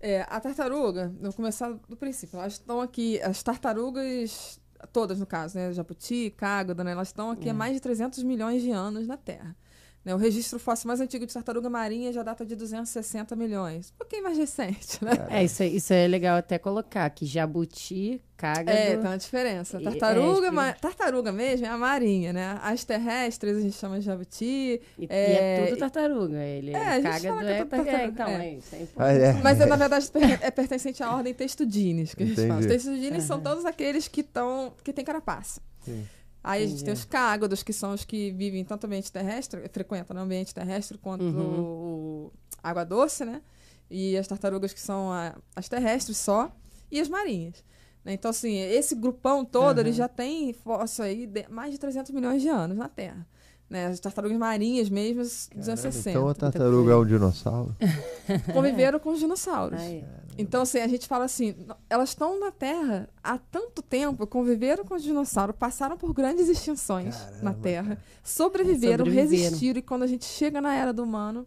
É, 0.00 0.22
a 0.28 0.38
tartaruga, 0.40 1.12
vou 1.20 1.32
começar 1.32 1.72
do 1.88 1.96
princípio. 1.96 2.38
Elas 2.38 2.54
estão 2.54 2.80
aqui, 2.80 3.20
as 3.22 3.42
tartarugas, 3.42 4.60
todas 4.92 5.18
no 5.18 5.26
caso, 5.26 5.56
né? 5.58 5.72
Jabuti, 5.72 6.32
cágado, 6.36 6.84
né? 6.84 6.92
Elas 6.92 7.08
estão 7.08 7.30
aqui 7.30 7.48
há 7.48 7.52
É. 7.52 7.54
mais 7.54 7.72
de 7.74 7.80
300 7.80 8.22
milhões 8.22 8.62
de 8.62 8.70
anos 8.70 9.06
na 9.06 9.16
Terra. 9.16 9.56
Né? 10.06 10.14
O 10.14 10.18
registro 10.18 10.56
fóssil 10.60 10.86
mais 10.86 11.00
antigo 11.00 11.26
de 11.26 11.34
tartaruga 11.34 11.68
marinha 11.68 12.12
já 12.12 12.22
data 12.22 12.46
de 12.46 12.54
260 12.54 13.34
milhões. 13.34 13.92
Um 13.92 13.98
pouquinho 13.98 14.22
mais 14.22 14.38
recente, 14.38 15.04
né? 15.04 15.10
É, 15.28 15.42
isso, 15.42 15.64
é- 15.64 15.66
isso 15.66 15.92
é 15.92 16.06
legal 16.06 16.36
até 16.36 16.58
colocar, 16.58 17.10
que 17.10 17.26
jabuti, 17.26 18.22
cágado... 18.36 18.70
É, 18.70 18.90
tem 18.96 19.00
uma 19.00 19.18
diferença. 19.18 19.80
Tartaruga, 19.80 20.46
é, 20.46 20.50
ma- 20.52 20.72
tartaruga 20.74 21.32
mesmo 21.32 21.66
é 21.66 21.68
a 21.68 21.76
marinha, 21.76 22.32
né? 22.32 22.56
As 22.62 22.84
terrestres 22.84 23.56
a 23.56 23.60
gente 23.60 23.74
chama 23.74 23.98
de 23.98 24.04
jabuti. 24.04 24.80
E, 24.96 25.04
e 25.04 25.06
É, 25.10 25.64
é 25.64 25.66
tudo 25.66 25.78
tartaruga. 25.80 26.38
Ele 26.40 26.70
É, 26.72 27.02
cágado 27.02 27.26
é 27.44 27.52
é, 27.52 27.58
é, 27.58 27.64
tartaruga, 27.64 28.04
então, 28.04 28.26
é. 28.28 28.46
é 28.46 28.54
isso. 28.54 28.74
É 28.76 28.86
Ah, 28.96 29.12
é. 29.12 29.32
Mas 29.42 29.60
é, 29.60 29.66
na 29.66 29.74
verdade 29.74 30.08
é 30.40 30.50
pertencente 30.52 31.02
à 31.02 31.12
ordem 31.12 31.34
Testudines, 31.34 32.14
que 32.14 32.22
a 32.22 32.26
gente 32.26 32.46
fala. 32.46 32.60
Os. 32.60 32.66
Testudines 32.66 33.24
são 33.24 33.40
todos 33.40 33.64
aqueles 33.64 34.06
que 34.06 34.20
estão 34.20 34.72
que 34.84 34.92
têm 34.92 35.04
carapaça. 35.04 35.60
Sim. 35.84 36.06
Aí 36.48 36.62
a 36.62 36.66
gente 36.66 36.84
tem 36.84 36.92
Entendi. 36.92 37.00
os 37.00 37.04
cágados, 37.04 37.62
que 37.64 37.72
são 37.72 37.92
os 37.92 38.04
que 38.04 38.30
vivem 38.30 38.64
tanto 38.64 38.86
no 38.86 38.92
ambiente 38.92 39.10
terrestre, 39.10 39.68
frequentam 39.68 40.14
no 40.14 40.22
ambiente 40.22 40.54
terrestre, 40.54 40.96
quanto 40.96 41.24
Uhum. 41.24 41.60
o, 41.60 42.32
água 42.62 42.84
doce, 42.84 43.24
né? 43.24 43.42
E 43.90 44.16
as 44.16 44.28
tartarugas 44.28 44.72
que 44.72 44.80
são 44.80 45.10
a- 45.12 45.34
as 45.56 45.68
terrestres 45.68 46.16
só, 46.18 46.50
e 46.88 47.00
as 47.00 47.08
marinhas. 47.08 47.64
Né? 48.04 48.12
Então, 48.12 48.30
assim, 48.30 48.58
esse 48.58 48.94
grupão 48.94 49.44
todo, 49.44 49.78
Aham. 49.78 49.88
ele 49.88 49.92
já 49.92 50.06
tem 50.06 50.52
fóssil 50.52 51.02
aí 51.04 51.26
de 51.26 51.48
mais 51.48 51.72
de 51.72 51.78
300 51.78 52.12
milhões 52.12 52.40
de 52.40 52.48
anos 52.48 52.76
na 52.76 52.88
Terra. 52.88 53.26
Né? 53.68 53.86
As 53.86 53.98
tartarugas 53.98 54.38
marinhas 54.38 54.88
mesmo, 54.88 55.22
dos 55.22 55.48
anos 55.68 55.80
Caramba, 55.80 55.92
60. 55.92 56.10
Então 56.10 56.28
a 56.28 56.34
tartaruga 56.34 56.92
é 56.92 56.96
um 56.96 57.04
dinossauro. 57.04 57.74
Conviveram 58.54 59.00
com 59.00 59.10
os 59.10 59.18
dinossauros. 59.18 59.80
Então, 60.38 60.62
assim, 60.62 60.78
a 60.78 60.86
gente 60.86 61.08
fala 61.08 61.24
assim, 61.24 61.54
elas 61.88 62.10
estão 62.10 62.38
na 62.38 62.50
Terra 62.52 63.08
há 63.24 63.38
tanto 63.38 63.82
tempo, 63.82 64.26
conviveram 64.26 64.84
com 64.84 64.94
os 64.94 65.02
dinossauros, 65.02 65.56
passaram 65.58 65.96
por 65.96 66.12
grandes 66.12 66.48
extinções 66.48 67.16
na 67.42 67.52
Caramba, 67.52 67.58
Terra, 67.62 67.98
sobreviveram, 68.22 69.04
Sobreviveram. 69.06 69.30
resistiram, 69.30 69.78
e 69.78 69.82
quando 69.82 70.02
a 70.02 70.06
gente 70.06 70.26
chega 70.26 70.60
na 70.60 70.74
era 70.74 70.92
do 70.92 71.02
humano, 71.02 71.46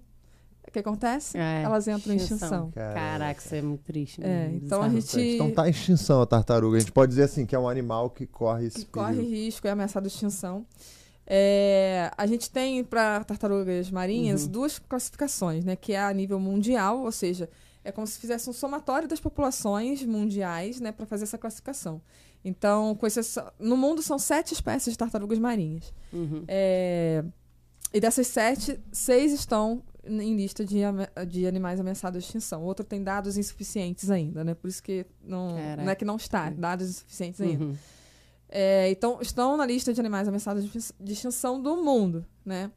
o 0.68 0.72
que 0.72 0.80
acontece? 0.80 1.38
É, 1.38 1.62
Elas 1.64 1.88
entram 1.88 2.14
em 2.14 2.18
extinção. 2.18 2.48
extinção. 2.48 2.72
Caramba. 2.72 2.94
Caraca, 2.96 3.40
isso 3.40 3.56
é 3.56 3.62
muito 3.62 3.84
triste. 3.84 4.22
É, 4.24 4.52
então 4.54 4.82
a 4.82 4.90
gente- 4.90 5.20
Então 5.20 5.52
tá 5.52 5.68
em 5.68 5.72
extinção 5.72 6.22
a 6.22 6.26
tartaruga. 6.26 6.78
A 6.78 6.80
gente 6.80 6.92
pode 6.92 7.10
dizer 7.12 7.24
assim 7.24 7.46
que 7.46 7.56
é 7.56 7.60
um 7.60 7.70
animal 7.70 8.10
que 8.10 8.26
corre 8.28 8.66
esse 8.68 8.80
que 8.80 8.86
corre 8.92 9.22
risco, 9.22 9.68
é 9.68 9.72
ameaçado 9.72 10.08
de 10.08 10.14
extinção. 10.14 10.66
É, 11.32 12.12
a 12.18 12.26
gente 12.26 12.50
tem 12.50 12.84
para 12.84 13.24
tartarugas 13.24 13.92
marinhas 13.92 14.44
Uhum. 14.46 14.50
duas 14.50 14.80
classificações, 14.80 15.64
né? 15.64 15.76
Que 15.76 15.94
é 15.94 16.00
a 16.02 16.12
nível 16.12 16.40
mundial, 16.40 17.02
ou 17.04 17.12
seja, 17.12 17.48
é 17.84 17.92
como 17.92 18.08
se 18.08 18.18
fizesse 18.18 18.50
um 18.50 18.54
somatório 18.54 19.08
das 19.08 19.20
populações 19.20 20.04
mundiais, 20.04 20.80
né? 20.80 20.92
Para 20.92 21.06
fazer 21.06 21.26
essa 21.26 21.38
classificação. 21.38 22.02
Então, 22.44 22.96
com 22.96 23.06
exceção- 23.06 23.52
no 23.60 23.78
mundo 23.78 24.02
são 24.02 24.18
sete 24.18 24.54
espécies 24.56 24.94
de 24.94 24.98
tartarugas 24.98 25.38
marinhas. 25.38 25.94
Uhum. 26.12 26.44
É, 26.48 27.24
e 27.94 28.00
dessas 28.00 28.26
sete, 28.28 28.80
seis 28.92 29.32
estão 29.32 29.84
em 30.04 30.36
lista 30.36 30.66
de, 30.66 30.78
de 31.28 31.46
animais 31.46 31.80
ameaçados 31.80 32.24
de 32.24 32.26
extinção. 32.28 32.64
O 32.64 32.66
outro 32.66 32.84
tem 32.84 33.04
dados 33.04 33.38
insuficientes 33.38 34.10
ainda, 34.10 34.44
né? 34.44 34.56
Por 34.56 34.68
isso 34.68 34.82
que 34.82 35.06
não, 35.22 35.56
Caraca. 35.56 35.84
não 35.84 35.92
é 35.92 35.96
que 35.96 36.06
não 36.06 36.16
está, 36.16 36.50
dados 36.50 36.90
insuficientes 36.90 37.40
ainda. 37.42 37.66
Uhum. 37.66 37.76
É, 38.50 38.90
então, 38.90 39.20
estão 39.22 39.56
na 39.56 39.66
lista 39.66 39.94
de 39.94 40.00
animais 40.00 40.28
ameaçados 40.28 40.64
de 40.64 40.76
extin- 40.78 40.94
de 41.00 41.14
extinção 41.14 41.62
do 41.62 41.78
mundo, 41.84 42.26
né? 42.44 42.72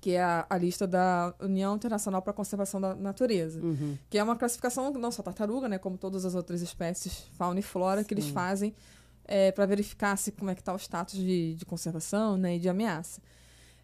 Que 0.00 0.12
é 0.12 0.22
a, 0.22 0.46
a 0.48 0.56
lista 0.58 0.86
da 0.86 1.34
União 1.40 1.74
Internacional 1.76 2.22
para 2.22 2.30
a 2.30 2.34
Conservação 2.34 2.80
da 2.80 2.94
Natureza. 2.94 3.60
Uhum. 3.60 3.96
Que 4.08 4.18
é 4.18 4.22
uma 4.22 4.36
classificação, 4.36 4.90
não 4.92 5.10
só 5.10 5.22
tartaruga, 5.22 5.68
né? 5.68 5.78
Como 5.78 5.98
todas 5.98 6.24
as 6.24 6.34
outras 6.34 6.62
espécies, 6.62 7.24
fauna 7.32 7.60
e 7.60 7.62
flora, 7.62 8.02
que 8.04 8.14
eles 8.14 8.24
Sim. 8.26 8.32
fazem 8.32 8.74
para 9.54 9.66
verificar 9.66 10.16
se, 10.16 10.30
como 10.30 10.50
é 10.50 10.54
que 10.54 10.60
está 10.60 10.72
o 10.72 10.76
status 10.78 11.14
de, 11.18 11.54
de 11.56 11.64
conservação 11.66 12.36
né, 12.36 12.54
e 12.56 12.58
de 12.60 12.68
ameaça. 12.68 13.20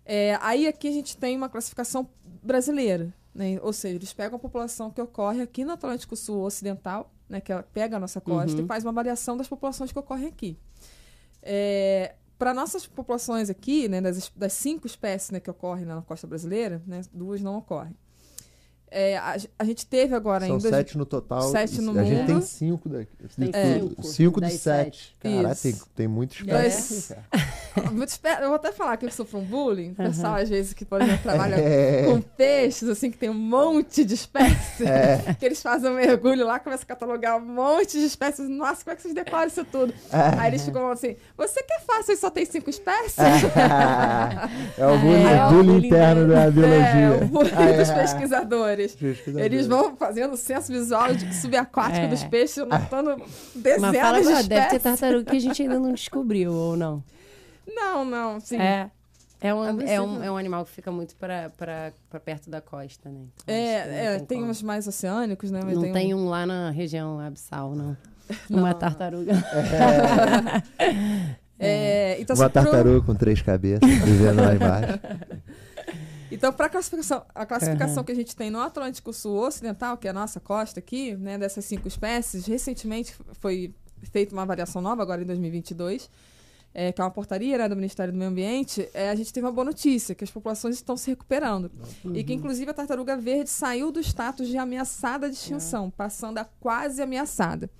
É, 0.04 0.38
aí 0.40 0.68
aqui 0.68 0.86
a 0.86 0.92
gente 0.92 1.16
tem 1.16 1.36
uma 1.36 1.48
classificação 1.48 2.08
brasileira, 2.42 3.12
né? 3.34 3.58
Ou 3.60 3.72
seja, 3.72 3.96
eles 3.96 4.12
pegam 4.12 4.36
a 4.36 4.38
população 4.38 4.88
que 4.90 5.00
ocorre 5.00 5.42
aqui 5.42 5.64
no 5.64 5.72
Atlântico 5.72 6.14
Sul 6.16 6.42
Ocidental, 6.42 7.12
né? 7.28 7.40
Que 7.40 7.52
pega 7.72 7.96
a 7.96 8.00
nossa 8.00 8.20
costa 8.20 8.56
Uhum. 8.58 8.64
e 8.64 8.68
faz 8.68 8.84
uma 8.84 8.90
avaliação 8.90 9.36
das 9.36 9.48
populações 9.48 9.90
que 9.92 9.98
ocorrem 9.98 10.28
aqui. 10.28 10.56
Para 12.38 12.54
nossas 12.54 12.86
populações 12.86 13.48
aqui, 13.50 13.88
né, 13.88 14.00
das, 14.00 14.30
das 14.34 14.52
cinco 14.52 14.86
espécies 14.86 15.30
né, 15.30 15.40
que 15.40 15.50
ocorrem 15.50 15.84
na 15.84 16.02
costa 16.02 16.26
brasileira, 16.26 16.82
né, 16.86 17.02
duas 17.12 17.40
não 17.40 17.56
ocorrem. 17.56 17.96
É, 18.94 19.16
a, 19.16 19.36
a 19.58 19.64
gente 19.64 19.86
teve 19.86 20.14
agora 20.14 20.44
São 20.46 20.56
ainda. 20.56 20.68
sete 20.68 20.98
no 20.98 21.06
total. 21.06 21.42
sete 21.50 21.80
no 21.80 21.98
a 21.98 22.04
gente 22.04 22.26
tem 22.26 22.34
mundo. 22.34 22.44
cinco 22.44 22.88
daqui. 22.90 23.10
Tem 23.38 23.50
É. 23.52 23.78
cinco 23.80 24.02
Cinco 24.02 24.40
de 24.40 24.50
sete. 24.50 25.16
Isso. 25.24 25.62
tem, 25.62 25.74
tem 25.96 26.08
muito 26.08 26.44
cara. 26.44 26.68
Muito 27.90 28.10
espe- 28.10 28.28
Eu 28.28 28.48
vou 28.48 28.56
até 28.56 28.70
falar 28.70 28.98
que 28.98 29.06
eu 29.06 29.10
sofro 29.10 29.38
um 29.38 29.44
bullying. 29.44 29.92
O 29.92 29.94
pessoal, 29.94 30.34
às 30.34 30.46
vezes, 30.48 30.74
que, 30.74 30.84
por 30.84 31.00
exemplo, 31.00 31.22
trabalha 31.22 31.54
É. 31.58 32.04
com 32.04 32.20
peixes, 32.20 32.86
assim, 32.86 33.10
que 33.10 33.16
tem 33.16 33.30
um 33.30 33.34
monte 33.34 34.04
de 34.04 34.12
espécies. 34.14 34.82
É. 34.82 35.32
Que 35.40 35.46
eles 35.46 35.62
fazem 35.62 35.90
um 35.90 35.94
mergulho 35.94 36.44
lá, 36.46 36.58
começam 36.58 36.82
a 36.84 36.86
catalogar 36.86 37.38
um 37.38 37.46
monte 37.46 37.92
de 37.98 38.04
espécies. 38.04 38.46
Nossa, 38.46 38.84
como 38.84 38.92
é 38.92 38.96
que 38.96 39.02
vocês 39.02 39.14
decoram 39.14 39.46
isso 39.46 39.64
tudo? 39.64 39.94
Aí 40.38 40.50
eles 40.50 40.64
ficam 40.66 40.90
assim, 40.90 41.16
você 41.34 41.62
que 41.62 41.72
é 41.72 41.80
fácil 41.80 42.12
e 42.12 42.16
só 42.18 42.28
tem 42.28 42.44
cinco 42.44 42.68
espécies? 42.68 43.16
é 44.78 44.86
o 44.86 44.98
bullying, 44.98 45.24
É, 45.24 45.32
é 45.36 45.44
o 45.46 45.48
bullying 45.50 45.66
bullying 45.72 45.86
interno 45.86 46.28
da 46.28 46.42
É, 46.42 46.50
biologia. 46.50 47.24
o 47.24 47.28
bullying 47.28 47.72
é. 47.72 47.76
dos 47.78 47.90
pesquisadores. 47.90 48.81
Eles 49.38 49.66
vão 49.66 49.96
fazendo 49.96 50.34
o 50.34 50.36
senso 50.36 50.72
visual 50.72 51.14
de 51.14 51.34
subaquático 51.34 52.06
É. 52.06 52.08
dos 52.08 52.24
peixes, 52.24 52.58
anotando 52.58 53.16
Mas 53.18 53.30
dezenas 53.54 53.96
fala 53.96 54.20
de 54.20 54.28
agora, 54.28 54.42
deve 54.42 54.48
ter 54.48 54.54
espécies. 54.76 54.82
tartaruga 54.82 55.24
que 55.30 55.36
a 55.36 55.40
gente 55.40 55.62
ainda 55.62 55.78
não 55.78 55.92
descobriu, 55.92 56.52
ou 56.52 56.76
não? 56.76 57.02
Não, 57.66 58.04
não, 58.04 58.40
sim. 58.40 58.56
É. 58.56 58.90
É 59.44 59.52
um, 59.52 59.80
é, 59.80 60.00
um, 60.00 60.22
é 60.22 60.30
um 60.30 60.36
animal 60.36 60.64
que 60.64 60.70
fica 60.70 60.92
muito 60.92 61.16
pra 61.16 61.50
perto 62.24 62.48
da 62.48 62.60
costa, 62.60 63.08
né? 63.10 63.22
Então, 63.42 63.52
É, 63.54 64.14
é, 64.14 64.18
tem 64.20 64.44
uns 64.44 64.62
mais 64.62 64.86
oceânicos, 64.86 65.50
né? 65.50 65.60
Mas 65.64 65.74
Não 65.74 65.82
tem, 65.82 65.92
tem 65.92 66.14
um... 66.14 66.26
um 66.26 66.28
lá 66.28 66.46
na 66.46 66.70
região 66.70 67.18
abissal, 67.18 67.74
não. 67.74 67.96
Uma 68.48 68.70
Não. 68.70 68.78
tartaruga. 68.78 69.32
É, 71.58 72.16
então, 72.20 72.36
Uma 72.36 72.46
assim, 72.46 72.52
pro- 72.52 72.62
tartaruga 72.62 73.04
com 73.04 73.14
três 73.14 73.42
cabeças 73.42 73.80
vivendo 73.88 74.40
lá 74.42 74.54
embaixo. 74.54 75.00
Então, 76.34 76.52
para 76.52 76.66
a 76.66 76.68
classificação, 76.68 77.24
a 77.34 77.44
classificação 77.44 77.96
Aham. 77.98 78.04
que 78.04 78.12
a 78.12 78.14
gente 78.14 78.34
tem 78.34 78.50
no 78.50 78.60
Atlântico 78.60 79.12
Sul 79.12 79.38
Ocidental, 79.38 79.96
que 79.96 80.06
é 80.06 80.10
a 80.10 80.14
nossa 80.14 80.40
costa 80.40 80.80
aqui, 80.80 81.14
né, 81.16 81.36
dessas 81.38 81.64
cinco 81.64 81.86
espécies, 81.86 82.46
recentemente 82.46 83.14
foi 83.40 83.74
feita 84.10 84.34
uma 84.34 84.44
variação 84.46 84.80
nova, 84.80 85.02
agora 85.02 85.22
em 85.22 85.26
2022, 85.26 86.10
é, 86.74 86.90
que 86.90 87.00
é 87.00 87.04
uma 87.04 87.10
portaria 87.10 87.58
né, 87.58 87.68
do 87.68 87.76
Ministério 87.76 88.12
do 88.12 88.18
Meio 88.18 88.30
Ambiente, 88.30 88.88
é, 88.94 89.10
a 89.10 89.14
gente 89.14 89.32
teve 89.32 89.46
uma 89.46 89.52
boa 89.52 89.66
notícia, 89.66 90.14
que 90.14 90.24
as 90.24 90.30
populações 90.30 90.76
estão 90.76 90.96
se 90.96 91.10
recuperando. 91.10 91.70
E 92.14 92.24
que, 92.24 92.32
inclusive, 92.32 92.70
a 92.70 92.74
tartaruga 92.74 93.16
verde 93.16 93.50
saiu 93.50 93.92
do 93.92 94.00
status 94.00 94.48
de 94.48 94.56
ameaçada 94.56 95.28
de 95.28 95.36
extinção, 95.36 95.90
passando 95.90 96.38
a 96.38 96.44
quase 96.44 97.02
ameaçada. 97.02 97.70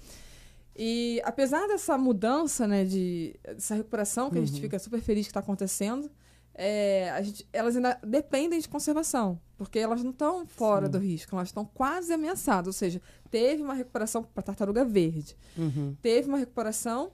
E 0.77 1.21
apesar 1.25 1.67
dessa 1.69 1.97
mudança, 1.99 2.67
né, 2.67 2.85
de, 2.85 3.35
dessa 3.43 3.75
recuperação, 3.75 4.31
que 4.31 4.39
a 4.39 4.45
gente 4.45 4.61
fica 4.61 4.79
super 4.79 5.01
feliz 5.01 5.27
que 5.27 5.31
está 5.31 5.41
acontecendo, 5.41 6.11
é, 6.55 7.11
a 7.11 7.23
gente- 7.23 7.47
elas 7.53 7.77
ainda 7.77 7.99
dependem 8.07 8.59
de 8.61 8.69
conservação, 8.69 9.39
porque 9.57 9.79
elas 9.79 10.03
não 10.03 10.11
estão 10.11 10.47
fora 10.47 10.89
do 10.89 10.99
risco, 10.99 11.35
elas 11.35 11.49
estão 11.49 11.65
quase 11.65 12.13
ameaçadas. 12.13 12.67
Ou 12.67 12.73
seja, 12.73 13.01
teve 13.31 13.63
uma 13.63 13.75
recuperação 13.75 14.23
para 14.23 14.41
a 14.41 14.43
tartaruga 14.43 14.85
verde, 14.85 15.37
Uhum. 15.57 15.97
teve 16.03 16.29
uma 16.29 16.39
recuperação, 16.39 17.11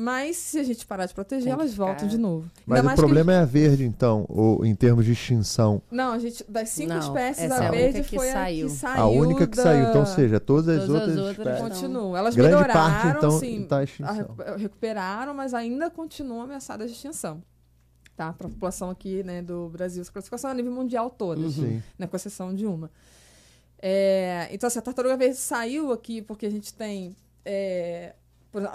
mas 0.00 0.36
se 0.36 0.60
a 0.60 0.62
gente 0.62 0.86
parar 0.86 1.06
de 1.06 1.14
proteger, 1.14 1.52
elas 1.52 1.74
voltam 1.74 2.06
de 2.06 2.16
novo. 2.18 2.48
Mas 2.64 2.80
Ainda 2.80 2.92
o 2.92 2.96
problema 2.96 3.32
é 3.32 3.38
a 3.38 3.44
verde, 3.44 3.84
então, 3.84 4.24
ou 4.28 4.64
em 4.64 4.72
termos 4.74 5.04
de 5.04 5.10
extinção. 5.12 5.82
Não, 5.90 6.12
a 6.12 6.18
gente, 6.20 6.44
das 6.48 6.68
cinco 6.68 6.90
Não, 6.92 7.00
espécies, 7.00 7.50
a 7.50 7.64
é 7.64 7.66
a 7.66 7.70
verde 7.70 7.84
única 7.98 8.08
que 8.08 8.16
foi 8.16 8.28
saiu. 8.30 8.66
a 8.66 8.70
que 8.70 8.76
saiu. 8.76 9.02
a 9.02 9.08
única 9.08 9.46
que 9.48 9.56
da- 9.56 9.62
saiu. 9.64 9.88
Então, 9.88 10.00
ou 10.00 10.06
seja, 10.06 10.38
todas 10.38 10.68
as 10.68 10.86
Todas 10.86 11.02
as 11.02 11.08
outras 11.08 11.18
outras 11.18 11.38
espécies. 11.38 11.62
não. 11.62 11.70
Continuam. 11.70 12.16
Elas 12.16 12.36
Grande 12.36 12.54
melhoraram, 12.54 12.80
parte, 12.92 13.16
então, 13.16 13.30
sim, 13.40 13.66
tá 13.66 13.78
a 14.04 14.56
recuperaram, 14.56 15.34
mas 15.34 15.52
ainda 15.52 15.90
continuam 15.90 16.42
ameaçadas 16.42 16.90
de 16.90 16.94
extinção. 16.96 17.42
Tá? 18.18 18.32
Para 18.32 18.48
a 18.48 18.50
população 18.50 18.90
aqui 18.90 19.22
né, 19.22 19.40
do 19.40 19.68
Brasil. 19.68 20.00
Essa 20.00 20.10
classificação 20.10 20.50
é 20.50 20.52
a 20.52 20.56
nível 20.56 20.72
mundial 20.72 21.08
todas, 21.08 21.52
Sim. 21.52 21.80
né, 21.96 22.04
com 22.04 22.16
exceção 22.16 22.52
de 22.52 22.66
uma. 22.66 22.90
É, 23.80 24.48
então, 24.50 24.66
assim, 24.66 24.80
a 24.80 24.82
tartaruga 24.82 25.16
verde 25.16 25.36
saiu 25.36 25.92
aqui 25.92 26.20
porque 26.20 26.44
a 26.44 26.50
gente 26.50 26.74
tem. 26.74 27.14
é, 27.44 28.16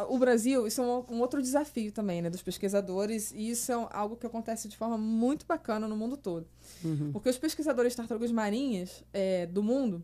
o 0.08 0.18
Brasil, 0.18 0.66
isso 0.66 0.80
é 0.80 0.86
um, 0.86 1.04
um 1.10 1.20
outro 1.20 1.42
desafio 1.42 1.92
também, 1.92 2.22
né, 2.22 2.30
dos 2.30 2.42
pesquisadores, 2.42 3.34
e 3.34 3.50
isso 3.50 3.70
é 3.70 3.88
algo 3.92 4.16
que 4.16 4.26
acontece 4.26 4.70
de 4.70 4.78
forma 4.78 4.98
muito 4.98 5.46
bacana 5.46 5.90
no 5.90 5.98
mundo 5.98 6.16
todo. 6.16 6.48
Uhum. 6.82 7.12
Porque 7.12 7.28
os 7.28 7.38
pesquisadores 7.38 7.92
de 7.92 7.98
tartarugas 7.98 8.32
marinhas 8.32 9.04
é, 9.12 9.46
do 9.46 9.62
mundo, 9.62 10.02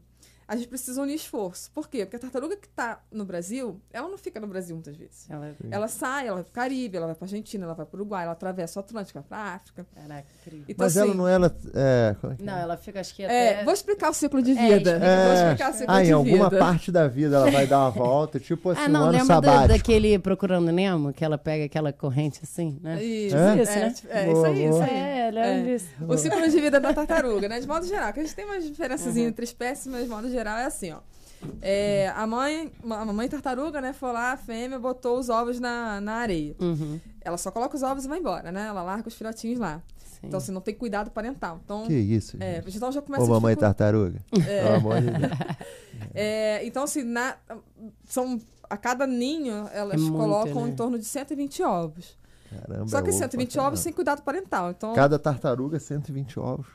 a 0.50 0.56
gente 0.56 0.68
precisa 0.68 1.00
unir 1.02 1.14
esforço. 1.14 1.70
Por 1.72 1.88
quê? 1.88 2.06
Porque 2.06 2.16
a 2.16 2.20
tartaruga 2.20 2.58
que 2.58 2.66
está 2.66 3.02
no 3.12 3.24
Brasil, 3.24 3.80
ela 3.94 4.10
não 4.10 4.18
fica 4.18 4.40
no 4.40 4.48
Brasil 4.48 4.76
muitas 4.76 4.96
vezes. 4.96 5.30
Ela... 5.30 5.56
Ela 5.70 5.88
sai, 5.88 6.26
ela 6.28 6.38
vai 6.38 6.44
para 6.44 6.50
o 6.50 6.54
Caribe, 6.54 6.98
ela 6.98 7.06
vai 7.06 7.16
para 7.16 7.26
Argentina, 7.26 7.66
ela 7.66 7.76
vai 7.76 7.86
para 7.86 7.96
o 7.96 8.00
Uruguai, 8.00 8.24
ela 8.24 8.32
atravessa 8.34 8.80
o 8.80 8.82
Atlântico, 8.82 9.20
vai 9.20 9.28
para 9.30 9.38
a 9.38 9.54
África. 9.56 9.86
Caraca, 9.94 10.26
incrível. 10.42 10.66
Então, 10.68 10.86
Mas 10.86 10.98
assim, 10.98 11.06
ela 11.08 11.16
não 11.16 11.28
é. 11.28 11.34
Ela, 11.36 11.56
é, 11.76 12.10
é 12.10 12.16
que 12.36 12.42
é? 12.42 12.46
Não, 12.46 12.58
ela 12.58 12.78
fica, 12.78 13.00
acho 13.00 13.16
que 13.16 13.22
é, 13.24 13.52
até... 13.54 13.64
vou 13.64 13.74
explicar 13.74 14.10
o 14.10 14.14
ciclo 14.14 14.42
de 14.42 14.52
É, 14.58 14.78
vida. 14.80 14.98
Vou 15.00 15.08
É. 15.08 15.44
explicar 15.44 15.70
o 15.70 15.74
ciclo 15.74 15.94
Ah, 15.96 16.02
em 16.02 16.06
de 16.08 16.12
alguma 16.14 16.50
vida. 16.50 16.60
parte 16.60 16.92
da 16.92 17.08
vida 17.08 17.36
ela 17.36 17.52
vai 17.52 17.68
dar 17.68 17.80
uma 17.82 17.92
volta, 17.92 18.40
tipo 18.40 18.70
assim, 18.72 18.82
Ah, 18.86 18.90
não, 18.90 19.02
um 19.06 19.10
ano 19.10 19.26
sabático. 19.26 19.68
daquele 19.68 20.18
Procurando 20.18 20.72
Nemo? 20.72 21.14
Que 21.14 21.24
ela 21.24 21.38
pega 21.38 21.66
aquela 21.66 21.94
corrente 21.94 22.40
assim, 22.42 22.80
né? 22.82 23.04
Isso, 23.04 23.36
É? 23.38 23.60
é, 23.60 23.62
Isso, 23.62 23.72
né? 23.80 23.90
tipo, 23.92 24.08
é, 24.12 24.24
isso 24.24 24.34
Boa, 24.34 24.48
aí, 24.48 24.66
isso 24.66 24.82
aí. 24.82 24.90
É, 24.98 25.32
lembra 25.32 25.50
É. 25.52 25.64
disso. 25.64 25.88
O 26.08 26.18
ciclo 26.18 26.42
de 26.50 26.60
vida 26.60 26.80
da 26.80 26.92
tartaruga, 26.92 27.48
né? 27.48 27.60
De 27.60 27.68
modo 27.68 27.86
geral, 27.86 28.12
que 28.12 28.20
a 28.20 28.24
gente 28.24 28.36
tem 28.36 28.46
uma 28.46 28.60
diferençazinha 28.60 29.26
Uhum. 29.26 29.30
entre 29.30 29.44
espécies, 29.46 29.86
mas 29.88 30.04
de 30.04 30.10
modo 30.10 30.28
geral 30.30 30.39
é 30.48 30.66
assim, 30.66 30.92
ó. 30.92 31.00
É, 31.62 32.12
a 32.16 32.28
mãe, 32.28 32.72
a 32.84 33.06
mamãe 33.06 33.28
tartaruga, 33.30 33.80
né, 33.80 33.94
foi 33.94 34.12
lá, 34.12 34.34
a 34.34 34.38
fêmea, 34.38 34.78
botou 34.78 35.18
os 35.18 35.30
ovos 35.30 35.60
na, 35.60 36.02
na 36.02 36.16
areia. 36.16 36.56
Uhum. 36.60 37.00
Ela 37.22 37.38
só 37.38 37.50
coloca 37.50 37.76
os 37.76 37.84
ovos 37.84 38.06
e 38.06 38.08
vai 38.08 38.20
embora, 38.20 38.52
né? 38.52 38.68
Ela 38.68 38.82
larga 38.82 39.08
os 39.08 39.14
filhotinhos 39.14 39.58
lá. 39.60 39.82
Sim. 39.98 40.28
Então, 40.28 40.38
assim, 40.38 40.52
não 40.52 40.60
tem 40.60 40.74
cuidado 40.76 41.12
parental. 41.12 41.62
Então, 41.64 41.86
Que 41.86 41.94
isso, 41.94 42.36
é, 42.42 42.62
gente. 42.62 42.76
então 42.76 42.92
já 42.92 43.02
começa 43.02 43.24
Ô, 43.24 43.28
a 43.28 43.30
mamãe 43.30 43.56
dificultar. 43.56 43.74
tartaruga. 43.74 44.20
É. 44.46 44.64
Pelo 44.64 44.76
amor 44.76 45.02
de 45.02 45.12
Deus. 45.12 45.32
É, 46.16 46.66
então, 46.66 46.84
assim, 46.84 47.04
na, 47.04 47.36
são, 48.06 48.40
a 48.70 48.78
cada 48.78 49.06
ninho, 49.06 49.68
elas 49.74 49.96
É 49.96 49.98
muito, 49.98 50.18
colocam 50.18 50.66
né? 50.66 50.72
em 50.72 50.76
torno 50.76 50.98
de 50.98 51.04
120 51.06 51.62
ovos. 51.64 52.18
Caramba, 52.50 52.88
Só 52.88 53.02
que 53.02 53.10
é 53.10 53.12
ovo 53.12 53.20
120 53.20 53.54
pra 53.54 53.68
ovos 53.68 53.80
sem 53.82 53.92
cuidado 53.94 54.22
parental. 54.24 54.72
Então, 54.72 54.94
Cada 54.94 55.20
tartaruga, 55.20 55.78
120 55.78 56.40
ovos. 56.40 56.68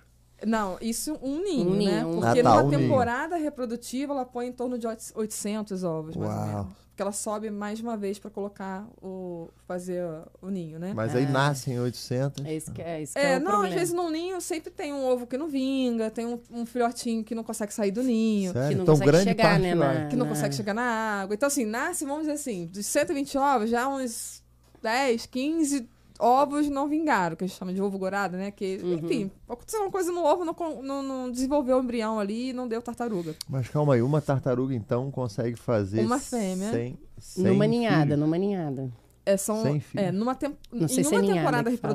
Não, 0.47 0.77
isso 0.81 1.19
um 1.23 1.43
ninho, 1.43 1.71
Um 1.71 1.75
ninho, 1.75 1.91
né? 1.91 2.07
um 2.07 2.21
Porque 2.21 2.41
Ah, 2.41 2.43
tá, 2.43 2.51
numa 2.51 2.63
um 2.63 2.69
ninho. 2.69 2.81
temporada 2.81 3.37
reprodutiva 3.37 4.13
ela 4.13 4.25
põe 4.25 4.47
em 4.49 4.53
torno 4.53 4.79
de 4.79 4.87
800 4.87 5.85
ovos, 5.85 6.17
mais 6.17 6.31
ou 6.31 6.37
Uau. 6.39 6.47
menos. 6.65 6.85
porque 6.95 7.03
ela 7.03 7.11
sobe 7.11 7.51
mais 7.51 7.81
uma 7.81 7.97
vez 7.97 8.21
para 8.21 8.31
colocar 8.31 8.87
o 9.03 9.49
fazer 9.67 10.01
o 10.41 10.49
ninho, 10.49 10.79
né? 10.79 10.93
Mas 10.95 11.13
aí 11.17 11.25
Ah. 11.25 11.29
nascem 11.31 11.77
800. 11.81 12.45
É 12.45 12.55
isso 12.55 12.71
que 12.73 12.81
é, 12.81 13.03
isso 13.03 13.15
que 13.15 13.19
é, 13.19 13.33
É, 13.33 13.37
o 13.37 13.41
não, 13.41 13.47
problema. 13.51 13.67
às 13.69 13.75
vezes 13.75 13.93
no 13.95 14.09
ninho 14.11 14.41
sempre 14.41 14.71
tem 14.71 14.93
um 14.93 15.05
ovo 15.05 15.27
que 15.27 15.37
não 15.37 15.49
vinga, 15.49 16.09
tem 16.09 16.25
um, 16.25 16.39
um 16.53 16.65
filhotinho 16.65 17.25
que 17.25 17.35
não 17.35 17.43
consegue 17.43 17.75
sair 17.75 17.91
do 17.91 18.01
ninho, 18.01 18.53
Sério? 18.53 18.69
que 18.69 18.75
não 18.77 18.83
então, 18.85 18.97
consegue 18.97 19.25
chegar, 19.25 19.59
né, 19.59 19.75
na- 19.75 20.07
que 20.07 20.15
não 20.15 20.29
consegue 20.29 20.55
chegar 20.55 20.73
na 20.73 20.83
água. 21.23 21.35
Então, 21.35 21.49
assim, 21.49 21.65
nasce, 21.65 22.05
vamos 22.05 22.21
dizer 22.23 22.35
assim, 22.35 22.67
dos 22.67 22.87
120 22.87 23.37
ovos, 23.39 23.71
já 23.71 23.89
uns 23.89 24.41
10, 24.81 25.27
15 25.27 25.89
ovos 26.25 26.69
não 26.69 26.89
vingaram, 26.89 27.37
que 27.37 27.45
a 27.45 27.47
gente 27.47 27.57
chama 27.57 27.73
de 27.73 27.83
ovo 27.83 27.99
gorado, 27.99 28.37
né? 28.37 28.51
Que, 28.51 28.79
Uhum. 28.83 28.95
enfim, 28.95 29.31
aconteceu 29.49 29.81
uma 29.83 29.91
coisa 29.91 30.11
no 30.11 30.25
ovo, 30.25 30.45
não, 30.45 30.83
não, 30.83 31.03
não 31.03 31.31
desenvolveu 31.31 31.77
o 31.79 31.83
embrião 31.83 32.19
ali 32.19 32.51
e 32.51 32.53
não 32.53 32.67
deu 32.67 32.81
tartaruga. 32.81 33.35
Mas 33.49 33.69
calma 33.69 33.95
aí, 33.95 34.03
uma 34.03 34.21
tartaruga 34.21 34.75
então 34.75 35.11
consegue 35.11 35.57
fazer 35.57 36.01
Uma 36.05 36.19
fêmea. 36.19 36.71
100, 36.71 36.99
100 37.19 37.45
Numa 37.45 37.67
ninhada, 37.67 38.03
filhos. 38.05 38.19
numa 38.19 38.39
ninhada. 38.39 38.91
É, 39.27 39.37
são, 39.37 39.63
Sem 39.63 39.81
filho. 39.81 40.03
é, 40.05 40.13
numa 40.13 40.35
tem, 40.35 40.57
Não 40.73 40.85
em 40.85 40.89
sei 40.89 41.03
se 41.05 41.15
é 41.15 41.19
uma 41.19 41.35
temporada 41.35 41.71
que 41.71 41.77
fala. 41.77 41.95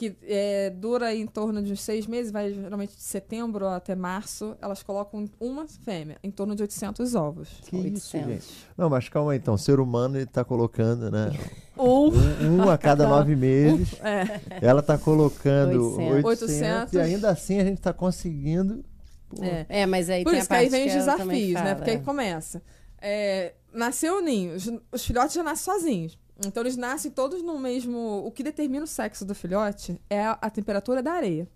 Que 0.00 0.16
é, 0.22 0.70
dura 0.70 1.14
em 1.14 1.26
torno 1.26 1.62
de 1.62 1.74
uns 1.74 1.82
seis 1.82 2.06
meses, 2.06 2.32
vai 2.32 2.54
geralmente 2.54 2.96
de 2.96 3.02
setembro 3.02 3.68
até 3.68 3.94
março, 3.94 4.56
elas 4.58 4.82
colocam 4.82 5.28
uma 5.38 5.68
fêmea, 5.68 6.16
em 6.24 6.30
torno 6.30 6.56
de 6.56 6.62
800 6.62 7.14
ovos. 7.14 7.50
Que 7.66 7.76
isso, 7.76 8.16
800. 8.16 8.26
gente. 8.26 8.66
Não, 8.78 8.88
mas 8.88 9.10
calma 9.10 9.32
aí 9.32 9.38
então. 9.38 9.52
O 9.52 9.58
ser 9.58 9.78
humano 9.78 10.16
ele 10.16 10.24
tá 10.24 10.42
colocando, 10.42 11.10
né? 11.10 11.38
Ou, 11.76 12.10
Um, 12.40 12.62
um 12.62 12.70
a 12.70 12.78
cada 12.78 13.06
nove 13.06 13.36
meses. 13.36 13.94
é, 14.02 14.40
Ela 14.66 14.80
tá 14.80 14.96
colocando 14.96 15.98
800. 15.98 16.24
800, 16.24 16.92
e 16.94 16.98
ainda 16.98 17.28
assim 17.28 17.60
a 17.60 17.64
gente 17.64 17.82
tá 17.82 17.92
conseguindo. 17.92 18.82
é. 19.38 19.66
É, 19.68 19.86
mas 19.86 20.08
aí 20.08 20.24
Por 20.24 20.30
tem 20.30 20.40
isso 20.40 20.50
a 20.50 20.56
que 20.56 20.62
aí 20.62 20.68
vem 20.70 20.86
os 20.86 20.94
desafios, 20.94 21.60
né? 21.60 21.74
Porque 21.74 21.90
aí 21.90 21.96
é. 21.96 22.00
começa. 22.00 22.62
É, 23.02 23.52
nasceu 23.70 24.16
o 24.16 24.20
ninho, 24.22 24.54
os, 24.54 24.70
os 24.90 25.04
filhotes 25.04 25.34
já 25.34 25.42
nascem 25.42 25.74
sozinhos. 25.74 26.18
Então 26.46 26.62
eles 26.62 26.76
nascem 26.76 27.10
todos 27.10 27.42
no 27.42 27.58
mesmo. 27.58 28.24
O 28.26 28.30
que 28.30 28.42
determina 28.42 28.84
o 28.84 28.86
sexo 28.88 29.24
do 29.24 29.34
filhote 29.34 30.00
é 30.08 30.24
a, 30.24 30.32
a 30.40 30.50
temperatura 30.50 31.02
da 31.02 31.12
areia. 31.12 31.48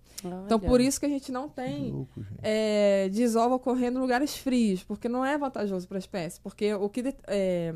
Então 0.46 0.58
Olha. 0.58 0.68
por 0.68 0.80
isso 0.80 0.98
que 0.98 1.04
a 1.06 1.08
gente 1.08 1.30
não 1.30 1.48
tem 1.48 1.90
louco, 1.92 2.22
gente. 2.22 2.38
é, 2.42 3.08
desova 3.10 3.54
ocorrendo 3.56 3.98
em 3.98 4.02
lugares 4.02 4.36
frios, 4.36 4.82
porque 4.82 5.08
não 5.08 5.24
é 5.24 5.36
vantajoso 5.36 5.86
para 5.86 5.98
a 5.98 6.00
espécie. 6.00 6.40
Porque 6.40 6.72
o 6.74 6.88
que 6.88 7.02
de- 7.02 7.14
é, 7.26 7.74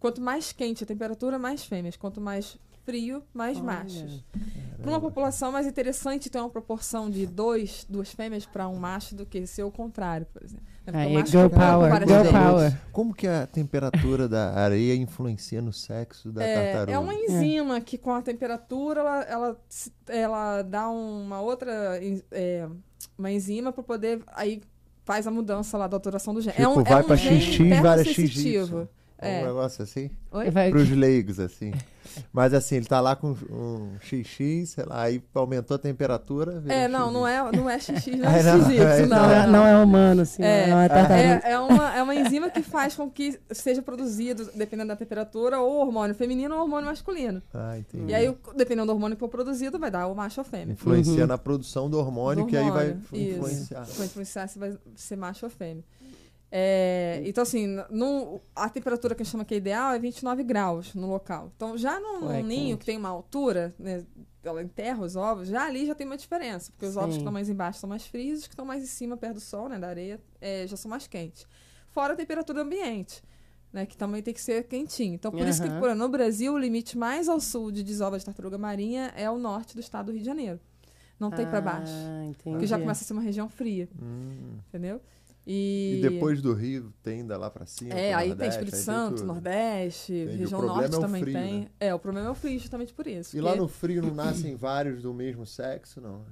quanto 0.00 0.20
mais 0.20 0.50
quente 0.52 0.82
a 0.82 0.86
temperatura, 0.86 1.38
mais 1.38 1.64
fêmeas. 1.64 1.96
Quanto 1.96 2.20
mais 2.20 2.56
frio, 2.84 3.22
mais 3.34 3.56
Olha. 3.58 3.66
machos. 3.66 4.24
Para 4.80 4.90
uma 4.90 5.00
população 5.00 5.50
mais 5.50 5.66
interessante 5.66 6.28
ter 6.30 6.38
uma 6.38 6.50
proporção 6.50 7.10
de 7.10 7.26
dois, 7.26 7.84
duas 7.88 8.10
fêmeas 8.12 8.46
para 8.46 8.68
um 8.68 8.76
macho 8.76 9.14
do 9.16 9.24
que 9.26 9.46
ser 9.46 9.62
o 9.64 9.70
contrário, 9.70 10.26
por 10.32 10.42
exemplo. 10.44 10.64
É 10.86 10.96
Aí, 10.98 11.26
girl 11.26 11.48
power, 11.48 12.06
girl 12.06 12.30
power. 12.30 12.80
Como 12.92 13.12
que 13.12 13.26
a 13.26 13.46
temperatura 13.46 14.28
da 14.28 14.52
areia 14.54 14.94
influencia 14.94 15.60
no 15.60 15.72
sexo 15.72 16.30
da 16.30 16.44
É, 16.44 16.54
tartaruga? 16.72 16.92
é 16.92 16.98
uma 16.98 17.14
enzima 17.14 17.80
que 17.80 17.98
com 17.98 18.12
a 18.14 18.22
temperatura 18.22 19.00
ela, 19.00 19.22
ela, 19.24 19.56
ela 20.06 20.62
dá 20.62 20.88
uma 20.88 21.40
outra 21.40 21.98
é, 22.30 22.68
uma 23.18 23.30
enzima 23.32 23.72
para 23.72 23.82
poder 23.82 24.22
aí 24.28 24.62
faz 25.04 25.26
a 25.26 25.30
mudança 25.30 25.76
lá 25.76 25.86
da 25.86 25.96
alteração 25.96 26.32
do 26.34 26.40
gene. 26.40 26.54
é 26.56 26.60
Tipo, 26.66 26.80
um, 26.80 26.82
vai 26.84 27.00
é 27.00 27.04
um 27.04 27.16
gene 27.16 27.40
XX, 27.40 27.80
várias. 27.82 28.88
É. 29.18 29.42
Um 29.42 29.46
negócio 29.46 29.82
assim? 29.82 30.10
Oi? 30.30 30.50
Vai- 30.50 30.70
Pros 30.70 30.90
leigos, 30.90 31.40
assim. 31.40 31.72
Mas 32.32 32.52
assim, 32.54 32.76
ele 32.76 32.86
tá 32.86 33.00
lá 33.00 33.14
com 33.16 33.30
um 33.50 33.90
XX, 34.00 34.68
sei 34.70 34.84
lá, 34.84 35.02
aí 35.02 35.22
aumentou 35.34 35.74
a 35.74 35.78
temperatura. 35.78 36.62
É, 36.68 36.88
não, 36.88 37.10
não 37.10 37.26
é, 37.26 37.42
não 37.52 37.68
é 37.68 37.78
XX, 37.78 38.06
não 38.18 38.30
é 38.30 38.42
não, 38.42 38.64
XY, 38.64 38.78
é, 38.78 39.06
não, 39.06 39.08
Não, 39.16 39.30
é, 39.30 39.46
não 39.46 39.66
é 39.66 39.76
humano, 39.82 40.22
assim. 40.22 40.42
É, 40.42 40.66
não 40.68 40.80
é 40.80 40.88
tartaruga. 40.88 41.40
É, 41.44 41.52
é 41.52 41.58
uma, 41.58 41.96
é 41.96 42.02
uma 42.02 42.14
enzima 42.14 42.50
que 42.50 42.62
faz 42.62 42.94
com 42.94 43.10
que 43.10 43.38
seja 43.50 43.82
produzido, 43.82 44.48
dependendo 44.54 44.88
da 44.88 44.96
temperatura, 44.96 45.60
ou 45.60 45.80
hormônio 45.86 46.14
feminino 46.14 46.54
ou 46.54 46.62
hormônio 46.62 46.86
masculino. 46.86 47.42
Ah, 47.54 47.78
entendi. 47.78 48.10
E 48.10 48.14
aí, 48.14 48.36
dependendo 48.56 48.86
do 48.86 48.92
hormônio 48.92 49.16
que 49.16 49.20
for 49.20 49.28
produzido, 49.28 49.78
vai 49.78 49.90
dar 49.90 50.06
o 50.06 50.14
macho 50.14 50.40
ou 50.40 50.44
fêmea. 50.44 50.72
Influencia 50.72 51.22
Uhum. 51.22 51.26
na 51.26 51.38
produção 51.38 51.88
do 51.90 51.98
hormônio, 51.98 52.44
Do 52.44 52.50
que 52.50 52.56
aí 52.56 52.70
vai 52.70 52.88
hormônio, 52.90 53.02
isso. 53.12 53.36
influenciar. 53.36 53.84
Vai 53.96 54.06
influenciar 54.06 54.46
se 54.48 54.58
vai 54.58 54.76
ser 54.94 55.16
macho 55.16 55.46
ou 55.46 55.50
fêmea. 55.50 55.84
É, 56.50 57.22
então, 57.24 57.42
assim, 57.42 57.66
no, 57.90 58.40
a 58.54 58.68
temperatura 58.68 59.14
que 59.14 59.22
a 59.22 59.24
gente 59.24 59.32
chama 59.32 59.44
que 59.44 59.54
é 59.54 59.56
ideal 59.56 59.92
é 59.92 59.98
29 59.98 60.44
graus 60.44 60.94
no 60.94 61.08
local. 61.08 61.52
Então, 61.56 61.76
já 61.76 61.98
num, 61.98 62.20
Pô, 62.20 62.24
num 62.26 62.32
é 62.32 62.42
ninho 62.42 62.68
quente. 62.76 62.78
que 62.80 62.86
tem 62.86 62.96
uma 62.96 63.08
altura, 63.08 63.74
né, 63.78 64.04
ela 64.44 64.62
enterra 64.62 65.04
os 65.04 65.16
ovos, 65.16 65.48
já 65.48 65.66
ali 65.66 65.86
já 65.86 65.94
tem 65.94 66.06
uma 66.06 66.16
diferença. 66.16 66.70
Porque 66.72 66.86
os 66.86 66.96
ovos 66.96 67.08
que 67.08 67.12
Sim. 67.14 67.18
estão 67.18 67.32
mais 67.32 67.48
embaixo 67.48 67.80
são 67.80 67.88
mais 67.88 68.06
frios, 68.06 68.40
os 68.40 68.46
que 68.46 68.54
estão 68.54 68.64
mais 68.64 68.82
em 68.82 68.86
cima, 68.86 69.16
perto 69.16 69.34
do 69.34 69.40
sol, 69.40 69.68
né, 69.68 69.78
da 69.78 69.88
areia, 69.88 70.20
é, 70.40 70.66
já 70.66 70.76
são 70.76 70.88
mais 70.90 71.06
quentes. 71.06 71.46
Fora 71.88 72.12
a 72.12 72.16
temperatura 72.16 72.62
do 72.62 72.66
ambiente. 72.66 73.22
Né, 73.72 73.84
que 73.84 73.96
também 73.96 74.22
tem 74.22 74.32
que 74.32 74.40
ser 74.40 74.64
quentinho. 74.68 75.14
Então, 75.14 75.30
por 75.30 75.46
isso 75.46 75.60
que 75.62 75.68
no 75.68 76.08
Brasil, 76.08 76.54
o 76.54 76.58
limite 76.58 76.96
mais 76.96 77.28
ao 77.28 77.38
sul 77.38 77.70
de 77.70 77.82
desova 77.82 78.18
de 78.18 78.24
tartaruga 78.24 78.56
marinha 78.56 79.12
é 79.14 79.28
o 79.30 79.36
norte 79.36 79.74
do 79.74 79.80
estado 79.80 80.06
do 80.06 80.12
Rio 80.12 80.20
de 80.20 80.26
Janeiro. 80.26 80.58
Não 81.18 81.30
tem 81.30 81.46
pra 81.46 81.60
baixo. 81.60 81.92
Ah, 81.92 82.24
entendi. 82.24 82.50
Porque 82.56 82.66
já 82.66 82.78
começa 82.78 83.04
a 83.04 83.06
ser 83.06 83.12
uma 83.12 83.20
região 83.20 83.48
fria, 83.50 83.88
Hum. 84.00 84.56
entendeu? 84.68 85.00
E... 85.46 86.00
depois 86.02 86.42
do 86.42 86.52
Rio 86.52 86.92
tem 87.02 87.20
ainda 87.20 87.36
lá 87.38 87.48
pra 87.48 87.64
cima? 87.66 87.94
É, 87.94 88.12
aí 88.12 88.22
tem 88.22 88.28
Nordeste, 88.30 88.54
Espírito 88.54 88.74
aí 88.76 88.82
Santo, 88.82 89.14
tudo. 89.16 89.26
Nordeste, 89.26 90.12
Entendi. 90.12 90.36
região 90.38 90.62
norte 90.62 90.96
é 90.96 90.98
também 90.98 91.22
frio, 91.22 91.34
tem. 91.34 91.60
né? 91.60 91.68
É, 91.78 91.94
o 91.94 91.98
problema 92.00 92.26
é 92.26 92.30
o 92.30 92.34
frio, 92.34 92.58
justamente 92.58 92.92
por 92.92 93.06
isso. 93.06 93.36
E 93.36 93.40
lá 93.40 93.50
porque- 93.50 93.60
no 93.62 93.68
frio 93.68 94.02
não 94.02 94.12
nascem 94.14 94.56
vários 94.56 95.02
do 95.02 95.14
mesmo 95.14 95.46
sexo, 95.46 96.00
não? 96.00 96.24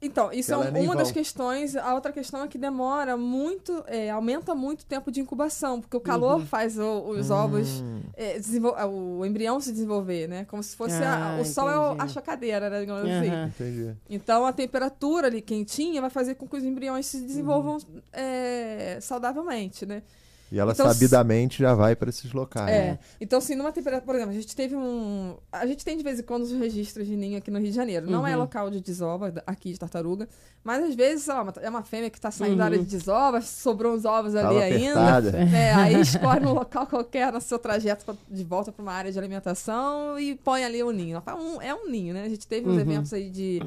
Então, 0.00 0.30
isso 0.32 0.54
é 0.54 0.70
nem 0.70 0.84
uma 0.84 0.94
das 0.94 1.08
vão. 1.08 1.14
questões. 1.14 1.74
A 1.74 1.92
outra 1.92 2.12
questão 2.12 2.44
é 2.44 2.46
que 2.48 2.56
demora 2.56 3.16
muito, 3.16 3.82
é, 3.88 4.10
aumenta 4.10 4.54
muito 4.54 4.82
o 4.82 4.86
tempo 4.86 5.10
de 5.10 5.20
incubação, 5.20 5.80
porque 5.80 5.96
o 5.96 6.00
calor 6.00 6.38
Uhum. 6.38 6.46
faz 6.46 6.78
o- 6.78 7.00
os 7.08 7.30
ovos, 7.32 7.80
Hum, 7.80 8.02
é, 8.16 8.38
desenvol- 8.38 8.76
ah, 8.76 8.86
o 8.86 9.26
embrião 9.26 9.60
se 9.60 9.72
desenvolver, 9.72 10.28
né? 10.28 10.44
Como 10.44 10.62
se 10.62 10.76
fosse 10.76 11.02
a- 11.02 11.36
Ah, 11.36 11.40
o 11.40 11.44
sol 11.44 11.68
é 11.68 11.76
o- 11.76 11.86
entendi. 11.94 12.02
a 12.02 12.08
chocadeira, 12.08 12.70
né? 12.70 12.80
Digamos 12.80 13.02
assim. 13.02 13.28
Entendi. 13.48 13.96
Então 14.08 14.46
a 14.46 14.52
temperatura 14.52 15.26
ali 15.26 15.42
quentinha 15.42 16.00
vai 16.00 16.10
fazer 16.10 16.36
com 16.36 16.46
que 16.46 16.56
os 16.56 16.62
embriões 16.64 17.04
se 17.06 17.20
desenvolvam 17.20 17.74
Uhum. 17.78 18.00
é, 18.12 18.98
saudavelmente, 19.00 19.84
né? 19.84 20.02
E 20.50 20.58
ela 20.58 20.72
Então, 20.72 20.86
sabidamente 20.86 21.58
já 21.62 21.74
vai 21.74 21.94
para 21.94 22.08
esses 22.08 22.32
locais. 22.32 22.70
É. 22.70 22.90
né? 22.92 22.98
Então, 23.20 23.38
assim, 23.38 23.54
numa 23.54 23.70
temperatura, 23.70 24.04
por 24.06 24.14
exemplo, 24.14 24.30
a 24.32 24.34
gente 24.40 24.54
teve 24.56 24.74
um. 24.74 25.36
A 25.52 25.66
gente 25.66 25.84
tem 25.84 25.96
de 25.96 26.02
vez 26.02 26.18
em 26.18 26.22
quando 26.22 26.42
os 26.44 26.52
registros 26.52 27.06
de 27.06 27.14
ninho 27.16 27.36
aqui 27.38 27.50
no 27.50 27.58
Rio 27.58 27.68
de 27.68 27.74
Janeiro. 27.76 28.10
Não 28.10 28.26
é 28.26 28.32
Uhum. 28.34 28.40
local 28.42 28.70
de 28.70 28.80
desova 28.80 29.30
da- 29.30 29.42
aqui 29.46 29.72
de 29.72 29.78
tartaruga, 29.78 30.26
mas 30.64 30.82
às 30.84 30.94
vezes, 30.94 31.24
sei 31.24 31.34
lá, 31.34 31.42
uma- 31.42 31.54
é 31.60 31.68
uma 31.68 31.82
fêmea 31.82 32.08
que 32.08 32.20
tá 32.20 32.30
saindo 32.30 32.56
da 32.56 32.62
Uhum. 32.64 32.66
área 32.66 32.78
de 32.78 32.84
desova, 32.86 33.40
sobrou 33.42 33.94
uns 33.94 34.04
ovos 34.04 34.34
ali 34.34 34.46
Tava 34.46 34.60
ainda. 34.60 34.92
apertada. 34.92 35.32
né? 35.32 35.74
Aí 35.74 36.00
escolhe 36.00 36.46
um 36.46 36.52
local 36.54 36.86
qualquer 36.86 37.32
no 37.32 37.40
seu 37.40 37.58
trajeto 37.58 38.04
pra- 38.04 38.14
de 38.30 38.44
volta 38.44 38.72
para 38.72 38.82
uma 38.82 38.92
área 38.92 39.12
de 39.12 39.18
alimentação 39.18 40.18
e 40.18 40.34
põe 40.36 40.64
ali 40.64 40.82
o 40.82 40.90
ninho. 40.90 41.22
É 41.26 41.34
um, 41.34 41.62
é 41.62 41.74
um 41.74 41.88
ninho, 41.90 42.14
né? 42.14 42.24
A 42.24 42.28
gente 42.28 42.46
teve 42.46 42.68
uns 42.68 42.74
Uhum. 42.74 42.80
eventos 42.80 43.12
aí 43.12 43.28
de 43.28 43.60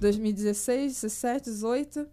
2016, 0.00 0.92
17, 1.02 1.44
18 1.50 2.00
e 2.00 2.06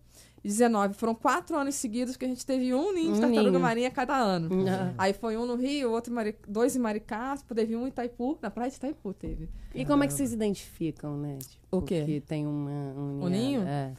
19. 0.43 0.93
Foram 0.95 1.13
quatro 1.13 1.55
anos 1.57 1.75
seguidos 1.75 2.17
que 2.17 2.25
a 2.25 2.27
gente 2.27 2.45
teve 2.45 2.73
um 2.73 2.91
ninho 2.93 3.13
de 3.13 3.19
Um 3.19 3.21
tartaruga 3.21 3.49
ninho. 3.51 3.59
marinha 3.59 3.87
a 3.89 3.91
cada 3.91 4.15
ano. 4.17 4.49
Ah. 4.67 4.93
Aí 4.97 5.13
foi 5.13 5.37
um 5.37 5.45
no 5.45 5.55
Rio, 5.55 5.91
outro 5.91 6.11
em 6.11 6.15
Mari... 6.15 6.35
dois 6.47 6.75
em 6.75 6.79
Maricá, 6.79 7.35
teve 7.55 7.75
um 7.75 7.85
em 7.85 7.89
Itaipu, 7.89 8.37
na 8.41 8.49
praia 8.49 8.69
de 8.71 8.77
Itaipu 8.77 9.13
teve. 9.13 9.49
E 9.75 9.85
como 9.85 10.03
é 10.03 10.07
que 10.07 10.13
vocês 10.13 10.33
identificam, 10.33 11.15
né? 11.17 11.37
Tipo, 11.39 11.77
O 11.77 11.81
quê? 11.81 12.03
Que 12.05 12.19
tem 12.21 12.47
uma, 12.47 12.69
um 12.71 13.23
O 13.23 13.29
ninho? 13.29 13.61
É. 13.67 13.91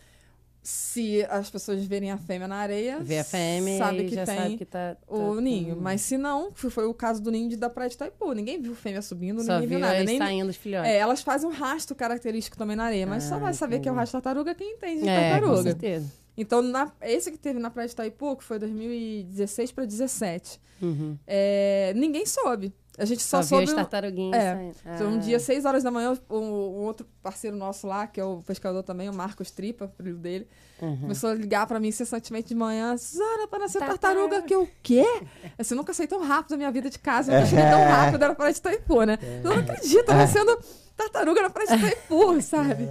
Se 0.64 1.24
as 1.28 1.50
pessoas 1.50 1.84
verem 1.84 2.12
a 2.12 2.16
fêmea 2.16 2.46
na 2.46 2.54
areia, 2.54 3.00
Vê 3.00 3.18
a 3.18 3.24
fêmea 3.24 3.78
sabe 3.78 4.04
que 4.04 4.14
já 4.14 4.24
tem 4.24 4.36
sabe 4.36 4.56
que 4.56 4.64
tá... 4.64 4.96
o 5.08 5.34
tá- 5.34 5.40
ninho. 5.40 5.74
hum. 5.74 5.78
Mas 5.80 6.02
se 6.02 6.16
não, 6.16 6.52
foi 6.54 6.86
o 6.86 6.94
caso 6.94 7.20
do 7.20 7.32
ninho 7.32 7.48
de, 7.48 7.56
da 7.56 7.68
praia 7.68 7.88
de 7.88 7.96
Itaipu. 7.96 8.32
Ninguém 8.32 8.62
viu 8.62 8.72
fêmea 8.72 9.02
subindo, 9.02 9.42
Só 9.42 9.54
ninguém 9.54 9.68
viu 9.68 9.78
viu 9.78 9.86
nada. 9.88 10.04
Nem... 10.04 10.18
saindo 10.18 10.50
os 10.50 10.56
filhotes. 10.56 10.88
É, 10.88 10.98
elas 10.98 11.20
fazem 11.20 11.48
um 11.48 11.52
rastro 11.52 11.96
característico 11.96 12.56
também 12.56 12.76
na 12.76 12.84
areia, 12.84 13.04
mas 13.08 13.24
só 13.24 13.34
Ah, 13.34 13.38
vai 13.38 13.54
saber 13.54 13.80
que 13.80 13.88
é 13.88 13.90
o 13.90 13.94
entendi. 13.94 13.98
rastro 14.02 14.18
de 14.20 14.22
tartaruga 14.22 14.54
quem 14.54 14.74
entende 14.74 15.02
de 15.02 15.08
É, 15.08 15.16
com 15.16 15.40
tartaruga. 15.40 15.62
certeza. 15.64 16.12
Então, 16.36 16.62
na- 16.62 16.90
esse 17.02 17.30
que 17.30 17.38
teve 17.38 17.58
na 17.58 17.70
praia 17.70 17.86
de 17.86 17.92
Itaipu, 17.92 18.36
que 18.36 18.44
foi 18.44 18.58
2016 18.58 19.70
para 19.72 19.84
17, 19.84 20.60
Uhum. 20.80 21.16
é, 21.26 21.92
ninguém 21.94 22.24
soube. 22.26 22.74
A 22.98 23.06
gente 23.06 23.22
Só, 23.22 23.40
só, 23.42 23.48
soube. 23.56 23.64
as 23.64 23.72
tartaruguinhas 23.72 24.42
é. 24.42 24.70
Então, 24.94 25.12
um 25.12 25.14
Ah. 25.14 25.18
dia, 25.18 25.40
6 25.40 25.64
horas 25.64 25.82
da 25.82 25.90
manhã, 25.90 26.12
um, 26.28 26.36
um 26.38 26.82
outro 26.84 27.06
parceiro 27.22 27.56
nosso 27.56 27.86
lá, 27.86 28.06
que 28.06 28.20
é 28.20 28.24
o 28.24 28.42
pescador 28.42 28.82
também, 28.82 29.08
o 29.08 29.14
Marcos 29.14 29.50
Tripa, 29.50 29.88
filho 29.96 30.14
dele, 30.16 30.46
Uhum. 30.80 30.98
começou 31.00 31.30
a 31.30 31.34
ligar 31.34 31.66
pra 31.66 31.80
mim 31.80 31.88
incessantemente 31.88 32.48
de 32.48 32.54
manhã. 32.54 32.94
Suzana, 32.98 33.48
para 33.48 33.60
nascer 33.60 33.78
Tartaruga. 33.78 33.98
tartaruga, 34.28 34.42
que 34.42 34.54
eu 34.54 34.62
o 34.64 34.68
quê? 34.82 35.06
Assim, 35.58 35.72
eu 35.72 35.78
nunca 35.78 35.94
saí 35.94 36.06
tão 36.06 36.22
rápido 36.22 36.50
na 36.52 36.56
minha 36.58 36.70
vida 36.70 36.90
de 36.90 36.98
casa, 36.98 37.32
eu 37.32 37.36
nunca 37.36 37.46
cheguei 37.48 37.64
tão 37.64 37.80
rápido, 37.82 38.22
era 38.22 38.34
praia 38.34 38.52
de 38.52 38.58
Itaipu, 38.58 39.02
né? 39.04 39.18
Eu 39.42 39.50
não 39.50 39.58
acredito, 39.60 40.08
nascendo 40.12 40.58
tartaruga 40.94 41.42
na 41.42 41.50
praia 41.50 41.68
de 41.68 41.74
Itaipu, 41.86 42.42
sabe? 42.42 42.88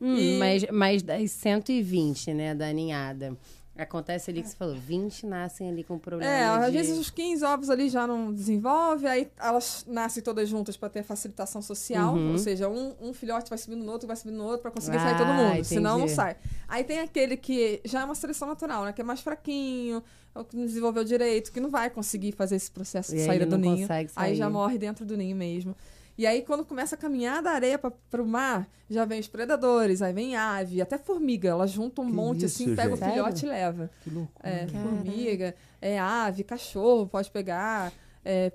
Hum, 0.00 0.16
E- 0.16 0.38
mas, 0.38 0.66
mas 0.72 1.02
das 1.02 1.30
120, 1.30 2.32
né, 2.34 2.54
da 2.54 2.72
ninhada, 2.72 3.36
Acontece 3.78 4.30
ali 4.30 4.40
que 4.42 4.48
você 4.48 4.56
falou, 4.56 4.74
20 4.74 5.26
nascem 5.26 5.68
ali 5.68 5.84
com 5.84 5.98
problema. 5.98 6.32
É, 6.32 6.46
às 6.46 6.66
de... 6.72 6.78
vezes 6.78 6.98
os 6.98 7.10
15 7.10 7.44
ovos 7.44 7.68
ali 7.68 7.90
já 7.90 8.06
não 8.06 8.32
desenvolve, 8.32 9.06
aí 9.06 9.28
elas 9.38 9.84
nascem 9.86 10.22
todas 10.22 10.48
juntas 10.48 10.78
para 10.78 10.88
ter 10.88 11.02
facilitação 11.02 11.60
social, 11.60 12.14
Uhum. 12.14 12.32
ou 12.32 12.38
seja, 12.38 12.70
um, 12.70 12.94
um 13.02 13.12
filhote 13.12 13.50
vai 13.50 13.58
subindo 13.58 13.84
no 13.84 13.92
outro, 13.92 14.06
vai 14.06 14.16
subindo 14.16 14.38
no 14.38 14.44
outro 14.44 14.62
para 14.62 14.70
conseguir 14.70 14.96
Ah, 14.96 15.00
sair 15.00 15.16
todo 15.18 15.26
mundo, 15.34 15.50
entendi. 15.52 15.64
senão 15.68 15.98
não 15.98 16.08
sai. 16.08 16.36
Aí 16.66 16.84
tem 16.84 17.00
aquele 17.00 17.36
que 17.36 17.82
já 17.84 18.00
é 18.00 18.04
uma 18.06 18.14
seleção 18.14 18.48
natural, 18.48 18.86
né, 18.86 18.94
que 18.94 19.00
é 19.02 19.04
mais 19.04 19.20
fraquinho, 19.20 20.02
ou 20.34 20.42
que 20.42 20.56
não 20.56 20.64
desenvolveu 20.64 21.04
direito, 21.04 21.52
que 21.52 21.60
não 21.60 21.68
vai 21.68 21.90
conseguir 21.90 22.32
fazer 22.32 22.56
esse 22.56 22.70
processo 22.70 23.12
E 23.12 23.16
de 23.16 23.20
aí 23.20 23.26
saída 23.26 23.44
do 23.44 23.58
ninho. 23.58 23.86
Aí 24.16 24.34
já 24.36 24.48
morre 24.48 24.78
dentro 24.78 25.04
do 25.04 25.18
ninho 25.18 25.36
mesmo. 25.36 25.76
E 26.18 26.26
aí, 26.26 26.42
quando 26.42 26.64
começa 26.64 26.94
a 26.94 26.98
caminhar 26.98 27.42
da 27.42 27.50
areia 27.50 27.78
para 27.78 28.22
o 28.22 28.26
mar, 28.26 28.66
já 28.88 29.04
vem 29.04 29.20
os 29.20 29.28
predadores, 29.28 30.00
aí 30.00 30.12
vem 30.12 30.34
ave, 30.36 30.80
até 30.80 30.96
formiga. 30.96 31.48
Elas 31.50 31.70
juntam 31.70 32.04
um 32.04 32.08
Que 32.08 32.12
monte 32.14 32.44
isso, 32.46 32.62
assim, 32.62 32.74
pega 32.74 32.94
o 32.94 32.96
gente? 32.96 33.10
filhote 33.10 33.44
e 33.44 33.48
leva. 33.48 33.90
Que 34.02 34.10
loucura. 34.10 34.48
É, 34.48 34.66
Caramba. 34.66 34.88
formiga, 35.04 35.54
é 35.80 35.98
ave, 35.98 36.42
cachorro 36.44 37.06
pode 37.06 37.30
pegar. 37.30 37.92
é, 38.24 38.50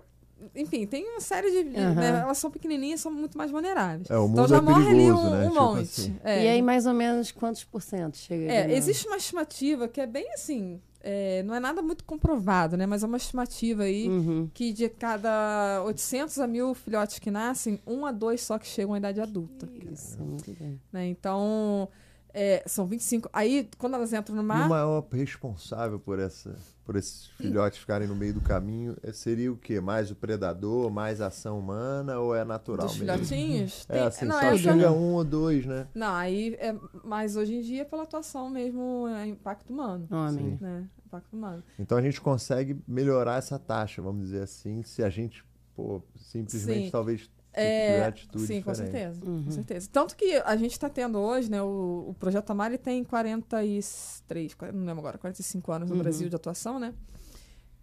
enfim, 0.55 0.87
tem 0.87 1.07
uma 1.07 1.19
série 1.21 1.51
de. 1.51 1.77
Aham. 1.77 1.93
né, 1.93 2.19
elas 2.21 2.39
são 2.39 2.49
pequenininhas, 2.49 2.99
são 2.99 3.11
muito 3.11 3.37
mais 3.37 3.51
vulneráveis. 3.51 4.09
É, 4.09 4.15
então 4.17 4.47
já 4.47 4.57
é 4.57 4.61
morre 4.61 4.87
ali 4.89 4.97
perigoso, 4.97 5.21
um, 5.27 5.29
né? 5.29 5.45
um 5.45 5.49
Tipo 5.51 5.61
monte. 5.63 5.81
assim. 5.81 6.15
É. 6.23 6.43
E 6.45 6.47
aí, 6.47 6.61
mais 6.63 6.87
ou 6.87 6.93
menos, 6.95 7.31
quantos 7.31 7.63
por 7.63 7.79
cento 7.83 8.17
chega 8.17 8.51
É, 8.51 8.63
ali 8.63 8.73
existe 8.73 9.05
uma 9.05 9.17
estimativa 9.17 9.87
que 9.87 10.01
é 10.01 10.07
bem 10.07 10.33
assim. 10.33 10.81
É, 11.03 11.43
não 11.43 11.53
é 11.55 11.59
nada 11.59 11.81
muito 11.81 12.03
comprovado, 12.03 12.77
né? 12.77 12.85
Mas 12.85 13.03
é 13.03 13.07
uma 13.07 13.17
estimativa 13.17 13.83
aí 13.83 14.07
Uhum. 14.07 14.49
que 14.53 14.71
de 14.73 14.87
cada 14.89 15.83
800 15.85 16.37
a 16.39 16.47
mil 16.47 16.73
filhotes 16.73 17.19
que 17.19 17.31
nascem, 17.31 17.79
um 17.85 18.05
a 18.05 18.11
dois 18.11 18.41
só 18.41 18.57
que 18.57 18.67
chegam 18.67 18.93
à 18.93 18.97
idade 18.97 19.19
adulta. 19.21 19.67
Isso, 19.91 20.19
muito 20.21 20.51
bem. 20.59 20.79
Né? 20.91 21.07
Então, 21.07 21.87
é, 22.33 22.63
são 22.65 22.85
25. 22.87 23.29
Aí, 23.33 23.69
quando 23.77 23.95
elas 23.95 24.11
entram 24.13 24.35
no 24.35 24.41
E 24.41 24.45
mar. 24.45 24.65
o 24.65 24.69
maior 24.69 25.05
responsável 25.11 25.99
por, 25.99 26.19
essa, 26.19 26.55
por 26.85 26.95
esses 26.95 27.27
filhotes 27.37 27.79
ficarem 27.79 28.07
no 28.07 28.15
meio 28.15 28.33
do 28.33 28.41
caminho 28.41 28.97
eh, 29.03 29.11
seria 29.11 29.51
o 29.51 29.57
quê? 29.57 29.79
Mais 29.79 30.11
o 30.11 30.15
predador, 30.15 30.89
mais 30.89 31.21
a 31.21 31.27
ação 31.27 31.59
humana 31.59 32.19
ou 32.19 32.35
é 32.35 32.43
natural 32.43 32.87
Dos 32.87 32.97
mesmo? 32.99 33.25
filhotinhos? 33.25 33.85
É 33.89 33.93
tem- 33.93 34.03
assim, 34.07 34.25
não, 34.25 34.39
só 34.39 34.45
é, 34.53 34.57
chega 34.57 34.91
um 34.91 35.13
ou 35.15 35.23
dois, 35.23 35.65
né? 35.65 35.87
Não, 35.93 36.13
aí 36.15 36.55
é 36.59 36.75
mais 37.03 37.35
hoje 37.35 37.55
em 37.55 37.61
dia 37.61 37.85
pela 37.85 38.03
atuação 38.03 38.49
mesmo, 38.49 39.07
é 39.07 39.27
impacto 39.27 39.71
humano. 39.71 40.07
Homem. 40.11 40.51
Sim. 40.51 40.57
Né? 40.61 40.87
Impacto 41.05 41.33
humano. 41.35 41.63
Então 41.79 41.97
a 41.97 42.01
gente 42.01 42.19
consegue 42.21 42.77
melhorar 42.87 43.37
essa 43.37 43.59
taxa, 43.59 44.01
vamos 44.01 44.25
dizer 44.25 44.43
assim, 44.43 44.83
se 44.83 45.03
a 45.03 45.09
gente 45.09 45.43
pô, 45.75 46.01
simplesmente 46.17 46.85
Sim. 46.85 46.91
talvez 46.91 47.29
É, 47.53 48.05
atitude 48.05 48.45
Sim, 48.47 48.61
com 48.61 48.71
diferente. 48.71 48.91
certeza, 48.93 49.25
Uhum. 49.25 49.43
com 49.43 49.51
certeza. 49.51 49.89
Tanto 49.91 50.15
que 50.15 50.35
a 50.45 50.55
gente 50.55 50.71
está 50.71 50.87
tendo 50.89 51.17
hoje, 51.19 51.49
né, 51.51 51.61
o, 51.61 52.05
o 52.09 52.15
Projeto 52.19 52.49
Amari 52.51 52.77
tem 52.77 53.03
43, 53.03 54.53
40, 54.53 54.77
não 54.77 54.85
lembro 54.85 54.99
agora, 55.01 55.17
45 55.17 55.71
anos 55.71 55.89
no 55.89 55.95
Uhum. 55.95 56.01
Brasil 56.01 56.29
de 56.29 56.35
atuação, 56.35 56.79
né? 56.79 56.93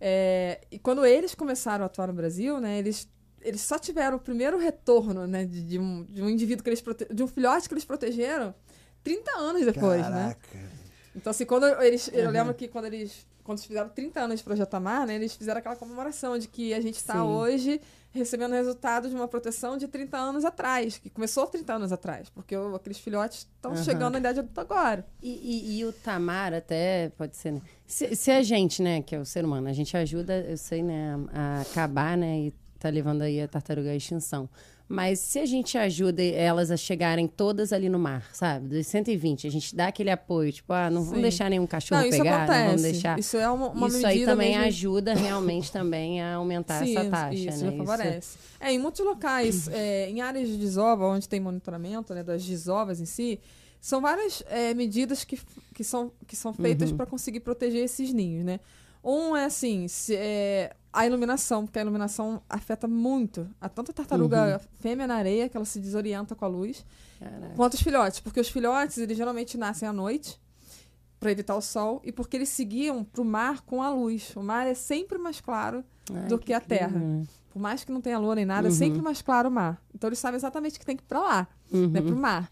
É, 0.01 0.61
e 0.71 0.79
quando 0.79 1.05
eles 1.05 1.35
começaram 1.35 1.83
a 1.85 1.87
atuar 1.87 2.07
no 2.09 2.13
Brasil, 2.15 2.61
né, 2.61 2.79
eles, 2.79 3.09
eles 3.43 3.61
só 3.61 3.79
tiveram 3.79 4.17
o 4.17 4.21
primeiro 4.21 4.59
retorno, 4.59 5.27
né, 5.27 5.45
de, 5.45 5.63
de 5.63 5.79
um, 5.79 6.05
de 6.05 6.23
um 6.23 6.29
indivíduo 6.31 6.63
que 6.63 6.71
eles 6.71 6.81
prote... 6.81 7.07
de 7.13 7.23
um 7.23 7.27
filhote 7.27 7.69
que 7.69 7.75
eles 7.75 7.85
protegeram 7.85 8.55
30 9.03 9.31
anos 9.39 9.65
depois, 9.67 10.01
né? 10.03 10.37
Caraca. 10.41 10.79
Então, 11.17 11.31
assim, 11.31 11.45
quando 11.45 11.67
eles. 11.83 12.09
Eu 12.13 12.27
Uhum. 12.27 12.31
lembro 12.31 12.55
que 12.55 12.69
quando 12.69 12.85
eles. 12.85 13.27
Quando 13.43 13.59
eles 13.59 13.67
fizeram 13.67 13.89
30 13.89 14.21
anos 14.21 14.39
de 14.39 14.45
Projeto 14.45 14.75
Amar, 14.75 15.07
né? 15.07 15.15
Eles 15.15 15.35
fizeram 15.35 15.59
aquela 15.59 15.75
comemoração 15.75 16.39
de 16.39 16.47
que 16.47 16.75
a 16.75 16.81
gente 16.81 16.97
está 16.97 17.25
hoje 17.25 17.81
recebendo 18.19 18.53
resultado 18.53 19.09
de 19.09 19.15
uma 19.15 19.27
proteção 19.29 19.77
de 19.79 19.89
30 19.89 20.19
anos 20.19 20.45
atrás, 20.45 20.99
que 20.99 21.09
começou 21.09 21.47
30 21.47 21.75
anos 21.75 21.93
atrás, 21.93 22.29
porque 22.29 22.57
o- 22.57 22.75
aqueles 22.75 22.99
filhotes 22.99 23.49
estão 23.57 23.73
Aham. 23.73 23.85
chegando 23.85 24.13
na 24.13 24.19
idade 24.19 24.41
adulta 24.41 24.61
agora. 24.61 25.07
E, 25.23 25.31
e- 25.31 25.79
e 25.79 25.85
o 25.85 25.93
Tamar 25.93 26.53
até 26.53 27.11
pode 27.17 27.37
ser, 27.37 27.53
né? 27.53 27.63
Se, 27.87 28.15
se 28.15 28.31
a 28.31 28.43
gente, 28.43 28.83
né, 28.83 29.01
que 29.01 29.15
é 29.15 29.19
o 29.19 29.25
ser 29.25 29.45
humano, 29.45 29.69
a 29.69 29.73
gente 29.73 29.97
ajuda, 29.97 30.41
eu 30.41 30.57
sei, 30.59 30.83
né, 30.83 31.15
a, 31.33 31.59
a 31.59 31.61
acabar, 31.63 32.17
né, 32.19 32.39
e 32.39 32.55
tá 32.79 32.89
levando 32.91 33.23
aí 33.23 33.41
a 33.41 33.49
tartaruga 33.49 33.91
à 33.91 33.95
extinção. 33.97 34.49
Mas 34.89 35.19
se 35.19 35.39
a 35.39 35.45
gente 35.45 35.77
ajuda 35.77 36.23
elas 36.23 36.71
a 36.71 36.77
chegarem 36.77 37.27
todas 37.27 37.75
ali 37.75 37.91
no 37.91 37.99
mar, 37.99 38.27
sabe? 38.33 38.69
Dos 38.69 38.87
120, 38.87 39.47
a 39.47 39.51
gente 39.51 39.77
dá 39.77 39.89
aquele 39.89 40.11
apoio, 40.11 40.51
tipo, 40.51 40.73
ah, 40.73 40.89
não 40.89 41.03
vamos 41.03 41.17
Sim. 41.17 41.23
deixar 41.23 41.51
nenhum 41.51 41.67
cachorro 41.67 42.01
não, 42.01 42.09
isso 42.09 42.17
pegar, 42.19 42.37
acontece. 42.37 42.59
não 42.59 42.67
vamos 42.67 42.83
deixar. 42.83 43.19
Isso 43.19 43.37
é 43.37 43.51
uma, 43.51 43.69
uma 43.69 43.87
isso 43.89 43.97
medida 43.99 44.09
aí 44.09 44.25
também 44.25 44.51
mesmo... 44.53 44.65
ajuda 44.65 45.15
realmente 45.15 45.71
também 45.71 46.23
a 46.23 46.37
aumentar 46.37 46.83
Sim, 46.83 46.97
essa 46.97 47.11
taxa, 47.11 47.35
isso 47.35 47.65
né? 47.65 47.71
já 47.71 47.77
favorece. 47.77 48.39
É, 48.59 48.73
em 48.73 48.79
muitos 48.79 49.05
locais, 49.05 49.69
é, 49.69 50.09
em 50.09 50.23
áreas 50.23 50.49
de 50.49 50.57
desova, 50.57 51.05
onde 51.05 51.29
tem 51.29 51.39
monitoramento 51.39 52.15
né, 52.15 52.23
das 52.23 52.43
desovas 52.43 52.99
em 52.99 53.05
si, 53.05 53.39
são 53.83 54.01
várias 54.01 54.43
é, 54.49 54.73
medidas 54.73 55.23
que, 55.23 55.39
que, 55.75 55.85
são, 55.85 56.11
que 56.27 56.35
são 56.35 56.55
feitas 56.55 56.91
Uhum. 56.91 56.97
para 56.97 57.05
conseguir 57.05 57.41
proteger 57.41 57.85
esses 57.85 58.11
ninhos, 58.13 58.43
né? 58.43 58.59
Um 59.03 59.37
é 59.37 59.45
assim, 59.45 59.87
se- 59.89 60.17
é, 60.17 60.75
a 60.93 61.07
iluminação, 61.07 61.65
porque 61.65 61.79
a 61.79 61.83
iluminação 61.83 62.43
afeta 62.49 62.89
muito 62.89 63.49
a 63.61 63.69
tanto 63.69 63.91
a 63.91 63.95
tartaruga 63.95 64.55
Uhum. 64.61 64.69
fêmea 64.81 65.07
na 65.07 65.15
areia, 65.17 65.49
que 65.49 65.57
ela 65.57 65.67
se 65.67 65.79
desorienta 65.79 66.35
com 66.35 66.45
a 66.45 66.49
luz, 66.49 66.85
Caraca. 67.19 67.55
quanto 67.55 67.75
os 67.75 67.83
filhotes, 67.83 68.21
porque 68.21 68.41
os 68.41 68.49
filhotes, 68.49 68.99
eles 68.99 69.17
geralmente 69.17 69.57
nascem 69.57 69.89
à 69.89 69.93
noite 69.93 70.41
para 71.21 71.31
evitar 71.31 71.57
o 71.57 71.61
sol 71.61 72.01
e 72.05 72.13
porque 72.13 72.37
eles 72.37 72.49
seguiam 72.49 73.03
para 73.05 73.21
o 73.23 73.25
mar 73.25 73.61
com 73.63 73.83
a 73.83 73.91
luz. 73.91 74.35
O 74.37 74.43
mar 74.43 74.67
é 74.67 74.75
sempre 74.75 75.19
mais 75.19 75.41
claro 75.41 75.85
Ai, 76.13 76.29
do 76.29 76.39
que 76.39 76.53
a 76.53 76.59
incrível, 76.59 76.79
terra. 76.89 77.23
por 77.51 77.61
mais 77.61 77.85
que 77.85 77.93
não 77.93 78.01
tenha 78.01 78.19
lua 78.19 78.35
nem 78.35 78.45
nada, 78.45 78.69
é 78.69 78.71
Uhum. 78.71 78.77
sempre 78.77 79.03
mais 79.03 79.21
claro 79.23 79.49
o 79.49 79.53
mar. 79.53 79.83
Então 79.95 80.09
eles 80.09 80.19
sabem 80.19 80.37
exatamente 80.37 80.79
que 80.79 80.87
tem 80.87 80.97
que 80.97 81.03
ir 81.03 81.07
pra 81.07 81.21
lá, 81.21 81.49
Uhum. 81.73 81.89
né, 81.89 82.01
pro 82.01 82.17
mar. 82.17 82.51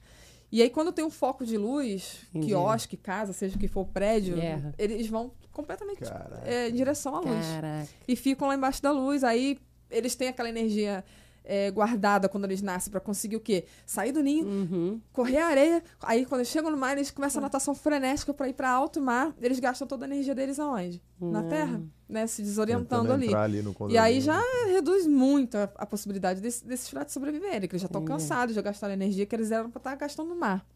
E 0.50 0.62
aí 0.62 0.70
quando 0.70 0.92
tem 0.92 1.04
um 1.04 1.10
foco 1.10 1.44
de 1.44 1.56
luz, 1.56 2.20
Entendi. 2.30 2.46
quiosque, 2.46 2.96
casa, 2.96 3.32
seja 3.32 3.56
o 3.56 3.58
que 3.58 3.66
for 3.68 3.80
o 3.82 3.86
prédio, 3.86 4.36
Guerra. 4.36 4.74
eles 4.78 5.06
vão 5.08 5.32
completamente 5.56 6.02
é, 6.44 6.68
em 6.68 6.72
direção 6.74 7.16
à 7.16 7.20
luz. 7.20 7.46
Caraca. 7.46 7.88
E 8.06 8.14
ficam 8.14 8.46
lá 8.48 8.54
embaixo 8.54 8.82
da 8.82 8.90
luz. 8.92 9.24
Aí 9.24 9.58
eles 9.90 10.14
têm 10.14 10.28
aquela 10.28 10.48
energia 10.48 11.02
é, 11.48 11.70
guardada 11.70 12.28
quando 12.28 12.44
eles 12.44 12.60
nascem 12.60 12.90
pra 12.90 12.98
conseguir 13.00 13.36
o 13.36 13.40
quê? 13.40 13.66
Sair 13.86 14.10
do 14.10 14.20
ninho, 14.20 14.44
Uhum. 14.46 15.00
correr 15.12 15.38
a 15.38 15.46
areia. 15.46 15.82
Aí 16.02 16.26
quando 16.26 16.40
eles 16.40 16.48
chegam 16.48 16.70
no 16.72 16.76
mar, 16.76 16.96
eles 16.96 17.10
começam 17.12 17.38
a 17.40 17.42
natação 17.42 17.72
frenética 17.72 18.34
pra 18.34 18.48
ir 18.48 18.52
pra 18.52 18.68
alto 18.68 19.00
mar. 19.00 19.32
Eles 19.40 19.60
gastam 19.60 19.86
toda 19.86 20.04
a 20.04 20.08
energia 20.08 20.34
deles 20.34 20.58
aonde? 20.58 21.00
Na 21.20 21.42
Não. 21.42 21.48
terra, 21.48 21.80
né? 22.08 22.26
Se 22.26 22.42
desorientando 22.42 23.12
ali. 23.12 23.32
ali 23.32 23.64
E 23.90 23.96
aí 23.96 24.20
já 24.20 24.40
reduz 24.66 25.06
muito 25.06 25.56
a, 25.56 25.70
a 25.76 25.86
possibilidade 25.86 26.40
desse- 26.40 26.64
desses 26.66 26.88
filhotes 26.88 27.14
sobreviverem, 27.14 27.60
que 27.68 27.74
eles 27.76 27.82
já 27.82 27.86
estão 27.86 28.02
Entendi. 28.02 28.20
cansados, 28.20 28.54
já 28.54 28.60
gastaram 28.60 28.90
a 28.92 28.96
energia 28.96 29.24
que 29.24 29.34
eles 29.36 29.52
eram 29.52 29.70
para 29.70 29.78
estar 29.78 29.94
gastando 29.94 30.28
no 30.30 30.36
mar. 30.36 30.66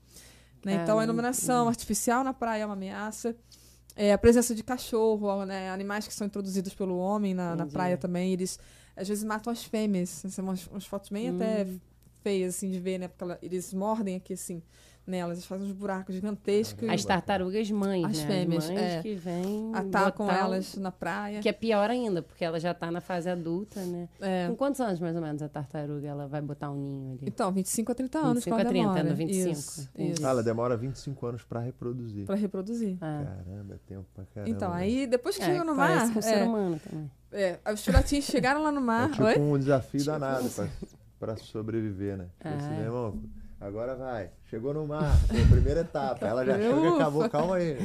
Né? 0.64 0.74
Então, 0.74 0.84
Caramba. 0.86 1.00
a 1.00 1.04
iluminação 1.04 1.66
artificial 1.68 2.22
na 2.22 2.32
praia 2.32 2.62
é 2.62 2.66
uma 2.66 2.74
ameaça. 2.74 3.34
É, 4.02 4.14
a 4.14 4.18
presença 4.18 4.54
de 4.54 4.62
cachorro, 4.64 5.44
né? 5.44 5.68
animais 5.70 6.08
que 6.08 6.14
são 6.14 6.26
introduzidos 6.26 6.72
pelo 6.72 6.96
homem 6.96 7.34
na, 7.34 7.50
na 7.50 7.54
Entendi. 7.64 7.72
praia 7.74 7.96
também, 7.98 8.32
eles 8.32 8.58
às 8.96 9.06
vezes 9.06 9.22
matam 9.24 9.52
as 9.52 9.62
fêmeas. 9.62 10.08
São 10.08 10.42
umas, 10.44 10.66
umas 10.68 10.86
fotos 10.86 11.10
bem 11.10 11.28
até 11.28 11.64
Hum. 11.64 11.78
feias 12.22 12.54
assim, 12.56 12.70
de 12.70 12.80
ver, 12.80 12.96
né? 12.96 13.08
Porque 13.08 13.22
ela- 13.24 13.38
eles 13.42 13.74
mordem 13.74 14.16
aqui 14.16 14.32
assim 14.32 14.62
nelas, 15.10 15.38
eles 15.38 15.44
fazem 15.46 15.66
uns 15.66 15.72
buracos 15.72 16.14
gigantescos. 16.14 16.88
As 16.88 17.04
tartarugas 17.04 17.70
mães, 17.70 18.04
As 18.04 18.18
né? 18.20 18.26
fêmeas, 18.26 18.66
mães 18.68 18.78
é. 18.80 19.02
que 19.02 19.14
vêm 19.14 19.70
atacam 19.74 20.26
botar 20.26 20.38
o- 20.42 20.46
elas 20.46 20.76
na 20.76 20.90
praia. 20.92 21.40
Que 21.40 21.48
é 21.48 21.52
pior 21.52 21.90
ainda, 21.90 22.22
porque 22.22 22.44
ela 22.44 22.58
já 22.60 22.72
tá 22.72 22.90
na 22.90 23.00
fase 23.00 23.28
adulta, 23.28 23.80
né? 23.84 24.08
É. 24.20 24.46
Com 24.48 24.56
quantos 24.56 24.80
anos, 24.80 25.00
mais 25.00 25.14
ou 25.16 25.20
menos, 25.22 25.42
a 25.42 25.48
tartaruga 25.48 26.06
ela 26.06 26.26
vai 26.26 26.40
botar 26.40 26.70
um 26.70 26.76
ninho 26.76 27.12
ali? 27.12 27.20
Então, 27.26 27.52
25 27.52 27.92
a 27.92 27.94
30 27.94 28.18
anos 28.18 28.44
25 28.44 28.56
que 28.56 28.60
ela 28.60 28.70
a 28.70 28.72
30, 28.72 28.88
demora. 28.88 29.10
no 29.10 29.16
25, 29.16 29.50
Isso, 29.50 29.88
isso. 29.98 30.26
Ah, 30.26 30.30
ela 30.30 30.42
demora 30.42 30.76
25 30.76 31.26
anos 31.26 31.42
pra 31.42 31.60
reproduzir. 31.60 32.24
Pra 32.26 32.36
reproduzir. 32.36 32.96
Ah, 33.00 33.24
Caramba, 33.44 33.74
é 33.74 33.78
tempo 33.86 34.06
pra 34.14 34.24
caramba. 34.26 34.50
Então, 34.50 34.70
né? 34.70 34.76
aí 34.76 35.06
depois 35.06 35.36
que 35.36 35.42
é, 35.42 35.46
chega 35.46 35.64
no 35.64 35.74
mar. 35.74 36.12
com 36.12 36.18
o 36.18 36.22
ser 36.22 36.38
é, 36.38 36.44
humano 36.44 36.80
também. 36.88 37.10
é, 37.32 37.58
os 37.72 37.84
filhotinhos 37.84 38.24
chegaram 38.26 38.62
lá 38.62 38.70
no 38.70 38.78
É 38.78 38.82
mar. 38.82 39.10
tipo 39.10 39.24
Oi? 39.24 39.38
um 39.38 39.58
desafio 39.58 40.04
danado 40.04 40.48
pra, 40.50 40.68
pra 41.18 41.36
sobreviver, 41.36 42.16
né? 42.16 42.26
Tipo 42.38 42.48
assim, 42.54 42.66
Ah, 42.68 42.72
é. 42.72 42.76
meu 42.76 42.84
irmão, 42.86 43.18
agora 43.60 43.94
vai. 43.94 44.30
Chegou 44.46 44.72
no 44.74 44.86
mar, 44.86 45.16
foi 45.28 45.42
a 45.42 45.46
primeira 45.46 45.80
etapa. 45.80 46.26
Ela 46.26 46.44
já 46.44 46.58
chegou 46.58 46.84
e 46.84 46.88
acabou, 46.88 47.28
calma 47.30 47.56
aí. 47.56 47.76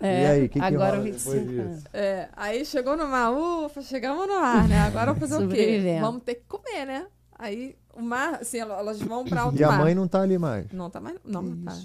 É, 0.00 0.22
e 0.22 0.26
aí, 0.26 0.44
o 0.46 0.48
que, 0.48 0.58
que 0.58 0.64
agora 0.64 0.90
rola 0.96 1.02
25 1.02 1.30
depois 1.36 1.48
disso? 1.48 1.60
anos. 1.68 1.84
É, 1.92 2.28
aí 2.36 2.64
chegou 2.64 2.96
no 2.96 3.06
mar. 3.06 3.30
Ufa, 3.32 3.82
chegamos 3.82 4.26
no 4.26 4.40
mar, 4.40 4.68
né? 4.68 4.78
Agora 4.80 5.12
vamos 5.12 5.28
fazer 5.28 5.44
o 5.44 5.48
quê? 5.48 5.98
Vamos 6.00 6.22
ter 6.22 6.36
que 6.36 6.44
comer, 6.48 6.86
né? 6.86 7.06
Aí 7.38 7.74
o 7.94 8.02
mar, 8.02 8.34
assim, 8.40 8.58
ela- 8.58 8.78
elas 8.78 9.00
vão 9.00 9.24
pra 9.24 9.42
alto 9.42 9.58
E 9.58 9.64
a 9.64 9.68
mar. 9.68 9.78
mãe 9.80 9.94
não 9.94 10.06
tá 10.06 10.20
ali 10.20 10.36
mais. 10.36 10.70
Não 10.72 10.90
tá 10.90 11.00
mais. 11.00 11.16
Não, 11.24 11.40
não 11.42 11.64
tá. 11.64 11.76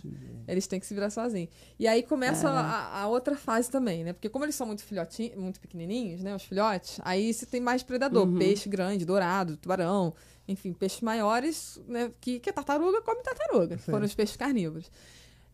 Eles 0.48 0.68
têm 0.68 0.80
que 0.80 0.86
se 0.86 0.94
virar 0.94 1.10
sozinhos. 1.10 1.50
E 1.80 1.88
aí 1.88 2.04
começa 2.04 2.50
a, 2.50 3.02
a 3.02 3.08
outra 3.08 3.36
fase 3.36 3.70
também, 3.72 4.04
né? 4.04 4.12
Porque 4.14 4.28
como 4.30 4.44
eles 4.46 4.54
são 4.56 4.68
muito 4.68 4.84
filhotinhos, 4.84 5.36
muito 5.38 5.60
pequenininhos, 5.60 6.22
né? 6.22 6.36
Os 6.36 6.44
filhotes, 6.44 7.00
aí 7.04 7.34
você 7.34 7.46
tem 7.46 7.62
mais 7.62 7.82
predador. 7.84 8.28
Uhum. 8.28 8.38
Peixe 8.38 8.68
grande, 8.70 9.06
dourado, 9.06 9.56
tubarão. 9.58 10.14
Enfim, 10.48 10.74
peixes 10.74 11.02
maiores, 11.02 11.82
né? 11.88 12.12
Que, 12.22 12.39
que 12.39 12.50
a 12.50 12.54
tartaruga 12.54 13.02
come 13.02 13.22
tartaruga. 13.24 13.78
Sim. 13.78 13.91
Foram 13.91 14.06
os 14.06 14.14
peixes 14.14 14.36
carnívoros. 14.36 14.91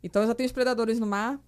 Então 0.03 0.25
já 0.27 0.33
tem 0.35 0.45
os 0.45 0.51
predadores 0.51 0.99
no 0.99 1.05
mar. 1.07 1.39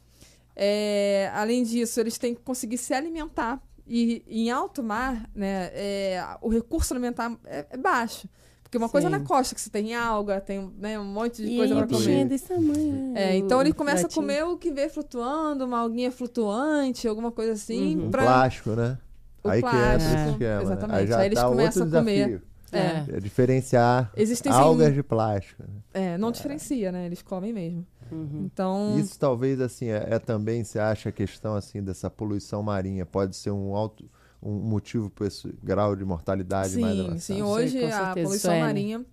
É, 0.55 1.31
além 1.33 1.63
disso, 1.63 1.99
eles 1.99 2.17
têm 2.17 2.35
que 2.35 2.41
conseguir 2.41 2.77
se 2.77 2.93
alimentar. 2.93 3.61
E 3.85 4.23
em 4.27 4.49
alto 4.49 4.81
mar, 4.81 5.29
né? 5.35 5.69
é, 5.73 6.23
o 6.41 6.47
recurso 6.49 6.93
alimentar 6.93 7.37
é, 7.45 7.65
é 7.71 7.77
baixo. 7.77 8.29
Porque 8.63 8.77
uma 8.77 8.87
coisa 8.89 9.07
é 9.07 9.11
Sim. 9.11 9.17
na 9.19 9.23
costa, 9.25 9.53
que 9.53 9.59
você 9.61 9.69
tem 9.69 9.93
alga, 9.93 10.39
tem 10.41 10.71
né, 10.79 10.97
um 10.97 11.03
monte 11.03 11.43
de 11.43 11.51
E 11.51 11.57
coisa 11.57 11.73
aí, 11.73 11.77
pra 11.79 11.85
bichinho 11.87 12.09
é 12.11 12.17
comer. 12.19 12.25
desse 12.29 12.47
tamanho, 12.47 12.93
né? 13.13 13.23
É, 13.33 13.35
então 13.35 13.59
ele 13.61 13.73
começa 13.73 14.07
a 14.07 14.09
filhotinho. 14.09 14.21
comer 14.21 14.43
o 14.45 14.57
que 14.57 14.71
vê 14.71 14.87
flutuando, 14.89 15.65
uma 15.65 15.79
alguinha 15.79 16.11
flutuante, 16.11 17.07
alguma 17.07 17.31
coisa 17.31 17.51
assim. 17.53 17.97
Uhum. 17.97 18.05
Um 18.07 18.11
pra- 18.11 18.23
plástico, 18.23 18.69
né? 18.71 18.97
O 19.43 19.49
Aí 19.49 19.61
que 19.61 19.67
entra 19.67 19.79
plástico, 19.79 20.13
o 20.15 20.31
esquema. 20.31 20.55
né? 20.55 20.61
exatamente. 20.63 20.97
Aí 20.99 21.07
já 21.07 21.17
Aí 21.19 21.25
eles 21.27 21.39
dá 21.39 21.47
começam 21.49 21.83
outro 21.83 21.97
a 21.97 22.01
comer. 22.01 22.15
desafio. 22.29 22.41
É. 22.77 23.05
É 23.17 23.19
diferenciar 23.19 24.11
Existem, 24.15 24.51
algas 24.51 24.93
de 24.93 25.03
plástico. 25.03 25.63
né? 25.63 25.69
É, 25.93 26.17
não 26.17 26.31
diferencia, 26.31 26.91
né? 26.91 27.05
Eles 27.05 27.21
comem 27.21 27.53
mesmo. 27.53 27.85
Uhum. 28.11 28.43
Então, 28.45 28.97
Isso 28.99 29.17
talvez 29.17 29.59
assim 29.61 29.87
é, 29.87 30.07
é 30.11 30.19
também 30.19 30.63
você 30.63 30.79
acha 30.79 31.09
a 31.09 31.11
questão 31.11 31.55
assim 31.55 31.81
dessa 31.81 32.09
poluição 32.09 32.61
marinha 32.61 33.05
pode 33.05 33.35
ser 33.35 33.51
um 33.51 33.75
alto 33.75 34.09
um 34.41 34.51
motivo 34.55 35.09
para 35.09 35.27
esse 35.27 35.53
grau 35.63 35.95
de 35.95 36.03
mortalidade 36.03 36.77
mais 36.77 36.93
sim, 36.95 36.99
avançado. 37.01 37.19
sim. 37.21 37.33
Sim, 37.35 37.41
Hoje 37.43 37.79
com 37.79 37.93
a 37.95 38.13
poluição 38.13 38.51
é, 38.51 38.59
né? 38.59 38.65
marinha, 38.65 39.05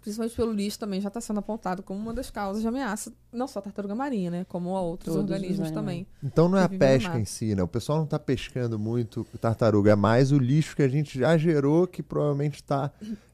principalmente 0.00 0.34
pelo 0.36 0.52
lixo, 0.52 0.78
também 0.78 1.00
já 1.00 1.08
está 1.08 1.20
sendo 1.20 1.38
apontado 1.40 1.82
como 1.82 2.00
uma 2.00 2.12
das 2.14 2.30
causas 2.30 2.62
de 2.62 2.68
ameaça, 2.68 3.12
não 3.32 3.46
só 3.46 3.58
a 3.58 3.62
tartaruga 3.62 3.94
marinha, 3.94 4.30
né? 4.30 4.44
Como 4.48 4.76
a 4.76 4.80
outros 4.80 5.12
Todos 5.14 5.24
os 5.24 5.30
organismos 5.30 5.70
também. 5.70 6.06
Então 6.22 6.48
não 6.48 6.58
é 6.58 6.64
a 6.64 6.68
pesca 6.68 7.18
em 7.18 7.24
si, 7.24 7.54
né? 7.54 7.62
O 7.62 7.68
pessoal 7.68 7.98
não 7.98 8.04
está 8.04 8.18
pescando 8.18 8.78
muito 8.78 9.24
tartaruga, 9.40 9.92
é 9.92 9.96
mais 9.96 10.32
o 10.32 10.38
lixo 10.38 10.74
que 10.74 10.82
a 10.82 10.88
gente 10.88 11.18
já 11.18 11.36
gerou 11.36 11.86
que 11.86 12.02
provavelmente 12.02 12.56
está 12.56 12.90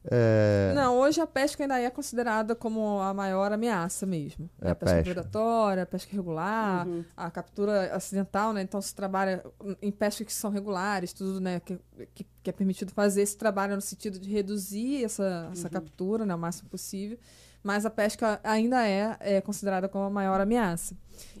é, 0.09 0.71
Não, 0.75 0.97
hoje 0.99 1.19
a 1.19 1.27
pesca 1.27 1.63
ainda 1.63 1.79
é 1.79 1.89
considerada 1.89 2.55
como 2.55 2.99
a 2.99 3.13
maior 3.13 3.51
ameaça 3.51 4.05
mesmo. 4.05 4.49
É 4.61 4.71
a 4.71 4.75
pesca, 4.75 4.95
pesca. 4.95 5.13
predatória, 5.13 5.83
a 5.83 5.85
pesca 5.85 6.13
irregular, 6.13 6.87
Uhum. 6.87 7.03
a 7.15 7.29
captura 7.29 7.93
acidental, 7.95 8.53
né? 8.53 8.61
Então 8.61 8.81
se 8.81 8.93
trabalha 8.95 9.43
em 9.81 9.91
pescas 9.91 10.25
que 10.27 10.33
são 10.33 10.49
regulares, 10.49 11.11
tudo, 11.11 11.41
né? 11.41 11.59
Que, 11.59 11.79
que, 12.13 12.25
que 12.47 12.49
é 12.49 12.53
permitido 12.53 12.93
fazer 12.93 13.23
esse 13.23 13.35
trabalho 13.35 13.75
no 13.75 13.81
sentido 13.81 14.17
de 14.17 14.29
reduzir 14.29 15.03
essa, 15.03 15.49
essa 15.51 15.69
captura, 15.69 16.25
né? 16.25 16.33
O 16.33 16.37
máximo 16.39 16.69
possível. 16.69 17.17
Mas 17.61 17.85
a 17.85 17.89
pesca 17.89 18.39
ainda 18.41 18.87
é, 18.87 19.17
é 19.19 19.41
considerada 19.41 19.89
como 19.89 20.05
a 20.05 20.09
maior 20.09 20.39
ameaça. 20.39 20.95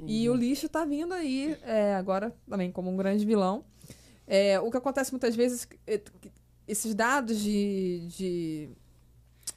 E 0.05 0.29
o 0.29 0.35
lixo 0.35 0.65
está 0.65 0.83
vindo 0.83 1.13
aí 1.13 1.57
é, 1.63 1.95
agora 1.95 2.35
também 2.49 2.69
como 2.71 2.91
um 2.91 2.97
grande 2.97 3.25
vilão. 3.25 3.63
É, 4.27 4.59
o 4.59 4.69
que 4.69 4.75
acontece 4.75 5.13
muitas 5.13 5.33
vezes, 5.33 5.65
é 5.85 6.01
esses 6.67 6.93
dados 6.93 7.39
de, 7.39 8.05
de 8.09 8.69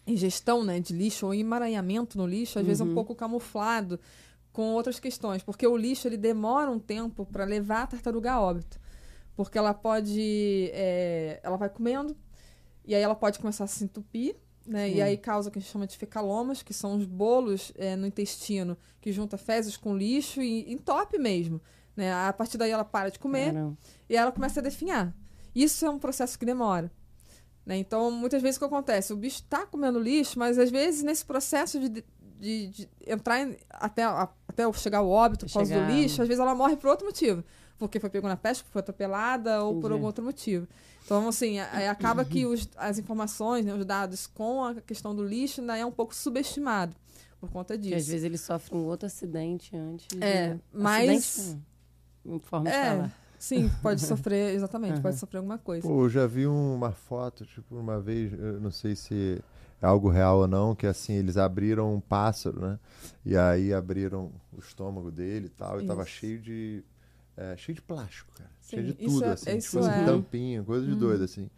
ingestão 0.06 0.62
né, 0.62 0.78
de 0.78 0.92
lixo 0.94 1.26
ou 1.26 1.34
emaranhamento 1.34 2.16
no 2.16 2.26
lixo, 2.28 2.60
às 2.60 2.64
vezes 2.64 2.80
é 2.80 2.84
um 2.84 2.88
Uhum. 2.88 2.94
pouco 2.94 3.12
camuflado 3.16 3.98
com 4.52 4.72
outras 4.74 5.00
questões, 5.00 5.42
porque 5.42 5.66
o 5.66 5.76
lixo 5.76 6.06
ele 6.06 6.16
demora 6.16 6.70
um 6.70 6.78
tempo 6.78 7.26
para 7.26 7.44
levar 7.44 7.82
a 7.82 7.86
tartaruga 7.88 8.32
a 8.34 8.40
óbito, 8.40 8.78
porque 9.36 9.56
ela 9.58 9.72
pode, 9.74 10.70
é, 10.72 11.40
ela 11.42 11.56
vai 11.56 11.68
comendo 11.68 12.16
e 12.84 12.94
aí 12.94 13.02
ela 13.02 13.14
pode 13.14 13.38
começar 13.38 13.64
a 13.64 13.66
se 13.66 13.84
entupir, 13.84 14.36
né? 14.66 14.88
Sim. 14.88 14.96
E 14.96 15.02
aí 15.02 15.16
causa 15.16 15.48
o 15.48 15.52
que 15.52 15.58
a 15.58 15.62
gente 15.62 15.70
chama 15.70 15.86
de 15.86 15.96
fecalomas, 15.96 16.62
que 16.62 16.74
são 16.74 16.96
os 16.96 17.06
bolos 17.06 17.72
é, 17.76 17.96
no 17.96 18.06
intestino 18.06 18.76
que 19.00 19.12
junta 19.12 19.36
fezes 19.36 19.76
com 19.76 19.96
lixo 19.96 20.42
e 20.42 20.72
entope 20.72 21.18
mesmo. 21.18 21.60
Né? 21.96 22.12
A 22.12 22.32
partir 22.32 22.56
daí 22.58 22.70
ela 22.70 22.84
para 22.84 23.10
de 23.10 23.18
comer 23.18 23.52
Caramba. 23.52 23.76
e 24.08 24.16
ela 24.16 24.30
começa 24.32 24.60
a 24.60 24.62
definhar. 24.62 25.14
Isso 25.54 25.84
é 25.84 25.90
um 25.90 25.98
processo 25.98 26.38
que 26.38 26.46
demora. 26.46 26.90
né? 27.66 27.76
Então, 27.76 28.10
muitas 28.10 28.40
vezes 28.42 28.56
o 28.56 28.60
que 28.60 28.66
acontece? 28.66 29.12
O 29.12 29.16
bicho 29.16 29.42
está 29.42 29.66
comendo 29.66 29.98
lixo, 29.98 30.38
mas 30.38 30.58
às 30.58 30.70
vezes 30.70 31.02
nesse 31.02 31.24
processo 31.24 31.80
de, 31.80 32.04
de, 32.40 32.68
de 32.68 32.88
entrar 33.06 33.40
em- 33.40 33.56
até, 33.70 34.02
a- 34.04 34.28
até 34.48 34.72
chegar 34.72 34.98
ao 34.98 35.08
óbito 35.08 35.46
por 35.46 35.52
causa 35.52 35.72
Chegar- 35.74 35.86
do 35.86 35.92
lixo, 35.92 36.22
às 36.22 36.28
vezes 36.28 36.40
ela 36.40 36.54
morre 36.54 36.76
por 36.76 36.88
outro 36.88 37.06
motivo. 37.06 37.44
Porque 37.78 37.98
foi 38.00 38.10
pego 38.10 38.28
na 38.28 38.36
pesca, 38.36 38.66
foi 38.70 38.80
atropelada 38.80 39.62
ou 39.64 39.80
por 39.80 39.90
algum 39.92 40.04
outro 40.06 40.22
motivo. 40.24 40.66
Então, 41.04 41.26
assim, 41.28 41.58
a- 41.58 41.90
acaba 41.90 42.24
que 42.24 42.44
os- 42.46 42.68
as 42.76 42.98
informações, 42.98 43.64
né, 43.64 43.72
os 43.74 43.84
dados 43.84 44.26
com 44.26 44.62
a 44.64 44.74
questão 44.76 45.14
do 45.14 45.24
lixo 45.24 45.60
ainda 45.60 45.76
é 45.78 45.84
um 45.84 45.90
pouco 45.90 46.14
subestimado 46.14 46.94
por 47.40 47.50
conta 47.50 47.74
Porque 47.74 47.88
às 47.94 48.00
disso. 48.00 48.10
vezes 48.10 48.24
ele 48.24 48.36
sofre 48.36 48.74
um 48.76 48.84
outro 48.84 49.06
acidente 49.06 49.74
antes. 49.76 50.06
É, 50.20 50.54
de... 50.54 50.60
mas- 50.72 51.08
Acidente, 51.38 51.62
em 52.26 52.38
forma 52.40 52.68
de 52.70 52.76
É, 52.76 52.84
falar. 52.96 53.12
sim, 53.38 53.70
pode 53.82 54.00
sofrer, 54.28 54.54
exatamente, 54.54 54.92
Aham. 54.94 55.02
pode 55.02 55.16
sofrer 55.16 55.38
alguma 55.38 55.56
coisa. 55.58 55.88
Pô, 55.88 56.02
eu 56.04 56.08
já 56.10 56.26
vi 56.26 56.46
uma 56.46 56.92
foto, 56.92 57.46
tipo, 57.46 57.74
uma 57.74 57.98
vez, 57.98 58.30
eu 58.34 58.60
não 58.60 58.70
sei 58.70 58.94
se 58.94 59.40
algo 59.80 60.08
real 60.08 60.38
ou 60.40 60.46
não, 60.48 60.74
que 60.74 60.86
assim, 60.86 61.14
eles 61.14 61.36
abriram 61.36 61.94
um 61.94 62.00
pássaro, 62.00 62.60
né? 62.60 62.78
E 63.24 63.36
aí 63.36 63.72
abriram 63.72 64.30
o 64.52 64.58
estômago 64.58 65.10
dele 65.10 65.46
e 65.46 65.50
tal, 65.50 65.80
e 65.80 65.86
tava 65.86 66.04
cheio 66.04 66.38
de. 66.40 66.82
é, 67.36 67.56
cheio 67.56 67.74
de 67.74 67.82
plástico, 67.82 68.30
cara. 68.34 68.50
Sim, 68.60 68.76
cheio 68.76 68.86
de 68.86 68.92
tudo, 68.94 69.24
é- 69.24 69.32
assim. 69.32 69.56
isso 69.56 69.68
tipo 69.70 69.86
assim, 69.86 70.00
é. 70.00 70.04
tampinha, 70.04 70.62
coisa 70.62 70.86
de 70.86 70.94
doido, 70.94 71.24
assim. 71.24 71.50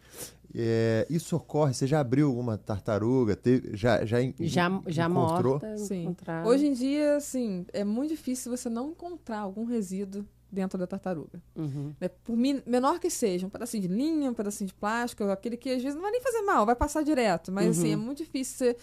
É, 0.55 1.07
isso 1.09 1.35
ocorre, 1.35 1.73
você 1.73 1.87
já 1.87 1.99
abriu 1.99 2.27
alguma 2.27 2.57
tartaruga? 2.57 3.35
Teve, 3.35 3.75
já, 3.75 4.05
já, 4.05 4.21
Já, 4.39 4.81
já 4.87 5.09
encontrou? 5.09 5.53
morta, 5.53 5.77
Sim. 5.77 6.15
Hoje 6.45 6.67
em 6.67 6.73
dia, 6.73 7.15
assim, 7.17 7.65
é 7.73 7.83
muito 7.83 8.11
difícil 8.11 8.55
você 8.55 8.69
não 8.69 8.91
encontrar 8.91 9.39
algum 9.39 9.65
resíduo 9.65 10.25
dentro 10.53 10.77
da 10.77 10.85
tartaruga. 10.85 11.41
Uhum. 11.55 11.93
né? 11.99 12.07
Por 12.23 12.37
min- 12.37 12.61
menor 12.65 12.99
que 12.99 13.09
seja, 13.09 13.47
um 13.47 13.49
pedacinho 13.49 13.81
de 13.81 13.87
linha, 13.89 14.29
um 14.29 14.33
pedacinho 14.33 14.67
de 14.67 14.73
plástico, 14.73 15.23
aquele 15.25 15.57
que 15.57 15.69
às 15.71 15.81
vezes 15.81 15.95
não 15.95 16.01
vai 16.03 16.11
nem 16.11 16.21
fazer 16.21 16.41
mal, 16.43 16.65
vai 16.65 16.75
passar 16.75 17.03
direto. 17.03 17.51
Mas, 17.51 17.77
assim, 17.77 17.87
Uhum. 17.87 17.93
é 17.93 18.05
muito 18.05 18.17
difícil 18.19 18.55
você 18.57 18.77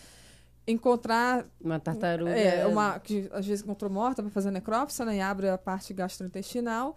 encontrar 0.66 1.46
Uma 1.60 1.78
tartaruga. 1.80 2.30
é, 2.30 2.66
uma 2.66 2.98
que 2.98 3.28
às 3.32 3.46
vezes 3.46 3.62
encontrou 3.64 3.90
morta 3.90 4.22
para 4.22 4.30
fazer 4.30 4.50
necrópsia, 4.50 5.04
né? 5.04 5.16
E 5.16 5.20
abre 5.20 5.48
a 5.48 5.58
parte 5.58 5.92
gastrointestinal 5.94 6.94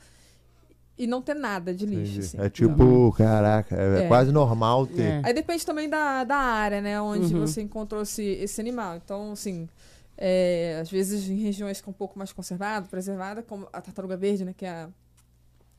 e 0.98 1.08
não 1.08 1.22
ter 1.22 1.34
nada 1.34 1.74
de 1.74 1.86
lixo. 1.86 2.20
Assim. 2.20 2.40
É 2.40 2.50
tipo, 2.50 3.12
caraca, 3.18 3.76
é, 3.76 4.04
É. 4.04 4.08
quase 4.08 4.32
normal 4.32 4.86
ter. 4.86 5.02
É. 5.02 5.22
Aí 5.24 5.34
depende 5.34 5.66
também 5.66 5.90
da, 5.90 6.24
da 6.24 6.36
área, 6.36 6.82
né? 6.82 7.02
Onde 7.02 7.34
Uhum. 7.34 7.42
você 7.42 7.62
encontrou 7.62 8.02
esse, 8.04 8.24
esse 8.24 8.62
animal. 8.62 8.98
Então, 8.98 9.32
assim, 9.32 9.68
é, 10.26 10.80
às 10.82 10.90
vezes 10.90 11.28
em 11.30 11.36
regiões 11.36 11.82
que 11.82 11.90
é 11.90 11.92
um 11.92 11.94
pouco 11.94 12.18
mais 12.18 12.32
conservada, 12.32 12.88
preservada, 12.88 13.44
como 13.44 13.68
a 13.74 13.82
tartaruga 13.82 14.16
verde, 14.16 14.46
né? 14.46 14.54
Que 14.56 14.66
é 14.66 14.70
a, 14.70 14.90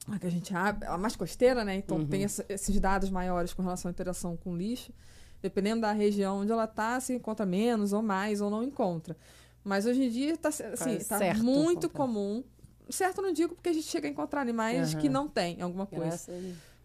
a 0.08 0.18
que 0.18 0.26
a 0.26 0.30
gente 0.30 0.54
abre, 0.54 0.86
a 0.86 0.98
mais 0.98 1.16
costeira, 1.16 1.64
né? 1.64 1.76
Então 1.76 1.96
Uhum. 1.96 2.06
tem 2.06 2.24
essa- 2.24 2.44
esses 2.50 2.78
dados 2.78 3.08
maiores 3.08 3.54
com 3.54 3.62
relação 3.62 3.88
à 3.88 3.92
interação 3.92 4.36
com 4.36 4.54
lixo. 4.54 4.92
Dependendo 5.40 5.80
da 5.80 5.92
região 5.92 6.40
onde 6.40 6.52
ela 6.52 6.64
está, 6.64 7.00
se 7.00 7.14
encontra 7.14 7.46
menos 7.46 7.92
ou 7.94 8.02
mais 8.02 8.40
ou 8.42 8.50
não 8.50 8.62
encontra. 8.62 9.16
Mas 9.62 9.86
hoje 9.86 10.04
em 10.04 10.10
dia 10.10 10.34
está 10.34 10.50
assim, 10.50 10.98
tá 11.08 11.18
certo 11.18 11.42
muito 11.42 11.88
comum. 11.88 12.44
Certo, 12.90 13.22
não 13.22 13.32
digo 13.32 13.54
porque 13.54 13.70
a 13.70 13.72
gente 13.72 13.86
chega 13.86 14.06
a 14.06 14.10
encontrar 14.10 14.42
animais 14.42 14.92
Aham. 14.92 15.00
que 15.00 15.08
não 15.08 15.26
tem 15.26 15.62
alguma 15.62 15.86
coisa. 15.86 16.20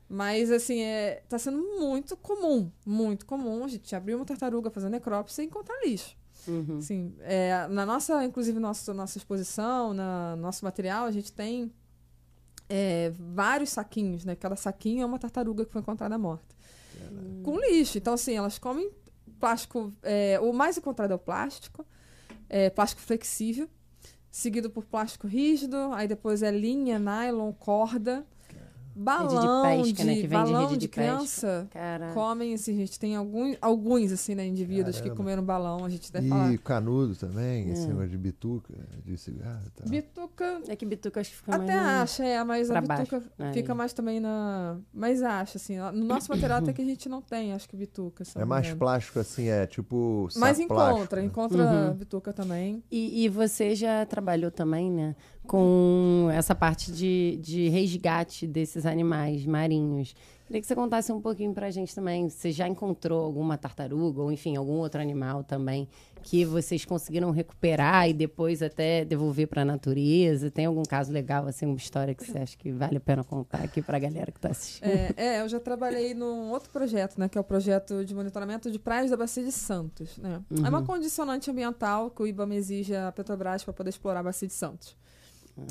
Mas, 0.07 0.49
assim, 0.49 0.79
é, 0.81 1.21
tá 1.29 1.37
sendo 1.37 1.61
muito 1.77 2.15
comum, 2.17 2.71
muito 2.85 3.25
comum 3.25 3.63
a 3.65 3.67
gente 3.67 3.93
abrir 3.95 4.15
uma 4.15 4.25
tartaruga, 4.25 4.69
fazer 4.71 4.89
necrópsia 4.89 5.43
e 5.43 5.45
encontrar 5.45 5.75
lixo. 5.85 6.17
Uhum. 6.47 6.77
Assim, 6.79 7.13
é, 7.19 7.67
na 7.67 7.85
nossa, 7.85 8.23
inclusive, 8.23 8.59
nossa, 8.59 8.93
nossa 8.93 9.17
exposição, 9.17 9.93
na 9.93 10.35
nosso 10.35 10.63
material, 10.65 11.05
a 11.05 11.11
gente 11.11 11.31
tem 11.31 11.71
é, 12.67 13.11
vários 13.17 13.71
saquinhos, 13.71 14.23
né? 14.25 14.35
Cada 14.35 14.55
saquinho 14.55 15.03
é 15.03 15.05
uma 15.05 15.19
tartaruga 15.19 15.65
que 15.65 15.71
foi 15.71 15.81
encontrada 15.81 16.17
morta. 16.17 16.55
Com 17.43 17.57
lixo. 17.59 17.97
Então, 17.97 18.13
assim, 18.13 18.35
elas 18.35 18.59
comem 18.59 18.91
plástico. 19.39 19.93
é, 20.03 20.39
o 20.39 20.53
mais 20.53 20.77
encontrado 20.77 21.11
é 21.11 21.15
o 21.15 21.19
plástico, 21.19 21.85
é, 22.47 22.69
plástico 22.69 23.01
flexível, 23.01 23.69
seguido 24.29 24.69
por 24.69 24.85
plástico 24.85 25.27
rígido, 25.27 25.77
aí 25.93 26.07
depois 26.07 26.43
é 26.43 26.51
linha, 26.51 26.99
nylon, 26.99 27.51
corda. 27.53 28.25
Balão 28.95 29.61
pesca, 29.83 30.03
né, 30.03 30.15
que 30.15 30.27
vem 30.27 30.43
de 30.43 30.51
balão 30.51 30.59
rede 30.61 30.73
de, 30.73 30.79
de 30.79 30.87
criança 30.87 31.69
comem, 32.13 32.53
assim, 32.53 32.73
a 32.73 32.77
gente 32.77 32.99
tem 32.99 33.15
alguns, 33.15 33.55
alguns 33.61 34.11
assim, 34.11 34.35
né, 34.35 34.45
indivíduos 34.45 34.97
que 34.97 35.03
Caramba. 35.03 35.15
comeram 35.17 35.43
balão, 35.43 35.85
a 35.85 35.89
gente 35.89 36.11
deve 36.11 36.25
E 36.27 36.29
falar. 36.29 36.57
canudo 36.59 37.15
também, 37.15 37.69
esse 37.69 37.85
É. 37.85 37.87
negócio 37.87 38.09
de 38.09 38.17
bituca, 38.17 38.73
de 39.05 39.17
cigarro 39.17 39.61
e 39.65 39.69
tal. 39.71 39.89
Bituca, 39.89 40.61
é 40.67 40.75
que 40.75 40.85
bituca 40.85 41.21
acho 41.21 41.29
que 41.29 41.35
fica 41.37 41.55
até 41.55 41.75
mais... 41.75 41.85
no- 41.95 42.01
acha, 42.03 42.25
é, 42.25 42.43
mas 42.43 42.69
a 42.69 42.73
pra 42.73 42.81
baixo, 42.81 43.03
bituca 43.03 43.31
né, 43.37 43.53
fica 43.53 43.71
ali. 43.71 43.77
mais 43.77 43.93
também 43.93 44.19
na... 44.19 44.77
Mas 44.93 45.21
acha, 45.23 45.57
assim, 45.57 45.77
no 45.77 46.05
nosso 46.05 46.29
material 46.31 46.59
até 46.59 46.73
que 46.73 46.81
a 46.81 46.85
gente 46.85 47.07
não 47.07 47.21
tem, 47.21 47.53
acho 47.53 47.69
que 47.69 47.77
bituca. 47.77 48.23
É 48.35 48.43
mais 48.45 48.73
plástico 48.73 49.19
assim, 49.19 49.47
é 49.47 49.65
tipo 49.65 50.27
Mas 50.35 50.59
encontra, 50.59 50.85
plástico, 50.85 51.15
né? 51.15 51.23
encontra 51.23 51.63
Uhum. 51.63 51.93
bituca 51.93 52.33
também. 52.33 52.83
E, 52.91 53.23
e 53.23 53.29
você 53.29 53.75
já 53.75 54.05
trabalhou 54.05 54.51
também, 54.51 54.91
né, 54.91 55.15
com 55.49 56.29
essa 56.31 56.53
parte 56.53 56.91
de, 56.91 57.39
de 57.41 57.69
resgate 57.69 58.45
desses 58.45 58.85
animais 58.85 59.47
marinhos. 59.47 60.15
Queria 60.45 60.61
que 60.61 60.67
você 60.67 60.75
contasse 60.75 61.11
um 61.11 61.19
pouquinho 61.19 61.51
pra 61.55 61.71
gente 61.71 61.93
também. 61.93 62.29
Você 62.29 62.51
já 62.51 62.67
encontrou 62.67 63.25
alguma 63.25 63.57
tartaruga, 63.57 64.21
ou 64.21 64.31
enfim, 64.31 64.55
algum 64.55 64.73
outro 64.73 65.01
animal 65.01 65.43
também, 65.43 65.87
que 66.21 66.45
vocês 66.45 66.85
conseguiram 66.85 67.31
recuperar 67.31 68.07
e 68.07 68.13
depois 68.13 68.61
até 68.61 69.03
devolver 69.03 69.47
pra 69.47 69.65
natureza? 69.65 70.51
Tem 70.51 70.67
algum 70.67 70.83
caso 70.83 71.11
legal, 71.11 71.47
assim, 71.47 71.65
uma 71.65 71.77
história 71.77 72.13
que 72.13 72.23
você 72.23 72.37
acha 72.37 72.55
que 72.55 72.71
vale 72.71 72.97
a 72.97 72.99
pena 72.99 73.23
contar 73.23 73.63
aqui 73.63 73.81
pra 73.81 73.97
galera 73.97 74.31
que 74.31 74.39
tá 74.39 74.49
assistindo? 74.49 74.87
É, 74.87 75.13
é, 75.17 75.41
eu 75.41 75.49
já 75.49 75.59
trabalhei 75.59 76.13
num 76.13 76.51
outro 76.51 76.69
projeto, 76.69 77.19
né, 77.19 77.27
que 77.27 77.39
é 77.39 77.41
o 77.41 77.43
projeto 77.43 78.05
de 78.05 78.13
monitoramento 78.13 78.69
de 78.69 78.77
praias 78.77 79.09
da 79.09 79.17
Bacia 79.17 79.43
de 79.43 79.51
Santos. 79.51 80.15
Né? 80.19 80.43
É 80.63 80.69
uma 80.69 80.83
condicionante 80.83 81.49
ambiental 81.49 82.11
que 82.11 82.21
o 82.21 82.27
IBAMA 82.27 82.53
exige 82.53 82.95
a 82.95 83.11
Petrobras 83.11 83.63
para 83.63 83.73
poder 83.73 83.89
explorar 83.89 84.19
a 84.19 84.23
Bacia 84.23 84.47
de 84.47 84.53
Santos. 84.53 84.95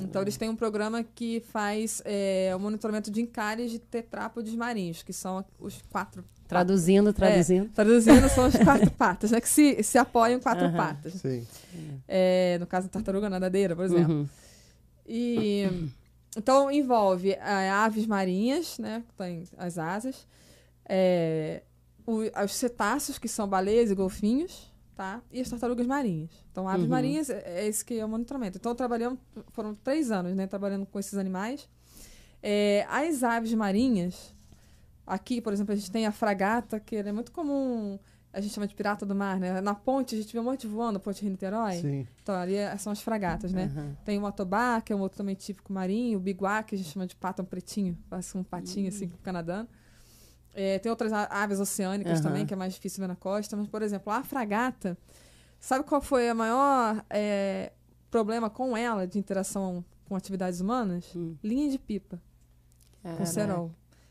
Então, 0.03 0.23
eles 0.23 0.37
têm 0.37 0.49
um 0.49 0.57
programa 0.57 1.03
que 1.03 1.41
faz 1.41 2.01
é, 2.05 2.53
o 2.55 2.59
monitoramento 2.61 3.11
de 3.11 3.21
encalhes 3.21 3.71
de 3.71 3.79
tetrápodes 3.79 4.55
marinhos, 4.55 5.03
que 5.03 5.13
são 5.13 5.45
os 5.59 5.83
quatro 5.91 6.25
Traduzindo, 6.47 7.13
traduzindo. 7.13 7.67
É, 7.67 7.75
traduzindo 7.75 8.27
são 8.31 8.47
as 8.47 8.57
quatro 8.65 8.91
patas, 8.93 9.31
né? 9.33 9.39
Que 9.41 9.49
se, 9.49 9.83
se 9.83 9.99
apoiam 9.99 10.41
quatro 10.41 10.65
Aham. 10.67 10.77
patas. 10.77 11.13
Sim. 11.15 11.47
É, 12.09 12.57
no 12.59 12.67
caso, 12.67 12.87
a 12.87 12.91
tartaruga 12.91 13.29
nadadeira, 13.29 13.77
por 13.77 13.85
exemplo. 13.85 14.15
Uhum. 14.15 14.29
E 15.07 15.91
então 16.37 16.71
envolve 16.71 17.33
é, 17.33 17.69
aves 17.71 18.07
marinhas, 18.07 18.79
né? 18.79 19.03
Que 19.09 19.15
tem 19.15 19.45
as 19.59 19.77
asas. 19.79 20.27
é, 20.89 21.63
o- 22.07 22.23
os 22.43 22.55
cetáceos, 22.55 23.19
que 23.19 23.29
são 23.29 23.47
baleias 23.47 23.91
e 23.91 23.95
golfinhos, 23.95 24.68
tá? 24.99 25.23
E 25.31 25.41
as 25.41 25.49
tartarugas 25.49 25.87
marinhas. 25.87 26.29
Então, 26.51 26.69
aves 26.69 26.83
Uhum. 26.83 26.91
marinhas 26.91 27.31
é, 27.31 27.41
é 27.47 27.67
esse 27.69 27.85
que 27.85 27.95
é 28.01 28.05
o 28.05 28.09
monitoramento. 28.09 28.59
Então, 28.59 28.75
trabalhamos, 28.75 29.21
foram 29.53 29.73
três 29.77 30.11
anos, 30.11 30.35
né? 30.35 30.49
Trabalhando 30.49 30.85
com 30.87 30.99
esses 30.99 31.15
animais. 31.17 31.69
É, 32.43 32.85
as 32.91 33.23
aves 33.23 33.55
marinhas, 33.55 34.35
aqui, 35.07 35.41
por 35.41 35.53
exemplo, 35.53 35.73
a 35.73 35.77
gente 35.77 35.89
tem 35.89 36.05
a 36.05 36.11
fragata, 36.11 36.81
que 36.81 36.97
é 36.97 37.13
muito 37.13 37.31
comum, 37.31 37.97
a 38.33 38.41
gente 38.41 38.53
chama 38.53 38.67
de 38.67 38.75
pirata 38.75 39.07
do 39.07 39.15
mar, 39.15 39.39
né? 39.39 39.61
Na 39.61 39.73
ponte, 39.73 40.17
a 40.17 40.19
gente 40.19 40.33
vê 40.33 40.41
um 40.41 40.43
monte 40.43 40.67
voando, 40.67 40.99
ponte 40.99 41.23
Rio-Niterói. 41.23 41.77
Sim. 41.81 42.07
Então, 42.21 42.35
ali 42.35 42.57
é- 42.57 42.77
são 42.77 42.93
as 42.93 43.01
fragatas, 43.01 43.53
né? 43.53 43.71
Aham. 43.73 43.97
Tem 44.05 44.19
o 44.19 44.27
Atobá, 44.27 44.81
que 44.81 44.93
é 44.93 44.97
um 44.97 45.01
outro 45.01 45.19
também 45.19 45.37
típico 45.37 45.73
marinho, 45.73 46.19
o 46.19 46.21
Biguá, 46.21 46.61
que 46.65 46.75
a 46.75 46.79
gente 46.79 46.91
chama 46.91 47.07
de 47.07 47.15
patão 47.15 47.45
pretinho, 47.45 47.97
parece 48.11 48.37
um 48.37 48.43
patinho 48.43 48.89
assim 48.89 49.07
que 49.09 49.17
fica 49.17 49.31
nadando. 49.33 49.69
É, 50.55 50.79
tem 50.79 50.91
outras 50.91 51.13
aves 51.13 51.61
oceânicas 51.61 52.15
Aham. 52.21 52.23
também, 52.23 52.47
que 52.47 52.53
é 52.53 52.57
mais 52.57 52.75
difícil 52.75 53.01
ver 53.01 53.07
na 53.09 53.17
costa, 53.17 53.57
mas, 53.57 53.69
por 53.69 53.81
exemplo, 53.83 54.13
a 54.13 54.23
fragata, 54.25 54.97
sabe 55.61 55.85
qual 55.85 56.01
foi 56.01 56.31
o 56.31 56.35
maior 56.35 57.05
é, 57.11 57.73
problema 58.11 58.51
com 58.51 58.77
ela 58.77 59.07
de 59.07 59.19
interação 59.19 59.85
com 60.09 60.17
atividades 60.17 60.61
humanas? 60.61 61.15
Hum. 61.15 61.37
Linha 61.45 61.71
de 61.71 61.79
pipa, 61.79 62.21
com 63.03 63.11
Caraca. 63.11 63.27
cerol. 63.27 63.71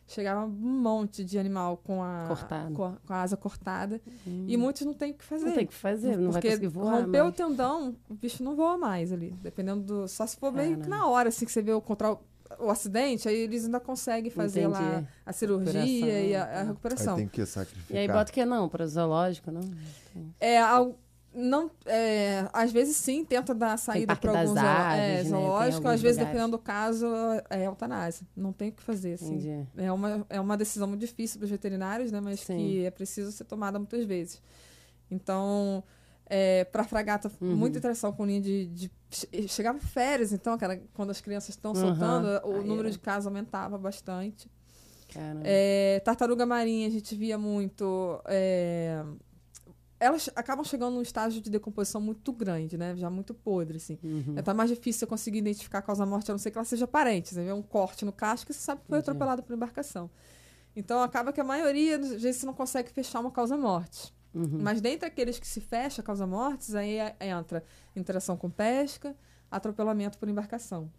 Chegava 0.09 0.45
um 0.45 0.47
monte 0.49 1.21
de 1.25 1.37
animal 1.37 1.75
com 1.83 2.01
a, 2.01 2.29
com 2.73 2.85
a, 2.85 2.93
com 3.05 3.13
a 3.13 3.21
asa 3.21 3.35
cortada 3.35 3.99
Hum. 4.25 4.45
e 4.47 4.55
muitos 4.55 4.83
não 4.83 4.93
tem 4.93 5.11
o 5.11 5.13
que 5.15 5.23
fazer. 5.25 5.45
Não 5.47 5.53
tem 5.53 5.65
o 5.65 5.67
que 5.67 5.73
fazer, 5.73 6.17
não 6.17 6.31
vai 6.31 6.41
conseguir 6.41 6.67
voar. 6.67 7.01
rompeu 7.03 7.23
mais. 7.25 7.33
o 7.33 7.37
tendão, 7.37 7.95
o 8.09 8.13
bicho 8.13 8.41
não 8.41 8.55
voa 8.55 8.77
mais 8.77 9.11
ali. 9.11 9.31
Dependendo 9.41 9.81
do. 9.83 10.07
Só 10.07 10.25
se 10.25 10.37
for 10.37 10.49
meio 10.53 10.77
que 10.79 10.87
na 10.87 11.05
hora, 11.07 11.27
assim, 11.27 11.45
que 11.45 11.51
você 11.51 11.61
vê 11.61 11.73
o, 11.73 11.81
contra 11.81 12.17
o, 12.59 12.69
acidente, 12.69 13.27
aí 13.27 13.35
eles 13.35 13.65
ainda 13.65 13.79
conseguem 13.79 14.29
fazer 14.31 14.67
lá 14.67 14.81
Entendi. 14.81 15.07
a 15.25 15.33
cirurgia 15.33 15.81
Recuperação, 15.81 16.27
e 16.29 16.35
a, 16.35 16.43
a 16.43 16.45
tá. 16.47 16.59
Aí 16.61 16.67
recuperação. 16.67 17.15
tem 17.15 17.27
que 17.27 17.45
sacrificar. 17.45 17.95
E 17.95 17.99
aí 17.99 18.07
bota 18.07 18.31
o 18.31 18.33
que 18.33 18.45
não? 18.45 18.69
Para 18.69 18.87
zoológico, 18.87 19.51
não? 19.51 19.61
É, 20.39 20.59
al- 20.59 20.97
não, 21.33 21.69
é, 21.85 22.49
às 22.51 22.71
vezes 22.71 22.95
sim, 22.97 23.23
tenta 23.23 23.53
dar 23.53 23.77
saída 23.77 24.15
para 24.15 24.39
alguns 24.41 24.57
Aves, 24.57 24.99
é, 24.99 25.23
né? 25.23 25.23
Zoológico, 25.25 25.87
às 25.87 26.01
vezes, 26.01 26.17
lugares. 26.17 26.33
dependendo 26.35 26.57
do 26.57 26.63
caso, 26.63 27.05
é 27.49 27.65
eutanásia. 27.65 28.25
Não 28.35 28.51
tem 28.51 28.69
o 28.69 28.71
que 28.71 28.81
fazer, 28.81 29.13
assim. 29.13 29.35
Entendi. 29.35 29.67
É 29.77 29.91
uma, 29.91 30.25
é 30.29 30.39
uma 30.41 30.57
decisão 30.57 30.87
muito 30.87 31.01
difícil 31.01 31.37
para 31.37 31.45
os 31.45 31.51
veterinários, 31.51 32.11
né? 32.11 32.19
Mas 32.19 32.39
Sim. 32.39 32.57
que 32.57 32.85
é 32.85 32.89
preciso 32.89 33.31
ser 33.31 33.43
tomada 33.43 33.77
muitas 33.77 34.03
vezes. 34.05 34.41
Então, 35.11 35.83
é, 36.29 36.65
para 36.65 36.83
fragata, 36.83 37.31
Uhum. 37.41 37.55
muita 37.55 37.77
interação 37.79 38.11
com 38.11 38.25
linha 38.25 38.41
de, 38.41 38.65
de- 38.67 38.91
che- 39.09 39.47
Chegava 39.47 39.79
férias, 39.79 40.31
então, 40.33 40.57
cara, 40.57 40.81
quando 40.93 41.09
as 41.09 41.21
crianças 41.21 41.49
estão 41.49 41.71
Uhum. 41.71 41.81
soltando, 41.81 42.27
o 42.47 42.55
Aí 42.57 42.63
número 42.67 42.91
de 42.91 42.99
casos 42.99 43.27
aumentava 43.27 43.77
bastante. 43.77 44.49
É, 45.43 46.01
tartaruga 46.03 46.45
marinha, 46.45 46.87
a 46.87 46.91
gente 46.91 47.15
via 47.15 47.37
muito. 47.37 48.21
é, 48.25 49.03
elas 49.99 50.29
acabam 50.35 50.63
chegando 50.63 50.93
num 50.93 51.01
estágio 51.01 51.41
de 51.41 51.49
decomposição 51.49 51.99
muito 51.99 52.31
grande, 52.31 52.77
né? 52.77 52.95
Já 52.95 53.09
muito 53.09 53.33
podre, 53.33 53.77
assim. 53.77 53.97
Uhum. 54.03 54.33
É 54.35 54.43
tá 54.43 54.53
mais 54.53 54.69
difícil 54.69 54.99
você 54.99 55.05
conseguir 55.07 55.39
identificar 55.39 55.79
a 55.79 55.81
causa-morte, 55.81 56.29
a 56.29 56.33
não 56.33 56.37
ser 56.39 56.51
que 56.51 56.57
ela 56.57 56.65
seja 56.65 56.85
parente. 56.85 57.33
Você 57.33 57.43
vê 57.43 57.51
um 57.51 57.63
corte 57.63 58.05
no 58.05 58.11
casco 58.11 58.51
e 58.51 58.53
você 58.53 58.59
sabe 58.59 58.81
que 58.81 58.87
foi 58.87 58.99
atropelado 58.99 59.41
por 59.41 59.53
embarcação. 59.55 60.07
Então, 60.75 61.01
acaba 61.01 61.33
que 61.33 61.41
a 61.41 61.43
maioria, 61.43 61.95
às 61.97 62.21
vezes, 62.21 62.41
você 62.41 62.45
não 62.45 62.53
consegue 62.53 62.91
fechar 62.91 63.21
uma 63.21 63.31
causa-morte. 63.31 64.13
Uhum. 64.37 64.59
Mas 64.61 64.79
dentre 64.81 65.07
aqueles 65.07 65.39
que 65.39 65.47
se 65.47 65.59
fecha 65.59 66.01
a 66.01 66.03
causa-mortes, 66.03 66.75
aí 66.75 66.97
é- 66.97 67.15
entra 67.21 67.63
interação 67.95 68.37
com 68.37 68.49
pesca, 68.49 69.15
atropelamento 69.49 70.17
por 70.17 70.29
embarcação. 70.29 70.89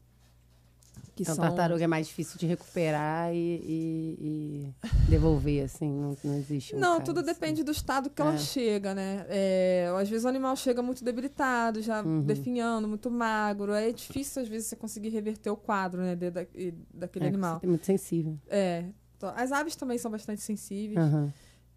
Que 1.14 1.22
Então, 1.22 1.34
são- 1.34 1.44
tartaruga 1.44 1.82
é 1.82 1.86
mais 1.86 2.06
difícil 2.06 2.38
de 2.38 2.46
recuperar 2.46 3.32
e, 3.34 3.36
e- 3.38 4.16
e 4.20 4.74
devolver, 5.10 5.64
assim, 5.64 5.88
não, 5.88 6.16
não 6.24 6.34
existe 6.36 6.74
um 6.76 6.78
Não, 6.78 7.00
tudo 7.00 7.18
assim. 7.20 7.26
depende 7.32 7.62
do 7.64 7.70
estado 7.72 8.08
que 8.10 8.20
ela 8.22 8.34
É. 8.34 8.38
chega, 8.38 8.94
né? 8.94 9.26
É, 9.28 9.92
às 10.00 10.08
vezes 10.08 10.24
o 10.24 10.28
animal 10.28 10.54
chega 10.56 10.80
muito 10.80 11.04
debilitado, 11.04 11.82
já 11.82 12.02
Uhum. 12.02 12.22
definhando, 12.22 12.86
muito 12.88 13.10
magro. 13.10 13.72
É 13.72 13.90
difícil, 13.92 14.42
às 14.42 14.48
vezes, 14.48 14.68
você 14.68 14.76
conseguir 14.76 15.08
reverter 15.10 15.50
o 15.50 15.56
quadro 15.56 16.00
né, 16.02 16.14
de- 16.16 16.30
da- 16.30 16.46
e- 16.54 16.74
daquele 16.94 17.24
É, 17.24 17.28
animal. 17.28 17.60
É 17.62 17.66
muito 17.66 17.84
sensível. 17.86 18.38
É. 18.48 18.84
As 19.36 19.50
aves 19.50 19.74
também 19.74 19.98
são 19.98 20.10
bastante 20.10 20.40
sensíveis. 20.40 20.98
Aham. 20.98 21.32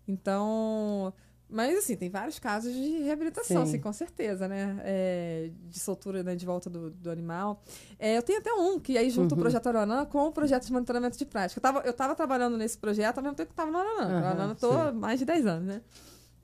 Então. 0.07 1.13
Mas, 1.53 1.77
assim, 1.77 1.97
tem 1.97 2.09
vários 2.09 2.39
casos 2.39 2.73
de 2.73 2.99
reabilitação, 3.03 3.57
Sim. 3.65 3.69
assim, 3.69 3.79
com 3.79 3.91
certeza, 3.91 4.47
né? 4.47 4.79
É, 4.85 5.49
de 5.69 5.79
soltura 5.79 6.23
né, 6.23 6.33
de 6.33 6.45
volta 6.45 6.69
do, 6.69 6.89
do 6.91 7.11
animal. 7.11 7.61
É, 7.99 8.17
eu 8.17 8.23
tenho 8.23 8.39
até 8.39 8.53
um, 8.53 8.79
que 8.79 8.97
aí 8.97 9.09
junto 9.09 9.33
o 9.33 9.35
Uhum. 9.35 9.41
projeto 9.41 9.67
Aranã 9.67 10.05
com 10.05 10.27
o 10.27 10.31
projeto 10.31 10.65
de 10.65 10.71
monitoramento 10.71 11.17
de 11.17 11.25
prática. 11.25 11.59
Eu 11.59 11.61
tava, 11.61 11.79
eu 11.81 11.93
tava 11.93 12.15
trabalhando 12.15 12.57
nesse 12.57 12.77
projeto 12.77 13.17
ao 13.17 13.23
mesmo 13.23 13.35
tempo 13.35 13.49
que 13.49 13.53
estava 13.53 13.69
no 13.69 13.77
Aranã. 13.79 14.19
No 14.21 14.25
Aranã 14.27 14.55
tô 14.55 14.71
há 14.71 14.91
mais 14.93 15.19
de 15.19 15.25
10 15.25 15.45
anos, 15.45 15.67
né? 15.67 15.81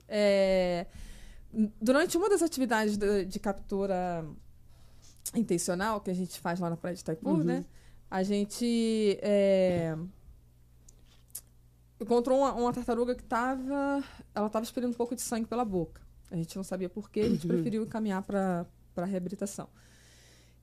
É, 0.06 0.86
durante 1.80 2.16
uma 2.18 2.28
das 2.28 2.42
atividades 2.42 2.96
de, 2.98 3.24
de 3.24 3.40
captura 3.40 4.24
intencional 5.34 6.00
que 6.00 6.10
a 6.10 6.14
gente 6.14 6.38
faz 6.40 6.60
lá 6.60 6.70
na 6.70 6.76
Praia 6.76 6.94
de 6.94 7.00
Itaipu, 7.02 7.30
Uhum. 7.30 7.44
né? 7.44 7.64
A 8.10 8.22
gente 8.22 9.18
é, 9.22 9.94
encontrou 12.00 12.38
uma, 12.38 12.52
uma 12.54 12.72
tartaruga 12.72 13.14
que 13.14 13.22
estava. 13.22 14.02
Ela 14.34 14.46
estava 14.46 14.64
expelindo 14.64 14.92
um 14.92 14.96
pouco 14.96 15.14
de 15.14 15.22
sangue 15.22 15.46
pela 15.46 15.64
boca. 15.64 16.00
A 16.30 16.36
gente 16.36 16.54
não 16.56 16.62
sabia 16.64 16.88
por 16.88 17.10
quê, 17.10 17.20
a 17.20 17.28
gente 17.28 17.42
Uhum. 17.46 17.48
preferiu 17.54 17.82
encaminhar 17.84 18.22
para 18.22 18.66
a 18.96 19.04
reabilitação. 19.04 19.68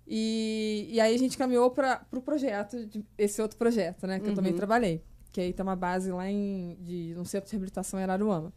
E, 0.08 0.88
e 0.92 1.00
aí 1.02 1.16
a 1.16 1.18
gente 1.18 1.38
caminhou 1.38 1.72
para 1.72 2.02
o 2.04 2.06
pro 2.10 2.22
projeto, 2.22 2.86
de- 2.86 3.04
esse 3.18 3.42
outro 3.42 3.58
projeto, 3.58 4.06
né? 4.06 4.20
Que 4.20 4.30
eu 4.30 4.36
também 4.36 4.52
Uhum. 4.52 4.58
trabalhei. 4.58 5.04
Que 5.32 5.42
aí 5.42 5.52
tem 5.54 5.64
uma 5.64 5.76
base 5.76 6.12
lá 6.12 6.30
em, 6.30 6.78
de 6.80 7.16
um 7.18 7.26
centro 7.26 7.48
de 7.48 7.54
reabilitação 7.54 8.00
em 8.00 8.04
Araruama. 8.04 8.54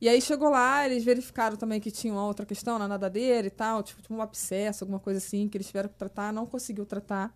E 0.00 0.08
aí 0.08 0.20
chegou 0.20 0.50
lá, 0.50 0.84
eles 0.84 1.04
verificaram 1.04 1.56
também 1.56 1.80
que 1.80 1.90
tinha 1.90 2.12
uma 2.12 2.26
outra 2.26 2.44
questão 2.44 2.78
na 2.78 2.86
nadadeira 2.86 3.46
e 3.46 3.50
tal, 3.50 3.82
tipo, 3.82 4.02
tipo 4.02 4.12
um 4.12 4.20
abscesso, 4.20 4.84
alguma 4.84 5.00
coisa 5.00 5.18
assim, 5.18 5.48
que 5.48 5.56
eles 5.56 5.68
tiveram 5.68 5.88
que 5.88 5.94
tratar, 5.94 6.32
não 6.34 6.44
conseguiu 6.44 6.84
tratar. 6.84 7.34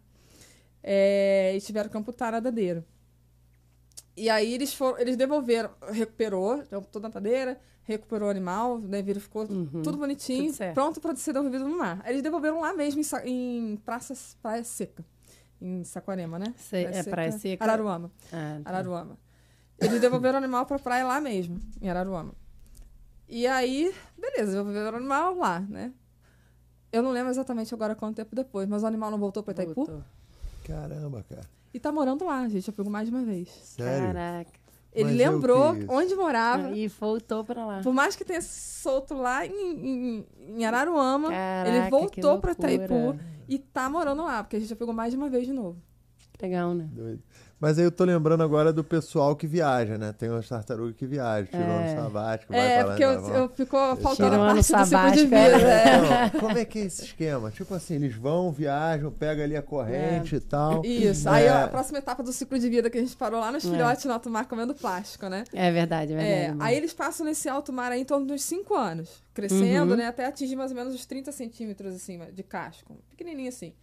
É, 0.82 1.54
e 1.56 1.60
tiveram 1.60 1.88
que 1.88 1.96
amputar 1.96 2.28
a 2.28 2.32
nadadeira. 2.32 2.84
E 4.20 4.28
aí 4.28 4.52
eles 4.52 4.74
foram, 4.74 4.98
eles 4.98 5.16
devolveram, 5.16 5.70
recuperou, 5.90 6.62
amputou 6.70 7.00
a 7.00 7.02
nadadeira, 7.04 7.58
recuperou 7.84 8.28
o 8.28 8.30
animal, 8.30 8.78
né, 8.78 9.00
verificou 9.00 9.46
Uhum. 9.50 9.80
tudo 9.82 9.96
bonitinho, 9.96 10.52
Tudo 10.52 10.74
pronto 10.74 11.00
para 11.00 11.16
ser 11.16 11.32
devolvido 11.32 11.66
no 11.66 11.78
mar. 11.78 12.02
Eles 12.04 12.20
devolveram 12.22 12.60
lá 12.60 12.74
mesmo 12.74 13.00
em, 13.24 13.72
em 13.72 13.76
Praça, 13.78 14.12
Praia 14.42 14.62
Seca, 14.62 15.02
em 15.58 15.82
Saquarema, 15.84 16.38
né? 16.38 16.52
Sei, 16.58 16.84
é 16.84 17.02
Praia 17.02 17.32
Seca. 17.32 17.64
Araruama. 17.64 18.10
Ah, 18.30 18.60
tá. 18.62 18.68
Araruama. 18.68 19.16
Eles 19.78 19.98
devolveram 20.02 20.34
o 20.34 20.42
animal 20.42 20.66
pra 20.66 20.78
praia 20.78 21.06
lá 21.06 21.18
mesmo, 21.18 21.58
em 21.80 21.88
Araruama. 21.88 22.34
E 23.26 23.46
aí, 23.46 23.90
beleza, 24.18 24.52
devolveram 24.52 24.92
o 24.92 24.96
animal 25.00 25.34
lá, 25.34 25.60
né? 25.60 25.94
Eu 26.92 27.02
não 27.02 27.10
lembro 27.10 27.30
exatamente 27.30 27.72
agora 27.72 27.94
quanto 27.94 28.16
tempo 28.16 28.36
depois, 28.36 28.68
mas 28.68 28.82
o 28.82 28.86
animal 28.86 29.10
não 29.10 29.18
voltou 29.18 29.42
pra 29.42 29.52
Itaipu 29.52 29.74
Voltou. 29.86 30.04
Caramba, 30.64 31.24
cara. 31.26 31.48
E 31.72 31.80
tá 31.80 31.92
morando 31.92 32.24
lá, 32.24 32.48
gente. 32.48 32.66
Já 32.66 32.72
pegou 32.72 32.90
mais 32.90 33.08
de 33.08 33.14
uma 33.14 33.24
vez. 33.24 33.48
Sério? 33.48 34.06
Caraca. 34.06 34.60
Ele 34.92 35.10
Mas 35.10 35.16
lembrou 35.16 35.76
onde 35.88 36.14
morava. 36.16 36.70
E 36.70 36.88
voltou 36.88 37.44
pra 37.44 37.64
lá. 37.64 37.80
Por 37.80 37.92
mais 37.92 38.16
que 38.16 38.24
tenha 38.24 38.42
solto 38.42 39.14
lá 39.14 39.46
em, 39.46 39.52
em, 39.52 40.26
em 40.48 40.64
Araruama, 40.64 41.28
Caraca, 41.28 41.76
ele 41.76 41.90
voltou 41.90 42.40
pra. 42.40 42.52
Itaipu 42.52 43.18
e 43.48 43.58
tá 43.58 43.88
morando 43.88 44.24
lá, 44.24 44.42
porque 44.42 44.56
a 44.56 44.58
gente 44.58 44.68
já 44.68 44.76
pegou 44.76 44.92
mais 44.92 45.12
de 45.12 45.16
uma 45.16 45.28
vez 45.28 45.46
de 45.46 45.52
novo. 45.52 45.80
Legal, 46.42 46.74
né? 46.74 46.88
Doido. 46.90 47.22
Mas 47.60 47.78
aí 47.78 47.84
eu 47.84 47.92
tô 47.92 48.04
lembrando 48.04 48.42
agora 48.42 48.72
do 48.72 48.82
pessoal 48.82 49.36
que 49.36 49.46
viaja, 49.46 49.98
né? 49.98 50.14
Tem 50.16 50.30
umas 50.30 50.48
tartarugas 50.48 50.96
que 50.96 51.04
viajam, 51.06 51.44
tirou 51.50 51.66
É. 51.66 51.92
um 51.92 51.96
sabático, 52.04 52.52
vai 52.54 52.60
É, 52.66 52.78
pra 52.78 52.82
lá 52.84 52.88
porque 52.88 53.02
e 53.02 53.04
eu, 53.04 53.34
eu 53.42 53.48
ficou 53.50 53.96
faltando 53.96 54.34
a 54.34 54.38
ano 54.38 54.44
parte 54.46 54.56
do 54.56 54.62
ciclo 54.64 54.82
de 54.84 54.88
sabático, 54.88 55.24
vida. 55.24 55.36
é. 55.36 55.88
é. 55.88 56.30
Não, 56.32 56.40
como 56.40 56.58
é 56.58 56.64
que 56.64 56.78
é 56.78 56.82
esse 56.86 57.04
esquema? 57.04 57.50
Tipo 57.50 57.74
assim, 57.74 57.96
eles 57.96 58.14
vão, 58.14 58.50
viajam, 58.50 59.12
pega 59.12 59.44
ali 59.44 59.54
a 59.56 59.62
corrente 59.62 60.36
e 60.36 60.40
tal. 60.40 60.82
Isso. 60.86 61.28
Aí 61.28 61.44
É. 61.44 61.50
a 61.50 61.68
próxima 61.68 61.98
etapa 61.98 62.22
do 62.22 62.32
ciclo 62.32 62.58
de 62.58 62.68
vida 62.70 62.88
que 62.88 62.96
a 62.96 63.00
gente 63.02 63.14
parou 63.14 63.38
lá 63.40 63.52
nos 63.52 63.62
É. 63.66 63.70
filhotes 63.70 64.06
no 64.06 64.12
alto 64.14 64.30
mar 64.30 64.46
comendo 64.48 64.74
plástico, 64.74 65.28
né? 65.28 65.44
É 65.52 65.70
verdade, 65.70 66.14
é 66.14 66.16
É, 66.16 66.18
verdade. 66.18 66.50
amor. 66.52 66.62
aí 66.64 66.76
eles 66.78 66.94
passam 66.94 67.26
nesse 67.26 67.46
alto 67.46 67.70
mar 67.74 67.92
aí 67.92 68.00
em 68.00 68.04
torno 68.06 68.24
dos 68.26 68.42
5 68.42 68.74
anos, 68.74 69.22
crescendo, 69.34 69.90
Uhum. 69.90 69.96
né? 69.98 70.06
Até 70.06 70.24
atingir 70.24 70.56
mais 70.56 70.70
ou 70.70 70.76
menos 70.78 70.94
os 70.94 71.04
30 71.04 71.30
centímetros 71.30 71.94
assim, 71.94 72.18
de 72.32 72.42
casco. 72.42 72.96
Pequenininho 73.10 73.50
assim. 73.50 73.74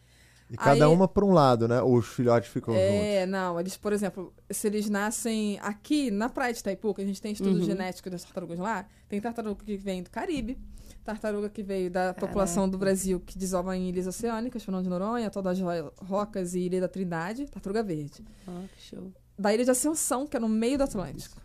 E 0.49 0.55
cada 0.55 0.85
Aí- 0.85 0.91
uma 0.93 1.07
pra 1.07 1.25
um 1.25 1.33
lado, 1.33 1.67
né? 1.67 1.81
Ou 1.81 1.97
os 1.97 2.07
filhotes 2.07 2.49
ficam 2.49 2.73
juntos. 2.73 2.89
É, 2.89 3.25
não, 3.25 3.59
eles, 3.59 3.75
por 3.75 3.91
exemplo, 3.91 4.33
se 4.49 4.65
eles 4.67 4.89
nascem 4.89 5.59
aqui 5.61 6.09
na 6.09 6.29
praia 6.29 6.53
de 6.53 6.59
Itaipu, 6.59 6.93
que 6.93 7.01
a 7.01 7.05
gente 7.05 7.21
tem 7.21 7.33
estudo 7.33 7.59
Uhum. 7.59 7.63
genético 7.65 8.09
das 8.09 8.23
tartarugas 8.23 8.57
lá, 8.57 8.85
tem 9.09 9.19
tartaruga 9.19 9.61
que 9.65 9.75
vem 9.75 10.01
do 10.03 10.09
Caribe, 10.09 10.57
tartaruga 11.03 11.49
que 11.49 11.61
veio 11.61 11.91
da 11.91 12.13
população 12.13 12.67
do 12.69 12.77
Brasil 12.77 13.19
que 13.19 13.37
desova 13.37 13.75
em 13.75 13.89
ilhas 13.89 14.07
oceânicas, 14.07 14.63
Fernando 14.63 14.83
de 14.83 14.89
Noronha, 14.89 15.29
Todas 15.29 15.59
as 15.59 15.63
Ro- 15.83 15.93
Rocas 15.97 16.53
e 16.53 16.59
Ilha 16.61 16.79
da 16.81 16.87
Trindade, 16.87 17.45
tartaruga 17.47 17.83
verde. 17.83 18.23
Ó, 18.47 18.51
que 18.75 18.81
show. 18.95 19.11
Da 19.37 19.53
ilha 19.53 19.65
de 19.65 19.71
Ascensão, 19.71 20.25
que 20.25 20.35
é 20.37 20.39
no 20.39 20.49
meio 20.49 20.77
do 20.77 20.83
Atlântico. 20.85 21.41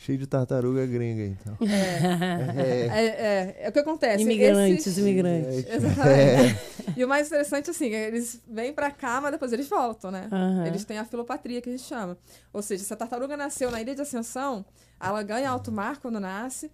Cheio 0.00 0.16
de 0.16 0.26
tartaruga 0.28 0.86
gringa, 0.86 1.24
então. 1.24 1.58
É, 1.60 3.04
é, 3.04 3.56
é 3.64 3.68
o 3.68 3.72
que 3.72 3.78
acontece. 3.80 4.22
Imigrantes, 4.22 4.86
esses- 4.86 4.98
imigrantes. 4.98 5.66
Exatamente. 5.68 6.58
E 6.96 7.04
o 7.04 7.08
mais 7.08 7.26
interessante, 7.26 7.70
assim, 7.70 7.92
é 7.92 8.06
eles 8.06 8.40
vêm 8.48 8.72
pra 8.72 8.90
cá, 8.92 9.20
mas 9.20 9.32
depois 9.32 9.52
eles 9.52 9.68
voltam, 9.68 10.10
né? 10.10 10.28
Aham. 10.30 10.66
Eles 10.66 10.84
têm 10.84 10.98
a 10.98 11.04
filopatria, 11.04 11.60
que 11.60 11.68
a 11.68 11.72
gente 11.72 11.82
chama. 11.84 12.16
Ou 12.52 12.62
seja, 12.62 12.84
se 12.84 12.92
a 12.92 12.96
tartaruga 12.96 13.36
nasceu 13.36 13.70
na 13.70 13.80
Ilha 13.80 13.94
de 13.94 14.00
Ascensão, 14.02 14.64
ela 15.00 15.22
ganha 15.22 15.50
alto 15.50 15.70
mar 15.72 15.98
quando 15.98 16.20
nasce, 16.20 16.70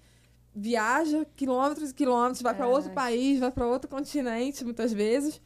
viaja 0.55 1.27
quilômetros 1.35 1.91
e 1.91 1.95
quilômetros, 1.95 2.43
vai 2.43 2.55
pra 2.55 2.67
outro 2.69 2.91
país, 2.93 3.41
vai 3.41 3.51
pra 3.51 3.67
outro 3.67 3.89
continente, 3.89 4.65
muitas 4.65 4.93
vezes. 4.93 5.41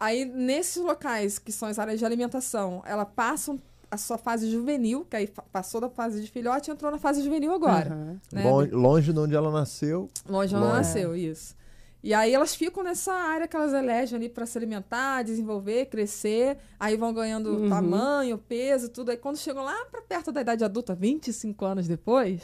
Aí, 0.00 0.24
nesses 0.24 0.82
locais, 0.82 1.38
que 1.38 1.52
são 1.52 1.68
as 1.68 1.78
áreas 1.78 1.98
de 1.98 2.04
alimentação, 2.04 2.82
ela 2.86 3.04
passa 3.06 3.52
um- 3.52 3.60
a 3.90 3.96
sua 3.96 4.18
fase 4.18 4.50
juvenil, 4.50 5.04
que 5.08 5.16
aí 5.16 5.28
passou 5.52 5.80
da 5.80 5.88
fase 5.88 6.20
de 6.20 6.30
filhote 6.30 6.70
e 6.70 6.72
entrou 6.72 6.90
na 6.90 6.98
fase 6.98 7.22
juvenil 7.22 7.52
agora. 7.52 7.90
Aham. 7.92 8.20
né? 8.32 8.44
Longe, 8.44 8.70
longe 8.72 9.12
de 9.12 9.18
onde 9.18 9.34
ela 9.34 9.50
nasceu. 9.50 10.08
Longe 10.28 10.54
onde 10.54 10.64
ela 10.64 10.74
nasceu, 10.76 11.14
isso. 11.16 11.54
E 12.02 12.14
aí 12.14 12.32
elas 12.32 12.54
ficam 12.54 12.84
nessa 12.84 13.12
área 13.12 13.48
que 13.48 13.56
elas 13.56 13.72
elegem 13.72 14.16
ali 14.16 14.28
para 14.28 14.46
se 14.46 14.56
alimentar, 14.56 15.22
desenvolver, 15.24 15.86
crescer, 15.86 16.56
aí 16.78 16.96
vão 16.96 17.12
ganhando 17.12 17.50
Uhum. 17.50 17.68
tamanho, 17.68 18.38
peso, 18.38 18.88
tudo. 18.88 19.10
Aí 19.10 19.16
quando 19.16 19.36
chegam 19.38 19.64
lá 19.64 19.74
para 19.90 20.02
perto 20.02 20.30
da 20.30 20.40
idade 20.40 20.62
adulta, 20.64 20.94
25 20.94 21.64
anos 21.64 21.88
depois, 21.88 22.42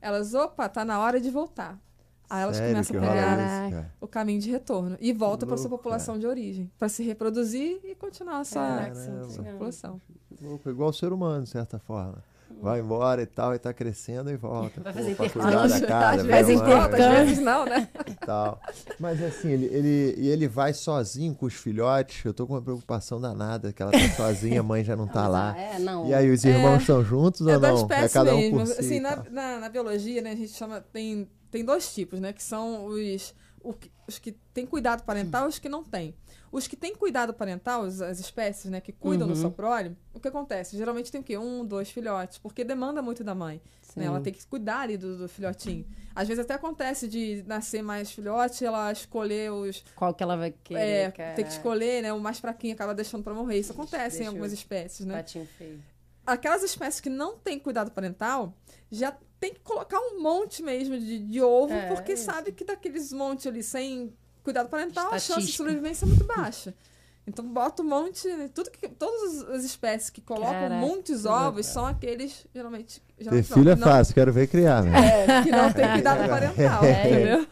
elas, 0.00 0.32
opa, 0.32 0.68
tá 0.68 0.84
na 0.86 1.00
hora 1.00 1.20
de 1.20 1.30
voltar. 1.30 1.78
Aí 2.30 2.42
elas 2.42 2.56
Sério 2.56 2.72
começam 2.74 2.96
a 2.96 3.00
pegar 3.00 3.90
o 4.00 4.06
caminho 4.06 4.40
de 4.40 4.50
retorno 4.50 4.96
e 5.00 5.12
volta 5.12 5.46
para 5.46 5.56
sua 5.56 5.70
população 5.70 6.18
de 6.18 6.26
origem, 6.26 6.70
para 6.78 6.88
se 6.88 7.02
reproduzir 7.02 7.80
e 7.84 7.94
continuar 7.94 8.40
essa, 8.42 8.60
Caraca, 8.60 8.90
essa 8.90 9.24
sim. 9.30 9.42
população. 9.42 10.00
Louco, 10.42 10.68
igual 10.68 10.90
o 10.90 10.92
ser 10.92 11.12
humano, 11.12 11.44
de 11.44 11.50
certa 11.50 11.78
forma. 11.78 12.22
Vai 12.60 12.80
embora 12.80 13.22
e 13.22 13.26
tal, 13.26 13.54
e 13.54 13.58
tá 13.58 13.72
crescendo 13.72 14.30
e 14.30 14.36
volta. 14.36 14.80
Vai 14.80 14.92
fazer 14.92 15.12
intercâmbio. 15.12 15.42
cuidar 15.58 15.68
da 15.68 15.86
casa, 15.86 16.20
Às 16.22 16.26
vezes 16.26 16.56
volta, 16.60 16.76
às 16.78 16.86
intercâmbio. 16.88 17.26
vezes 17.26 17.38
não, 17.38 17.64
né? 17.66 17.88
tal. 18.26 18.60
Mas 18.98 19.22
assim, 19.22 19.48
ele, 19.50 19.66
ele, 19.66 20.14
e 20.18 20.28
ele 20.28 20.48
vai 20.48 20.72
sozinho 20.72 21.34
com 21.34 21.46
os 21.46 21.54
filhotes. 21.54 22.24
Eu 22.24 22.34
tô 22.34 22.46
com 22.46 22.54
uma 22.54 22.62
preocupação 22.62 23.20
danada, 23.20 23.72
que 23.72 23.80
ela 23.82 23.92
tá 23.92 23.98
sozinha, 24.16 24.60
a 24.60 24.62
mãe 24.62 24.82
já 24.82 24.96
não 24.96 25.06
tá 25.06 25.28
lá. 25.28 25.56
É, 25.56 25.78
não. 25.78 26.08
E 26.08 26.14
aí, 26.14 26.28
os 26.30 26.42
irmãos 26.44 26.80
estão 26.80 27.04
juntos 27.04 27.46
É 27.46 27.54
ou 27.54 27.60
não? 27.60 27.88
é 27.90 28.08
cada 28.08 28.34
um 28.34 28.38
mesmo. 28.38 28.58
por 28.58 28.66
si. 28.66 28.80
assim, 28.80 28.98
na, 29.00 29.16
na, 29.30 29.58
na 29.60 29.68
biologia, 29.68 30.20
né, 30.22 30.32
a 30.32 30.36
gente 30.36 30.52
chama. 30.52 30.80
Tem, 30.80 31.28
tem 31.50 31.64
dois 31.64 31.92
tipos, 31.94 32.20
né? 32.20 32.32
Que 32.32 32.42
são 32.42 32.86
os, 32.86 33.34
os 34.06 34.18
que 34.18 34.32
têm 34.54 34.66
cuidado 34.66 35.02
parental 35.04 35.46
e 35.46 35.48
os 35.48 35.58
que 35.58 35.68
não 35.68 35.82
têm. 35.84 36.14
Os 36.50 36.66
que 36.66 36.76
têm 36.76 36.94
cuidado 36.94 37.34
parental, 37.34 37.82
as, 37.84 38.00
as 38.00 38.18
espécies, 38.18 38.70
né, 38.70 38.80
que 38.80 38.90
cuidam 38.90 39.26
do 39.28 39.34
Uhum. 39.34 39.40
seu 39.40 39.50
prole, 39.50 39.94
o 40.14 40.20
que 40.20 40.28
acontece? 40.28 40.78
Geralmente 40.78 41.12
tem 41.12 41.20
o 41.20 41.24
quê? 41.24 41.36
Um, 41.36 41.62
dois 41.62 41.90
filhotes, 41.90 42.38
porque 42.38 42.64
demanda 42.64 43.02
muito 43.02 43.22
da 43.22 43.34
mãe. 43.34 43.60
Né? 43.94 44.06
Ela 44.06 44.20
tem 44.20 44.32
que 44.32 44.46
cuidar 44.46 44.80
ali 44.80 44.96
do, 44.96 45.18
do 45.18 45.28
filhotinho. 45.28 45.84
Às 46.14 46.26
vezes 46.26 46.42
até 46.42 46.54
acontece 46.54 47.06
de 47.06 47.42
nascer 47.46 47.82
mais 47.82 48.10
filhote, 48.10 48.64
ela 48.64 48.90
escolher 48.92 49.50
os. 49.52 49.84
Qual 49.94 50.14
que 50.14 50.22
ela 50.22 50.36
vai 50.36 50.52
querer? 50.64 50.80
É, 50.80 51.10
cara? 51.10 51.34
tem 51.34 51.44
que 51.44 51.50
escolher, 51.50 52.02
né? 52.02 52.12
O 52.14 52.20
mais 52.20 52.38
fraquinho 52.38 52.72
acaba 52.74 52.94
deixando 52.94 53.22
pra 53.22 53.34
morrer. 53.34 53.58
Isso 53.58 53.72
acontece 53.72 54.16
em 54.16 54.18
Deixa 54.20 54.30
algumas 54.30 54.52
eu- 54.52 54.54
espécies, 54.54 55.04
né? 55.04 55.16
Patinho 55.16 55.46
feio. 55.58 55.82
Aquelas 56.32 56.62
espécies 56.62 57.00
que 57.00 57.08
não 57.10 57.36
têm 57.38 57.58
cuidado 57.58 57.90
parental 57.90 58.54
já 58.90 59.14
tem 59.40 59.54
que 59.54 59.60
colocar 59.60 59.98
um 59.98 60.20
monte 60.20 60.62
mesmo 60.62 60.98
de, 60.98 61.18
de 61.20 61.40
ovo, 61.42 61.72
É, 61.72 61.86
porque 61.88 62.12
é 62.12 62.16
sabe 62.16 62.52
que 62.52 62.64
daqueles 62.64 63.12
montes 63.12 63.46
ali 63.46 63.62
sem 63.62 64.12
cuidado 64.42 64.68
parental, 64.68 65.12
a 65.12 65.18
chance 65.18 65.46
de 65.46 65.52
sobrevivência 65.52 66.04
é 66.04 66.08
muito 66.08 66.24
baixa. 66.24 66.74
Então 67.26 67.44
bota 67.46 67.82
um 67.82 67.86
monte, 67.86 68.26
tudo 68.54 68.70
que 68.70 68.88
todas 68.88 69.42
as 69.50 69.62
espécies 69.62 70.08
que 70.08 70.20
colocam 70.22 70.50
Caraca, 70.52 70.74
muitos 70.76 71.26
ovos 71.26 71.66
são 71.66 71.84
aqueles 71.86 72.46
geralmente, 72.54 73.00
Ter 73.18 73.24
geralmente 73.24 73.50
não, 73.50 73.56
filho 73.58 73.70
é 73.70 73.74
que 73.74 73.80
não- 73.80 73.88
fácil, 73.88 74.14
quero 74.14 74.32
ver 74.32 74.46
criar, 74.48 74.82
né? 74.82 75.24
é, 75.26 75.42
que 75.42 75.50
não 75.50 75.70
tem 75.72 75.92
cuidado 75.92 76.18
parental, 76.28 76.84
É. 76.84 77.06
entendeu? 77.10 77.46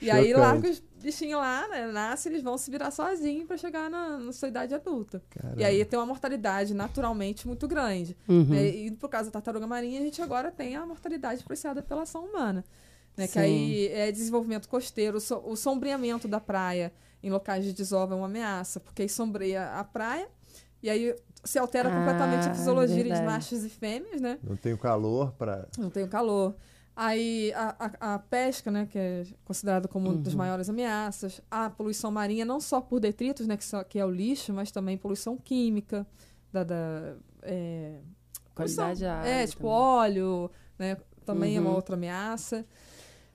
E 0.00 0.10
aí 0.10 0.32
larga 0.32 0.70
os 0.70 0.82
bichinhos 1.06 1.38
lá, 1.40 1.66
né? 1.68 1.86
Nasce, 1.86 2.28
eles 2.28 2.42
vão 2.42 2.58
se 2.58 2.70
virar 2.70 2.90
sozinhos 2.90 3.46
pra 3.46 3.56
chegar 3.56 3.88
na, 3.88 4.18
na 4.18 4.32
sua 4.32 4.48
idade 4.48 4.74
adulta. 4.74 5.22
Caramba. 5.30 5.60
E 5.60 5.64
aí 5.64 5.84
tem 5.84 5.98
uma 5.98 6.04
mortalidade 6.06 6.74
naturalmente 6.74 7.46
muito 7.46 7.66
grande. 7.66 8.16
Uhum. 8.28 8.44
né? 8.44 8.66
E 8.68 8.90
por 8.90 9.08
causa 9.08 9.30
da 9.30 9.32
tartaruga 9.32 9.66
marinha, 9.66 10.00
a 10.00 10.04
gente 10.04 10.20
agora 10.20 10.50
tem 10.50 10.76
a 10.76 10.84
mortalidade 10.84 11.40
influenciada 11.40 11.82
pela 11.82 12.02
ação 12.02 12.24
humana. 12.26 12.64
Né? 13.16 13.26
Que 13.26 13.38
aí 13.38 13.88
é 13.88 14.12
desenvolvimento 14.12 14.68
costeiro, 14.68 15.18
so- 15.20 15.42
o 15.46 15.56
sombreamento 15.56 16.28
da 16.28 16.38
praia 16.38 16.92
em 17.22 17.30
locais 17.30 17.64
de 17.64 17.72
desova 17.72 18.12
é 18.14 18.16
uma 18.18 18.26
ameaça, 18.26 18.78
porque 18.78 19.02
aí 19.02 19.08
sombreia 19.08 19.70
a 19.72 19.82
praia 19.82 20.28
e 20.82 20.90
aí 20.90 21.16
se 21.42 21.58
altera 21.58 21.88
Ah, 21.88 21.96
completamente 21.96 22.48
a 22.48 22.54
fisiologia 22.54 22.96
de 22.96 23.02
verdade. 23.04 23.24
machos 23.24 23.64
e 23.64 23.68
fêmeas, 23.70 24.20
né? 24.20 24.38
Não 24.42 24.54
tenho 24.56 24.76
calor 24.76 25.32
pra. 25.32 25.66
Não 25.78 25.88
tem 25.88 26.04
o 26.04 26.08
calor. 26.08 26.54
Aí 26.98 27.52
a, 27.54 27.76
a, 28.00 28.14
a 28.14 28.18
pesca, 28.18 28.70
né, 28.70 28.86
que 28.90 28.98
é 28.98 29.22
considerada 29.44 29.86
como 29.86 30.08
uma 30.08 30.16
das 30.18 30.32
Uhum. 30.32 30.38
maiores 30.38 30.70
ameaças. 30.70 31.42
A 31.50 31.68
poluição 31.68 32.10
marinha, 32.10 32.42
não 32.44 32.58
só 32.58 32.80
por 32.80 32.98
detritos, 33.00 33.46
né, 33.46 33.54
que, 33.56 33.64
só, 33.64 33.84
que 33.84 33.98
é 33.98 34.04
o 34.04 34.10
lixo, 34.10 34.52
mas 34.54 34.70
também 34.70 34.96
poluição 34.96 35.36
química, 35.36 36.06
da, 36.50 36.64
da 36.64 37.14
é, 37.42 38.00
Qualidade 38.54 39.00
poluição- 39.04 39.24
É, 39.24 39.46
tipo 39.46 39.58
também. 39.60 39.72
óleo, 39.76 40.50
né, 40.78 40.96
também 41.26 41.56
é 41.56 41.60
uma 41.60 41.68
Uhum. 41.68 41.76
outra 41.76 41.96
ameaça. 41.96 42.64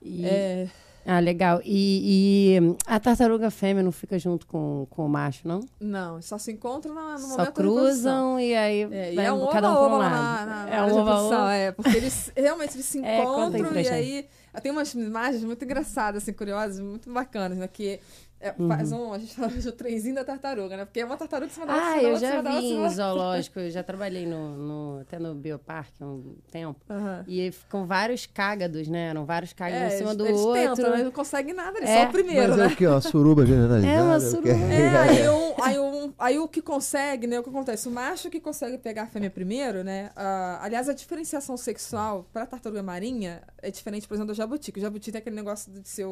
E- 0.01 0.25
É, 0.25 0.67
Ah, 1.05 1.19
legal. 1.19 1.61
E, 1.65 2.57
e 2.59 2.75
a 2.85 2.99
tartaruga 2.99 3.49
fêmea 3.49 3.81
não 3.81 3.91
fica 3.91 4.19
junto 4.19 4.45
com, 4.45 4.85
com 4.89 5.05
o 5.05 5.09
macho, 5.09 5.47
não? 5.47 5.61
não, 5.79 6.21
só 6.21 6.37
se 6.37 6.51
encontram 6.51 6.93
na- 6.93 7.13
no 7.13 7.19
Só 7.19 7.37
momento 7.37 7.53
cruzam 7.53 8.39
e 8.39 8.55
aí 8.55 8.83
É, 8.91 9.13
e 9.15 9.19
é 9.19 9.31
um 9.33 9.47
cada 9.47 9.69
um 9.71 9.73
ova 9.73 9.87
pra 9.87 9.95
um 9.95 9.97
lado. 9.99 10.11
na, 10.13 10.45
na, 10.65 10.69
é 10.69 10.81
um 10.83 10.85
reprodução, 10.85 11.39
ova. 11.41 11.53
é, 11.53 11.71
porque 11.71 11.97
eles 11.97 12.31
realmente 12.35 12.75
eles 12.75 12.85
se 12.85 12.99
É, 13.03 13.21
encontram 13.23 13.73
e 13.79 13.87
aí 13.89 14.27
tem 14.61 14.71
umas 14.71 14.93
imagens 14.93 15.43
muito 15.43 15.63
engraçadas, 15.65 16.21
assim, 16.23 16.33
curiosas, 16.33 16.79
muito 16.79 17.11
bacanas, 17.11 17.57
né? 17.57 17.67
Que 17.67 17.99
é, 18.41 18.53
faz 18.67 18.91
um, 18.91 19.13
a 19.13 19.19
gente 19.19 19.35
fala 19.35 19.49
de 19.49 19.67
o 19.67 19.71
trenzinho 19.71 20.15
da 20.15 20.23
tartaruga, 20.23 20.75
né? 20.75 20.85
Porque 20.85 20.99
é 20.99 21.05
uma 21.05 21.15
tartaruga 21.17 21.47
em 21.51 21.53
cima 21.53 21.65
da 21.67 21.73
outra, 21.75 21.89
Ah, 21.89 22.01
eu 22.03 22.09
outra, 22.13 22.27
já 22.29 22.37
outra, 22.37 22.51
vi 22.59 22.65
em 22.73 22.89
zoológico, 22.89 23.59
eu 23.59 23.69
já 23.69 23.83
trabalhei 23.83 24.25
no, 24.25 24.57
no- 24.57 24.99
até 25.01 25.19
no 25.19 25.33
Bioparque 25.35 25.93
há 26.01 26.05
um 26.05 26.35
tempo. 26.51 26.79
Aham. 26.89 27.23
E 27.27 27.51
ficam 27.51 27.85
vários 27.85 28.25
cágados, 28.25 28.87
né? 28.87 29.09
Eram 29.09 29.25
vários 29.25 29.53
cágados 29.53 29.83
É, 29.83 29.87
em 29.87 29.97
cima 29.97 30.09
eles, 30.11 30.17
do 30.17 30.25
eles 30.25 30.41
outro. 30.41 30.75
tentam, 30.75 30.93
eles 30.93 31.05
não 31.05 31.11
conseguem 31.11 31.53
nada, 31.53 31.77
eles 31.77 31.89
É, 31.89 32.01
só 32.03 32.09
o 32.09 32.11
primeiro, 32.11 32.47
Mas 32.49 32.57
né? 32.57 32.63
é 32.63 32.67
o 32.67 32.75
quê? 32.75 32.87
Uma 32.87 33.01
suruba 33.01 33.45
generalizada? 33.45 33.93
É 33.99 34.03
uma 34.03 34.17
O 34.17 34.19
quê? 34.19 34.25
suruba. 34.27 34.49
É, 34.73 34.97
aí, 34.97 35.29
um, 35.29 35.63
aí, 35.63 35.79
um, 35.79 36.13
aí 36.17 36.39
o 36.39 36.47
que 36.47 36.61
consegue, 36.61 37.27
né? 37.27 37.39
O 37.39 37.43
que 37.43 37.49
acontece? 37.49 37.87
O 37.87 37.91
macho 37.91 38.29
que 38.29 38.39
consegue 38.39 38.77
pegar 38.77 39.03
a 39.03 39.07
fêmea 39.07 39.29
primeiro, 39.29 39.83
né? 39.83 40.09
ah, 40.15 40.59
aliás, 40.61 40.89
a 40.89 40.93
diferenciação 40.93 41.55
sexual 41.57 42.25
para 42.33 42.45
tartaruga 42.45 42.81
marinha 42.81 43.41
é 43.61 43.69
diferente, 43.69 44.07
por 44.07 44.15
exemplo, 44.15 44.33
do 44.33 44.35
jabuti. 44.37 44.71
Que 44.71 44.79
o 44.79 44.81
jabuti 44.81 45.11
tem 45.11 45.19
aquele 45.19 45.35
negócio 45.35 45.71
de 45.71 45.87
ser 45.87 46.05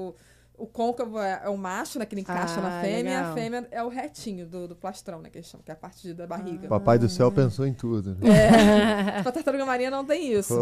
o, 0.63 0.67
côncavo 0.67 1.19
é, 1.19 1.41
é 1.45 1.49
o 1.49 1.57
macho, 1.57 1.97
né? 1.99 2.05
Que 2.05 2.13
ele 2.13 2.21
encaixa 2.21 2.59
Ah, 2.59 2.61
na 2.63 2.81
fêmea, 2.81 3.11
e 3.11 3.15
a 3.15 3.19
legal. 3.21 3.33
fêmea 3.35 3.67
é 3.71 3.83
o 3.83 3.87
retinho 3.89 4.45
do, 4.47 4.67
do 4.67 4.75
plastrão, 4.75 5.21
né? 5.21 5.29
Que 5.29 5.37
eles 5.37 5.47
chamam, 5.47 5.63
que 5.63 5.71
é 5.71 5.73
a 5.73 5.77
parte 5.77 6.01
de- 6.03 6.13
da 6.13 6.27
barriga. 6.27 6.67
Papai 6.67 6.97
do 6.99 7.07
céu 7.09 7.31
pensou 7.31 7.65
em 7.65 7.73
tudo. 7.73 8.15
Né? 8.15 9.17
É, 9.17 9.21
pra 9.23 9.31
tartaruga 9.31 9.65
marinha 9.65 9.89
não 9.91 10.05
tem 10.05 10.33
isso. 10.33 10.53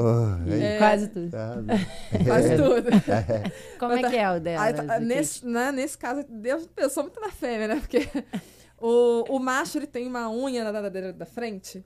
Aí 0.46 0.64
É. 0.64 0.78
Quase 0.78 1.08
tudo. 1.10 1.32
tá. 1.32 1.56
Quase 2.26 2.56
tudo. 2.56 2.90
Como 3.80 3.94
é 3.94 4.10
que 4.10 4.16
é 4.16 4.32
o 4.32 4.40
dela? 4.40 4.64
Aí, 4.64 4.74
tá- 4.74 5.00
nesse, 5.00 5.46
né, 5.46 5.72
nesse 5.72 5.98
caso, 5.98 6.26
Deus 6.30 6.68
pensou 6.68 7.04
muito 7.04 7.20
na 7.20 7.30
fêmea, 7.30 7.68
né? 7.68 7.76
Porque 7.80 8.08
o, 8.80 9.36
o 9.36 9.40
macho 9.40 9.78
ele 9.78 9.88
tem 9.88 10.08
uma 10.08 10.30
unha 10.30 10.64
na 10.64 10.72
nadadeira 10.72 11.12
da 11.12 11.26
frente 11.26 11.86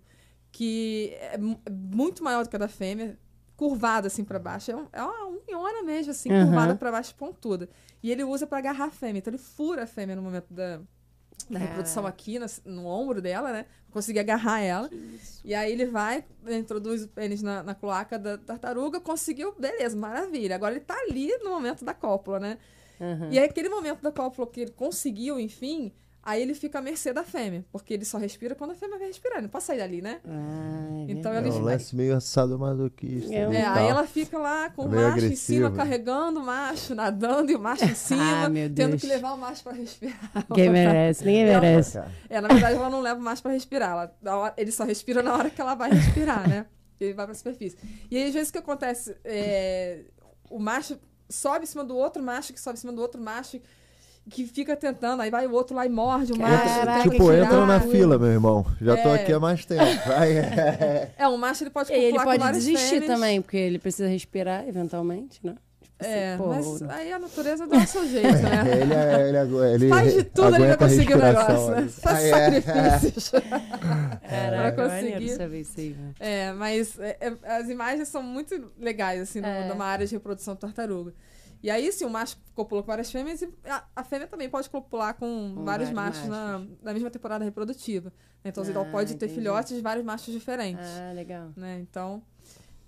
que 0.51 1.13
é 1.21 1.37
muito 1.71 2.21
maior 2.23 2.43
do 2.43 2.49
que 2.49 2.55
a 2.57 2.59
da 2.59 2.67
fêmea, 2.67 3.17
curvada 3.61 4.07
assim 4.07 4.23
pra 4.23 4.39
baixo. 4.39 4.71
É, 4.71 4.75
um- 4.75 4.87
é 4.91 5.03
uma 5.03 5.27
unhona 5.27 5.83
mesmo, 5.83 6.09
assim, 6.09 6.31
Aham. 6.31 6.45
curvada 6.47 6.75
pra 6.75 6.91
baixo, 6.91 7.13
pontuda. 7.13 7.69
E 8.01 8.11
ele 8.11 8.23
usa 8.23 8.47
pra 8.47 8.57
agarrar 8.57 8.85
a 8.85 8.89
fêmea. 8.89 9.19
Então 9.19 9.29
ele 9.31 9.37
fura 9.37 9.83
a 9.83 9.85
fêmea 9.85 10.15
no 10.15 10.21
momento 10.23 10.51
da, 10.51 10.79
da 11.47 11.59
reprodução 11.59 12.07
aqui, 12.07 12.39
na- 12.39 12.47
no 12.65 12.87
ombro 12.87 13.21
dela, 13.21 13.51
né? 13.53 13.63
Pra 13.85 13.93
conseguir 13.93 14.17
agarrar 14.17 14.61
ela. 14.61 14.89
E 15.45 15.53
aí 15.53 15.71
ele 15.71 15.85
vai, 15.85 16.25
introduz 16.49 17.03
o 17.03 17.07
pênis 17.07 17.43
na, 17.43 17.61
na 17.61 17.75
cloaca 17.75 18.17
da 18.17 18.35
tartaruga, 18.39 18.99
conseguiu, 18.99 19.53
beleza, 19.59 19.95
maravilha. 19.95 20.55
Agora 20.55 20.73
ele 20.73 20.83
tá 20.83 20.95
ali 21.07 21.29
no 21.43 21.51
momento 21.51 21.85
da 21.85 21.93
cópula, 21.93 22.39
né? 22.39 22.57
Aham. 22.99 23.29
E 23.31 23.37
aí, 23.37 23.45
aquele 23.45 23.69
momento 23.69 24.01
da 24.01 24.11
cópula 24.11 24.47
que 24.47 24.61
ele 24.61 24.71
conseguiu, 24.71 25.39
enfim, 25.39 25.91
aí 26.23 26.41
ele 26.41 26.53
fica 26.53 26.79
à 26.79 26.81
mercê 26.81 27.11
da 27.13 27.23
fêmea. 27.23 27.65
Porque 27.71 27.93
ele 27.93 28.05
só 28.05 28.17
respira 28.17 28.53
quando 28.55 28.71
a 28.71 28.75
fêmea 28.75 28.97
vai 28.97 29.07
respirar. 29.07 29.37
Ele 29.37 29.43
não 29.43 29.49
pode 29.49 29.63
sair 29.63 29.77
dali, 29.79 30.01
né? 30.01 30.19
Ah, 30.25 31.05
é 31.07 31.11
Então 31.11 31.33
É 31.33 31.37
eles- 31.39 31.55
um 31.55 31.59
lance 31.61 31.95
meio 31.95 32.19
sadomasoquista. 32.21 33.33
É, 33.33 33.47
né, 33.47 33.57
É, 33.61 33.65
aí 33.65 33.73
tal. 33.73 33.89
ela 33.89 34.07
fica 34.07 34.37
lá 34.37 34.69
com 34.69 34.83
É 34.83 34.85
o 34.85 34.89
macho 34.91 35.25
em 35.25 35.35
cima, 35.35 35.71
carregando 35.71 36.39
o 36.39 36.43
macho, 36.45 36.93
nadando 36.95 37.51
e 37.51 37.55
o 37.55 37.59
macho 37.59 37.83
em 37.85 37.95
cima, 37.95 38.45
Ah, 38.45 38.49
meu 38.49 38.69
tendo 38.73 38.97
que 38.97 39.07
levar 39.07 39.33
o 39.33 39.37
macho 39.37 39.63
pra 39.63 39.73
respirar. 39.73 40.31
Quem 40.53 40.69
merece, 40.69 41.25
ninguém 41.25 41.43
Ela- 41.49 41.61
merece. 41.61 41.99
É, 42.29 42.39
na 42.41 42.47
verdade, 42.47 42.75
ela 42.75 42.89
não 42.89 43.01
leva 43.01 43.19
o 43.19 43.23
macho 43.23 43.41
pra 43.41 43.51
respirar. 43.51 43.91
Ela, 44.23 44.37
hora- 44.37 44.53
ele 44.57 44.71
só 44.71 44.83
respira 44.83 45.21
na 45.23 45.35
hora 45.35 45.49
que 45.49 45.59
ela 45.59 45.75
vai 45.75 45.89
respirar, 45.91 46.47
né? 46.47 46.65
Ele 46.99 47.13
vai 47.13 47.25
pra 47.25 47.33
superfície. 47.33 47.77
E 48.11 48.17
aí, 48.17 48.27
às 48.27 48.33
vezes, 48.33 48.49
o 48.49 48.51
que 48.51 48.59
acontece? 48.59 49.15
É, 49.25 50.01
o 50.51 50.59
macho 50.59 50.99
sobe 51.27 51.63
em 51.63 51.65
cima 51.67 51.83
do 51.83 51.95
outro 51.95 52.21
macho, 52.21 52.53
que 52.53 52.59
sobe 52.61 52.77
em 52.77 52.79
cima 52.81 52.93
do 52.93 53.01
outro 53.01 53.19
macho. 53.19 53.59
Que 54.31 54.47
fica 54.47 54.75
tentando, 54.75 55.21
aí 55.21 55.29
vai 55.29 55.45
o 55.45 55.51
outro 55.51 55.75
lá 55.75 55.85
e 55.85 55.89
morde 55.89 56.31
o 56.33 56.37
macho. 56.39 56.63
Caraca, 56.63 57.09
tipo, 57.09 57.23
tirar. 57.25 57.37
entra 57.45 57.65
na 57.65 57.79
fila, 57.81 58.17
meu 58.17 58.29
irmão. 58.29 58.65
Já 58.81 58.95
tô 58.97 59.09
É. 59.09 59.15
aqui 59.15 59.33
há 59.33 59.39
mais 59.39 59.65
tempo. 59.65 59.83
Vai, 60.07 60.31
é. 60.37 61.11
É, 61.17 61.27
o 61.27 61.37
macho 61.37 61.63
ele 61.63 61.69
pode 61.69 61.91
ele 61.91 62.17
pode 62.17 62.51
desistir 62.53 62.89
fêmeas. 63.01 63.07
também, 63.11 63.41
porque 63.41 63.57
ele 63.57 63.77
precisa 63.77 64.07
respirar 64.07 64.67
eventualmente, 64.67 65.39
né? 65.43 65.55
Tipo 65.81 66.03
assim, 66.09 66.11
É, 66.13 66.35
pô, 66.37 66.47
mas 66.47 66.81
aí 66.83 67.11
a 67.13 67.19
natureza 67.19 67.67
dá 67.67 67.77
o 67.77 67.85
seu 67.87 68.07
jeito, 68.07 68.27
né? 68.27 68.63
Ele, 68.81 68.93
é- 68.93 69.29
ele, 69.29 69.73
ele 69.75 69.89
Faz 69.89 70.13
de 70.15 70.23
tudo 70.23 70.47
ali 70.47 70.55
pra 70.55 70.65
aguenta 70.65 70.73
a 70.73 70.87
conseguir 70.89 71.13
o 71.13 71.17
negócio, 71.17 71.69
né? 71.75 71.81
né? 71.81 71.87
Faz 71.89 72.17
Ah, 72.17 72.21
é. 72.39 72.61
sacrifícios. 72.61 73.31
Caraca, 74.27 74.71
pra 74.73 74.89
conseguir. 74.89 75.29
saber 75.35 75.59
isso 75.61 75.79
aí, 75.79 75.89
velho. 75.91 76.15
É, 76.19 76.51
mas 76.53 76.99
é, 76.99 77.17
é, 77.19 77.33
as 77.55 77.69
imagens 77.69 78.07
são 78.07 78.23
muito 78.23 78.71
legais, 78.79 79.21
assim, 79.21 79.41
É. 79.43 79.67
numa 79.67 79.85
área 79.85 80.05
de 80.07 80.13
reprodução 80.15 80.53
de 80.55 80.59
tartaruga. 80.61 81.13
E 81.63 81.69
aí, 81.69 81.91
sim, 81.91 82.05
o 82.05 82.09
macho 82.09 82.37
copula 82.55 82.81
com 82.81 82.87
várias 82.87 83.11
fêmeas 83.11 83.41
e 83.41 83.49
a, 83.65 83.83
a 83.95 84.03
fêmea 84.03 84.27
também 84.27 84.49
pode 84.49 84.69
copular 84.69 85.13
com, 85.13 85.53
Com 85.55 85.63
vários, 85.63 85.89
vários 85.89 85.91
machos, 85.91 86.27
na, 86.29 86.57
machos. 86.59 86.77
na 86.81 86.93
mesma 86.93 87.09
temporada 87.11 87.45
reprodutiva. 87.45 88.11
Então, 88.43 88.63
Ah, 88.63 88.69
ela 88.71 88.85
pode 88.85 89.13
ter 89.15 89.25
entendi. 89.25 89.35
filhotes 89.35 89.75
de 89.75 89.81
vários 89.81 90.03
machos 90.03 90.33
diferentes, 90.33 90.87
Ah, 90.87 91.11
legal. 91.13 91.51
né? 91.55 91.79
Então, 91.79 92.23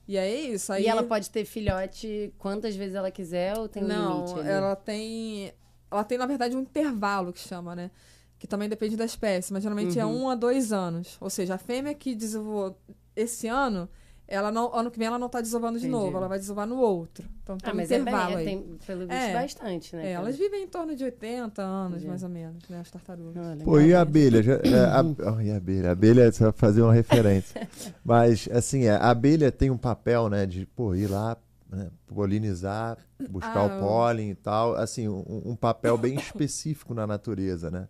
e 0.08 0.18
é 0.18 0.28
isso. 0.34 0.74
Aí, 0.74 0.84
E 0.84 0.88
ela 0.88 1.04
pode 1.04 1.30
ter 1.30 1.46
filhote 1.46 2.34
quantas 2.40 2.76
vezes 2.76 2.96
ela 2.96 3.12
quiser 3.12 3.56
ou 3.58 3.70
tem 3.70 3.84
um 3.84 3.88
Não, 3.88 4.22
limite? 4.22 4.40
ali? 4.40 4.50
ela 4.50 4.76
tem... 4.76 5.54
Ela 5.92 6.04
tem, 6.04 6.18
na 6.18 6.26
verdade, 6.26 6.56
um 6.58 6.62
intervalo 6.62 7.32
que 7.32 7.40
chama, 7.40 7.76
né? 7.76 7.92
Que 8.40 8.48
também 8.48 8.68
depende 8.68 8.98
da 8.98 9.06
espécie, 9.06 9.54
mas 9.54 9.62
geralmente 9.62 10.00
é 10.00 10.06
Uhum. 10.06 10.24
um 10.24 10.30
a 10.30 10.34
dois 10.36 10.74
anos. 10.74 11.16
Ou 11.22 11.30
seja, 11.30 11.54
a 11.54 11.58
fêmea 11.60 11.94
que 11.94 12.16
desovou 12.16 12.76
esse 13.16 13.48
ano, 13.48 13.88
ela 14.34 14.52
não, 14.52 14.74
ano 14.76 14.90
que 14.90 14.98
vem 14.98 15.08
ela 15.08 15.20
não 15.20 15.30
tá 15.30 15.40
desovando 15.42 15.80
de 15.80 15.86
Entendi. 15.88 16.04
novo, 16.04 16.18
ela 16.18 16.28
vai 16.28 16.40
desovar 16.40 16.66
no 16.68 16.78
outro. 16.78 17.26
Então 17.44 17.58
tem 17.58 17.70
Ah, 17.72 17.76
um 17.76 17.80
é 17.80 17.86
bem, 17.88 18.00
intervalo 18.00 18.34
é, 18.34 18.36
aí. 18.38 18.46
tem, 18.46 18.78
pelo 18.86 19.00
visto, 19.02 19.12
É. 19.14 19.34
bastante, 19.34 19.96
né? 19.96 20.08
É, 20.08 20.12
elas 20.14 20.36
vivem 20.38 20.64
em 20.64 20.68
torno 20.68 20.96
de 20.96 21.04
80 21.04 21.62
anos, 21.62 21.94
Entendi. 21.98 22.08
mais 22.08 22.24
ou 22.24 22.30
menos, 22.30 22.68
né? 22.70 22.80
As 22.80 22.90
tartarugas. 22.92 23.36
Ah, 23.38 23.56
Pô, 23.64 23.80
e 23.80 23.86
a 23.94 23.98
né? 23.98 24.02
abelha? 24.02 24.42
Já, 24.44 24.54
é, 24.54 24.86
a, 24.86 25.04
oh, 25.36 25.42
e 25.42 25.52
a 25.52 25.58
abelha? 25.58 25.90
A 25.90 25.92
abelha, 25.92 26.32
só 26.32 26.52
pra 26.52 26.54
fazer 26.54 26.82
uma 26.82 26.94
referência. 26.94 27.68
Mas, 28.04 28.48
assim, 28.52 28.86
é, 28.86 28.92
a 28.96 29.10
abelha 29.10 29.52
tem 29.52 29.70
um 29.70 29.78
papel, 29.78 30.30
né, 30.30 30.46
de, 30.46 30.66
pô, 30.66 30.96
ir 30.96 31.08
lá, 31.08 31.38
né, 31.70 31.90
polinizar, 32.08 32.98
buscar 33.30 33.60
Ah, 33.60 33.66
o 33.66 33.80
pólen 33.80 34.32
e 34.32 34.36
tal. 34.36 34.76
Assim, 34.76 35.08
um, 35.08 35.42
um 35.46 35.56
papel 35.56 35.98
bem 35.98 36.16
específico 36.16 36.94
na 36.94 37.06
natureza, 37.06 37.70
né? 37.70 37.88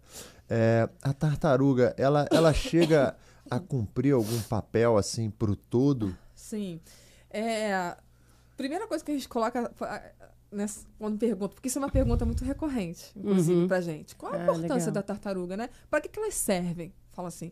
É, 0.50 0.90
a 1.02 1.14
tartaruga, 1.14 1.94
ela, 1.98 2.28
ela 2.32 2.54
chega 2.54 3.16
a 3.50 3.60
cumprir 3.60 4.14
algum 4.14 4.40
papel, 4.44 4.98
assim, 4.98 5.30
pro 5.30 5.56
todo? 5.56 6.16
Sim. 6.58 6.80
É, 7.30 7.96
primeira 8.56 8.88
coisa 8.88 9.04
que 9.04 9.12
a 9.12 9.14
gente 9.16 9.28
coloca 9.28 9.72
nessa, 10.52 10.86
quando 11.00 11.18
pergunta, 11.18 11.56
porque 11.56 11.68
isso 11.68 11.80
é 11.80 11.82
uma 11.82 11.90
pergunta 11.90 12.26
muito 12.26 12.46
recorrente, 12.46 13.12
inclusive, 13.16 13.62
Uhum. 13.62 13.68
pra 13.68 13.82
gente. 13.82 14.16
Qual 14.16 14.32
a 14.32 14.36
Ah, 14.38 14.44
importância 14.44 14.76
legal. 14.76 14.92
da 14.92 15.02
tartaruga, 15.04 15.58
né? 15.58 15.70
Para 15.90 16.00
que, 16.02 16.10
que 16.10 16.20
elas 16.20 16.36
servem? 16.36 16.94
Fala 17.12 17.28
assim. 17.30 17.52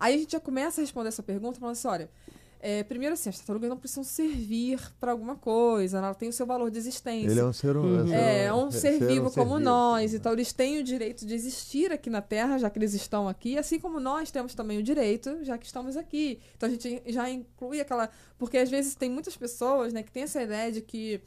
Aí 0.00 0.14
a 0.14 0.18
gente 0.18 0.32
já 0.32 0.40
começa 0.40 0.80
a 0.80 0.82
responder 0.82 1.08
essa 1.08 1.22
pergunta 1.22 1.58
falando 1.60 1.72
assim: 1.72 1.88
olha, 1.88 2.10
é, 2.60 2.82
primeiro 2.82 3.14
assim, 3.14 3.28
as 3.28 3.38
tartarugas 3.38 3.70
não 3.70 3.76
precisam 3.76 4.02
servir 4.02 4.80
para 4.98 5.12
alguma 5.12 5.36
coisa, 5.36 5.98
ela 5.98 6.14
tem 6.14 6.28
o 6.28 6.32
seu 6.32 6.44
valor 6.44 6.70
de 6.70 6.78
existência. 6.78 7.30
Ele 7.30 7.38
é 7.38 7.44
um 7.44 7.52
ser 7.52 7.76
humano. 7.76 8.12
É, 8.12 8.46
é 8.46 8.54
um 8.54 8.70
ser 8.70 8.98
vivo 8.98 9.30
como 9.30 9.56
vivo. 9.56 9.60
nós, 9.60 10.12
então 10.12 10.32
eles 10.32 10.52
têm 10.52 10.78
o 10.80 10.84
direito 10.84 11.24
de 11.24 11.34
existir 11.34 11.92
aqui 11.92 12.10
na 12.10 12.20
Terra, 12.20 12.58
já 12.58 12.68
que 12.68 12.78
eles 12.78 12.94
estão 12.94 13.28
aqui, 13.28 13.56
assim 13.56 13.78
como 13.78 14.00
nós 14.00 14.30
temos 14.30 14.54
também 14.54 14.78
o 14.78 14.82
direito, 14.82 15.44
já 15.44 15.56
que 15.56 15.66
estamos 15.66 15.96
aqui. 15.96 16.40
Então 16.56 16.68
a 16.68 16.72
gente 16.72 17.02
já 17.06 17.30
inclui 17.30 17.80
aquela. 17.80 18.10
Porque 18.36 18.58
às 18.58 18.68
vezes 18.68 18.94
tem 18.94 19.10
muitas 19.10 19.36
pessoas 19.36 19.92
né, 19.92 20.02
que 20.02 20.10
têm 20.10 20.24
essa 20.24 20.42
ideia 20.42 20.72
de 20.72 20.80
que 20.80 21.20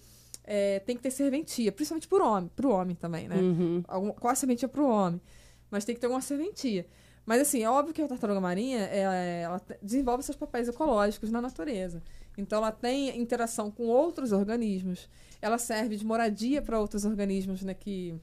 é, 0.44 0.80
tem 0.80 0.98
que 0.98 1.04
ter 1.04 1.12
serventia, 1.12 1.72
principalmente 1.72 2.08
por 2.08 2.22
homem, 2.22 2.52
pro 2.56 2.72
homem 2.72 2.96
também, 2.96 3.28
né? 3.28 3.38
Uhum. 3.38 3.84
Algum, 3.88 4.12
qual 4.12 4.32
a 4.32 4.36
serventia 4.36 4.68
pro 4.68 4.86
homem? 4.86 5.22
Mas 5.70 5.86
tem 5.86 5.96
que 5.96 6.02
ter 6.02 6.08
alguma 6.08 6.22
serventia. 6.22 6.86
Mas 7.32 7.44
assim, 7.44 7.64
é 7.64 7.70
óbvio 7.70 7.94
que 7.94 8.02
a 8.02 8.08
tartaruga 8.10 8.42
marinha 8.42 8.80
é, 8.80 9.44
ela 9.44 9.62
desenvolve 9.82 10.22
seus 10.22 10.36
papéis 10.36 10.68
ecológicos 10.68 11.32
na 11.32 11.40
natureza. 11.42 12.04
Então 12.38 12.58
ela 12.58 12.74
tem 12.74 13.18
interação 13.18 13.72
com 13.72 13.84
outros 13.84 14.34
organismos. 14.34 15.10
Ela 15.42 15.58
serve 15.58 15.96
de 15.96 16.06
moradia 16.06 16.62
para 16.62 16.78
outros 16.78 17.06
organismos 17.06 17.62
né, 17.62 17.74
que 17.74 18.20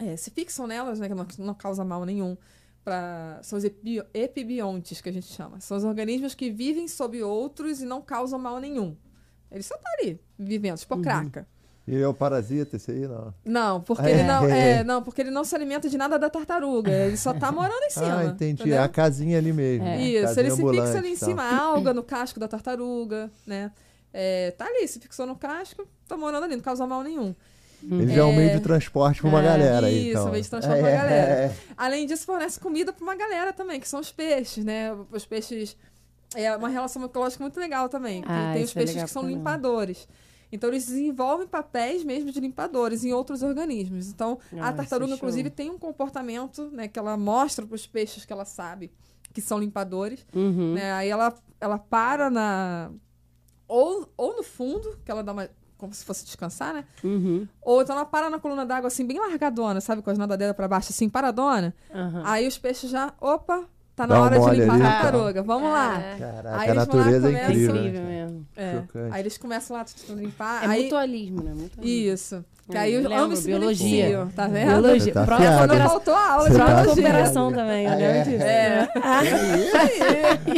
é, 0.00 0.16
se 0.16 0.32
fixam 0.32 0.66
nelas, 0.66 0.98
né, 0.98 1.08
que 1.08 1.14
não, 1.14 1.24
não 1.38 1.54
causa 1.54 1.84
mal 1.84 2.04
nenhum. 2.04 2.36
Pra, 2.82 3.38
são 3.44 3.56
os 3.56 3.62
epi- 3.62 4.02
epibiontes 4.12 5.00
que 5.00 5.08
a 5.08 5.12
gente 5.12 5.28
chama. 5.28 5.60
São 5.60 5.76
os 5.76 5.84
organismos 5.84 6.34
que 6.34 6.50
vivem 6.50 6.88
sob 6.88 7.22
outros 7.22 7.80
e 7.80 7.84
não 7.86 8.02
causam 8.02 8.36
mal 8.36 8.58
nenhum. 8.58 8.96
Ele 9.48 9.62
só 9.62 9.76
tá 9.78 9.88
ali, 10.00 10.20
vivendo, 10.36 10.76
tipo 10.76 10.92
a 10.92 10.96
craca. 11.00 11.48
E 11.88 11.94
ele 11.94 12.02
é 12.02 12.08
o 12.08 12.12
parasita, 12.14 12.76
esse 12.76 12.90
aí, 12.90 13.08
não. 13.08 13.32
Não, 13.44 13.80
porque 13.80 14.06
É. 14.06 14.10
ele 14.10 14.22
não, 14.24 14.44
é, 14.44 14.84
não, 14.84 15.02
porque 15.02 15.22
ele 15.22 15.30
não 15.30 15.42
se 15.44 15.54
alimenta 15.54 15.88
de 15.88 15.96
nada 15.96 16.18
da 16.18 16.28
tartaruga. 16.28 16.90
Ele 16.92 17.16
só 17.16 17.32
tá 17.32 17.50
morando 17.50 17.82
em 17.84 17.90
cima. 17.90 18.18
ah, 18.20 18.24
entendi. 18.26 18.60
entendeu? 18.62 18.78
É 18.78 18.82
a 18.82 18.88
casinha 18.88 19.38
ali 19.38 19.52
mesmo. 19.52 19.86
É. 19.86 19.96
né? 19.96 20.02
Isso, 20.02 20.22
Casinha 20.34 20.46
ele 20.46 20.50
se 20.54 20.62
fixa 20.82 20.98
ali 20.98 21.08
em 21.12 21.16
cima, 21.16 21.42
a 21.42 21.56
alga 21.58 21.94
no 21.94 22.02
casco 22.02 22.38
da 22.38 22.46
tartaruga, 22.46 23.30
né? 23.46 23.72
É, 24.12 24.50
tá 24.52 24.66
ali, 24.66 24.86
se 24.88 24.98
fixou 25.00 25.26
no 25.26 25.36
casco, 25.36 25.86
tá 26.06 26.16
morando 26.16 26.44
ali, 26.44 26.56
não 26.56 26.62
causa 26.62 26.86
mal 26.86 27.02
nenhum. 27.02 27.34
Ele 27.82 28.12
já 28.12 28.22
é 28.22 28.24
um 28.24 28.34
meio 28.34 28.50
de 28.56 28.60
transporte 28.60 29.20
pra 29.20 29.30
uma 29.30 29.40
É. 29.40 29.44
galera 29.44 29.86
aí, 29.86 30.08
Isso, 30.08 30.18
então. 30.18 30.30
meio 30.32 30.42
de 30.42 30.50
transporte 30.50 30.80
pra 30.80 30.88
É, 30.90 30.96
galera. 30.96 31.16
é, 31.22 31.44
é. 31.46 31.52
Além 31.76 32.06
disso, 32.06 32.26
fornece 32.26 32.58
comida 32.58 32.92
pra 32.92 33.02
uma 33.04 33.14
galera 33.14 33.52
também, 33.52 33.78
que 33.78 33.88
são 33.88 34.00
os 34.00 34.10
peixes, 34.10 34.64
né? 34.64 34.92
Os 35.12 35.24
peixes. 35.24 35.76
É 36.34 36.54
uma 36.56 36.68
relação 36.68 37.02
ecológica 37.04 37.42
muito 37.42 37.58
legal 37.58 37.88
também. 37.88 38.22
Ah, 38.26 38.50
tem 38.52 38.62
os 38.64 38.70
isso 38.70 38.78
é 38.78 38.80
peixes 38.80 38.94
legal 38.96 39.06
que 39.06 39.12
são 39.12 39.22
pra 39.22 39.30
caramba. 39.30 39.50
Então, 40.50 40.70
eles 40.70 40.86
desenvolvem 40.86 41.46
papéis 41.46 42.02
mesmo 42.04 42.30
de 42.32 42.40
limpadores 42.40 43.04
em 43.04 43.12
outros 43.12 43.42
organismos. 43.42 44.08
Então, 44.08 44.38
Ah, 44.58 44.68
a 44.68 44.72
tartaruga, 44.72 45.12
inclusive, 45.14 45.50
tem 45.50 45.70
um 45.70 45.78
comportamento 45.78 46.70
né, 46.70 46.88
que 46.88 46.98
ela 46.98 47.16
mostra 47.16 47.66
para 47.66 47.74
os 47.74 47.86
peixes 47.86 48.24
que 48.24 48.32
ela 48.32 48.44
sabe 48.44 48.90
que 49.32 49.40
são 49.40 49.58
limpadores. 49.58 50.26
Uhum. 50.34 50.74
Né? 50.74 50.92
Aí 50.92 51.08
ela, 51.08 51.34
ela 51.60 51.78
para 51.78 52.30
na. 52.30 52.90
Ou, 53.66 54.10
ou 54.16 54.36
no 54.36 54.42
fundo, 54.42 54.98
que 55.04 55.10
ela 55.10 55.22
dá 55.22 55.32
uma. 55.32 55.48
Como 55.76 55.94
se 55.94 56.04
fosse 56.04 56.24
descansar, 56.24 56.74
né? 56.74 56.84
Uhum. 57.04 57.46
Ou 57.62 57.82
então 57.82 57.94
ela 57.94 58.04
para 58.04 58.28
na 58.28 58.40
coluna 58.40 58.66
d'água, 58.66 58.88
assim, 58.88 59.06
bem 59.06 59.20
largadona, 59.20 59.80
sabe? 59.80 60.02
Com 60.02 60.10
as 60.10 60.18
nadadeiras 60.18 60.56
pra 60.56 60.66
baixo, 60.66 60.88
assim, 60.90 61.08
paradona. 61.08 61.72
Aham. 61.94 62.22
Aí 62.24 62.48
os 62.48 62.58
peixes 62.58 62.90
já. 62.90 63.14
Opa, 63.20 63.64
tá 64.06 64.14
na 64.14 64.20
um 64.20 64.24
hora 64.24 64.38
de 64.38 64.44
limpar 64.46 64.50
ali, 64.52 64.60
a 64.62 64.64
então. 64.76 64.78
tartaruga. 64.80 65.42
Vamos 65.42 65.70
lá. 65.70 65.98
É, 66.00 66.16
Caraca, 66.18 66.60
Aí 66.60 66.70
a 66.70 66.74
natureza 66.74 67.16
é 67.16 67.20
começam- 67.20 67.50
incrível. 67.50 67.76
incrível 67.76 68.02
né? 68.02 68.08
mesmo. 68.08 68.46
É. 68.56 68.82
Aí 69.10 69.22
eles 69.22 69.38
começam 69.38 69.76
lá 69.76 69.84
a 69.84 70.12
limpar. 70.14 70.64
É 70.64 70.66
aí, 70.66 70.82
mutualismo, 70.84 71.42
né? 71.42 71.50
Mutualismo. 71.54 71.84
Isso. 71.84 72.44
Que 72.70 72.76
Hum, 72.76 72.80
aí 72.80 72.92
eu 72.92 73.00
lembro, 73.00 73.16
ambos 73.24 73.46
biologia. 73.46 73.88
beneficiam, 73.88 74.28
tá 74.28 74.46
vendo? 74.46 74.66
Biologia. 74.82 75.12
Tá 75.14 75.24
Prova 75.24 75.58
coopera- 75.58 75.88
faltou 75.88 76.14
aula 76.14 76.44
de 76.44 76.52
Você 76.52 76.58
tá 76.58 76.66
biologia. 76.66 76.94
cooperação 76.94 77.52
também, 77.52 77.84
eu 77.86 77.90
lembro 77.96 78.30
disso. 78.30 78.42
É. 78.44 78.88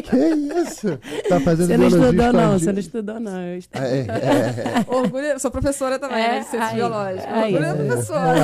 Que 0.02 0.16
isso? 0.60 0.98
Tá 1.28 1.40
fazendo 1.40 1.66
Você 1.68 1.76
não 1.76 1.88
biologia 1.88 2.10
estudou, 2.10 2.32
não. 2.32 2.58
Você 2.58 2.72
não 2.72 2.78
estudou, 2.80 3.20
não. 3.20 3.40
Eu 3.40 3.58
estudei. 3.58 4.00
É, 4.00 4.00
é, 4.00 4.84
Orgulho, 4.92 5.38
sou 5.38 5.50
professora 5.50 5.98
também, 5.98 6.22
É, 6.24 6.28
né, 6.32 6.38
de 6.40 6.46
ciência 6.46 6.68
aí, 6.68 6.74
biológica. 6.76 7.32
aí. 7.32 7.54
Orgulho 7.54 7.76
da 7.78 7.84
professora. 7.84 8.38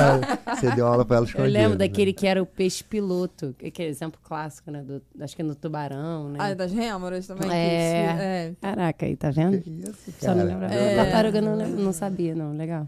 é. 0.47 0.55
Você 0.55 0.71
deu 0.71 0.87
aula 0.87 1.05
pra 1.05 1.17
ela 1.17 1.25
Eu 1.25 1.27
escondida. 1.29 1.59
lembro 1.59 1.77
daquele 1.77 2.13
que 2.13 2.25
era 2.27 2.41
o 2.41 2.45
peixe 2.45 2.83
piloto, 2.83 3.53
que 3.57 3.69
que 3.69 3.83
é 3.83 3.87
exemplo 3.87 4.19
clássico, 4.23 4.71
né? 4.71 4.81
Do, 4.87 5.01
acho 5.19 5.35
que 5.35 5.41
é 5.41 5.45
no 5.45 5.53
tubarão, 5.53 6.29
né? 6.29 6.37
Ah, 6.41 6.53
das 6.53 6.71
rêmoras 6.71 7.27
também. 7.27 7.49
que 7.49 7.53
É. 7.55 8.05
é. 8.07 8.53
Caraca, 8.61 9.05
aí, 9.05 9.15
tá 9.17 9.29
vendo? 9.31 9.59
Que 9.61 9.69
isso, 9.69 10.11
Só 10.19 10.29
não 10.29 10.37
cara? 10.37 10.43
lembrava. 10.47 10.73
É. 10.73 10.95
Tartaruga 10.95 11.41
não, 11.41 11.57
não 11.57 11.91
sabia, 11.93 12.33
não. 12.33 12.53
Legal. 12.55 12.87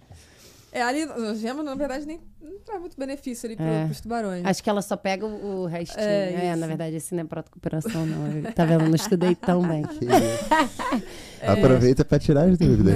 É, 0.72 0.82
ali, 0.84 1.04
os 1.04 1.40
gêmeos, 1.40 1.66
na 1.66 1.74
verdade, 1.76 2.06
nem 2.06 2.22
não 2.42 2.60
traz 2.60 2.80
muito 2.80 2.96
benefício 2.98 3.48
ali 3.48 3.56
pro, 3.56 3.66
É. 3.66 3.86
pros 3.86 4.02
tubarões. 4.02 4.46
Acho 4.46 4.64
que 4.64 4.70
ela 4.70 4.82
só 4.84 4.96
pega 4.96 5.26
o, 5.26 5.64
o 5.64 5.66
restinho. 5.66 6.00
É, 6.06 6.46
É, 6.46 6.56
na 6.56 6.68
verdade, 6.68 6.96
esse 6.96 7.14
não 7.16 7.22
é 7.24 7.26
protocoperação, 7.26 8.06
não. 8.06 8.28
Eu- 8.32 8.54
Tá 8.54 8.66
vendo? 8.66 8.86
Não 8.86 8.96
estudei 8.96 9.34
tão 9.36 9.68
bem. 9.68 9.82
Que 9.84 10.06
isso. 10.06 10.46
Aproveita 11.46 12.06
pra 12.06 12.20
tirar 12.20 12.44
as 12.48 12.58
dúvidas. 12.58 12.96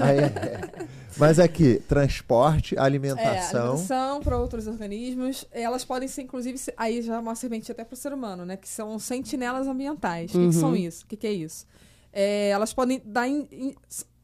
Aí, 0.00 0.18
é. 0.18 0.86
Mas 1.18 1.38
aqui, 1.38 1.80
transporte, 1.88 2.76
É, 2.76 2.80
alimentação. 2.80 3.60
alimentação 3.72 4.20
para 4.22 4.38
outros 4.38 4.66
organismos. 4.66 5.46
Elas 5.50 5.84
podem 5.84 6.08
ser, 6.08 6.22
inclusive, 6.22 6.58
aí 6.76 7.02
já 7.02 7.16
é 7.16 7.18
uma 7.18 7.34
serventia 7.34 7.72
até 7.72 7.84
para 7.84 7.94
o 7.94 7.96
ser 7.96 8.12
humano, 8.12 8.44
né? 8.44 8.56
Que 8.56 8.68
são 8.68 8.98
sentinelas 8.98 9.66
ambientais. 9.66 10.30
O 10.30 10.34
que, 10.34 10.38
que 10.38 10.44
Uhum. 10.46 10.52
são 10.52 10.76
isso? 10.76 11.04
O 11.04 11.06
que, 11.08 11.16
que 11.16 11.26
é 11.26 11.32
isso? 11.32 11.66
É, 12.12 12.48
elas 12.50 12.72
podem 12.72 13.00
dar 13.04 13.26
in- 13.28 13.46
in- 13.50 13.74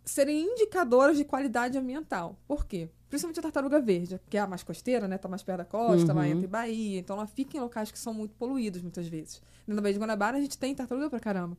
serem 0.05 0.41
indicadoras 0.53 1.16
de 1.16 1.24
qualidade 1.24 1.76
ambiental. 1.78 2.36
Por 2.47 2.66
quê? 2.66 2.89
Principalmente 3.09 3.39
a 3.41 3.43
tartaruga 3.43 3.80
verde, 3.80 4.20
que 4.28 4.36
é 4.36 4.41
a 4.41 4.47
mais 4.47 4.62
costeira, 4.62 5.09
né? 5.09 5.16
Tá 5.16 5.28
mais 5.28 5.43
perto 5.43 5.59
da 5.59 5.64
costa, 5.64 6.12
Uhum. 6.14 6.22
entra 6.24 6.45
em 6.45 6.49
Bahia. 6.49 6.99
Então 6.99 7.17
ela 7.17 7.26
fica 7.26 7.57
em 7.57 7.61
locais 7.61 7.91
que 7.91 7.99
são 7.99 8.13
muito 8.13 8.34
poluídos, 8.34 8.83
muitas 8.83 9.07
vezes. 9.07 9.41
Na 9.67 9.80
Baía 9.80 9.95
de 9.95 9.99
Guanabara 9.99 10.37
a 10.37 10.41
gente 10.41 10.57
tem 10.58 10.75
tartaruga 10.75 11.08
pra 11.11 11.21
caramba. 11.21 11.57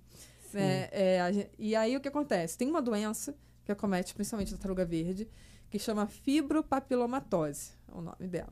É, 0.54 0.90
é, 0.92 1.22
a 1.22 1.32
gen- 1.32 1.48
e 1.60 1.76
aí 1.76 1.96
o 1.96 2.00
que 2.02 2.08
acontece? 2.08 2.58
Tem 2.58 2.68
uma 2.68 2.82
doença 2.82 3.36
que 3.70 3.74
acomete 3.74 4.16
principalmente 4.16 4.50
a 4.54 4.58
tartaruga 4.58 4.84
verde, 4.84 5.30
que 5.70 5.78
chama 5.78 6.08
fibropapilomatose, 6.08 7.72
é 7.88 7.92
o 7.96 8.02
nome 8.02 8.28
dela. 8.28 8.50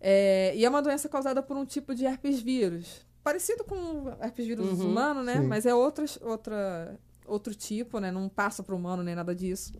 É, 0.00 0.52
e 0.56 0.64
é 0.64 0.68
uma 0.68 0.80
doença 0.82 1.08
causada 1.08 1.42
por 1.42 1.56
um 1.56 1.64
tipo 1.64 1.92
de 1.94 2.04
herpes 2.04 2.40
vírus, 2.40 3.04
parecido 3.22 3.64
com 3.64 3.74
o 3.74 4.08
herpes 4.22 4.46
vírus 4.46 4.78
Uhum, 4.78 4.90
humano, 4.90 5.22
né? 5.22 5.40
sim. 5.40 5.46
Mas 5.48 5.66
é 5.66 5.74
outras, 5.74 6.18
outra, 6.22 6.98
outro 7.26 7.54
tipo, 7.54 7.98
né? 7.98 8.10
Não 8.12 8.28
passa 8.28 8.62
para 8.62 8.74
o 8.74 8.78
humano 8.78 9.02
nem 9.02 9.14
nada 9.14 9.34
disso. 9.34 9.72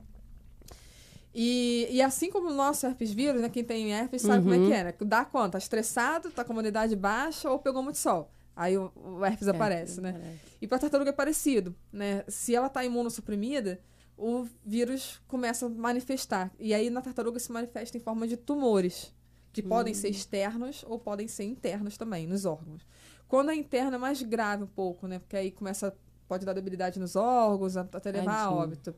E, 1.34 1.88
e 1.90 2.02
assim 2.02 2.30
como 2.30 2.50
o 2.50 2.54
nosso 2.54 2.86
herpes 2.86 3.10
vírus, 3.12 3.40
né? 3.40 3.48
Quem 3.48 3.64
tem 3.64 3.92
herpes 3.92 4.22
sabe 4.22 4.42
como 4.42 4.54
é 4.54 4.58
Uhum. 4.58 4.66
que 4.66 4.72
é, 4.72 4.84
né? 4.84 4.94
Dá 5.00 5.24
conta, 5.24 5.50
tá 5.52 5.58
estressado, 5.58 6.30
tá 6.30 6.44
com 6.44 6.52
a 6.52 6.54
imunidade 6.54 6.94
baixa 6.94 7.48
ou 7.50 7.58
pegou 7.58 7.82
muito 7.82 7.98
sol. 7.98 8.30
Aí 8.54 8.76
o, 8.76 8.92
o 8.96 9.24
herpes 9.24 9.48
aparece, 9.48 10.00
né? 10.00 10.38
E 10.60 10.66
para 10.68 10.78
tartaruga 10.78 11.10
é 11.10 11.12
parecido, 11.12 11.74
né? 11.92 12.22
Se 12.28 12.54
ela 12.54 12.66
está 12.66 12.84
imunossuprimida, 12.84 13.80
o 14.24 14.46
vírus 14.64 15.20
começa 15.26 15.66
a 15.66 15.68
manifestar. 15.68 16.52
E 16.58 16.72
aí 16.72 16.88
na 16.90 17.00
tartaruga 17.02 17.38
se 17.40 17.50
manifesta 17.50 17.96
em 17.96 18.00
forma 18.00 18.26
de 18.28 18.36
tumores, 18.36 19.12
que 19.52 19.62
podem 19.62 19.92
ser 19.94 20.08
externos 20.10 20.84
ou 20.88 20.98
podem 20.98 21.26
ser 21.28 21.44
internos 21.44 21.96
também, 21.96 22.26
nos 22.26 22.44
órgãos. 22.44 22.86
Quando 23.26 23.50
é 23.50 23.54
interno 23.54 23.96
é 23.96 23.98
mais 23.98 24.22
grave 24.22 24.62
um 24.64 24.66
pouco, 24.68 25.06
né? 25.06 25.18
Porque 25.18 25.36
aí 25.36 25.50
começa 25.50 25.94
pode 26.28 26.46
dar 26.46 26.52
debilidade 26.54 26.98
nos 26.98 27.14
órgãos, 27.16 27.76
a- 27.76 27.80
até 27.82 28.10
levar 28.10 28.32
a 28.32 28.44
Tadinho. 28.44 28.60
óbito. 28.62 28.94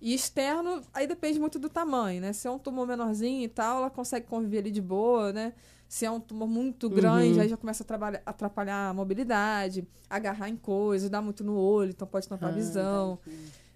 E 0.00 0.14
externo, 0.14 0.80
aí 0.94 1.08
depende 1.08 1.40
muito 1.40 1.58
do 1.58 1.68
tamanho, 1.68 2.20
né? 2.20 2.32
Se 2.32 2.46
é 2.46 2.50
um 2.50 2.58
tumor 2.58 2.86
menorzinho 2.86 3.42
e 3.42 3.48
tal, 3.48 3.78
ela 3.78 3.90
consegue 3.90 4.26
conviver 4.26 4.58
ali 4.58 4.70
de 4.70 4.80
boa, 4.80 5.32
né? 5.32 5.54
Se 5.88 6.04
é 6.04 6.10
um 6.10 6.20
tumor 6.20 6.46
muito 6.46 6.88
grande, 6.88 7.34
Uhum. 7.36 7.40
aí 7.40 7.48
já 7.48 7.56
começa 7.56 7.82
a 7.82 7.86
trabalhar- 7.86 8.22
atrapalhar 8.24 8.90
a 8.90 8.94
mobilidade, 8.94 9.88
agarrar 10.08 10.48
em 10.48 10.56
coisas, 10.56 11.10
dá 11.10 11.20
muito 11.20 11.42
no 11.42 11.56
olho, 11.58 11.90
então 11.90 12.06
pode 12.06 12.28
tampar 12.28 12.50
a 12.50 12.52
Ah, 12.52 12.54
visão. 12.54 13.18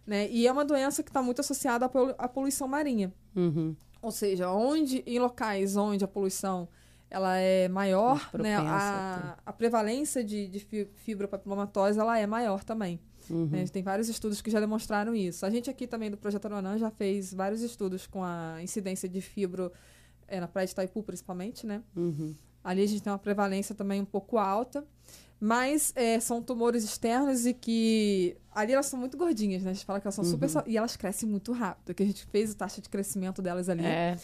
Né? 0.06 0.28
E 0.30 0.46
é 0.46 0.52
uma 0.52 0.64
doença 0.64 1.02
que 1.02 1.10
está 1.10 1.22
muito 1.22 1.40
associada 1.40 1.86
à 1.86 1.88
polu- 1.88 2.14
à 2.18 2.26
poluição 2.28 2.66
marinha. 2.66 3.12
Uhum. 3.36 3.76
Ou 4.00 4.10
seja, 4.10 4.50
onde, 4.50 5.02
em 5.06 5.18
locais 5.18 5.76
onde 5.76 6.04
a 6.04 6.08
poluição 6.08 6.68
ela 7.08 7.36
é 7.36 7.68
maior, 7.68 8.30
né? 8.34 8.56
a 8.56 9.36
A, 9.46 9.52
prevalência 9.52 10.24
de, 10.24 10.48
de 10.48 10.58
fi- 10.60 10.88
fibropapilomatose 10.96 11.98
ela 12.00 12.18
é 12.18 12.26
maior 12.26 12.64
também. 12.64 12.98
Uhum. 13.30 13.46
né? 13.46 13.64
Tem 13.68 13.82
vários 13.82 14.08
estudos 14.08 14.42
que 14.42 14.50
já 14.50 14.58
demonstraram 14.58 15.14
isso. 15.14 15.46
A 15.46 15.50
gente 15.50 15.70
aqui 15.70 15.86
também 15.86 16.10
do 16.10 16.16
Projeto 16.16 16.46
Aruanã 16.46 16.76
já 16.78 16.90
fez 16.90 17.32
vários 17.32 17.60
estudos 17.62 18.06
com 18.06 18.24
a 18.24 18.56
incidência 18.60 19.08
de 19.08 19.20
fibro 19.20 19.70
é, 20.26 20.40
na 20.40 20.48
praia 20.48 20.66
de 20.66 20.72
Itaipu, 20.72 21.02
principalmente, 21.04 21.64
né? 21.66 21.82
Uhum. 21.94 22.34
Ali 22.64 22.82
a 22.82 22.86
gente 22.86 23.02
tem 23.02 23.12
uma 23.12 23.18
prevalência 23.18 23.74
também 23.74 24.00
um 24.00 24.04
pouco 24.04 24.38
alta. 24.38 24.84
Mas 25.44 25.92
é, 25.96 26.20
são 26.20 26.40
tumores 26.40 26.84
externos 26.84 27.46
e 27.46 27.52
que. 27.52 28.36
Ali 28.54 28.72
elas 28.74 28.86
são 28.86 28.96
muito 28.96 29.16
gordinhas, 29.16 29.64
né? 29.64 29.70
A 29.70 29.74
gente 29.74 29.84
fala 29.84 29.98
que 30.00 30.06
elas 30.06 30.14
são 30.14 30.22
super. 30.22 30.46
Uhum. 30.46 30.52
sau- 30.52 30.62
E 30.68 30.76
elas 30.76 30.94
crescem 30.94 31.28
muito 31.28 31.50
rápido. 31.50 31.92
Que 31.92 32.02
a 32.04 32.06
gente 32.06 32.24
fez 32.26 32.52
a 32.52 32.54
taxa 32.54 32.80
de 32.80 32.88
crescimento 32.88 33.42
delas 33.42 33.68
ali. 33.68 33.84
É. 33.84 34.16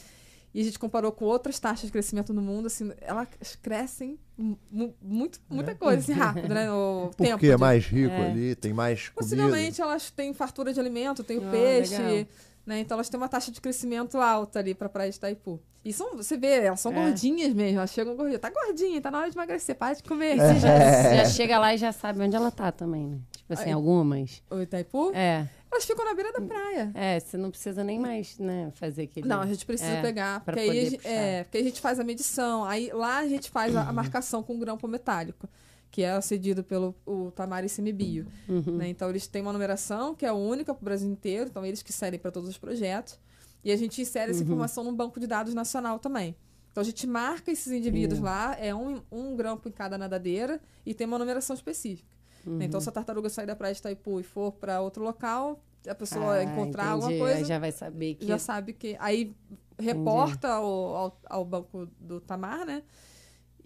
E 0.55 0.61
a 0.61 0.65
gente 0.65 0.78
comparou 0.78 1.11
com 1.11 1.24
outras 1.24 1.59
taxas 1.59 1.86
de 1.86 1.93
crescimento 1.93 2.32
no 2.32 2.40
mundo, 2.40 2.66
assim, 2.66 2.93
elas 3.01 3.27
crescem 3.61 4.16
mu- 4.36 4.57
mu- 4.70 4.95
muito, 5.03 5.40
muita 5.51 5.74
coisa, 5.74 5.99
assim, 6.01 6.12
rápido, 6.47 6.55
né? 6.55 6.69
No 6.69 7.11
tempo 7.16 7.32
Porque 7.32 7.49
é 7.49 7.55
de- 7.57 7.61
mais 7.61 7.85
rico 7.85 8.15
É. 8.15 8.31
ali, 8.31 8.55
tem 8.55 8.73
mais 8.73 9.09
comida. 9.09 9.15
Possivelmente 9.20 9.82
elas 9.82 10.11
têm 10.12 10.32
fartura 10.32 10.73
de 10.73 10.78
alimento, 10.78 11.24
tem 11.24 11.39
o 11.39 11.49
Ah, 11.49 11.51
peixe, 11.51 11.99
legal. 11.99 12.27
né? 12.65 12.78
Então 12.78 12.95
elas 12.97 13.09
têm 13.09 13.19
uma 13.19 13.28
taxa 13.28 13.51
de 13.51 13.61
crescimento 13.61 14.19
alta 14.19 14.61
ali 14.61 14.73
pra 14.73 14.89
praia 14.89 15.11
de 15.11 15.16
Itaipu. 15.16 15.61
E 15.89 15.93
são, 15.93 16.15
você 16.16 16.36
vê, 16.36 16.65
elas 16.66 16.81
são 16.81 16.93
É. 16.93 16.94
gordinhas 16.94 17.52
mesem, 17.55 17.77
elas 17.77 17.90
chegam 17.90 18.15
gordinhas. 18.15 18.40
Tá 18.40 18.51
gordinha, 18.51 19.01
tá 19.01 19.10
na 19.10 19.20
hora 19.20 19.31
de 19.31 19.36
emagrecer, 19.36 19.74
para 19.74 19.94
de 19.94 20.02
comer. 20.02 20.36
E 20.36 20.40
você 20.40 20.60
já, 20.60 20.69
já 21.16 21.24
chega 21.31 21.59
lá 21.59 21.74
e 21.74 21.78
já 21.78 21.93
sabe 21.93 22.20
onde 22.23 22.36
ela 22.36 22.51
tá 22.51 22.70
também, 22.70 23.06
né? 23.06 23.19
Tipo 23.36 23.52
assim, 23.55 23.65
Aí- 23.65 23.73
algumas. 23.73 24.43
O 24.51 24.60
Itaipu, 24.60 25.12
É. 25.15 25.48
elas 25.73 25.85
ficam 25.86 26.05
na 26.05 26.15
beira 26.15 26.31
da 26.32 26.40
praia. 26.43 26.90
É, 26.94 27.19
você 27.19 27.39
não 27.39 27.51
precisa 27.51 27.82
nem 27.82 27.98
mais, 27.98 28.39
né, 28.39 28.70
fazer 28.74 29.05
aquele. 29.05 29.27
Não, 29.27 29.40
a 29.40 29.47
gente 29.47 29.65
precisa 29.65 29.90
É, 29.93 30.02
pegar, 30.02 30.40
pra 30.44 30.52
porque 30.55 30.69
aí, 30.70 30.78
a 30.86 30.90
gente, 30.90 31.06
é, 31.06 31.44
porque 31.44 31.56
aí 31.56 31.62
a 31.65 31.66
gente 31.66 31.81
faz 31.81 31.98
a 31.98 32.05
medição. 32.05 32.65
Aí 32.66 32.90
lá 32.93 33.19
a 33.20 33.27
gente 33.27 33.51
faz 33.51 33.74
a, 33.74 33.89
a 33.89 33.93
marcação 33.93 34.43
com 34.43 34.59
grampo 34.59 34.86
metálico, 34.86 35.48
que 35.90 36.02
é 36.02 36.20
cedido 36.20 36.62
pelo 36.62 36.94
o 37.06 37.31
Tamar 37.31 37.66
Semibio. 37.69 38.27
Uhum. 38.47 38.77
Né? 38.77 38.89
Então 38.89 39.09
eles 39.09 39.27
têm 39.27 39.40
uma 39.40 39.55
numeração 39.55 40.15
que 40.15 40.27
é 40.27 40.32
única 40.32 40.74
para 40.74 40.82
o 40.82 40.85
Brasil 40.85 41.09
inteiro, 41.10 41.48
então 41.48 41.65
eles 41.65 41.82
que 41.82 41.94
cedem 41.94 42.20
para 42.20 42.31
todos 42.31 42.48
os 42.51 42.59
projetos. 42.59 43.19
E 43.64 43.72
a 43.72 43.76
gente 43.76 44.01
insere 44.01 44.26
Uhum. 44.26 44.30
essa 44.36 44.44
informação 44.44 44.85
num 44.85 44.94
banco 44.94 45.18
de 45.20 45.26
dados 45.26 45.55
nacional 45.55 45.98
também. 45.98 46.36
Então 46.70 46.80
a 46.82 46.85
gente 46.85 47.06
marca 47.06 47.51
esses 47.51 47.72
indivíduos 47.72 48.20
É. 48.20 48.22
lá, 48.22 48.56
é 48.59 48.74
um, 48.74 49.02
um 49.10 49.35
grampo 49.35 49.68
em 49.68 49.72
cada 49.72 49.98
nadadeira 49.98 50.60
e 50.86 50.94
tem 50.94 51.06
uma 51.06 51.18
numeração 51.18 51.55
específica. 51.55 52.09
Uhum. 52.47 52.62
Então 52.62 52.80
se 52.80 52.89
a 52.89 52.93
tartaruga 52.93 53.28
sair 53.28 53.47
da 53.47 53.56
praia 53.56 53.74
de 53.74 53.80
Itaipu 53.80 54.20
e 54.20 54.22
for 54.22 54.52
para 54.52 54.80
outro 54.80 55.02
local, 55.02 55.60
a 55.89 55.94
pessoa 55.94 56.35
Ah, 56.35 56.44
encontrar 56.44 56.85
entendi. 56.85 56.93
alguma 56.93 57.10
Aí 57.12 57.18
coisa, 57.18 57.44
já 57.44 57.59
vai 57.59 57.72
saber 57.72 58.14
que. 58.14 58.26
já 58.26 58.39
sabe 58.39 58.72
que. 58.72 58.97
Aí 59.01 59.35
reporta 59.78 60.48
ao, 60.48 60.66
ao, 60.97 61.20
ao 61.26 61.44
banco 61.44 61.89
do 62.01 62.20
Tamar, 62.20 62.64
né? 62.64 62.82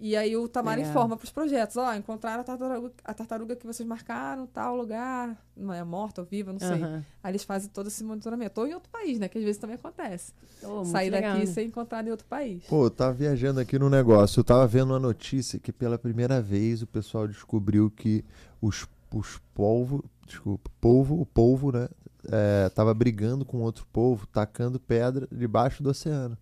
E 0.04 0.16
aí 0.16 0.36
o 0.36 0.48
Tamar 0.48 0.74
Legal. 0.74 0.90
informa 0.90 1.16
para 1.16 1.24
os 1.24 1.30
projetos, 1.30 1.76
ó, 1.76 1.94
encontraram 1.94 2.40
a 2.40 2.44
tartaruga, 2.44 2.92
a 3.04 3.14
tartaruga 3.14 3.54
que 3.54 3.64
vocês 3.64 3.88
marcaram, 3.88 4.48
tal 4.48 4.76
lugar, 4.76 5.40
não 5.56 5.72
é 5.72 5.84
morta 5.84 6.22
ou 6.22 6.26
viva, 6.26 6.52
não 6.52 6.58
sei. 6.58 6.82
Aham. 6.82 7.04
Aí 7.22 7.30
eles 7.30 7.44
fazem 7.44 7.70
todo 7.70 7.86
esse 7.86 8.02
monitoramento. 8.02 8.60
Ou 8.60 8.66
em 8.66 8.74
outro 8.74 8.90
país, 8.90 9.20
né? 9.20 9.28
Que 9.28 9.38
às 9.38 9.44
vezes 9.44 9.60
também 9.60 9.76
acontece. 9.76 10.32
Oh, 10.60 10.84
Sair 10.84 11.08
legal, 11.08 11.34
daqui 11.34 11.44
e 11.44 11.46
ser 11.46 11.62
encontrado 11.62 12.08
em 12.08 12.10
outro 12.10 12.26
país. 12.26 12.64
Pô, 12.64 12.86
eu 12.86 12.90
tava 12.90 13.12
viajando 13.12 13.60
aqui 13.60 13.78
no 13.78 13.88
negócio. 13.88 14.40
Eu 14.40 14.44
tava 14.44 14.66
vendo 14.66 14.90
uma 14.90 14.98
notícia 14.98 15.60
que 15.60 15.72
pela 15.72 15.96
primeira 15.96 16.42
vez 16.42 16.82
o 16.82 16.86
pessoal 16.88 17.28
descobriu 17.28 17.88
que 17.88 18.24
os, 18.60 18.84
os 19.14 19.40
polvo, 19.54 20.04
desculpa, 20.26 20.68
polvo, 20.80 21.20
o 21.20 21.24
polvo, 21.24 21.70
né? 21.70 21.88
É, 22.28 22.68
tava 22.70 22.92
brigando 22.92 23.44
com 23.44 23.58
outro 23.60 23.86
polvo, 23.92 24.26
tacando 24.26 24.80
pedra 24.80 25.28
debaixo 25.30 25.80
do 25.80 25.90
oceano. 25.90 26.36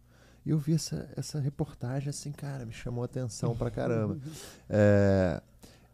E 0.45 0.51
eu 0.51 0.59
vi 0.59 0.75
essa, 0.75 1.09
essa 1.17 1.39
reportagem 1.39 2.09
assim, 2.09 2.33
cara, 2.33 2.65
me 2.65 2.73
chamou 2.73 3.03
a 3.03 3.05
atenção 3.05 3.55
pra 3.57 3.71
caramba. 3.71 4.19
É, 4.73 5.43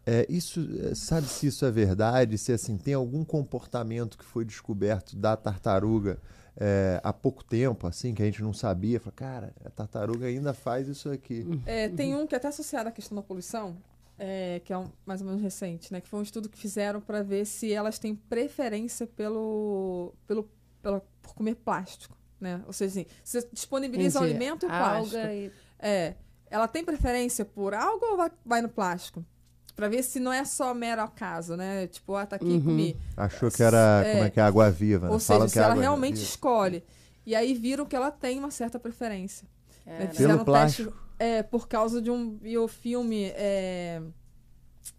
é, 0.09 0.27
isso, 0.29 0.61
é, 0.85 0.95
sabe 0.95 1.27
se 1.27 1.49
isso 1.49 1.65
é 1.65 1.71
verdade? 1.71 2.39
Se 2.39 2.53
assim, 2.53 2.77
tem 2.77 2.95
algum 2.95 3.25
comportamento 3.25 4.17
que 4.17 4.25
foi 4.25 4.45
descoberto 4.45 5.17
da 5.17 5.37
tartaruga 5.37 6.21
é, 6.57 7.01
há 7.03 7.13
pouco 7.13 7.45
tempo, 7.45 7.89
assim, 7.89 8.15
que 8.15 8.23
a 8.23 8.25
gente 8.25 8.41
não 8.41 8.53
sabia? 8.53 9.01
Fala, 9.01 9.13
cara, 9.17 9.55
a 9.65 9.71
tartaruga 9.71 10.27
ainda 10.27 10.55
faz 10.55 10.87
isso 10.87 11.11
aqui. 11.11 11.45
É, 11.67 11.89
tem 11.89 12.15
um 12.15 12.25
que 12.25 12.35
é 12.35 12.39
até 12.39 12.49
associado 12.49 12.89
à 12.89 12.93
questão 12.93 13.17
da 13.17 13.23
poluição, 13.23 13.77
é, 14.17 14.61
que 14.65 14.73
é 14.73 14.79
um, 14.79 14.87
mais 15.05 15.21
ou 15.21 15.27
menos 15.27 15.43
recente, 15.43 15.93
né? 15.93 16.01
Que 16.01 16.09
foi 16.09 16.21
um 16.21 16.23
estudo 16.23 16.49
que 16.49 16.57
fizeram 16.57 17.01
para 17.01 17.23
ver 17.23 17.45
se 17.45 17.73
elas 17.73 17.99
têm 17.99 18.15
preferência 18.15 19.09
pelo, 19.09 20.15
pelo, 20.27 20.49
pela, 20.81 21.01
por 21.21 21.35
comer 21.35 21.57
plástico, 21.57 22.17
né? 22.41 22.63
Ou 22.67 22.73
seja, 22.73 23.01
assim, 23.01 23.07
você 23.25 23.49
disponibiliza 23.53 24.21
o 24.21 24.25
Entendi. 24.25 24.37
alimento 24.45 24.63
e 24.65 24.67
o 24.67 24.69
plástico. 24.69 25.17
Alga 25.19 25.33
e... 25.35 25.53
É. 25.79 26.15
Ela 26.49 26.69
tem 26.69 26.85
preferência 26.85 27.45
por 27.45 27.75
algo 27.75 28.05
ou 28.07 28.17
vai, 28.17 28.31
vai 28.45 28.63
no 28.63 28.69
plástico? 28.69 29.25
Pra 29.75 29.89
ver 29.89 30.03
se 30.03 30.19
não 30.21 30.33
é 30.33 30.45
só 30.45 30.73
mero 30.73 31.03
acaso, 31.03 31.57
né? 31.57 31.87
Tipo, 31.89 32.15
ah, 32.15 32.25
tá 32.25 32.37
aqui, 32.37 32.47
Uhum. 32.47 32.63
comi. 32.63 32.97
Achou 33.17 33.51
que 33.51 33.63
era, 33.63 34.03
É. 34.07 34.13
como 34.13 34.25
é 34.25 34.31
que 34.31 34.41
é, 34.41 34.43
água 34.43 34.71
viva. 34.71 35.07
né? 35.09 35.13
Ou 35.13 35.19
Falam 35.19 35.43
seja, 35.43 35.47
que 35.47 35.53
se 35.53 35.59
é 35.59 35.63
ela 35.63 35.73
água 35.73 35.83
realmente 35.83 36.15
viva. 36.15 36.25
escolhe. 36.27 36.85
E 37.27 37.35
aí 37.35 37.53
viram 37.53 37.85
que 37.85 37.95
ela 37.97 38.11
tem 38.11 38.39
uma 38.39 38.51
certa 38.51 38.79
preferência. 38.79 39.47
né? 39.85 39.97
Caraca. 39.99 40.15
Fizeram 40.15 40.39
Pelo 40.45 40.57
um 40.57 40.61
teste, 40.63 40.83
plástico? 40.85 41.07
é, 41.19 41.43
por 41.43 41.69
causa 41.69 42.01
de 42.01 42.11
um 42.11 42.31
biofilme 42.31 43.25
é, 43.35 44.01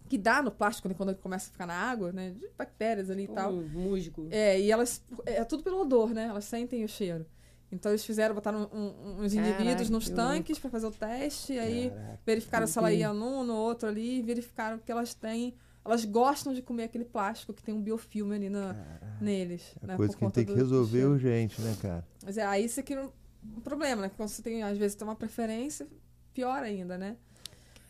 que 0.08 0.18
dá 0.18 0.42
no 0.42 0.50
plástico 0.50 0.88
né, 0.88 0.94
quando 0.96 1.10
ele 1.10 1.18
começa 1.18 1.48
a 1.48 1.52
ficar 1.52 1.66
na 1.66 1.74
água, 1.74 2.12
né? 2.12 2.30
De 2.30 2.48
bactérias 2.56 3.10
ali 3.10 3.24
e 3.24 3.28
tal. 3.28 3.52
Musgo. 3.52 4.28
É, 4.30 4.60
e 4.60 4.70
elas. 4.70 5.02
É 5.26 5.44
tudo 5.44 5.62
pelo 5.62 5.80
odor, 5.80 6.12
né? 6.14 6.24
Elas 6.26 6.44
sentem 6.44 6.84
o 6.84 6.88
cheiro. 6.88 7.26
Então 7.70 7.92
eles 7.92 8.04
fizeram, 8.04 8.34
botaram 8.34 8.68
um- 8.72 8.78
um- 8.78 9.24
uns 9.24 9.34
Caraca, 9.34 9.52
indivíduos 9.60 9.90
nos 9.90 10.08
que 10.08 10.14
tanques 10.14 10.58
para 10.58 10.70
fazer 10.70 10.86
o 10.86 10.90
teste, 10.90 11.52
e 11.52 11.58
aí 11.58 11.90
Caraca. 11.90 12.20
verificaram 12.24 12.66
se 12.66 12.78
ela 12.78 12.92
ia 12.92 13.12
num, 13.12 13.44
no 13.44 13.54
outro 13.54 13.88
ali, 13.88 14.18
e 14.20 14.22
verificaram 14.22 14.78
que 14.78 14.90
elas 14.90 15.12
têm. 15.12 15.54
Elas 15.84 16.04
gostam 16.04 16.52
de 16.54 16.62
comer 16.62 16.84
aquele 16.84 17.04
plástico 17.04 17.52
que 17.52 17.62
tem 17.62 17.74
um 17.74 17.80
biofilme 17.82 18.34
ali 18.34 18.48
na, 18.50 18.74
neles. 19.20 19.74
É 19.82 19.86
né, 19.86 19.96
coisa 19.96 20.16
que 20.16 20.30
tem 20.30 20.44
que 20.44 20.54
resolver 20.54 21.04
urgente, 21.04 21.60
né, 21.60 21.76
cara? 21.80 22.06
Mas 22.24 22.36
é, 22.38 22.44
aí 22.44 22.64
isso 22.64 22.80
aqui 22.80 22.94
é 22.94 23.02
um 23.02 23.60
problema, 23.60 24.02
né? 24.02 24.08
Porque 24.08 24.16
quando 24.22 24.28
você 24.28 24.42
tem, 24.42 24.62
às 24.62 24.76
vezes, 24.76 24.94
tem 24.96 25.06
uma 25.06 25.16
preferência, 25.16 25.86
pior 26.32 26.62
ainda, 26.62 26.96
né? 26.98 27.16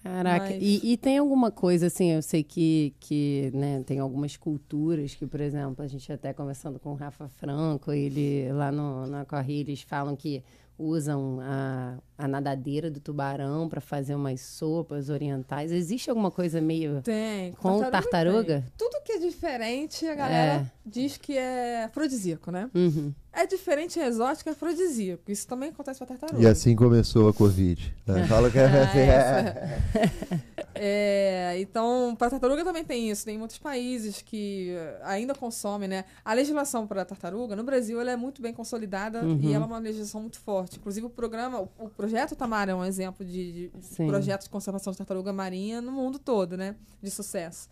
Caraca, 0.03 0.47
Mas- 0.47 0.63
e, 0.63 0.93
e 0.93 0.97
tem 0.97 1.19
alguma 1.19 1.51
coisa 1.51 1.87
assim, 1.89 2.13
eu 2.13 2.23
sei 2.23 2.43
que, 2.43 2.95
que 3.01 3.51
né, 3.53 3.83
tem 3.85 3.99
algumas 3.99 4.37
culturas 4.37 5.15
que, 5.15 5.27
por 5.27 5.41
exemplo, 5.41 5.85
a 5.85 5.89
gente 5.89 6.11
até 6.13 6.33
conversando 6.33 6.79
com 6.79 6.91
o 6.93 6.95
Rafa 6.95 7.29
Franco, 7.29 7.93
ele 7.93 8.51
lá 8.53 8.71
no, 8.71 9.07
na 9.07 9.25
Correia, 9.25 9.61
eles 9.61 9.83
falam 9.83 10.15
que 10.15 10.43
usam 10.79 11.39
a, 11.43 11.99
a 12.17 12.29
nadadeira 12.29 12.89
do 12.91 13.01
tubarão 13.01 13.69
para 13.69 13.81
fazer 13.81 14.15
umas 14.15 14.41
sopas 14.41 15.09
orientais. 15.09 15.73
Existe 15.73 16.09
alguma 16.09 16.31
coisa 16.31 16.61
meio 16.61 17.03
Tem. 17.03 17.53
com 17.53 17.81
tartaruga? 17.91 18.61
tem. 18.63 18.73
Tudo 18.79 19.03
que 19.05 19.13
é 19.13 19.19
diferente, 19.19 20.07
a 20.07 20.15
galera 20.15 20.53
É. 20.63 20.67
diz 20.87 21.17
que 21.17 21.37
é 21.37 21.85
afrodisíaco, 21.85 22.51
né? 22.51 22.71
Uhum. 22.75 23.13
É 23.33 23.47
diferente, 23.47 23.99
é 23.99 24.07
exótico, 24.07 24.49
é 24.49 24.53
afrodisíaco. 24.53 25.23
Isso 25.31 25.47
também 25.47 25.71
acontece 25.71 25.99
com 25.99 26.05
a 26.05 26.07
tartaruga. 26.07 26.41
E 26.43 26.47
assim 26.47 26.75
começou 26.77 27.29
a 27.29 27.35
Covid. 27.35 27.95
Né? 28.07 28.25
Fala 28.29 28.51
que 28.51 28.59
é, 28.59 28.65
Ah, 28.67 28.83
assim, 28.85 28.99
é. 28.99 30.58
É, 30.81 31.57
então, 31.61 32.15
para 32.19 32.31
tartaruga 32.31 32.65
também 32.65 32.85
tem 32.85 33.11
isso. 33.11 33.25
Tem 33.25 33.37
muitos 33.39 33.59
países 33.59 34.23
que 34.23 34.71
eh, 34.77 35.01
ainda 35.05 35.35
consomem, 35.35 35.89
né? 35.89 36.05
A 36.25 36.33
legislação 36.33 36.87
para 36.87 37.05
tartaruga, 37.05 37.55
no 37.57 37.63
Brasil, 37.65 38.01
ela 38.01 38.11
é 38.11 38.17
muito 38.17 38.41
bem 38.43 38.53
consolidada 38.53 39.23
Uhum. 39.23 39.41
e 39.43 39.53
ela 39.53 39.65
é 39.65 39.67
uma 39.67 39.79
legislação 39.79 40.21
muito 40.21 40.39
forte. 40.41 40.77
Inclusive, 40.79 41.07
o 41.07 41.11
programa, 41.11 41.61
o, 41.61 41.69
o 41.79 41.89
projeto 41.89 42.35
Tamar 42.37 42.69
é 42.69 42.75
um 42.75 42.85
exemplo 42.85 43.25
de, 43.25 43.69
de 43.69 43.73
Sim. 43.85 44.07
projetos 44.07 44.45
de 44.47 44.51
conservação 44.51 44.91
de 44.93 44.97
tartaruga 44.99 45.33
marinha 45.33 45.81
no 45.81 45.93
mundo 45.93 46.19
todo, 46.19 46.57
né? 46.57 46.75
De 47.03 47.11
sucesso. 47.11 47.69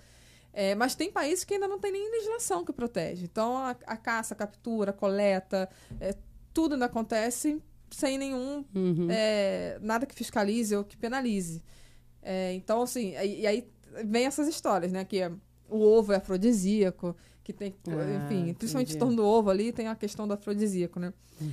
É, 0.53 0.74
mas 0.74 0.95
tem 0.95 1.12
países 1.12 1.45
que 1.45 1.55
ainda 1.55 1.69
não 1.69 1.78
tem 1.78 1.93
nem 1.93 2.11
legislação 2.11 2.65
que 2.65 2.73
protege. 2.73 3.24
Então, 3.24 3.59
a, 3.59 3.77
a 3.87 3.97
caça, 3.97 4.33
a 4.33 4.37
captura, 4.37 4.91
a 4.91 4.95
coleta, 4.95 5.69
é, 6.01 6.15
tudo 6.55 6.73
ainda 6.74 6.87
acontece 6.87 7.61
sem 7.91 8.16
nenhum 8.19 8.65
Uhum. 8.74 9.07
é, 9.11 9.78
nada 9.83 10.07
que 10.07 10.15
fiscalize 10.15 10.74
ou 10.74 10.83
que 10.83 10.97
penalize. 10.97 11.62
É, 12.28 12.53
então, 12.55 12.82
assim, 12.82 13.15
e, 13.16 13.43
e 13.43 13.47
aí 13.47 13.69
vem 14.05 14.27
essas 14.27 14.48
histórias, 14.48 14.90
né? 14.90 15.05
Que 15.05 15.20
é- 15.23 15.31
o 15.69 15.78
ovo 15.81 16.12
é 16.12 16.16
afrodisíaco, 16.16 17.16
que 17.44 17.53
tem, 17.53 17.73
Ah, 17.89 18.24
enfim, 18.27 18.53
principalmente 18.55 18.89
entendi. 18.89 18.97
em 18.97 18.98
torno 18.98 19.16
do 19.16 19.24
ovo 19.24 19.48
ali, 19.48 19.73
tem 19.73 19.86
a 19.86 19.94
questão 19.94 20.27
do 20.27 20.35
afrodisíaco, 20.35 20.98
né? 20.98 21.12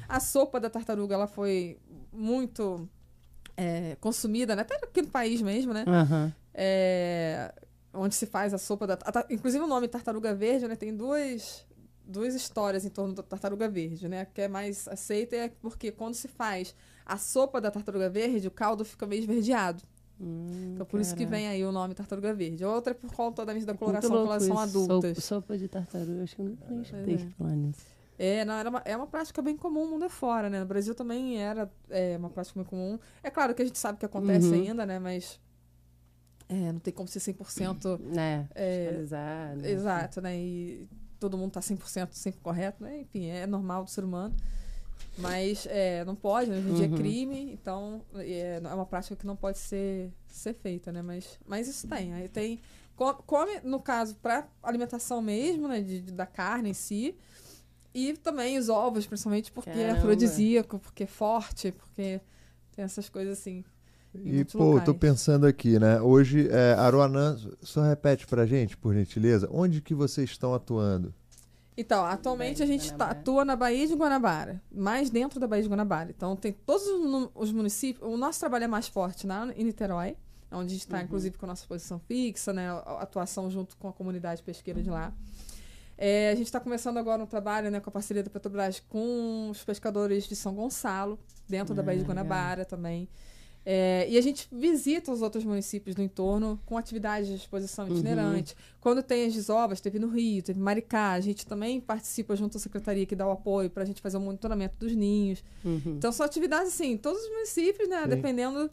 A 0.10 0.20
sopa 0.20 0.60
da 0.60 0.70
tartaruga, 0.72 1.14
ela 1.14 1.28
foi 1.28 1.78
muito 2.12 2.90
é, 3.56 3.95
consumida, 4.02 4.56
né? 4.56 4.64
Até 4.64 4.76
aqui 4.78 5.04
no 5.04 5.10
país 5.10 5.44
mesmo, 5.44 5.74
né? 5.74 5.86
Aham. 5.88 6.34
É, 6.56 7.54
onde 7.94 8.16
se 8.16 8.26
faz 8.26 8.52
a 8.52 8.58
sopa 8.58 8.88
da... 8.88 8.95
a 8.95 9.26
inclusive 9.32 9.64
o 9.64 9.68
nome 9.68 9.88
tartaruga 9.88 10.34
verde, 10.34 10.68
né? 10.68 10.76
Tem 10.76 10.95
duas, 10.95 11.64
duas 12.04 12.34
histórias 12.34 12.84
em 12.84 12.90
torno 12.90 13.14
da 13.14 13.22
tartaruga 13.22 13.70
verde, 13.70 14.08
né? 14.08 14.26
Que 14.34 14.41
é 14.41 14.48
mais 14.48 14.88
aceita 14.88 15.36
é 15.36 15.50
porque 15.62 15.91
quando 15.91 16.16
se 16.16 16.28
faz 16.28 16.76
a 17.06 17.18
sopa 17.18 17.62
da 17.62 17.70
tartaruga 17.70 18.10
verde, 18.10 18.48
o 18.48 18.52
caldo 18.52 18.84
fica 18.84 19.06
meio 19.06 19.20
esverdeado. 19.20 19.84
Hum, 20.19 20.72
Então 20.73 20.85
por 20.85 20.99
isso 21.02 21.15
que 21.15 21.26
caraca. 21.26 21.38
vem 21.38 21.48
aí 21.48 21.64
o 21.65 21.72
nome 21.72 21.94
tartaruga 21.94 22.34
verde. 22.34 22.64
Outra 22.64 22.91
é 22.91 22.94
por 22.94 23.11
conta 23.14 23.45
da, 23.45 23.53
da 23.53 23.73
coloração 23.73 24.11
louco 24.11 24.31
elas 24.31 24.44
são 24.44 24.57
adultas. 24.60 25.23
Sopa, 25.23 25.57
de 25.57 25.68
tartaruga, 25.68 26.23
acho 26.23 26.35
que 26.35 26.41
eu 26.41 26.45
nunca 26.45 26.65
nem 26.69 26.81
escutei 26.81 27.15
é. 27.15 27.18
falar 27.38 27.56
nisso. 27.56 27.85
É, 28.18 28.45
não, 28.45 28.53
era 28.53 28.69
uma, 28.69 28.81
é 28.85 28.95
uma 28.95 29.07
prática 29.07 29.41
bem 29.41 29.57
comum 29.57 29.90
mundo 29.90 30.06
afora, 30.06 30.49
né? 30.49 30.60
No 30.60 30.65
Brasil 30.68 30.94
também 30.94 31.41
era 31.41 31.69
é, 31.90 32.15
uma 32.18 32.30
prática 32.30 32.60
bem 32.60 32.65
comum. 32.69 32.99
É 33.23 33.30
claro 33.31 33.56
que 33.56 33.61
a 33.61 33.65
gente 33.65 33.77
sabe 33.80 33.98
que 33.98 34.06
acontece 34.06 34.48
Uhum. 34.48 34.53
ainda, 34.53 34.85
né? 34.85 34.99
Mas 34.99 35.40
é, 36.48 36.72
não 36.72 36.80
tem 36.80 36.94
como 36.94 37.07
ser 37.07 37.19
100% 37.19 37.98
Né? 37.99 38.48
É, 38.53 38.84
Fiscalizado. 38.85 39.65
exato, 39.65 40.22
né? 40.22 40.38
E 40.38 40.88
todo 41.19 41.38
mundo 41.38 41.52
tá 41.52 41.61
100% 41.61 42.10
sempre 42.14 42.40
correto, 42.41 42.84
né? 42.84 43.02
Enfim, 43.02 43.26
é 43.26 43.48
normal 43.48 43.84
do 43.84 43.90
ser 43.90 44.03
humano. 44.03 44.35
Mas 45.18 45.68
é, 45.70 46.03
não 46.06 46.15
pode, 46.15 46.49
né? 46.49 46.57
hoje 46.57 46.70
em 46.70 46.74
dia 46.74 46.86
é 46.86 46.90
Uhum. 46.90 46.95
crime, 46.98 47.52
então 47.53 48.02
é, 48.15 48.60
é 48.64 48.74
uma 48.74 48.86
prática 48.86 49.15
que 49.15 49.28
não 49.28 49.36
pode 49.36 49.60
ser, 49.60 50.11
ser 50.28 50.53
feita, 50.56 50.91
né? 50.91 51.02
Mas, 51.03 51.38
mas 51.45 51.68
isso 51.68 51.88
tem. 51.88 52.14
Aí 52.14 52.28
tem. 52.28 52.60
co- 52.95 53.14
Come, 53.14 53.60
no 53.64 53.80
caso, 53.80 54.15
para 54.15 54.48
alimentação 54.64 55.22
mesmo, 55.22 55.68
né? 55.68 55.82
De, 55.82 56.02
de- 56.02 56.11
da 56.11 56.26
carne 56.26 56.72
em 56.72 56.74
si. 56.74 57.15
E 57.94 58.14
também 58.14 58.57
os 58.57 58.70
ovos, 58.70 59.06
principalmente 59.06 59.52
porque 59.52 59.70
é 59.70 59.74
Caramba. 59.74 59.99
afrodisíaco, 59.99 60.80
porque 60.80 61.03
é 61.03 61.07
forte, 61.07 61.72
porque 61.72 62.20
tem 62.76 62.84
essas 62.84 63.07
coisas 63.07 63.38
assim. 63.38 63.64
E, 64.15 64.44
pô, 64.45 64.57
tô 64.57 64.72
locais. 64.74 64.98
pensando 64.98 65.45
aqui, 65.45 65.78
né? 65.78 66.02
Hoje, 66.02 66.48
é, 66.49 66.74
Aruanã, 66.74 67.38
só 67.61 67.84
repete 67.84 68.26
pra 68.26 68.48
gente, 68.48 68.76
por 68.78 68.95
gentileza, 68.95 69.48
onde 69.52 69.80
que 69.82 69.94
vocês 69.94 70.30
estão 70.32 70.56
atuando? 70.56 71.14
Então, 71.76 72.06
atualmente 72.06 72.62
a 72.62 72.66
gente 72.66 72.94
tá- 72.94 73.12
atua 73.12 73.44
na 73.44 73.56
Baía 73.56 73.88
de 73.88 73.95
Guanabara, 73.95 74.62
mais 74.72 75.10
dentro 75.10 75.40
da 75.40 75.48
Baía 75.48 75.64
de 75.64 75.70
Guanabara. 75.70 76.12
Então, 76.12 76.36
tem 76.36 76.52
todos 76.52 76.84
os, 77.34 77.52
municípios. 77.52 78.08
O 78.08 78.16
nosso 78.16 78.40
trabalho 78.40 78.66
é 78.66 78.68
mais 78.68 78.88
forte 78.88 79.26
na, 79.26 79.52
em 79.56 79.64
Niterói, 79.64 80.16
onde 80.52 80.68
a 80.68 80.70
gente 80.70 80.82
está, 80.82 81.02
inclusive, 81.02 81.38
com 81.38 81.45
a 81.45 81.50
nossa 81.50 81.66
posição 81.66 82.00
fixa, 82.00 82.54
né? 82.54 82.70
A 82.70 83.00
atuação 83.02 83.50
junto 83.50 83.76
com 83.78 83.88
a 83.88 83.94
comunidade 83.94 84.44
pesqueira 84.44 84.82
de 84.82 84.90
lá. 84.90 85.12
É, 85.98 86.32
a 86.32 86.36
gente 86.36 86.48
está 86.48 86.60
começando 86.60 86.98
agora 86.98 87.24
um 87.24 87.26
trabalho 87.26 87.70
né, 87.70 87.80
com 87.80 87.90
a 87.90 87.94
parceria 87.94 88.24
da 88.24 88.30
Petrobras 88.30 88.80
com 88.80 89.50
os 89.50 89.64
pescadores 89.64 90.26
de 90.26 90.36
São 90.36 90.54
Gonçalo, 90.54 91.20
dentro 91.48 91.74
da 91.74 91.82
Baía 91.84 92.00
de 92.00 92.08
legal. 92.08 92.24
Guanabara 92.24 92.66
também. 92.66 93.08
É, 93.65 94.06
e 94.10 94.18
a 94.18 94.22
gente 94.22 94.48
visita 94.52 95.10
os 95.11 95.22
outros 95.22 95.45
municípios 95.45 95.95
do 95.95 96.02
entorno 96.02 96.60
com 96.65 96.77
atividades 96.77 97.30
de 97.30 97.35
exposição 97.35 97.85
Uhum. 97.88 97.94
itinerante. 97.94 98.56
Quando 98.81 99.02
tem 99.02 99.26
as 99.26 99.34
desovas, 99.34 99.80
teve 99.80 99.98
no 99.99 100.10
Rio, 100.10 100.44
teve 100.44 100.60
Maricá, 100.60 101.11
a 101.11 101.22
gente 101.22 101.45
também 101.48 101.80
participa 101.80 102.35
junto 102.35 102.57
à 102.57 102.60
secretaria 102.60 103.06
que 103.06 103.15
dá 103.15 103.26
o 103.26 103.31
apoio 103.31 103.69
para 103.69 103.84
a 103.84 103.85
gente 103.85 104.02
fazer 104.02 104.18
o 104.18 104.19
monitoramento 104.19 104.76
dos 104.77 104.94
ninhos. 104.94 105.44
Uhum. 105.64 105.95
Então 105.98 106.11
são 106.11 106.26
atividades 106.26 106.73
assim, 106.73 106.91
em 106.91 106.98
todos 106.98 107.22
os 107.22 107.30
municípios, 107.30 107.88
né? 107.88 108.02
Sim. 108.03 108.10
Dependendo 108.10 108.69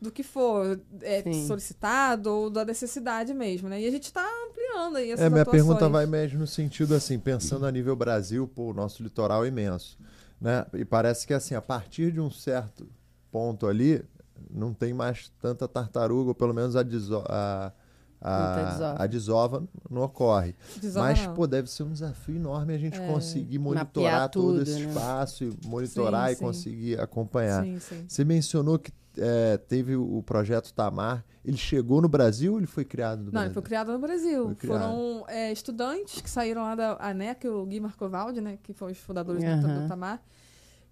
do 0.00 0.10
que 0.12 0.22
for 0.22 0.78
é, 1.00 1.22
solicitado 1.46 2.28
ou 2.30 2.50
da 2.50 2.64
necessidade 2.66 3.32
mesmo, 3.32 3.70
né? 3.70 3.80
E 3.80 3.86
a 3.86 3.90
gente 3.90 4.04
está 4.04 4.28
ampliando 4.46 4.96
aí 4.96 5.10
essas 5.12 5.24
É, 5.24 5.30
minha 5.30 5.40
atuações. 5.40 5.62
pergunta 5.64 5.88
vai 5.88 6.04
mais 6.04 6.30
no 6.34 6.46
sentido 6.46 6.94
assim, 6.94 7.18
pensando 7.18 7.64
a 7.64 7.72
nível 7.72 7.96
Brasil, 7.96 8.46
pô, 8.46 8.64
o 8.70 8.74
nosso 8.74 9.02
litoral 9.02 9.44
é 9.46 9.48
imenso, 9.48 9.96
né? 10.38 10.66
E 10.74 10.84
parece 10.84 11.26
que 11.26 11.32
assim, 11.32 11.54
a 11.54 11.62
partir 11.62 12.12
de 12.12 12.20
um 12.20 12.30
certo 12.30 12.86
ponto 13.32 13.66
ali, 13.66 14.04
não 14.50 14.72
tem 14.72 14.92
mais 14.92 15.30
tanta 15.40 15.66
tartaruga, 15.68 16.28
ou 16.30 16.34
pelo 16.34 16.54
menos 16.54 16.76
a, 16.76 16.82
deso 16.82 17.22
a, 17.28 17.72
a, 18.20 18.54
desova. 18.64 19.02
a 19.02 19.06
desova 19.06 19.68
não 19.90 20.02
ocorre. 20.02 20.54
Desova 20.80 21.06
Mas, 21.08 21.26
não. 21.26 21.34
pô, 21.34 21.46
deve 21.46 21.70
ser 21.70 21.82
um 21.82 21.92
desafio 21.92 22.36
enorme 22.36 22.74
a 22.74 22.78
gente 22.78 23.00
conseguir 23.02 23.58
monitorar 23.58 24.28
todo 24.28 24.52
tudo, 24.58 24.62
esse 24.62 24.80
né? 24.82 24.88
espaço, 24.88 25.44
e 25.44 25.52
monitorar 25.66 26.28
Sim, 26.28 26.32
e 26.32 26.36
sim. 26.36 26.44
conseguir 26.44 27.00
acompanhar. 27.00 27.64
Sim, 27.64 27.78
sim. 27.80 28.04
Você 28.08 28.24
mencionou 28.24 28.78
que 28.78 28.92
é, 29.16 29.56
teve 29.56 29.94
o 29.94 30.22
projeto 30.24 30.72
Tamar. 30.74 31.24
Ele 31.44 31.56
chegou 31.56 32.00
no 32.00 32.08
Brasil 32.08 32.54
ou 32.54 32.58
ele 32.58 32.66
foi 32.66 32.84
criado 32.84 33.18
no 33.18 33.24
Não, 33.26 33.30
Brasil? 33.32 33.46
ele 33.48 33.54
foi 33.54 33.62
criado 33.62 33.92
no 33.92 33.98
Brasil. 33.98 34.56
Criado. 34.56 34.80
Foram 34.80 35.24
é, 35.28 35.52
estudantes 35.52 36.20
que 36.20 36.28
saíram 36.28 36.62
lá 36.62 36.74
da 36.74 36.96
ANEC, 36.98 37.46
o 37.46 37.64
Gui 37.66 37.78
Marcovaldi, 37.78 38.40
né? 38.40 38.58
Que 38.62 38.72
foi 38.72 38.90
os 38.92 38.98
fundadores 38.98 39.44
do- 39.44 39.50
Aham. 39.50 39.82
do 39.82 39.86
Tamar. 39.88 40.20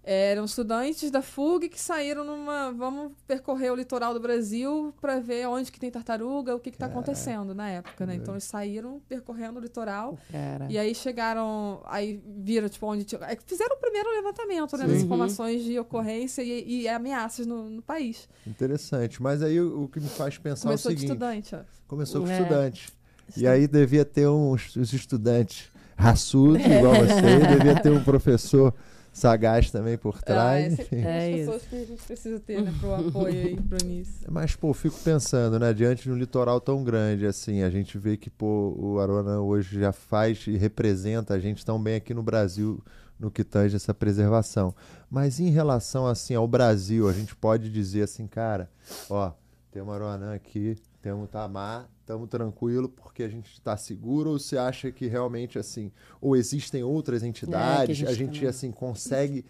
Eram 0.05 0.43
estudantes 0.43 1.09
da 1.09 1.21
FUG 1.21 1.69
que 1.69 1.79
saíram 1.79 2.25
numa. 2.25 2.73
Vamos 2.73 3.13
percorrer 3.25 3.71
o 3.71 3.75
litoral 3.75 4.13
do 4.13 4.19
Brasil 4.19 4.93
para 4.99 5.21
ver 5.21 5.47
onde 5.47 5.71
que 5.71 5.79
tem 5.79 5.89
tartaruga, 5.89 6.53
o 6.53 6.59
que 6.59 6.69
está 6.69 6.87
acontecendo 6.87 7.55
na 7.55 7.69
época, 7.69 8.05
né? 8.05 8.15
Então 8.15 8.33
eles 8.33 8.43
saíram 8.43 9.01
percorrendo 9.07 9.59
o 9.59 9.61
litoral. 9.61 10.17
Cara. 10.29 10.67
E 10.69 10.77
aí 10.77 10.93
chegaram, 10.93 11.81
aí 11.85 12.21
viram, 12.37 12.67
tipo, 12.67 12.85
onde 12.85 13.05
tinha. 13.05 13.23
aí 13.23 13.37
Fizeram 13.45 13.77
o 13.77 13.79
primeiro 13.79 14.09
levantamento, 14.11 14.75
né? 14.75 14.85
Das 14.87 15.01
informações 15.01 15.63
de 15.63 15.79
ocorrência 15.79 16.41
e, 16.41 16.81
e 16.81 16.87
ameaças 16.89 17.45
no, 17.45 17.69
no 17.69 17.81
país. 17.81 18.27
Interessante. 18.45 19.23
Mas 19.23 19.41
aí 19.41 19.61
o, 19.61 19.83
o 19.83 19.87
que 19.87 20.01
me 20.01 20.09
faz 20.09 20.37
pensar 20.37 20.63
Começou 20.67 20.91
é 20.91 20.93
o 20.93 20.95
de 20.95 21.01
seguinte: 21.01 21.13
estudante, 21.13 21.55
ó. 21.55 21.59
começou 21.87 22.21
com 22.23 22.29
É. 22.29 22.37
estudante. 22.41 22.89
E 23.37 23.47
aí 23.47 23.67
devia 23.67 24.03
ter 24.03 24.27
uns, 24.27 24.75
uns 24.75 24.91
estudantes 24.91 25.69
raçudos, 25.95 26.61
igual 26.65 26.93
você, 26.93 27.37
e 27.53 27.57
devia 27.57 27.79
ter 27.81 27.89
um 27.89 28.03
professor 28.03 28.73
sagaz 29.13 29.69
também 29.71 29.97
por 29.97 30.17
Ah, 30.17 30.21
trás. 30.25 30.79
é 30.79 30.81
enfim. 30.81 30.97
as 30.99 31.05
É 31.05 31.31
isso. 31.31 31.39
pessoas 31.51 31.61
que 31.69 31.75
a 31.75 31.85
gente 31.85 32.01
precisa 32.03 32.39
ter, 32.39 32.61
né? 32.63 32.73
Pro 32.79 32.93
apoio 32.95 33.27
aí, 33.27 33.55
pro 33.61 33.77
início. 33.85 34.27
Mas, 34.31 34.55
pô, 34.55 34.73
fico 34.73 34.97
pensando, 35.03 35.59
né? 35.59 35.71
Diante 35.73 36.03
de 36.03 36.11
um 36.11 36.15
litoral 36.17 36.59
tão 36.59 36.83
grande, 36.83 37.25
assim, 37.25 37.61
a 37.63 37.69
gente 37.69 37.97
vê 37.97 38.17
que, 38.17 38.29
pô, 38.29 38.75
o 38.77 38.99
Arona 38.99 39.39
hoje 39.39 39.79
já 39.79 39.91
faz 39.93 40.45
e 40.47 40.57
representa 40.57 41.33
a 41.35 41.39
gente 41.39 41.63
tão 41.63 41.81
bem 41.81 41.95
aqui 41.95 42.13
no 42.13 42.23
Brasil 42.23 42.83
no 43.19 43.29
que 43.31 43.43
tange 43.43 43.75
essa 43.75 43.93
preservação. 43.93 44.73
Mas 45.09 45.39
em 45.39 45.49
relação, 45.49 46.07
assim, 46.07 46.33
ao 46.35 46.47
Brasil, 46.47 47.07
a 47.07 47.13
gente 47.13 47.35
pode 47.35 47.69
dizer 47.71 48.01
assim, 48.01 48.25
cara, 48.27 48.69
ó, 49.09 49.31
tem 49.71 49.81
uma 49.81 49.93
Aruanã 49.95 50.33
aqui, 50.33 50.75
temos 51.01 51.29
Tamar, 51.29 51.87
estamos 52.03 52.29
tranquilo 52.29 52.89
porque 52.89 53.23
a 53.23 53.29
gente 53.29 53.51
está 53.53 53.75
seguro 53.77 54.31
ou 54.31 54.39
você 54.39 54.57
acha 54.57 54.91
que 54.91 55.07
realmente, 55.07 55.57
assim, 55.57 55.91
ou 56.21 56.35
existem 56.35 56.83
outras 56.83 57.23
entidades, 57.23 57.97
gente 57.97 58.09
a 58.09 58.13
gente, 58.13 58.33
também- 58.35 58.49
assim, 58.49 58.71
consegue 58.71 59.45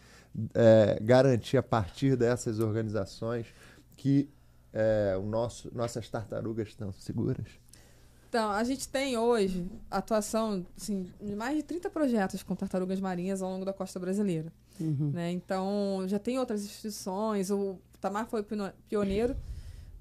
é, 0.53 0.99
garantir 1.01 1.57
a 1.57 1.63
partir 1.63 2.15
dessas 2.15 2.59
organizações 2.59 3.47
que 3.97 4.30
é, 4.71 5.15
o 5.17 5.25
nosso, 5.25 5.69
nossas 5.75 6.07
tartarugas 6.09 6.69
estão 6.69 6.91
seguras? 6.91 7.47
Então, 8.30 8.49
a 8.49 8.63
gente 8.63 8.88
tem 8.88 9.15
hoje 9.15 9.69
atuação 9.91 10.65
assim, 10.75 11.07
de 11.21 11.35
mais 11.35 11.55
de 11.57 11.63
30 11.63 11.89
projetos 11.91 12.41
com 12.41 12.55
tartarugas 12.55 12.99
marinhas 12.99 13.43
ao 13.43 13.49
longo 13.51 13.65
da 13.65 13.73
costa 13.73 13.99
brasileira. 13.99 14.51
Uhum. 14.80 15.11
Né? 15.13 15.31
Então, 15.31 16.03
já 16.07 16.17
tem 16.17 16.39
outras 16.39 16.63
instituições, 16.63 17.51
o 17.51 17.77
Tamar 18.01 18.25
foi 18.25 18.43
pioneiro, 18.89 19.35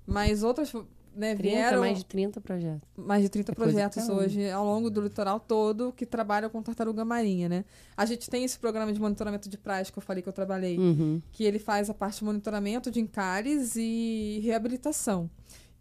mas 0.06 0.42
outras 0.42 0.72
né, 1.14 1.34
30, 1.34 1.42
vieram 1.42 1.80
mais 1.80 1.98
de 1.98 2.04
30 2.04 2.40
projetos. 2.40 2.88
mais 2.96 3.22
de 3.22 3.28
30 3.28 3.52
É 3.52 3.54
projetos 3.54 4.08
hoje 4.08 4.50
ao 4.50 4.64
longo 4.64 4.90
do 4.90 5.00
litoral 5.00 5.38
todo 5.40 5.92
que 5.92 6.04
trabalham 6.06 6.48
com 6.50 6.62
tartaruga 6.62 7.04
marinha, 7.04 7.48
né? 7.48 7.64
A 7.96 8.04
gente 8.06 8.28
tem 8.30 8.44
esse 8.44 8.58
programa 8.58 8.92
de 8.92 9.00
monitoramento 9.00 9.48
de 9.48 9.58
praias 9.58 9.90
que 9.90 9.98
eu 9.98 10.02
falei 10.02 10.22
que 10.22 10.28
eu 10.28 10.32
trabalhei, 10.32 10.78
Uhum. 10.78 11.20
que 11.32 11.44
ele 11.44 11.58
faz 11.58 11.88
a 11.90 11.94
parte 11.94 12.18
de 12.20 12.24
monitoramento 12.24 12.90
de 12.90 13.00
encares 13.00 13.74
e 13.76 14.40
reabilitação. 14.42 15.28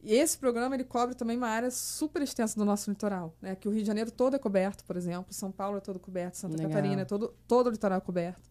E 0.04 0.16
esse 0.16 0.36
programa 0.38 0.74
ele 0.76 0.84
cobre 0.84 1.14
também 1.14 1.38
uma 1.38 1.48
área 1.48 1.70
super 1.70 2.24
extensa 2.24 2.56
do 2.58 2.66
nosso 2.66 2.90
litoral, 2.90 3.36
né? 3.42 3.56
Que 3.56 3.68
o 3.68 3.72
Rio 3.72 3.82
de 3.82 3.88
Janeiro 3.88 4.10
todo 4.12 4.36
é 4.36 4.40
coberto, 4.40 4.84
por 4.84 4.98
exemplo, 4.98 5.32
São 5.32 5.52
Paulo 5.52 5.78
é 5.78 5.80
todo 5.80 6.00
coberto, 6.00 6.38
Santa 6.38 6.58
Legal. 6.58 6.72
Catarina 6.72 7.02
é 7.04 7.06
todo 7.06 7.34
todo 7.48 7.68
o 7.68 7.70
litoral 7.70 8.00
é 8.00 8.02
coberto, 8.02 8.50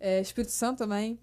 é, 0.00 0.20
Espírito 0.20 0.50
Santo 0.52 0.78
também. 0.78 1.18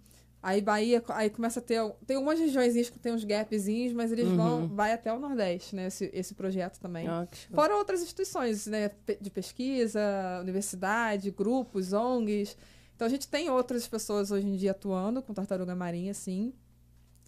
Aí 0.47 0.61
Bahia, 0.61 1.03
aí 1.09 1.27
começa 1.31 1.59
a 1.59 1.63
ter 1.63 1.81
tem 2.05 2.17
umas 2.17 2.37
regiões 2.39 2.75
que 2.91 2.99
tem 2.99 3.11
uns 3.11 3.23
gapzinhos, 3.23 3.93
mas 3.93 4.11
eles 4.11 4.27
vão 4.29 4.61
Uhum. 4.61 4.67
vai 4.67 4.93
até 4.93 5.11
o 5.11 5.17
Nordeste, 5.17 5.75
né? 5.75 5.87
Esse, 5.87 6.07
esse 6.13 6.35
projeto 6.35 6.77
também. 6.79 7.07
Show. 7.07 7.27
Fora 7.55 7.75
outras 7.75 8.03
instituições, 8.03 8.67
né? 8.67 8.91
De 9.19 9.31
pesquisa, 9.31 9.99
universidade, 10.41 11.31
grupos, 11.31 11.93
ONGs. 11.93 12.55
Então 12.95 13.07
a 13.07 13.09
gente 13.09 13.27
tem 13.27 13.49
outras 13.49 13.87
pessoas 13.87 14.29
hoje 14.29 14.45
em 14.45 14.55
dia 14.55 14.69
atuando 14.69 15.19
com 15.23 15.33
tartaruga 15.33 15.73
marinha, 15.73 16.13
sim. 16.13 16.53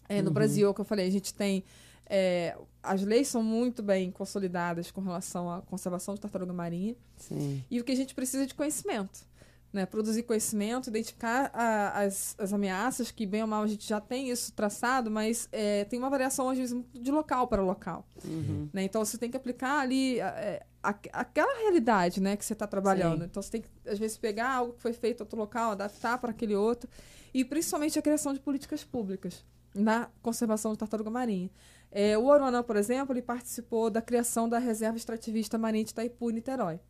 É, 0.08 0.22
no 0.22 0.28
Uhum. 0.28 0.34
Brasil, 0.34 0.70
o 0.70 0.72
que 0.74 0.80
eu 0.80 0.84
falei, 0.84 1.08
a 1.08 1.10
gente 1.10 1.34
tem. 1.34 1.64
é, 2.10 2.56
as 2.82 3.02
leis 3.02 3.26
são 3.28 3.42
muito 3.42 3.82
bem 3.82 4.10
consolidadas 4.12 4.90
com 4.92 5.00
relação 5.00 5.50
à 5.52 5.60
conservação 5.60 6.14
de 6.14 6.20
tartaruga 6.20 6.52
marinha. 6.52 6.94
Sim. 7.16 7.62
E 7.68 7.80
o 7.80 7.84
que 7.84 7.90
a 7.92 7.96
gente 7.96 8.14
precisa 8.14 8.44
é 8.44 8.46
de 8.46 8.54
conhecimento. 8.54 9.26
Né, 9.72 9.84
produzir 9.84 10.22
conhecimento, 10.22 10.88
identificar 10.88 11.50
a, 11.52 12.00
as, 12.00 12.34
as 12.38 12.52
ameaças, 12.52 13.10
que 13.10 13.26
bem 13.26 13.42
ou 13.42 13.48
mal 13.48 13.62
a 13.62 13.66
gente 13.66 13.86
já 13.86 14.00
tem 14.00 14.30
isso 14.30 14.52
traçado, 14.52 15.10
mas 15.10 15.48
é, 15.52 15.84
tem 15.84 15.98
uma 15.98 16.08
variação, 16.08 16.48
às 16.48 16.56
vezes, 16.56 16.80
de 16.92 17.10
local 17.10 17.46
para 17.46 17.62
local. 17.62 18.06
Uhum. 18.24 18.68
Né? 18.72 18.84
Então, 18.84 19.04
você 19.04 19.18
tem 19.18 19.30
que 19.30 19.36
aplicar 19.36 19.80
ali 19.80 20.20
é, 20.20 20.64
a, 20.82 20.90
aquela 21.12 21.60
realidade 21.60 22.20
né, 22.20 22.36
que 22.36 22.44
você 22.44 22.54
está 22.54 22.66
trabalhando. 22.66 23.20
Sim. 23.20 23.26
Então, 23.26 23.42
você 23.42 23.50
tem 23.50 23.62
que, 23.62 23.68
às 23.86 23.98
vezes, 23.98 24.16
pegar 24.16 24.50
algo 24.50 24.72
que 24.72 24.80
foi 24.80 24.92
feito 24.92 25.20
em 25.20 25.24
outro 25.24 25.38
local, 25.38 25.72
adaptar 25.72 26.18
para 26.18 26.30
aquele 26.30 26.54
outro, 26.54 26.88
e 27.34 27.44
principalmente 27.44 27.98
a 27.98 28.02
criação 28.02 28.32
de 28.32 28.40
políticas 28.40 28.82
públicas 28.82 29.44
na 29.74 30.08
conservação 30.22 30.72
de 30.72 30.78
tartaruga 30.78 31.10
marinha. 31.10 31.50
É, 31.90 32.16
o 32.16 32.24
Oronã, 32.24 32.62
por 32.62 32.76
exemplo, 32.76 33.12
ele 33.14 33.22
participou 33.22 33.90
da 33.90 34.00
criação 34.00 34.48
da 34.48 34.58
Reserva 34.58 34.96
Extrativista 34.96 35.58
Marinha 35.58 35.84
de 35.84 35.90
Itaipu, 35.90 36.30
Niterói. 36.30 36.80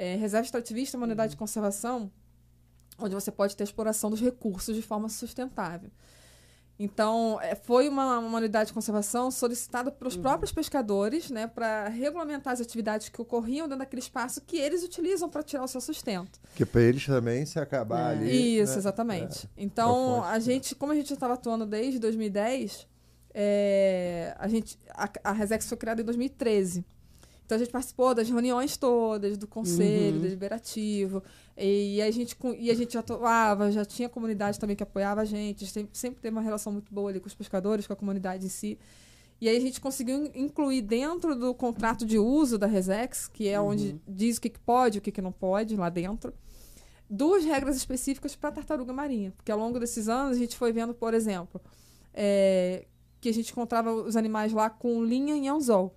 É, 0.00 0.14
reserva 0.14 0.44
extrativista 0.44 0.96
é 0.96 0.98
uma 0.98 1.06
unidade 1.06 1.32
de 1.32 1.36
conservação 1.36 2.08
onde 3.00 3.16
você 3.16 3.32
pode 3.32 3.56
ter 3.56 3.64
exploração 3.64 4.08
dos 4.08 4.20
recursos 4.20 4.76
de 4.76 4.80
forma 4.80 5.08
sustentável. 5.08 5.90
Então, 6.78 7.40
é, 7.42 7.56
foi 7.56 7.88
uma, 7.88 8.20
uma, 8.20 8.38
unidade 8.38 8.68
de 8.68 8.72
conservação 8.72 9.28
solicitada 9.32 9.90
pelos 9.90 10.14
uhum. 10.14 10.22
próprios 10.22 10.52
pescadores 10.52 11.28
né, 11.28 11.48
para 11.48 11.88
regulamentar 11.88 12.52
as 12.52 12.60
atividades 12.60 13.08
que 13.08 13.20
ocorriam 13.20 13.66
dentro 13.66 13.80
daquele 13.80 14.00
espaço 14.00 14.40
que 14.40 14.56
eles 14.56 14.84
utilizam 14.84 15.28
para 15.28 15.42
tirar 15.42 15.64
o 15.64 15.68
seu 15.68 15.80
sustento. 15.80 16.38
Que 16.54 16.64
para 16.64 16.82
eles 16.82 17.04
também 17.04 17.44
se 17.44 17.58
acabar 17.58 18.14
é. 18.14 18.18
ali. 18.18 18.60
Isso, 18.60 18.74
né? 18.74 18.78
exatamente. 18.78 19.46
É. 19.46 19.48
Então, 19.64 20.22
a 20.22 20.38
gente, 20.38 20.76
como 20.76 20.92
a 20.92 20.94
gente 20.94 21.12
estava 21.12 21.34
atuando 21.34 21.66
desde 21.66 21.98
2010, 21.98 22.86
é, 23.34 24.32
a, 24.38 24.46
gente, 24.46 24.78
a, 24.90 25.10
a 25.24 25.32
Resex 25.32 25.68
foi 25.68 25.76
criada 25.76 26.00
em 26.00 26.04
2013. 26.04 26.84
Então 27.48 27.56
a 27.56 27.58
gente 27.60 27.70
participou 27.70 28.14
das 28.14 28.28
reuniões 28.28 28.76
todas, 28.76 29.38
do 29.38 29.46
conselho 29.46 30.16
uhum. 30.16 30.20
deliberativo. 30.20 31.22
E 31.56 32.02
a, 32.02 32.10
gente, 32.10 32.36
e 32.58 32.70
a 32.70 32.74
gente 32.74 32.98
atuava, 32.98 33.72
já 33.72 33.86
tinha 33.86 34.06
comunidade 34.06 34.60
também 34.60 34.76
que 34.76 34.82
apoiava 34.82 35.22
a 35.22 35.24
gente. 35.24 35.56
A 35.56 35.60
gente 35.60 35.72
sempre, 35.72 35.98
sempre 35.98 36.20
teve 36.20 36.36
uma 36.36 36.42
relação 36.42 36.70
muito 36.70 36.92
boa 36.92 37.08
ali 37.08 37.18
com 37.18 37.26
os 37.26 37.34
pescadores, 37.34 37.86
com 37.86 37.94
a 37.94 37.96
comunidade 37.96 38.44
em 38.44 38.50
si. 38.50 38.78
E 39.40 39.48
aí 39.48 39.56
a 39.56 39.60
gente 39.60 39.80
conseguiu 39.80 40.30
incluir 40.34 40.82
dentro 40.82 41.34
do 41.34 41.54
contrato 41.54 42.04
de 42.04 42.18
uso 42.18 42.58
da 42.58 42.66
Resex, 42.66 43.28
que 43.28 43.48
é 43.48 43.58
uhum. 43.58 43.68
onde 43.68 43.98
diz 44.06 44.36
o 44.36 44.42
que, 44.42 44.50
que 44.50 44.60
pode 44.60 44.98
e 44.98 45.00
o 45.00 45.02
que, 45.02 45.10
que 45.10 45.22
não 45.22 45.32
pode 45.32 45.74
lá 45.74 45.88
dentro, 45.88 46.34
duas 47.08 47.46
regras 47.46 47.78
específicas 47.78 48.36
para 48.36 48.52
tartaruga 48.52 48.92
marinha. 48.92 49.32
Porque 49.34 49.50
ao 49.50 49.58
longo 49.58 49.80
desses 49.80 50.06
anos 50.06 50.36
a 50.36 50.38
gente 50.38 50.54
foi 50.54 50.70
vendo, 50.70 50.92
por 50.92 51.14
exemplo, 51.14 51.58
é, 52.12 52.84
que 53.22 53.30
a 53.30 53.32
gente 53.32 53.52
encontrava 53.52 53.90
os 53.90 54.16
animais 54.16 54.52
lá 54.52 54.68
com 54.68 55.02
linha 55.02 55.34
em 55.34 55.48
anzol. 55.48 55.94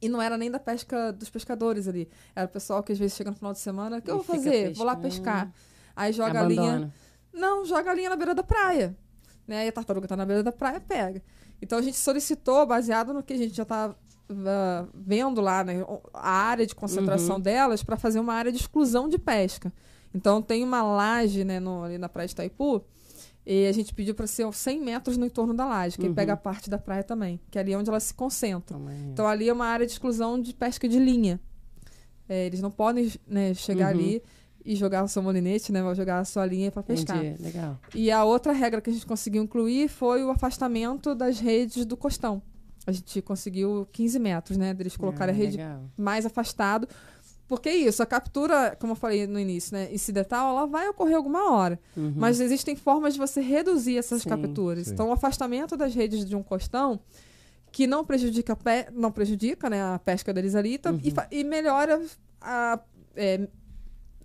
E 0.00 0.08
não 0.08 0.20
era 0.20 0.36
nem 0.36 0.50
da 0.50 0.58
pesca 0.58 1.12
dos 1.12 1.30
pescadores 1.30 1.88
ali. 1.88 2.08
Era 2.34 2.46
o 2.46 2.50
pessoal 2.50 2.82
que 2.82 2.92
às 2.92 2.98
vezes 2.98 3.16
chega 3.16 3.30
no 3.30 3.36
final 3.36 3.52
de 3.52 3.58
semana, 3.58 3.98
o 3.98 4.02
que 4.02 4.10
eu 4.10 4.16
vou 4.16 4.24
fazer? 4.24 4.74
Vou 4.74 4.84
lá 4.84 4.96
pescar. 4.96 5.52
Aí 5.94 6.12
joga 6.12 6.40
Abandona. 6.40 6.72
a 6.72 6.76
linha. 6.76 6.94
Não, 7.32 7.64
joga 7.64 7.90
a 7.90 7.94
linha 7.94 8.10
na 8.10 8.16
beira 8.16 8.34
da 8.34 8.42
praia. 8.42 8.96
Né? 9.46 9.66
E 9.66 9.68
a 9.68 9.72
tartaruga 9.72 10.04
está 10.06 10.16
na 10.16 10.26
beira 10.26 10.42
da 10.42 10.52
praia, 10.52 10.80
pega. 10.80 11.22
Então 11.60 11.78
a 11.78 11.82
gente 11.82 11.96
solicitou, 11.96 12.66
baseado 12.66 13.14
no 13.14 13.22
que 13.22 13.32
a 13.32 13.36
gente 13.38 13.54
já 13.54 13.62
estava 13.62 13.96
uh, 14.30 14.88
vendo 14.94 15.40
lá, 15.40 15.64
né, 15.64 15.84
a 16.12 16.30
área 16.30 16.66
de 16.66 16.74
concentração 16.74 17.36
uhum. 17.36 17.42
delas, 17.42 17.82
para 17.82 17.96
fazer 17.96 18.20
uma 18.20 18.34
área 18.34 18.52
de 18.52 18.58
exclusão 18.58 19.08
de 19.08 19.18
pesca. 19.18 19.72
Então 20.14 20.42
tem 20.42 20.62
uma 20.62 20.82
laje 20.82 21.44
né, 21.44 21.60
no, 21.60 21.84
ali 21.84 21.98
na 21.98 22.08
praia 22.08 22.26
de 22.26 22.32
Itaipu 22.32 22.84
e 23.46 23.66
a 23.68 23.72
gente 23.72 23.94
pediu 23.94 24.12
para 24.12 24.26
ser 24.26 24.52
100 24.52 24.80
metros 24.80 25.16
no 25.16 25.24
entorno 25.24 25.54
da 25.54 25.64
laje, 25.64 25.96
que 25.96 26.08
uhum. 26.08 26.14
pega 26.14 26.32
a 26.32 26.36
parte 26.36 26.68
da 26.68 26.78
praia 26.78 27.04
também, 27.04 27.40
que 27.48 27.56
é 27.56 27.60
ali 27.60 27.76
onde 27.76 27.88
elas 27.88 28.02
se 28.02 28.14
concentram. 28.14 28.80
Também. 28.80 29.10
Então 29.12 29.26
ali 29.26 29.48
é 29.48 29.52
uma 29.52 29.66
área 29.66 29.86
de 29.86 29.92
exclusão 29.92 30.40
de 30.40 30.52
pesca 30.52 30.88
de 30.88 30.98
linha. 30.98 31.38
É, 32.28 32.44
eles 32.44 32.60
não 32.60 32.72
podem 32.72 33.12
né, 33.24 33.54
chegar 33.54 33.94
uhum. 33.94 34.00
ali 34.00 34.22
e 34.64 34.74
jogar 34.74 35.04
o 35.04 35.08
seu 35.08 35.22
molinete, 35.22 35.70
né? 35.70 35.80
Vão 35.80 35.94
jogar 35.94 36.18
a 36.18 36.24
sua 36.24 36.44
linha 36.44 36.72
para 36.72 36.82
pescar. 36.82 37.24
Entendi. 37.24 37.40
Legal. 37.40 37.78
E 37.94 38.10
a 38.10 38.24
outra 38.24 38.52
regra 38.52 38.80
que 38.80 38.90
a 38.90 38.92
gente 38.92 39.06
conseguiu 39.06 39.44
incluir 39.44 39.88
foi 39.88 40.24
o 40.24 40.30
afastamento 40.30 41.14
das 41.14 41.38
redes 41.38 41.86
do 41.86 41.96
costão. 41.96 42.42
A 42.84 42.90
gente 42.90 43.22
conseguiu 43.22 43.86
15 43.92 44.18
metros, 44.18 44.56
né? 44.56 44.74
Deles 44.74 44.96
colocarem 44.96 45.32
ah, 45.32 45.36
a 45.36 45.40
rede 45.40 45.56
legal. 45.56 45.84
mais 45.96 46.26
afastado 46.26 46.88
porque 47.48 47.68
é 47.68 47.76
isso, 47.76 48.02
a 48.02 48.06
captura, 48.06 48.76
como 48.80 48.92
eu 48.92 48.96
falei 48.96 49.26
no 49.26 49.38
início, 49.38 49.76
né, 49.76 49.88
incidental, 49.92 50.50
ela 50.50 50.66
vai 50.66 50.88
ocorrer 50.88 51.16
alguma 51.16 51.52
hora. 51.52 51.78
Uhum. 51.96 52.14
Mas 52.16 52.40
existem 52.40 52.74
formas 52.74 53.14
de 53.14 53.20
você 53.20 53.40
reduzir 53.40 53.96
essas 53.96 54.22
sim, 54.22 54.28
capturas. 54.28 54.86
Sim. 54.86 54.94
Então, 54.94 55.08
o 55.08 55.12
afastamento 55.12 55.76
das 55.76 55.94
redes 55.94 56.24
de 56.24 56.34
um 56.34 56.42
costão, 56.42 57.00
que 57.70 57.86
não 57.86 58.04
prejudica, 58.04 58.56
não 58.92 59.12
prejudica 59.12 59.70
né, 59.70 59.82
a 59.82 59.98
pesca 59.98 60.32
ali, 60.32 60.74
então, 60.74 60.94
uhum. 60.94 61.00
e, 61.04 61.40
e, 61.40 61.44
melhora 61.44 62.02
a. 62.40 62.80
É, 63.14 63.48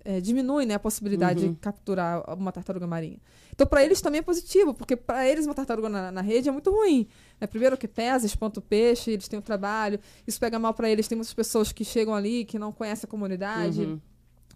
é, 0.04 0.20
diminui 0.20 0.66
né, 0.66 0.74
a 0.74 0.80
possibilidade 0.80 1.46
uhum. 1.46 1.54
de 1.54 1.60
capturar 1.60 2.24
uma 2.34 2.52
tartaruga 2.52 2.88
marinha. 2.88 3.20
Então, 3.62 3.70
para 3.70 3.86
eles 3.86 4.02
também 4.02 4.18
é 4.18 4.22
positivo, 4.24 4.74
porque 4.74 4.96
para 4.96 5.28
eles 5.28 5.46
uma 5.46 5.54
tartaruga 5.54 5.88
na, 5.88 6.12
na, 6.12 6.22
rede 6.22 6.50
é 6.50 6.52
muito 6.52 6.72
ruim. 6.72 7.08
Né? 7.40 7.46
Primeiro 7.46 7.78
que 7.78 7.88
pesa, 7.88 8.26
espanta 8.26 8.60
o 8.60 8.62
peixe, 8.62 9.12
eles 9.12 9.28
têm 9.28 9.38
o 9.38 9.42
trabalho, 9.42 10.00
isso 10.26 10.40
pega 10.40 10.58
mal 10.58 10.74
para 10.74 10.90
eles. 10.90 11.08
Tem 11.08 11.16
muitas 11.16 11.32
pessoas 11.32 11.72
que 11.72 11.86
chegam 11.86 12.16
ali, 12.16 12.44
que 12.44 12.58
não 12.58 12.72
conhecem 12.72 13.08
a 13.08 13.12
comunidade. 13.12 13.82
Uhum. 13.82 14.02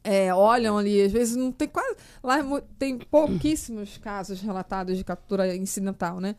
É, 0.03 0.33
olham 0.33 0.75
ali, 0.75 1.03
às 1.03 1.11
vezes 1.11 1.35
não 1.35 1.51
tem 1.51 1.67
quase. 1.67 1.95
Lá 2.23 2.37
tem 2.79 2.97
pouquíssimos 2.97 3.99
casos 3.99 4.41
relatados 4.41 4.97
de 4.97 5.03
captura 5.03 5.55
incidental, 5.55 6.19
né? 6.19 6.35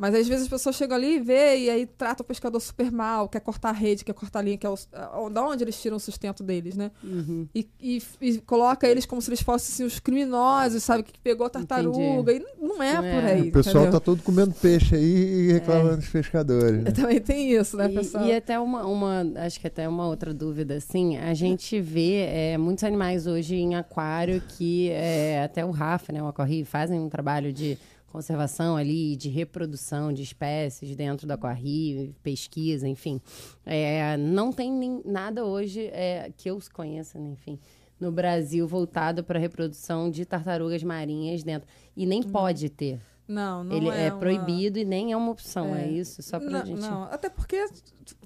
Mas 0.00 0.14
às 0.14 0.26
vezes 0.26 0.44
as 0.44 0.48
pessoas 0.48 0.76
chegam 0.76 0.96
ali 0.96 1.16
e 1.16 1.20
vê 1.20 1.58
e 1.58 1.68
aí 1.68 1.84
trata 1.84 2.22
o 2.22 2.26
pescador 2.26 2.58
super 2.58 2.90
mal, 2.90 3.28
quer 3.28 3.40
cortar 3.40 3.68
a 3.68 3.72
rede, 3.72 4.02
quer 4.02 4.14
cortar 4.14 4.38
a 4.38 4.42
linha, 4.42 4.56
que 4.56 4.66
é 4.66 4.70
o, 4.70 5.28
da 5.28 5.44
onde 5.44 5.62
eles 5.62 5.78
tiram 5.78 5.98
o 5.98 6.00
sustento 6.00 6.42
deles, 6.42 6.74
né? 6.74 6.90
Uhum. 7.04 7.46
E, 7.54 7.68
e, 7.78 8.02
e, 8.18 8.38
coloca 8.38 8.88
eles 8.88 9.04
como 9.04 9.20
se 9.20 9.28
eles 9.28 9.42
fossem 9.42 9.74
assim, 9.74 9.84
os 9.84 10.00
criminosos, 10.00 10.82
sabe? 10.82 11.02
Que 11.02 11.18
pegou 11.18 11.46
a 11.46 11.50
tartaruga. 11.50 12.32
Entendi. 12.32 12.46
E 12.60 12.66
não 12.66 12.82
é 12.82 12.94
não 12.94 13.02
por 13.02 13.24
é. 13.28 13.32
aí. 13.32 13.48
O 13.50 13.52
pessoal 13.52 13.84
entendeu? 13.84 14.00
tá 14.00 14.02
todo 14.02 14.22
comendo 14.22 14.54
peixe 14.54 14.94
aí 14.94 15.02
e 15.02 15.52
reclamando 15.52 15.92
é. 15.92 15.96
dos 15.98 16.08
pescadores. 16.08 16.82
Né? 16.82 16.90
Também 16.96 17.20
tem 17.20 17.52
isso, 17.52 17.76
né, 17.76 17.90
pessoal? 17.90 18.24
E, 18.24 18.28
e 18.28 18.34
até 18.34 18.58
uma, 18.58 18.86
uma, 18.86 19.30
acho 19.36 19.60
que 19.60 19.66
até 19.66 19.86
uma 19.86 20.06
outra 20.06 20.32
dúvida, 20.32 20.76
assim, 20.76 21.18
a 21.18 21.34
gente 21.34 21.78
vê 21.78 22.22
é, 22.22 22.56
muitos 22.56 22.84
animais 22.84 23.26
hoje 23.26 23.56
em 23.56 23.74
aquário 23.74 24.42
que 24.56 24.88
é, 24.92 25.42
até 25.44 25.62
o 25.62 25.70
Rafa, 25.70 26.10
né, 26.10 26.22
o 26.22 26.26
Acorri, 26.26 26.64
fazem 26.64 26.98
um 26.98 27.10
trabalho 27.10 27.52
de 27.52 27.76
conservação 28.10 28.76
ali, 28.76 29.16
de 29.16 29.28
reprodução 29.28 30.12
de 30.12 30.22
espécies 30.22 30.94
dentro 30.94 31.26
da 31.26 31.34
Aquarri, 31.34 32.14
pesquisa, 32.22 32.86
enfim. 32.86 33.20
É, 33.64 34.16
não 34.16 34.52
tem 34.52 34.72
nem, 34.72 35.00
nada 35.04 35.44
hoje 35.44 35.86
é, 35.92 36.30
que 36.36 36.50
eu 36.50 36.58
conheça, 36.74 37.18
né, 37.18 37.30
enfim, 37.30 37.58
no 37.98 38.10
Brasil 38.10 38.66
voltado 38.66 39.22
para 39.22 39.38
a 39.38 39.40
reprodução 39.40 40.10
de 40.10 40.24
tartarugas 40.24 40.82
marinhas 40.82 41.42
dentro. 41.42 41.68
E 41.96 42.04
nem 42.04 42.20
hum. 42.20 42.30
pode 42.30 42.68
ter. 42.68 43.00
Não, 43.28 43.62
não 43.62 43.76
Ele 43.76 43.88
é, 43.88 44.06
é 44.06 44.10
uma... 44.10 44.18
proibido 44.18 44.76
e 44.78 44.84
nem 44.84 45.12
é 45.12 45.16
uma 45.16 45.30
opção, 45.30 45.74
é, 45.76 45.84
é 45.84 45.88
isso? 45.88 46.20
Só 46.20 46.40
pra 46.40 46.50
não, 46.50 46.66
gente... 46.66 46.80
Não, 46.80 47.04
até 47.04 47.30
porque 47.30 47.64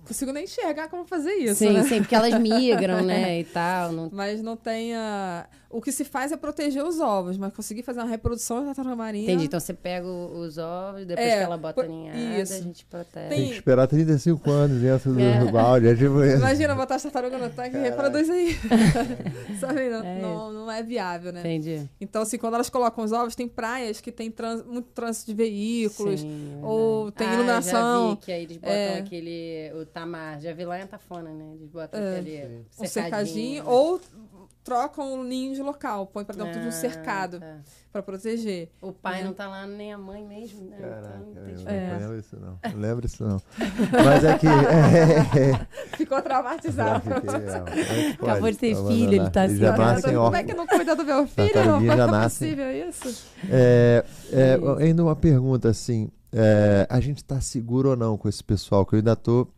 consigo 0.04 0.32
nem 0.32 0.44
enxergar 0.44 0.88
como 0.88 1.04
fazer 1.04 1.32
isso, 1.34 1.56
Sim, 1.56 1.72
né? 1.72 1.82
sim, 1.84 2.00
porque 2.00 2.14
elas 2.14 2.38
migram, 2.38 3.02
né, 3.04 3.40
e 3.40 3.44
tal. 3.44 3.92
Não... 3.92 4.10
Mas 4.12 4.42
não 4.42 4.56
tem 4.56 4.94
a... 4.94 5.46
O 5.70 5.80
que 5.82 5.90
se 5.90 6.04
faz 6.04 6.30
é 6.30 6.36
proteger 6.36 6.84
os 6.84 7.00
ovos, 7.00 7.36
mas 7.36 7.52
conseguir 7.52 7.82
fazer 7.82 7.98
uma 7.98 8.08
reprodução 8.08 8.60
da 8.60 8.66
tartaruga 8.66 8.94
marinha... 8.94 9.24
Entendi, 9.24 9.46
então 9.46 9.58
você 9.58 9.74
pega 9.74 10.06
os 10.06 10.56
ovos, 10.56 11.04
depois 11.04 11.26
é, 11.26 11.38
que 11.38 11.42
ela 11.42 11.56
bota 11.56 11.82
a 11.82 11.88
ninhada, 11.88 12.18
isso. 12.40 12.54
a 12.54 12.60
gente 12.60 12.84
protege. 12.84 13.28
Tem... 13.28 13.38
tem 13.38 13.48
que 13.48 13.54
esperar 13.54 13.88
35 13.88 14.50
anos 14.52 14.80
dentro 14.80 15.12
do, 15.12 15.20
é. 15.20 15.50
balde. 15.50 15.88
É 15.88 15.96
tipo... 15.96 16.22
Imagina 16.22 16.76
botar 16.76 16.94
a 16.94 17.00
tartaruga 17.00 17.38
no 17.38 17.50
tanque 17.50 17.76
e 17.76 17.80
reproduz 17.80 18.30
aí. 18.30 18.56
Sabe, 19.58 19.88
não 19.88 20.04
é, 20.04 20.18
não, 20.20 20.52
não, 20.52 20.70
é 20.70 20.80
viável, 20.80 21.32
né? 21.32 21.40
Entendi. 21.40 21.88
Então, 22.00 22.22
assim, 22.22 22.38
quando 22.38 22.54
elas 22.54 22.70
colocam 22.70 23.02
os 23.02 23.10
ovos, 23.10 23.34
tem 23.34 23.48
praias 23.48 24.00
que 24.00 24.12
tem 24.12 24.30
trans... 24.30 24.64
muito 24.64 24.90
trânsito 24.94 25.26
de 25.32 25.34
veículos, 25.34 26.20
sim, 26.20 26.60
ou 26.62 27.10
tem 27.10 27.26
ah, 27.26 27.34
iluminação. 27.34 28.10
Já 28.10 28.14
vi 28.14 28.20
que 28.20 28.32
aí 28.32 28.42
eles 28.44 28.56
botam 28.58 28.72
é. 28.72 28.98
aquele... 28.98 29.72
o 29.80 29.86
tamar, 29.86 30.40
já 30.40 30.52
vi 30.52 30.64
lá 30.64 30.78
em 30.78 30.82
Antafona, 30.82 31.30
né? 31.30 31.52
Eles 31.54 31.68
botam 31.68 32.00
é, 32.00 32.18
aquele 32.18 32.30
cercadinho. 32.30 32.66
Um 32.80 32.86
cercadinho. 32.86 33.66
Ou 33.66 34.00
trocam 34.64 35.20
o 35.20 35.22
ninho 35.22 35.54
de 35.54 35.62
local, 35.62 36.06
põe 36.06 36.24
para 36.24 36.36
dentro 36.36 36.58
ah, 36.58 36.62
de 36.62 36.66
um 36.66 36.70
ah, 36.70 36.72
cercado 36.72 37.38
tá. 37.38 37.58
para 37.92 38.02
proteger. 38.02 38.70
O 38.80 38.92
pai 38.92 39.18
né? 39.18 39.24
não 39.24 39.34
tá 39.34 39.46
lá, 39.46 39.66
nem 39.66 39.92
a 39.92 39.98
mãe 39.98 40.24
mesmo, 40.24 40.64
né? 40.70 40.78
Caraca, 40.78 41.20
então, 41.30 41.42
não, 41.44 41.70
é. 41.70 41.92
não 41.92 42.00
lembro 42.00 42.18
isso 42.18 42.36
não. 42.40 42.58
Não 42.72 42.80
lembro 42.80 43.06
isso 43.06 43.24
não. 43.24 43.42
Mas 44.04 44.24
é 44.24 44.38
que... 44.38 44.46
É, 44.46 45.96
Ficou 45.96 46.22
traumatizado. 46.22 47.02
Fiquei, 47.02 47.30
é, 47.30 48.10
Acabou 48.12 48.50
de 48.50 48.56
ter 48.56 48.74
filho, 48.74 49.12
ele 49.12 49.30
tá 49.30 49.42
assim. 49.42 49.56
Já 49.56 49.74
Como 49.74 50.36
é 50.36 50.42
que 50.42 50.54
não 50.54 50.66
cuida 50.66 50.96
do 50.96 51.04
meu 51.04 51.26
filho? 51.26 51.64
Não, 51.66 51.86
como 51.86 52.14
é 52.16 52.22
possível 52.24 52.88
isso? 52.88 53.26
É, 53.50 54.04
é, 54.32 54.82
ainda 54.82 55.02
uma 55.02 55.14
pergunta 55.14 55.68
assim, 55.68 56.10
é, 56.36 56.84
a 56.90 56.98
gente 56.98 57.18
está 57.18 57.40
seguro 57.40 57.90
ou 57.90 57.96
não 57.96 58.18
com 58.18 58.28
esse 58.28 58.42
pessoal? 58.42 58.84
Que 58.84 58.96
eu 58.96 58.96
ainda 58.98 59.12
estou 59.12 59.48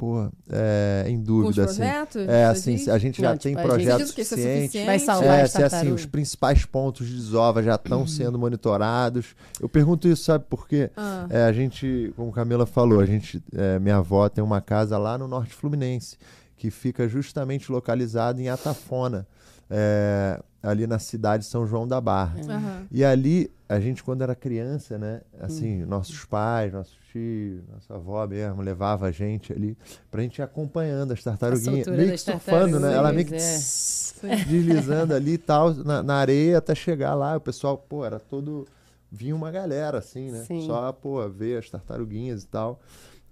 é, 0.50 1.06
em 1.08 1.18
dúvida. 1.18 1.64
Com 1.64 1.70
os 1.70 1.76
projetos? 1.76 2.16
Assim. 2.16 2.30
É, 2.30 2.44
assim, 2.44 2.90
a 2.90 2.98
gente 2.98 3.22
já 3.22 3.30
não, 3.30 3.38
tem 3.38 3.54
tipo, 3.54 3.66
projetos 3.66 4.10
suficientes. 4.10 4.84
Vai 4.84 4.98
salvar 4.98 5.40
é, 5.40 5.46
se 5.46 5.62
assim, 5.62 5.90
os 5.90 6.04
principais 6.04 6.66
pontos 6.66 7.06
de 7.06 7.14
desova 7.14 7.62
já 7.62 7.76
estão 7.76 8.00
uhum. 8.00 8.06
sendo 8.06 8.38
monitorados. 8.38 9.34
Eu 9.58 9.70
pergunto 9.70 10.06
isso, 10.06 10.24
sabe, 10.24 10.44
porque 10.50 10.90
ah. 10.94 11.26
é, 11.30 11.44
a 11.44 11.52
gente, 11.52 12.12
como 12.14 12.30
Camila 12.30 12.66
falou, 12.66 13.00
a 13.00 13.06
gente, 13.06 13.42
é, 13.54 13.78
minha 13.78 13.96
avó 13.96 14.28
tem 14.28 14.44
uma 14.44 14.60
casa 14.60 14.98
lá 14.98 15.16
no 15.16 15.26
Norte 15.26 15.54
Fluminense, 15.54 16.18
que 16.58 16.70
fica 16.70 17.08
justamente 17.08 17.72
localizada 17.72 18.38
em 18.42 18.50
Atafona. 18.50 19.26
É, 19.70 20.38
ali 20.66 20.86
na 20.86 20.98
cidade 20.98 21.44
de 21.44 21.48
São 21.50 21.66
João 21.66 21.86
da 21.86 22.00
Barra. 22.00 22.38
Aham. 22.48 22.86
E 22.90 23.04
ali, 23.04 23.50
a 23.68 23.78
gente, 23.78 24.02
quando 24.02 24.22
era 24.22 24.34
criança, 24.34 24.98
né? 24.98 25.20
Assim, 25.40 25.82
Uhum. 25.82 25.88
nossos 25.88 26.24
pais, 26.24 26.72
nossos 26.72 26.96
tios, 27.12 27.62
nossa 27.72 27.94
avó 27.94 28.26
mesmo, 28.26 28.60
levava 28.62 29.06
a 29.06 29.10
gente 29.12 29.52
ali 29.52 29.76
pra 30.10 30.22
gente 30.22 30.38
ir 30.38 30.42
acompanhando 30.42 31.12
as 31.12 31.22
tartaruguinhas. 31.22 31.86
Meio 31.86 32.10
que 32.12 32.18
surfando, 32.18 32.80
né? 32.80 32.92
Ela 32.94 33.12
meio 33.12 33.24
que 33.26 33.32
tartarugas, 33.32 34.22
é. 34.24 34.36
tss, 34.36 34.48
deslizando 34.48 35.14
ali 35.14 35.32
e 35.34 35.38
tal, 35.38 35.72
na, 35.72 36.02
na 36.02 36.14
areia 36.16 36.58
até 36.58 36.74
chegar 36.74 37.14
lá. 37.14 37.36
O 37.36 37.40
pessoal, 37.40 37.78
pô, 37.78 38.04
era 38.04 38.18
todo. 38.18 38.66
Vinha 39.10 39.36
uma 39.36 39.50
galera, 39.52 39.98
assim, 39.98 40.30
né? 40.32 40.44
Sim. 40.44 40.66
Só, 40.66 40.92
pô, 40.92 41.26
ver 41.28 41.58
as 41.58 41.70
tartaruguinhas 41.70 42.42
e 42.42 42.48
tal. 42.48 42.80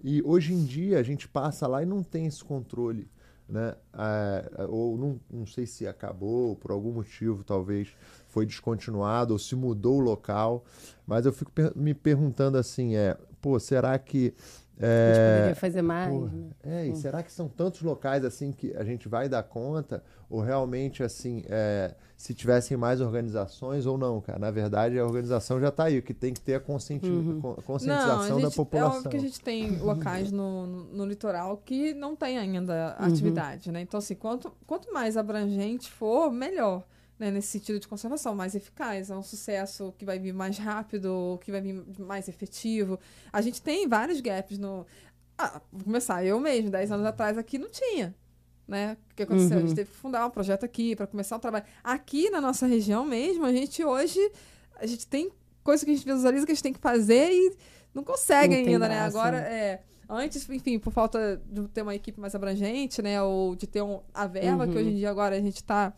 E 0.03 0.21
hoje 0.23 0.53
em 0.53 0.63
dia 0.63 0.99
a 0.99 1.03
gente 1.03 1.27
passa 1.27 1.67
lá 1.67 1.83
e 1.83 1.85
não 1.85 2.01
tem 2.01 2.27
esse 2.27 2.43
controle, 2.43 3.07
né? 3.47 3.75
É, 3.93 4.65
ou 4.67 4.97
não, 4.97 5.19
não 5.31 5.45
sei 5.45 5.65
se 5.65 5.87
acabou, 5.87 6.55
por 6.55 6.71
algum 6.71 6.91
motivo 6.91 7.43
talvez 7.43 7.89
foi 8.27 8.45
descontinuado 8.45 9.33
ou 9.33 9.39
se 9.39 9.55
mudou 9.55 9.97
o 9.97 10.01
local. 10.01 10.65
Mas 11.05 11.25
eu 11.25 11.33
fico 11.33 11.51
me 11.75 11.93
perguntando 11.93 12.57
assim, 12.57 12.95
é, 12.95 13.17
pô, 13.41 13.59
será 13.59 13.97
que. 13.97 14.33
A 14.77 14.85
gente 14.85 15.19
É, 15.19 15.31
poderia 15.37 15.55
fazer 15.55 15.81
mais, 15.81 16.31
né? 16.33 16.49
É, 16.63 16.87
e 16.87 16.95
será 16.95 17.23
que 17.23 17.31
são 17.31 17.47
tantos 17.47 17.81
locais 17.81 18.25
assim 18.25 18.51
que 18.51 18.75
a 18.75 18.83
gente 18.83 19.07
vai 19.07 19.29
dar 19.29 19.41
conta? 19.43 20.03
Ou 20.29 20.41
realmente, 20.41 21.01
assim, 21.01 21.43
é, 21.47 21.95
se 22.17 22.33
tivessem 22.33 22.75
mais 22.75 22.99
organizações 22.99 23.85
ou 23.85 23.97
não, 23.97 24.19
cara? 24.19 24.37
Na 24.37 24.51
verdade, 24.51 24.99
a 24.99 25.05
organização 25.05 25.61
já 25.61 25.69
está 25.69 25.85
aí, 25.85 25.99
o 25.99 26.01
que 26.03 26.13
tem 26.13 26.33
que 26.33 26.41
ter 26.41 26.55
a 26.55 26.59
conscienti- 26.59 27.09
Uhum. 27.09 27.39
con- 27.39 27.47
Não, 27.55 27.63
conscientização 27.63 28.37
a 28.37 28.41
da 28.41 28.47
gente, 28.47 28.53
é 28.53 28.55
população. 28.57 28.97
óbvio 28.97 29.11
que 29.11 29.17
a 29.17 29.19
gente 29.21 29.39
tem 29.39 29.77
locais 29.77 30.31
no, 30.31 30.67
no, 30.67 30.83
no 30.85 31.05
litoral 31.05 31.55
que 31.63 31.93
não 31.93 32.13
tem 32.15 32.37
ainda 32.37 32.97
Uhum. 32.99 33.05
atividade, 33.05 33.71
né? 33.71 33.79
Então, 33.81 33.97
assim, 33.97 34.15
quanto, 34.15 34.51
quanto 34.67 34.91
mais 34.91 35.15
abrangente 35.15 35.89
for, 35.89 36.29
melhor. 36.31 36.83
Né, 37.17 37.31
nesse 37.31 37.47
sentido 37.47 37.79
de 37.79 37.87
conservação, 37.87 38.35
mais 38.35 38.55
eficaz, 38.55 39.09
é 39.09 39.15
um 39.15 39.23
sucesso 39.23 39.93
que 39.97 40.03
vai 40.03 40.19
vir 40.19 40.33
mais 40.33 40.57
rápido, 40.57 41.39
que 41.43 41.49
vai 41.49 41.61
vir 41.61 41.81
mais 41.97 42.27
efetivo. 42.27 42.99
A 43.31 43.41
gente 43.41 43.61
tem 43.61 43.87
vários 43.87 44.19
gaps 44.19 44.57
no. 44.57 44.85
Ah, 45.37 45.61
vou 45.71 45.85
começar, 45.85 46.25
eu 46.25 46.39
mesmo, 46.41 46.69
10 46.69 46.91
anos 46.91 47.05
atrás 47.05 47.37
aqui 47.37 47.57
não 47.57 47.69
tinha. 47.69 48.13
Né? 48.67 48.97
O 49.11 49.15
que 49.15 49.23
aconteceu? 49.23 49.57
A 49.57 49.61
Uhum. 49.61 49.67
gente 49.67 49.75
teve 49.75 49.91
que 49.91 49.95
fundar 49.95 50.25
um 50.25 50.29
projeto 50.29 50.65
aqui 50.65 50.93
para 50.95 51.07
começar 51.07 51.37
um 51.37 51.39
trabalho. 51.39 51.63
Aqui 51.83 52.29
na 52.29 52.41
nossa 52.41 52.65
região 52.65 53.05
mesmo, 53.05 53.45
a 53.45 53.51
gente 53.53 53.81
hoje 53.83 54.19
a 54.77 54.85
gente 54.85 55.07
tem 55.07 55.31
coisa 55.63 55.85
que 55.85 55.91
a 55.91 55.95
gente 55.95 56.05
visualiza 56.05 56.45
que 56.45 56.51
a 56.51 56.55
gente 56.55 56.63
tem 56.63 56.73
que 56.73 56.79
fazer 56.79 57.31
e 57.31 57.55
não 57.93 58.03
consegue 58.03 58.55
Não 58.61 58.73
ainda, 58.73 58.89
né? 58.89 58.99
Agora, 58.99 59.37
é. 59.37 59.81
Antes, 60.09 60.49
enfim, 60.49 60.77
por 60.79 60.91
falta 60.91 61.41
de 61.45 61.67
ter 61.69 61.81
uma 61.81 61.95
equipe 61.95 62.19
mais 62.19 62.35
abrangente, 62.35 63.01
né? 63.01 63.21
Ou 63.21 63.55
de 63.55 63.65
ter 63.67 63.81
um, 63.81 64.01
a 64.13 64.27
verba, 64.27 64.67
que 64.67 64.73
Uhum. 64.73 64.79
hoje 64.81 64.89
em 64.89 64.95
dia 64.97 65.09
agora 65.09 65.35
a 65.37 65.39
gente 65.41 65.55
está, 65.57 65.93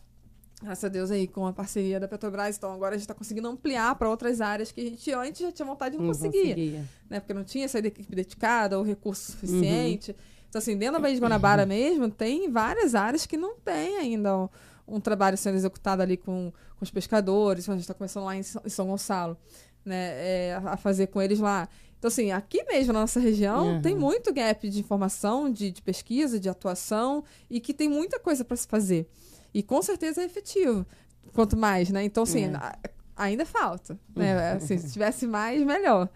graças 0.58 0.84
a 0.84 0.88
Deus, 0.88 1.10
aí 1.10 1.26
com 1.26 1.46
a 1.46 1.52
parceria 1.52 2.00
da 2.00 2.08
Petrobras, 2.08 2.56
então 2.56 2.72
agora 2.72 2.94
a 2.94 2.98
gente 2.98 3.04
está 3.04 3.14
conseguindo 3.14 3.48
ampliar 3.48 3.94
para 3.94 4.08
outras 4.08 4.40
áreas 4.40 4.72
que 4.72 4.80
a 4.80 4.84
gente 4.84 5.12
antes 5.12 5.40
já 5.40 5.52
tinha 5.52 5.66
vontade 5.66 5.96
e 5.96 5.98
não, 5.98 6.06
conseguia 6.08 6.54
né? 7.08 7.20
Porque 7.20 7.34
não 7.34 7.44
tinha 7.44 7.64
essa 7.64 7.78
equipe 7.78 8.14
dedicada 8.14 8.78
ou 8.78 8.84
recurso 8.84 9.32
suficiente. 9.32 10.14
Então, 10.48 10.58
assim, 10.58 10.76
dentro 10.76 10.94
da 10.94 11.00
Baía 11.00 11.14
de 11.14 11.20
Guanabara 11.20 11.66
mesmo, 11.66 12.10
tem 12.10 12.50
várias 12.50 12.94
áreas 12.94 13.26
que 13.26 13.36
não 13.36 13.56
tem 13.56 13.98
ainda 13.98 14.36
um, 14.36 14.48
um 14.86 15.00
trabalho 15.00 15.36
sendo 15.36 15.56
executado 15.56 16.00
ali 16.02 16.16
com, 16.16 16.50
com 16.76 16.84
os 16.84 16.90
pescadores. 16.90 17.68
A 17.68 17.72
gente 17.72 17.82
está 17.82 17.94
começando 17.94 18.24
lá 18.24 18.34
em 18.34 18.42
São, 18.42 18.62
em 18.64 18.68
São 18.70 18.86
Gonçalo, 18.86 19.36
né? 19.84 20.12
é, 20.16 20.60
a 20.64 20.76
fazer 20.76 21.08
com 21.08 21.20
eles 21.20 21.38
lá. 21.38 21.68
Então, 21.98 22.08
assim, 22.08 22.30
aqui 22.30 22.64
mesmo 22.64 22.92
na 22.92 23.00
nossa 23.00 23.20
região 23.20 23.74
Uhum. 23.74 23.82
tem 23.82 23.94
muito 23.94 24.32
gap 24.32 24.68
de 24.68 24.80
informação, 24.80 25.50
de, 25.52 25.70
de 25.70 25.82
pesquisa, 25.82 26.38
de 26.38 26.48
atuação 26.48 27.24
e 27.50 27.60
que 27.60 27.74
tem 27.74 27.88
muita 27.88 28.18
coisa 28.18 28.44
para 28.44 28.56
se 28.56 28.66
fazer. 28.66 29.06
E 29.52 29.62
com 29.62 29.80
certeza 29.82 30.22
é 30.22 30.24
efetivo. 30.24 30.86
Quanto 31.32 31.56
mais, 31.56 31.90
né? 31.90 32.04
Então, 32.04 32.22
assim, 32.22 32.44
É. 32.46 32.90
ainda 33.16 33.44
falta. 33.44 33.98
Né? 34.14 34.52
Assim, 34.52 34.78
se 34.78 34.90
tivesse 34.92 35.26
mais, 35.26 35.62
melhor. 35.62 36.08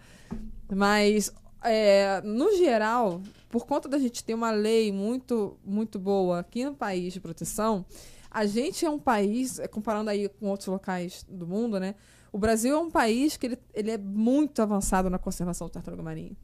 Mas, 0.73 1.31
é, 1.63 2.21
no 2.21 2.55
geral, 2.57 3.21
por 3.49 3.65
conta 3.65 3.87
da 3.87 3.97
gente 3.99 4.23
ter 4.23 4.33
uma 4.33 4.51
lei 4.51 4.91
muito, 4.91 5.57
muito 5.63 5.99
boa 5.99 6.39
aqui 6.39 6.65
no 6.65 6.73
país 6.73 7.13
de 7.13 7.19
proteção, 7.19 7.85
a 8.29 8.45
gente 8.45 8.85
é 8.85 8.89
um 8.89 8.97
país, 8.99 9.59
é, 9.59 9.67
comparando 9.67 10.09
aí 10.09 10.27
com 10.27 10.47
outros 10.49 10.67
locais 10.67 11.23
do 11.29 11.45
mundo, 11.45 11.79
né? 11.79 11.95
O 12.31 12.37
Brasil 12.39 12.75
é 12.75 12.79
um 12.79 12.89
país 12.89 13.37
que 13.37 13.45
ele, 13.45 13.59
ele 13.75 13.91
é 13.91 13.97
muito 13.97 14.59
avançado 14.61 15.07
na 15.07 15.19
conservação 15.19 15.67
de 15.67 15.73
tartaruga 15.73 16.01
marinha. 16.01 16.35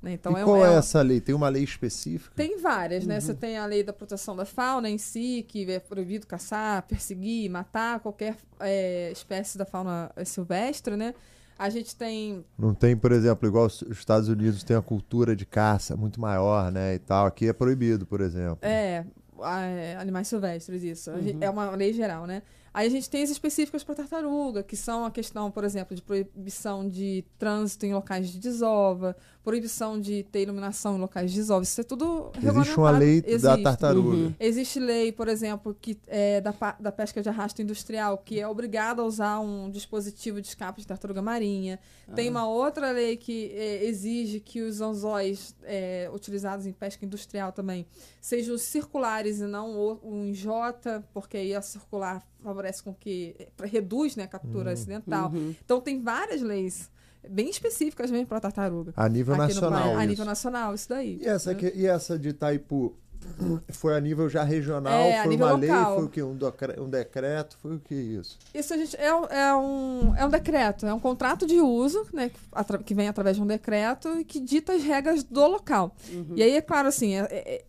Né? 0.00 0.12
Então, 0.12 0.36
e 0.36 0.40
é, 0.40 0.44
qual 0.44 0.64
é 0.64 0.74
é, 0.74 0.76
essa 0.76 1.02
lei? 1.02 1.20
Tem 1.20 1.34
uma 1.34 1.48
lei 1.48 1.64
específica? 1.64 2.34
tem 2.36 2.58
várias, 2.60 3.04
né? 3.04 3.20
Você 3.20 3.34
tem 3.34 3.58
a 3.58 3.66
lei 3.66 3.82
da 3.82 3.92
proteção 3.92 4.36
da 4.36 4.44
fauna 4.44 4.88
em 4.88 4.98
si, 4.98 5.44
que 5.48 5.70
é 5.70 5.80
proibido 5.80 6.26
caçar, 6.26 6.82
perseguir, 6.82 7.50
matar 7.50 8.00
qualquer 8.00 8.36
é, 8.60 9.10
espécie 9.10 9.58
da 9.58 9.64
fauna 9.64 10.10
é, 10.14 10.24
silvestre, 10.24 10.96
né? 10.96 11.14
A 11.58 11.68
gente 11.68 11.96
tem. 11.96 12.44
Não 12.56 12.72
tem, 12.72 12.96
por 12.96 13.10
exemplo, 13.10 13.48
igual 13.48 13.66
os 13.66 13.82
os 13.82 13.98
Estados 13.98 14.28
Unidos 14.28 14.62
tem 14.62 14.76
a 14.76 14.82
cultura 14.82 15.34
de 15.34 15.44
caça 15.44 15.96
muito 15.96 16.20
maior, 16.20 16.70
né, 16.70 16.94
e 16.94 16.98
tal. 17.00 17.26
Aqui 17.26 17.48
é 17.48 17.52
proibido, 17.52 18.06
por 18.06 18.20
exemplo. 18.20 18.58
É, 18.62 19.04
é, 19.42 19.96
animais 19.98 20.28
silvestres, 20.28 20.84
isso. 20.84 21.10
Uhum. 21.10 21.38
É 21.40 21.50
uma 21.50 21.70
lei 21.72 21.92
geral, 21.92 22.26
né? 22.26 22.42
Aí 22.72 22.86
a 22.86 22.90
gente 22.90 23.08
tem 23.08 23.22
as 23.22 23.30
específicas 23.30 23.82
para 23.82 23.94
tartaruga, 23.94 24.62
que 24.62 24.76
são 24.76 25.04
a 25.04 25.10
questão, 25.10 25.50
por 25.50 25.64
exemplo, 25.64 25.94
de 25.94 26.02
proibição 26.02 26.88
de 26.88 27.24
trânsito 27.38 27.86
em 27.86 27.94
locais 27.94 28.30
de 28.30 28.38
desova, 28.38 29.16
proibição 29.42 30.00
de 30.00 30.24
ter 30.24 30.42
iluminação 30.42 30.96
em 30.96 31.00
locais 31.00 31.30
de 31.30 31.38
desova. 31.38 31.62
Isso 31.62 31.80
é 31.80 31.84
tudo 31.84 32.30
Existe 32.36 32.50
uma 32.50 32.64
regulamentado. 32.64 32.98
lei 32.98 33.22
da 33.22 33.28
Existe. 33.30 33.62
tartaruga. 33.62 34.16
Uhum. 34.16 34.34
Existe 34.38 34.78
lei, 34.78 35.12
por 35.12 35.28
exemplo, 35.28 35.76
que 35.80 35.98
é 36.06 36.40
da, 36.40 36.54
da 36.78 36.92
pesca 36.92 37.22
de 37.22 37.28
arrasto 37.28 37.62
industrial, 37.62 38.18
que 38.18 38.38
é 38.38 38.46
obrigada 38.46 39.00
a 39.00 39.04
usar 39.04 39.40
um 39.40 39.70
dispositivo 39.70 40.40
de 40.40 40.48
escape 40.48 40.80
de 40.80 40.86
tartaruga 40.86 41.22
marinha. 41.22 41.78
Tem 42.14 42.28
uma 42.28 42.48
outra 42.48 42.90
lei 42.90 43.16
que 43.16 43.52
é, 43.54 43.84
exige 43.84 44.40
que 44.40 44.60
os 44.60 44.80
anzóis 44.80 45.54
é, 45.62 46.10
utilizados 46.12 46.66
em 46.66 46.72
pesca 46.72 47.04
industrial 47.04 47.52
também 47.52 47.86
sejam 48.20 48.58
circulares 48.58 49.40
e 49.40 49.46
não 49.46 49.98
em 50.04 50.32
J, 50.32 51.02
porque 51.12 51.36
aí 51.36 51.54
a 51.54 51.62
circular 51.62 52.22
favorece 52.42 52.82
com 52.82 52.94
que 52.94 53.34
reduz 53.64 54.16
né, 54.16 54.24
a 54.24 54.28
captura 54.28 54.72
acidental. 54.72 55.30
Uhum. 55.30 55.54
Então 55.64 55.80
tem 55.80 56.00
várias 56.02 56.40
leis 56.42 56.90
bem 57.28 57.50
específicas 57.50 58.10
mesmo 58.10 58.26
para 58.26 58.40
tartaruga. 58.40 58.92
A 58.96 59.08
nível 59.08 59.36
no 59.36 59.42
nacional. 59.42 59.80
Brasil, 59.82 59.98
a 59.98 60.04
nível 60.06 60.24
nacional, 60.24 60.74
isso 60.74 60.88
daí. 60.88 61.18
E 61.22 61.26
essa, 61.26 61.54
que- 61.54 61.72
e 61.74 61.86
essa 61.86 62.18
de 62.18 62.28
Itaipu? 62.30 62.94
Foi 63.70 63.96
a 63.96 64.00
nível 64.00 64.28
já 64.28 64.44
regional? 64.44 64.92
É, 64.92 65.24
foi 65.24 65.34
uma 65.36 65.52
local. 65.52 65.58
lei? 65.58 65.96
Foi 65.96 66.04
o 66.04 66.08
quê? 66.08 66.22
Um, 66.22 66.36
docre- 66.36 66.80
um 66.80 66.88
decreto? 66.88 67.58
Foi 67.60 67.74
o 67.74 67.80
que 67.80 67.92
isso? 67.92 68.38
Isso 68.54 68.72
a 68.72 68.76
gente 68.76 68.96
é, 68.96 69.12
um- 69.12 69.24
é 69.24 69.56
um, 69.56 70.14
é 70.16 70.24
um 70.24 70.28
decreto, 70.30 70.86
é 70.86 70.94
um 70.94 71.00
contrato 71.00 71.44
de 71.44 71.60
uso, 71.60 72.06
né, 72.12 72.28
que, 72.28 72.38
atra- 72.52 72.78
que 72.78 72.94
vem 72.94 73.08
através 73.08 73.36
de 73.36 73.42
um 73.42 73.46
decreto 73.46 74.08
e 74.20 74.24
que 74.24 74.38
dita 74.38 74.72
as 74.72 74.84
regras 74.84 75.24
do 75.24 75.44
local. 75.48 75.96
E 76.36 76.42
aí, 76.44 76.52
é 76.52 76.60
claro, 76.60 76.86
assim, 76.86 77.16
é- 77.16 77.26
é- 77.30 77.64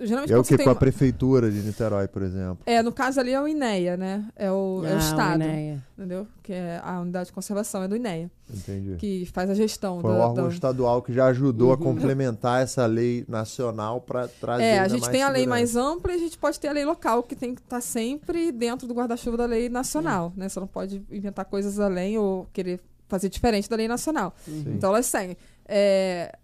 geralmente 0.00 0.32
É 0.32 0.36
o 0.38 0.42
que 0.42 0.56
com 0.56 0.68
a 0.68 0.72
uma- 0.72 0.78
prefeitura 0.78 1.50
de 1.50 1.58
Niterói, 1.60 2.06
por 2.08 2.22
exemplo? 2.22 2.58
É, 2.66 2.82
no 2.82 2.92
caso 2.92 3.20
ali 3.20 3.32
é 3.32 3.40
o 3.40 3.46
INEA, 3.48 3.96
né? 3.96 4.24
É 4.36 4.50
o, 4.50 4.82
é 4.84 4.92
o 4.92 4.94
Ah, 4.94 4.98
Estado, 4.98 5.42
Enéia. 5.42 5.82
entendeu? 5.96 6.26
Que 6.42 6.52
é 6.52 6.80
a 6.82 7.00
unidade 7.00 7.26
de 7.26 7.32
conservação, 7.32 7.82
é 7.82 7.88
do 7.88 7.96
INEA, 7.96 8.30
Entendi. 8.52 8.96
que 8.98 9.26
faz 9.32 9.48
a 9.50 9.54
gestão 9.54 10.00
Foi 10.00 10.10
do, 10.12 10.16
um 10.16 10.20
órgão 10.20 10.48
do- 10.48 10.52
estadual 10.52 11.00
que 11.02 11.12
já 11.12 11.26
ajudou 11.26 11.70
a 11.72 11.74
Uhum. 11.76 11.82
complementar 11.82 12.62
essa 12.62 12.84
lei 12.86 13.24
nacional 13.28 14.00
para 14.00 14.28
trazer 14.28 14.62
É, 14.64 14.78
a 14.80 14.88
gente 14.88 15.00
mais 15.02 15.12
tem 15.12 15.22
a 15.22 15.28
lei 15.28 15.42
segurança. 15.42 15.60
mais 15.60 15.76
ampla 15.76 16.12
e 16.12 16.14
a 16.16 16.18
gente 16.18 16.38
pode 16.38 16.60
ter 16.60 16.68
a 16.68 16.72
lei 16.72 16.84
local, 16.84 17.22
que 17.22 17.34
tem 17.34 17.54
que 17.54 17.60
estar 17.60 17.80
sempre 17.80 18.52
dentro 18.52 18.86
do 18.86 18.94
guarda-chuva 18.94 19.36
da 19.36 19.46
lei 19.46 19.68
nacional, 19.68 20.32
né? 20.36 20.48
Você 20.48 20.60
não 20.60 20.66
pode 20.66 21.02
inventar 21.10 21.44
coisas 21.44 21.78
além 21.80 22.18
ou 22.18 22.46
querer 22.52 22.80
fazer 23.08 23.28
diferente 23.28 23.68
da 23.68 23.76
lei 23.76 23.86
nacional. 23.86 24.34
Sim. 24.44 24.64
Então 24.68 24.90
elas 24.90 25.06
seguem. 25.06 25.36
É, 25.66 26.34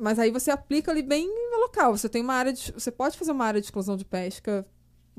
mas 0.00 0.18
aí 0.18 0.30
você 0.30 0.50
aplica 0.50 0.90
ali 0.90 1.02
bem 1.02 1.26
no 1.26 1.60
local. 1.60 1.96
Você 1.96 2.08
tem 2.08 2.22
uma 2.22 2.34
área 2.34 2.52
de. 2.52 2.72
Você 2.72 2.90
pode 2.90 3.18
fazer 3.18 3.32
uma 3.32 3.44
área 3.44 3.60
de 3.60 3.66
exclusão 3.66 3.96
de 3.96 4.04
pesca 4.04 4.66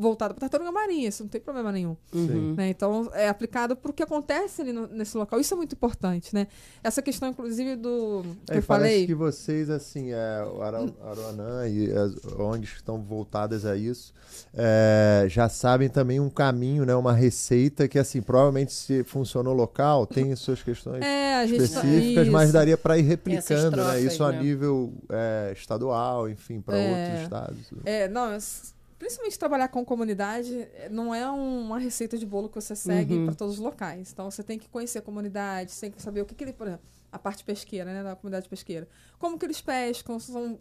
voltada 0.02 0.34
para 0.34 0.42
tartaruga 0.42 0.72
marinha, 0.72 1.08
isso 1.10 1.24
não 1.24 1.30
tem 1.30 1.40
problema 1.40 1.72
nenhum. 1.72 1.96
Uhum. 2.14 2.56
né? 2.56 2.70
Então, 2.70 3.10
é 3.14 3.30
aplicado 3.30 3.76
para 3.76 3.92
o 3.92 3.94
que 3.94 4.02
acontece 4.04 4.62
ali 4.62 4.74
no- 4.74 4.88
nesse 4.88 5.16
local. 5.18 5.40
Isso 5.40 5.54
é 5.54 5.58
muito 5.58 5.74
importante, 5.74 6.34
né? 6.34 6.48
Essa 6.84 7.02
questão, 7.02 7.30
inclusive, 7.30 7.76
do 7.76 8.24
que 8.46 8.54
É, 8.54 8.58
eu 8.58 8.64
parece 8.64 8.66
falei. 8.90 9.06
que 9.08 9.14
vocês, 9.16 9.70
assim, 9.70 10.12
é, 10.12 10.44
o 10.44 10.62
Aruanã 10.62 11.68
e 11.68 11.92
as 11.92 12.16
ONGs 12.38 12.72
que 12.72 12.78
estão 12.78 13.02
voltadas 13.02 13.66
a 13.66 13.76
isso, 13.78 14.14
é, 14.54 15.26
já 15.30 15.48
sabem 15.48 15.90
também 15.90 16.20
um 16.20 16.30
caminho, 16.30 16.86
né, 16.86 16.96
uma 16.96 17.14
receita 17.14 17.88
que, 17.88 18.00
assim, 18.00 18.22
provavelmente 18.22 18.74
se 18.74 19.04
funcionou 19.04 19.54
local, 19.54 20.06
tem 20.08 20.36
suas 20.36 20.64
questões 20.64 21.04
É, 21.04 21.46
específicas, 21.46 22.24
isso. 22.24 22.32
mas 22.32 22.52
daria 22.52 22.78
para 22.78 22.98
ir 22.98 23.04
replicando, 23.04 23.78
né? 23.78 24.02
Isso 24.02 24.24
a 24.24 24.32
né? 24.32 24.42
nível 24.42 24.94
é, 25.10 25.54
estadual, 25.56 26.30
enfim, 26.30 26.60
para 26.62 26.78
É. 26.78 26.90
outros 27.04 27.22
estados. 27.24 27.58
É, 27.86 28.08
não, 28.08 28.36
es- 28.36 28.74
principalmente 29.02 29.40
trabalhar 29.40 29.68
com 29.70 29.84
comunidade 29.84 30.56
eh, 30.76 30.88
não 30.90 31.14
é 31.14 31.30
um- 31.32 31.62
uma 31.62 31.80
receita 31.80 32.20
de 32.20 32.26
bolo 32.26 32.48
que 32.48 32.54
você 32.62 32.76
segue 32.76 33.16
Uhum. 33.16 33.26
para 33.26 33.34
todos 33.34 33.56
os 33.56 33.60
locais. 33.60 34.12
Então 34.14 34.30
você 34.30 34.44
tem 34.44 34.60
que 34.60 34.70
conhecer 34.70 35.00
a 35.00 35.02
comunidade, 35.02 35.72
você 35.72 35.82
tem 35.88 35.92
que 35.92 36.00
saber 36.00 36.22
o 36.22 36.26
que, 36.26 36.36
que 36.36 36.44
ele, 36.44 36.54
por 36.54 36.68
exemplo, 36.68 36.86
a 37.12 37.18
parte 37.18 37.44
pesqueira, 37.44 37.92
né, 37.92 38.04
da 38.04 38.16
comunidade 38.16 38.48
pesqueira. 38.48 38.88
Como 39.18 39.40
que 39.40 39.46
eles 39.48 39.60
pescam, 39.60 40.20
são 40.20 40.60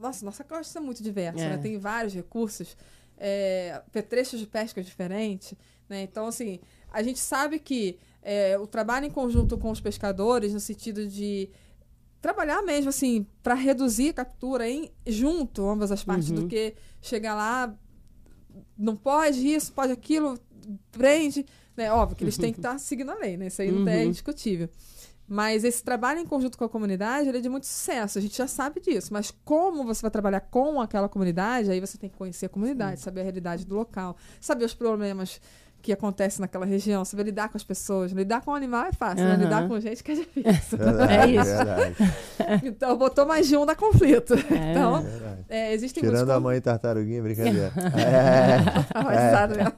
nossa, 0.00 0.24
nossa 0.24 0.42
costa 0.42 0.78
é 0.78 0.82
muito 0.82 1.02
diversa, 1.04 1.40
É. 1.44 1.50
né? 1.50 1.58
Tem 1.58 1.78
vários 1.78 2.14
recursos 2.14 2.76
é, 3.16 3.80
petrechos 3.92 4.38
de 4.40 4.46
pesca 4.46 4.82
diferentes. 4.82 5.54
Né? 5.88 6.02
Então, 6.02 6.26
assim, 6.26 6.58
a 6.92 7.00
gente 7.02 7.18
sabe 7.20 7.58
que 7.60 7.98
é, 8.22 8.58
o 8.58 8.66
trabalho 8.66 9.06
em 9.06 9.10
conjunto 9.10 9.56
com 9.56 9.70
os 9.70 9.80
pescadores, 9.80 10.52
no 10.52 10.60
sentido 10.60 11.06
de 11.06 11.48
trabalhar 12.20 12.62
mesmo, 12.62 12.88
assim, 12.88 13.26
para 13.42 13.54
reduzir 13.54 14.10
a 14.10 14.14
captura 14.14 14.68
em, 14.68 14.90
junto, 15.06 15.66
ambas 15.68 15.90
as 15.92 16.02
partes, 16.04 16.30
Uhum. 16.30 16.36
do 16.36 16.46
que 16.48 16.74
chegar 17.00 17.34
lá, 17.34 17.74
não 18.76 18.96
pode 18.96 19.46
isso, 19.46 19.72
pode 19.72 19.92
aquilo, 19.92 20.38
prende. 20.90 21.46
Né? 21.76 21.92
Óbvio 21.92 22.16
que 22.16 22.24
eles 22.24 22.36
têm 22.36 22.52
que 22.52 22.58
estar 22.58 22.78
seguindo 22.80 23.10
a 23.10 23.14
lei, 23.14 23.36
né? 23.36 23.46
Isso 23.46 23.62
aí 23.62 23.70
não 23.70 23.86
é 23.90 23.98
Uhum. 23.98 24.04
indiscutível. 24.06 24.68
Mas 25.30 25.62
esse 25.62 25.84
trabalho 25.84 26.18
em 26.20 26.24
conjunto 26.26 26.56
com 26.56 26.64
a 26.64 26.68
comunidade 26.70 27.28
é 27.28 27.38
de 27.40 27.48
muito 27.50 27.66
sucesso, 27.66 28.16
a 28.18 28.20
gente 28.20 28.34
já 28.36 28.46
sabe 28.48 28.80
disso. 28.80 29.12
Mas 29.12 29.30
como 29.44 29.84
você 29.84 30.00
vai 30.00 30.10
trabalhar 30.10 30.40
com 30.40 30.80
aquela 30.80 31.06
comunidade, 31.08 31.70
aí 31.70 31.78
você 31.80 31.98
tem 31.98 32.08
que 32.08 32.16
conhecer 32.16 32.46
a 32.46 32.48
comunidade, 32.48 33.00
saber 33.00 33.20
a 33.20 33.24
realidade 33.24 33.66
do 33.66 33.74
local, 33.74 34.16
saber 34.40 34.64
os 34.64 34.72
problemas 34.72 35.38
que 35.80 35.92
acontecem 35.92 36.40
naquela 36.40 36.66
região, 36.66 37.04
saber 37.04 37.24
lidar 37.24 37.48
com 37.48 37.56
as 37.56 37.62
pessoas. 37.64 38.12
Lidar 38.12 38.40
com 38.42 38.50
o 38.50 38.54
animal 38.54 38.86
é 38.86 38.92
fácil, 38.92 39.24
né? 39.24 39.32
Aham. 39.34 39.42
lidar 39.44 39.68
com 39.68 39.80
gente 39.80 40.02
que 40.02 40.12
é 40.12 40.14
difícil. 40.16 40.78
Verdade, 40.78 41.12
É 41.12 41.26
isso. 41.28 41.44
verdade, 41.44 41.94
então, 42.66 42.96
botou 42.98 43.24
mais 43.26 43.46
de 43.46 43.56
um 43.56 43.64
da 43.64 43.74
conflito. 43.74 44.34
É. 44.34 44.68
Então, 44.78 45.02
verdade. 45.02 45.44
é, 45.48 45.72
existem 45.72 46.02
Tirando 46.02 46.18
muitos 46.18 46.36
a 46.36 46.40
mãe 46.40 46.60
tartaruguinha, 46.60 47.22
brincadeira. 47.22 47.72
É. 47.96 49.46
Mesmo. 49.48 49.72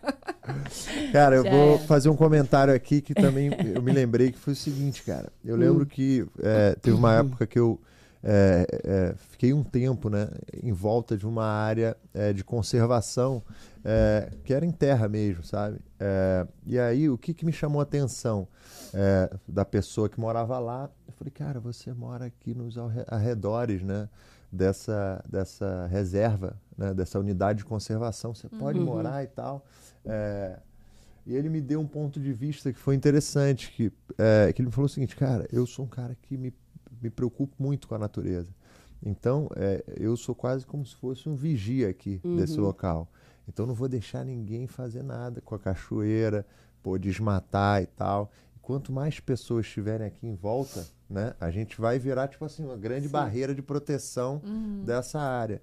Cara, 1.13 1.37
eu 1.37 1.45
Já 1.45 1.51
vou 1.51 1.79
fazer 1.81 2.09
um 2.09 2.17
comentário 2.17 2.75
aqui 2.75 3.01
que 3.01 3.15
também 3.15 3.51
eu 3.75 3.83
me 3.83 3.93
lembrei 3.93 4.33
que 4.33 4.39
foi 4.39 4.53
o 4.53 4.57
seguinte, 4.57 5.03
cara. 5.03 5.29
Eu 5.45 5.57
lembro 5.57 5.87
que 5.87 6.27
é, 6.43 6.75
teve 6.81 6.97
uma 6.97 7.15
época 7.15 7.47
que 7.47 7.59
eu 7.59 7.79
é, 8.23 8.67
é, 8.85 9.15
fiquei 9.31 9.53
um 9.53 9.63
tempo, 9.65 10.11
né, 10.11 10.29
em 10.63 10.73
volta 10.73 11.17
de 11.17 11.27
uma 11.27 11.45
área 11.47 11.97
é, 12.13 12.33
de 12.33 12.45
conservação 12.45 13.43
é, 13.85 14.31
que 14.45 14.53
era 14.53 14.65
em 14.67 14.71
terra 14.71 15.09
mesmo, 15.09 15.43
sabe? 15.43 15.79
É, 15.99 16.47
e 16.67 16.79
aí, 16.79 17.09
o 17.09 17.17
que, 17.17 17.33
que 17.33 17.47
me 17.47 17.53
chamou 17.53 17.81
a 17.81 17.83
atenção 17.83 18.47
é, 18.93 19.31
da 19.49 19.65
pessoa 19.65 20.09
que 20.09 20.21
morava 20.21 20.59
lá? 20.59 20.91
Eu 21.07 21.15
falei, 21.15 21.31
cara, 21.31 21.59
você 21.61 21.93
mora 21.93 22.27
aqui 22.27 22.55
nos 22.55 22.77
arre- 22.77 23.05
arredores, 23.09 23.83
né? 23.83 24.09
Dessa, 24.53 25.25
dessa 25.29 25.87
reserva, 25.87 26.57
né, 26.77 26.93
dessa 26.93 27.21
unidade 27.21 27.59
de 27.59 27.65
conservação, 27.65 28.35
você 28.35 28.49
pode 28.49 28.81
Uhum. 28.81 28.85
morar 28.85 29.23
e 29.23 29.29
tal. 29.29 29.65
E 31.27 31.35
ele 31.35 31.49
me 31.49 31.61
deu 31.61 31.81
um 31.81 31.87
ponto 31.87 32.19
de 32.19 32.33
vista 32.33 32.73
que 32.73 32.79
foi 32.79 32.95
interessante, 32.95 33.71
que, 33.71 33.93
é, 34.19 34.53
que 34.53 34.61
ele 34.61 34.67
me 34.69 34.73
falou 34.75 34.87
o 34.87 34.89
seguinte, 34.89 35.15
cara, 35.15 35.47
eu 35.53 35.67
sou 35.67 35.85
um 35.85 35.89
cara 35.89 36.17
que 36.23 36.37
me, 36.37 36.53
me 37.03 37.11
preocupo 37.11 37.55
muito 37.59 37.87
com 37.89 37.95
a 37.95 37.99
natureza. 37.99 38.51
Então, 39.03 39.49
é, 39.57 39.83
eu 39.97 40.17
sou 40.17 40.35
quase 40.35 40.67
como 40.67 40.85
se 40.85 40.95
fosse 40.97 41.29
um 41.29 41.35
vigia 41.35 41.89
aqui 41.89 42.21
desse 42.37 42.59
Uhum. 42.59 42.67
local. 42.67 43.09
Então, 43.49 43.67
não 43.67 43.75
vou 43.75 43.89
deixar 43.89 44.25
ninguém 44.25 44.67
fazer 44.67 45.03
nada 45.03 45.41
com 45.41 45.55
a 45.55 45.59
cachoeira, 45.59 46.47
pô, 46.83 46.99
desmatar 46.99 47.83
e 47.83 47.87
tal. 47.87 48.31
Quanto 48.63 48.93
mais 48.93 49.19
pessoas 49.19 49.65
estiverem 49.67 50.07
aqui 50.07 50.27
em 50.27 50.35
volta, 50.35 50.87
né, 51.09 51.35
a 51.41 51.51
gente 51.51 51.81
vai 51.81 51.99
virar, 51.99 52.29
tipo 52.29 52.45
assim, 52.45 52.63
uma 52.65 52.77
grande 52.77 53.07
Sim. 53.07 53.13
barreira 53.13 53.55
de 53.55 53.63
proteção 53.63 54.41
dessa 54.85 55.19
área. 55.19 55.61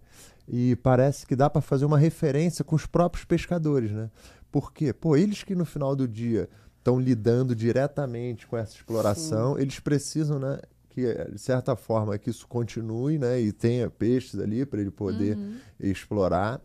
E 0.48 0.76
parece 0.78 1.26
que 1.26 1.36
dá 1.36 1.50
para 1.50 1.62
fazer 1.62 1.86
uma 1.86 1.98
referência 1.98 2.66
com 2.66 2.76
os 2.76 2.86
próprios 2.86 3.24
pescadores, 3.24 3.92
né? 3.92 4.10
Por 4.52 4.74
quê? 4.74 4.92
Pô, 4.92 5.16
eles 5.16 5.44
que 5.44 5.54
no 5.56 5.64
final 5.66 5.96
do 5.96 6.08
dia 6.08 6.50
estão 6.80 7.00
lidando 7.00 7.56
diretamente 7.56 8.48
com 8.48 8.58
essa 8.58 8.74
exploração, 8.76 9.58
eles 9.60 9.80
precisam, 9.80 10.40
né, 10.40 10.60
que 10.98 11.32
de 11.32 11.38
certa 11.38 11.76
forma 11.76 12.18
que 12.18 12.32
isso 12.32 12.48
continue, 12.48 13.20
né, 13.20 13.40
e 13.40 13.52
tenha 13.52 13.88
peixes 13.88 14.40
ali 14.40 14.66
para 14.66 14.82
ele 14.82 14.90
poder 14.90 15.38
explorar 15.80 16.60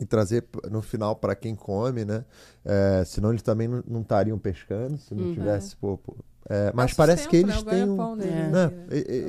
e 0.00 0.06
trazer 0.06 0.44
no 0.70 0.80
final 0.80 1.16
para 1.16 1.34
quem 1.34 1.56
come, 1.56 2.04
né? 2.04 2.24
É, 2.64 3.02
senão 3.04 3.30
eles 3.30 3.42
também 3.42 3.66
não 3.66 4.02
estariam 4.02 4.38
pescando 4.38 4.96
se 4.96 5.12
não 5.12 5.24
Uhum. 5.24 5.32
tivesse, 5.34 5.74
pô, 5.74 5.98
pô. 5.98 6.16
É, 6.48 6.70
mas 6.72 6.94
parece 6.94 7.28
que 7.28 7.34
eles 7.36 7.62
né? 7.64 7.70
Têm 7.70 7.84
um, 7.90 8.16
É. 8.20 8.48
né? 8.48 8.72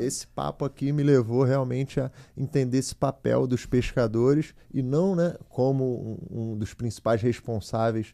Esse 0.06 0.28
papo 0.28 0.64
aqui 0.64 0.92
me 0.92 1.02
levou 1.02 1.44
realmente 1.44 2.00
a 2.00 2.12
entender 2.38 2.78
esse 2.78 2.94
papel 2.96 3.48
dos 3.48 3.66
pescadores 3.66 4.54
e 4.72 4.84
não 4.84 5.16
né, 5.16 5.34
como 5.50 6.20
um, 6.32 6.52
um 6.52 6.56
dos 6.58 6.76
principais 6.76 7.20
responsáveis 7.20 8.14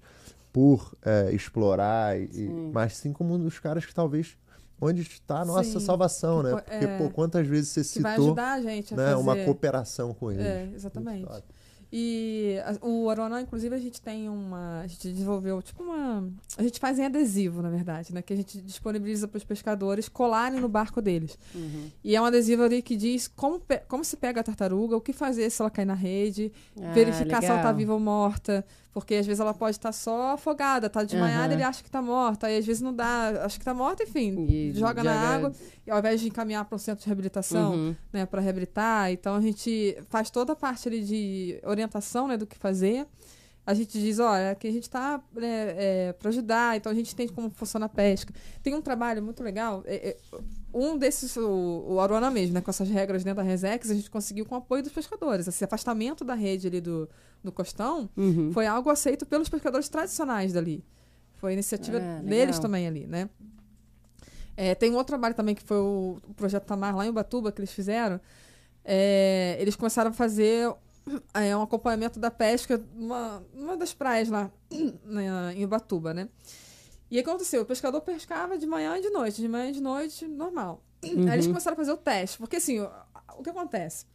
por 0.54 0.96
é, 1.04 1.32
explorar, 1.34 2.18
e, 2.18 2.24
e- 2.24 2.30
Sim. 2.32 2.72
mas 2.74 2.96
sim 2.96 3.12
como 3.12 3.34
um 3.36 3.40
dos 3.40 3.60
caras 3.60 3.86
que 3.86 3.94
talvez 3.94 4.38
onde 4.80 5.02
está 5.02 5.42
a 5.42 5.46
nossa 5.46 5.80
Sim, 5.80 5.86
salvação, 5.86 6.44
né? 6.44 6.52
po- 6.52 6.62
Porque, 6.62 6.86
é, 6.86 6.98
pô, 6.98 7.10
quantas 7.10 7.48
vezes 7.48 7.70
você 7.70 7.98
Que 7.98 8.02
vai 8.04 8.12
citou 8.14 8.26
ajudar 8.28 8.54
a 8.54 8.62
gente 8.62 8.94
a 8.94 8.98
né, 8.98 9.04
fazer... 9.12 9.16
uma 9.22 9.36
cooperação 9.46 10.14
com 10.14 10.32
eles? 10.32 10.46
É, 10.46 10.70
exatamente. 10.76 11.28
E 11.98 12.58
a- 12.66 12.86
o 12.86 13.10
Aruanã, 13.10 13.40
inclusive, 13.42 13.74
a 13.74 13.78
gente 13.80 14.02
tem 14.02 14.28
uma. 14.28 14.82
A 14.82 14.88
gente 14.88 15.08
desenvolveu 15.10 15.62
tipo 15.62 15.82
uma. 15.84 16.28
A 16.58 16.64
gente 16.64 16.80
faz 16.80 17.00
em 17.00 17.06
adesivo, 17.06 17.62
na 17.62 17.70
verdade, 17.70 18.14
né? 18.14 18.22
Que 18.22 18.34
a 18.34 18.36
gente 18.36 18.60
disponibiliza 18.60 19.28
para 19.28 19.38
os 19.38 19.44
pescadores 19.46 20.10
colarem 20.10 20.60
no 20.60 20.68
barco 20.68 21.02
deles. 21.02 21.38
Uhum. 21.54 21.90
E 22.04 22.16
é 22.16 22.22
um 22.22 22.26
adesivo 22.26 22.64
ali 22.64 22.82
que 22.82 22.98
diz 22.98 23.28
como, 23.30 23.62
como 23.88 24.04
se 24.04 24.18
pega 24.18 24.42
a 24.42 24.44
tartaruga, 24.44 24.98
o 24.98 25.02
que 25.02 25.14
fazer 25.14 25.50
se 25.50 25.62
ela 25.62 25.70
cair 25.70 25.86
na 25.86 25.94
rede, 25.94 26.52
Ah, 26.82 26.92
verificar 26.92 27.40
se 27.40 27.46
ela 27.48 27.58
tá 27.60 27.66
legal. 27.66 27.76
viva 27.76 27.94
ou 27.94 28.00
morta. 28.00 28.66
Porque 28.96 29.16
às 29.16 29.26
vezes 29.28 29.42
ela 29.42 29.54
pode 29.54 29.76
estar 29.76 29.92
só 29.92 30.36
afogada, 30.36 30.90
tá 30.90 31.04
desmaiada, 31.04 31.48
Aham. 31.48 31.54
ele 31.56 31.64
acha 31.64 31.84
que 31.84 31.92
tá 31.92 32.02
morta. 32.02 32.48
Aí 32.48 32.58
às 32.58 32.66
vezes 32.66 32.82
não 32.82 32.94
dá, 32.96 33.44
acha 33.44 33.60
que 33.60 33.66
tá 33.66 33.74
morta, 33.74 34.04
enfim, 34.04 34.48
E 34.50 34.72
joga 34.74 35.04
na 35.04 35.14
joga- 35.14 35.28
água. 35.36 35.52
E 35.86 35.92
ao 35.92 36.00
invés 36.00 36.22
de 36.22 36.28
encaminhar 36.30 36.64
para 36.64 36.78
um 36.78 36.80
centro 36.80 37.02
de 37.04 37.08
reabilitação, 37.08 37.74
Uhum. 37.76 37.96
né, 38.14 38.26
para 38.26 38.40
reabilitar. 38.40 39.12
Então 39.12 39.36
a 39.36 39.42
gente 39.42 39.98
faz 40.10 40.30
toda 40.30 40.54
a 40.54 40.56
parte 40.56 40.88
ali 40.88 41.04
de 41.04 41.60
orientação, 41.66 42.26
né, 42.30 42.38
do 42.38 42.48
que 42.48 42.58
fazer. 42.58 43.06
A 43.68 43.74
gente 43.74 44.00
diz, 44.00 44.18
olha, 44.20 44.52
aqui 44.52 44.68
a 44.68 44.72
gente 44.72 44.84
está 44.84 45.20
né, 45.34 46.14
para 46.14 46.30
ajudar, 46.30 46.78
então 46.78 46.90
a 46.90 46.96
gente 46.96 47.12
entende 47.12 47.34
como 47.34 47.50
funciona 47.50 47.88
a 47.88 47.90
pesca. 47.90 48.34
Tem 48.64 48.74
um 48.76 48.82
trabalho 48.82 49.22
muito 49.22 49.44
legal. 49.44 49.84
é- 49.86 50.10
é, 50.12 50.18
um 50.78 50.98
desses, 50.98 51.38
o, 51.38 51.86
o 51.88 52.00
Aruana 52.02 52.30
mesmo, 52.30 52.54
né, 52.54 52.62
com 52.62 52.70
essas 52.70 52.90
regras 52.90 53.24
dentro 53.24 53.38
da 53.42 53.50
Resex, 53.50 53.90
a 53.90 53.94
gente 53.94 54.10
conseguiu 54.10 54.46
com 54.46 54.56
o 54.56 54.58
apoio 54.58 54.84
dos 54.84 54.92
pescadores. 54.92 55.48
Esse 55.48 55.64
afastamento 55.64 56.26
da 56.26 56.34
rede 56.34 56.68
ali 56.68 56.82
do, 56.82 57.10
do 57.44 57.52
costão 57.52 58.10
Uhum. 58.18 58.52
foi 58.52 58.68
algo 58.68 58.90
aceito 58.90 59.26
pelos 59.26 59.48
pescadores 59.48 59.88
tradicionais 59.88 60.52
dali. 60.54 60.84
Foi 61.36 61.54
iniciativa 61.54 61.98
Ah, 62.00 62.22
deles 62.22 62.60
também 62.60 62.86
ali, 62.88 63.08
né? 63.08 63.30
É, 64.58 64.74
tem 64.76 64.92
um 64.92 64.96
outro 64.96 65.08
trabalho 65.14 65.34
também 65.36 65.54
que 65.56 65.64
foi 65.64 65.78
o, 65.78 66.18
o 66.28 66.34
projeto 66.34 66.66
Tamar 66.66 66.96
lá 66.96 67.06
em 67.06 67.10
Ubatuba 67.10 67.52
que 67.52 67.60
eles 67.62 67.72
fizeram. 67.72 68.20
É, 68.84 69.58
eles 69.60 69.76
começaram 69.76 70.12
a 70.12 70.14
fazer 70.14 70.74
é, 71.34 71.56
um 71.56 71.62
acompanhamento 71.62 72.20
da 72.20 72.32
pesca 72.32 72.82
numa, 72.96 73.44
numa 73.54 73.76
das 73.78 73.94
praias 73.94 74.30
lá 74.30 74.50
né, 75.06 75.54
em 75.56 75.66
Ubatuba, 75.66 76.14
né? 76.14 76.30
E 77.10 77.18
aí 77.18 77.24
aconteceu? 77.24 77.62
O 77.62 77.66
pescador 77.66 78.02
pescava 78.02 78.58
de 78.58 78.66
manhã 78.66 78.98
e 78.98 79.02
de 79.02 79.10
noite, 79.10 79.42
de 79.42 79.48
manhã 79.48 79.70
e 79.70 79.74
de 79.74 79.82
noite, 79.82 80.28
normal. 80.28 80.82
Aí 81.04 81.12
eles 81.12 81.46
Uhum. 81.46 81.52
começaram 81.52 81.76
a 81.76 81.78
fazer 81.78 81.92
o 81.92 81.98
teste, 81.98 82.38
porque 82.40 82.56
assim, 82.56 82.80
o, 82.80 82.90
o 83.38 83.44
que 83.44 83.50
acontece? 83.50 84.06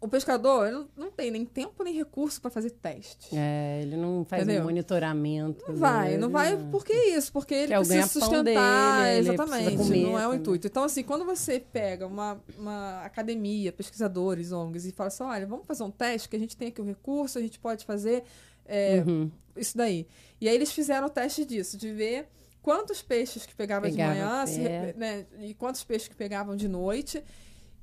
O 0.00 0.06
pescador 0.06 0.70
não, 0.70 0.88
não 0.96 1.10
tem 1.10 1.28
nem 1.28 1.44
tempo 1.44 1.82
nem 1.82 1.92
recurso 1.92 2.40
para 2.40 2.52
fazer 2.52 2.70
teste. 2.70 3.36
É, 3.36 3.80
ele 3.82 3.96
não 3.96 4.24
faz 4.24 4.44
Entendeu? 4.44 4.62
um 4.62 4.66
monitoramento. 4.66 5.64
Não 5.66 5.74
né? 5.74 5.80
vai, 5.80 6.16
não 6.16 6.28
vai. 6.30 6.56
Por 6.56 6.84
que 6.84 6.92
isso? 6.92 7.32
Porque 7.32 7.52
ele 7.52 7.72
Que 7.72 7.78
precisa 7.80 8.06
sustentar. 8.06 8.44
dele, 8.44 9.18
ele 9.18 9.30
exatamente. 9.30 9.76
comer 9.76 10.02
não 10.04 10.16
é 10.16 10.28
o 10.28 10.34
intuito. 10.34 10.68
Então, 10.68 10.84
assim, 10.84 11.02
quando 11.02 11.24
você 11.24 11.58
pega 11.58 12.06
uma, 12.06 12.40
uma 12.56 13.00
academia, 13.02 13.72
pesquisadores, 13.72 14.52
ONGs, 14.52 14.86
e 14.86 14.92
fala 14.92 15.08
assim: 15.08 15.24
olha, 15.24 15.46
vamos 15.48 15.66
fazer 15.66 15.82
um 15.82 15.90
teste, 15.90 16.28
que 16.28 16.36
a 16.36 16.38
gente 16.38 16.56
tem 16.56 16.68
aqui 16.68 16.80
o 16.80 16.84
recurso, 16.84 17.36
a 17.36 17.42
gente 17.42 17.58
pode 17.58 17.84
fazer 17.84 18.22
é, 18.68 19.02
Uhum. 19.06 19.30
isso 19.56 19.76
daí. 19.76 20.06
E 20.40 20.48
aí 20.48 20.54
eles 20.54 20.70
fizeram 20.70 21.06
o 21.08 21.10
teste 21.10 21.44
disso, 21.44 21.76
de 21.76 21.90
ver 21.92 22.28
quantos 22.62 23.02
peixes 23.02 23.44
que 23.46 23.54
pegavam 23.54 23.88
de 23.90 23.96
Pegava 23.96 24.12
manhã 24.14 24.46
se 24.46 24.60
né, 24.96 25.26
e 25.40 25.54
quantos 25.54 25.82
peixes 25.82 26.06
que 26.06 26.14
pegavam 26.14 26.54
de 26.54 26.68
noite. 26.68 27.22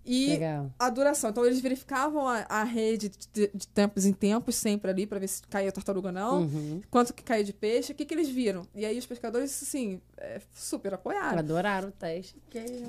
E 0.07 0.27
Legal. 0.33 0.71
a 0.77 0.87
duração. 0.91 1.31
Então, 1.31 1.43
eles 1.43 1.59
verificavam 1.59 2.27
a, 2.27 2.45
a 2.47 2.63
rede 2.63 3.09
de, 3.33 3.49
de 3.51 3.67
tempos 3.67 4.05
em 4.05 4.13
tempos, 4.13 4.53
sempre 4.53 4.91
ali, 4.91 5.07
para 5.07 5.17
ver 5.17 5.27
se 5.27 5.41
caía 5.41 5.71
tartaruga 5.71 6.09
ou 6.09 6.13
não 6.13 6.41
Uhum. 6.43 6.79
quanto 6.91 7.11
que 7.11 7.23
caiu 7.23 7.43
de 7.43 7.51
peixe, 7.51 7.91
o 7.91 7.95
que, 7.95 8.05
que 8.05 8.13
eles 8.13 8.29
viram. 8.29 8.67
E 8.75 8.85
aí 8.85 8.99
os 8.99 9.05
pescadores, 9.07 9.59
assim, 9.63 9.99
é, 10.17 10.39
super 10.53 10.93
apoiaram. 10.93 11.39
Adoraram 11.39 11.87
o 11.89 11.91
teste. 11.91 12.35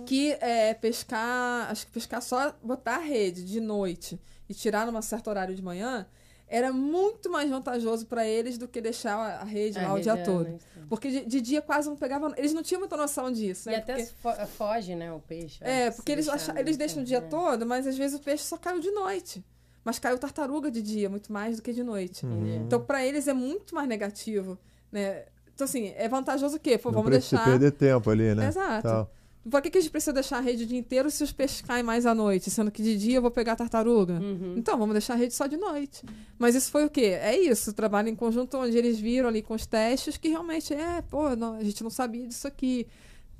Que 0.05 0.32
é 0.43 0.74
pescar, 0.74 1.70
acho 1.70 1.86
que 1.86 1.93
pescar 1.93 2.20
só 2.20 2.55
botar 2.62 2.97
a 2.97 3.01
rede 3.01 3.43
de 3.47 3.60
noite 3.60 4.20
e 4.47 4.52
tirar 4.52 4.86
num 4.93 5.01
certo 5.01 5.28
horário 5.31 5.55
de 5.55 5.62
manhã, 5.62 6.06
era 6.48 6.73
muito 6.73 7.28
mais 7.31 7.51
vantajoso 7.51 8.06
para 8.06 8.27
eles 8.27 8.56
do 8.56 8.68
que 8.68 8.81
deixar 8.81 9.16
a 9.16 9.40
a 9.40 9.44
rede 9.44 9.78
lá 9.78 9.93
o 9.94 10.01
dia 10.01 10.16
todo. 10.24 10.59
Porque 10.89 11.10
de, 11.10 11.24
de 11.27 11.40
dia 11.40 11.60
quase 11.60 11.89
não 11.89 11.97
pegavam. 11.97 12.32
Eles 12.36 12.52
não 12.52 12.62
tinham 12.62 12.78
muita 12.81 12.97
noção 12.97 13.32
disso. 13.32 13.68
E 13.68 13.73
Né? 13.73 13.78
até 13.78 13.94
Porque- 13.97 14.12
fo- 14.23 14.47
foge, 14.56 14.94
né, 14.94 15.12
o 15.12 15.18
peixe. 15.18 15.59
é, 15.62 15.90
porque 15.90 16.12
eles, 16.12 16.27
deixar 16.27 16.52
acha- 16.52 16.60
eles 16.60 16.77
deixam 16.77 17.02
o 17.02 17.05
dia 17.05 17.18
é. 17.18 17.20
todo, 17.20 17.66
mas 17.66 17.86
às 17.86 17.97
vezes 17.98 18.18
o 18.18 18.23
peixe 18.23 18.44
só 18.44 18.56
caiu 18.56 18.78
de 18.81 18.90
noite. 18.93 19.44
Mas 19.85 19.98
caiu 19.98 20.18
tartaruga 20.18 20.70
de 20.70 20.82
dia, 20.82 21.09
muito 21.09 21.32
mais 21.32 21.56
do 21.56 21.62
que 21.62 21.73
de 21.73 21.82
noite. 21.82 22.24
Entendi. 22.27 22.56
Então, 22.56 22.81
para 22.85 23.05
eles 23.05 23.27
é 23.28 23.32
muito 23.32 23.73
mais 23.74 23.89
negativo, 23.89 24.59
né? 24.90 25.24
Então, 25.55 25.64
assim, 25.64 25.93
é 25.97 26.09
vantajoso 26.09 26.56
o 26.56 26.60
quê? 26.60 26.77
Pô, 26.77 26.90
Não 26.90 26.97
vamos 26.98 27.10
deixar... 27.12 27.44
perder 27.44 27.70
tempo 27.73 28.10
ali, 28.10 28.35
né? 28.35 28.48
Exato. 28.48 28.82
Tal. 28.89 29.10
Por 29.51 29.62
que, 29.62 29.70
que 29.70 29.78
a 29.78 29.81
gente 29.81 29.90
precisa 29.90 30.12
deixar 30.12 30.39
a 30.39 30.40
rede 30.40 30.64
o 30.64 30.66
dia 30.66 30.78
inteiro 30.78 31.10
se 31.10 31.23
os 31.23 31.32
peixes 31.32 31.60
caem 31.60 31.82
mais 31.82 32.05
à 32.06 32.14
noite? 32.14 32.51
Sendo 32.51 32.70
que 32.70 32.82
de 32.82 32.97
dia 32.97 33.16
eu 33.18 33.23
vou 33.23 33.31
pegar 33.31 33.52
a 33.52 33.56
tartaruga. 33.56 34.14
Uhum. 34.14 34.55
Então, 34.56 34.77
vamos 34.78 34.93
deixar 34.94 35.14
a 35.14 35.16
rede 35.16 35.35
só 35.35 35.47
de 35.47 35.56
noite. 35.56 36.02
Mas 36.39 36.55
isso 36.55 36.70
foi 36.70 36.85
o 36.85 36.90
quê? 36.90 37.16
É 37.20 37.39
isso, 37.39 37.73
trabalho 37.73 38.09
em 38.09 38.16
conjunto 38.16 38.56
onde 38.59 38.77
eles 38.77 38.98
viram 38.98 39.28
ali 39.28 39.43
com 39.43 39.55
os 39.55 39.64
testes 39.66 40.16
que 40.16 40.28
realmente 40.28 40.74
é, 40.74 41.01
pô, 41.02 41.36
não, 41.36 41.55
a 41.56 41.62
gente 41.64 41.82
não 41.82 41.90
sabia 41.90 42.27
disso 42.27 42.47
aqui. 42.48 42.86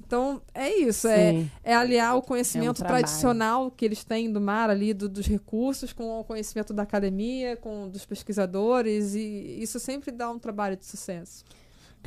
Então, 0.07 0.41
é 0.55 0.73
isso, 0.77 1.09
é, 1.09 1.47
é 1.65 1.74
aliar 1.74 2.16
o 2.16 2.23
conhecimento 2.23 2.77
trabalho. 2.77 3.03
tradicional 3.05 3.70
que 3.70 3.85
eles 3.85 4.05
têm 4.05 4.31
do 4.31 4.41
mar 4.41 4.70
ali, 4.70 4.93
do- 4.95 5.09
dos 5.09 5.27
recursos, 5.27 5.93
com 5.93 6.20
o 6.20 6.23
conhecimento 6.24 6.73
da 6.73 6.83
academia, 6.85 7.57
com 7.57 7.89
dos 7.89 8.05
pesquisadores, 8.05 9.15
e 9.15 9.57
isso 9.61 9.81
sempre 9.81 10.12
dá 10.12 10.31
um 10.31 10.39
trabalho 10.39 10.77
de 10.77 10.85
sucesso. 10.87 11.43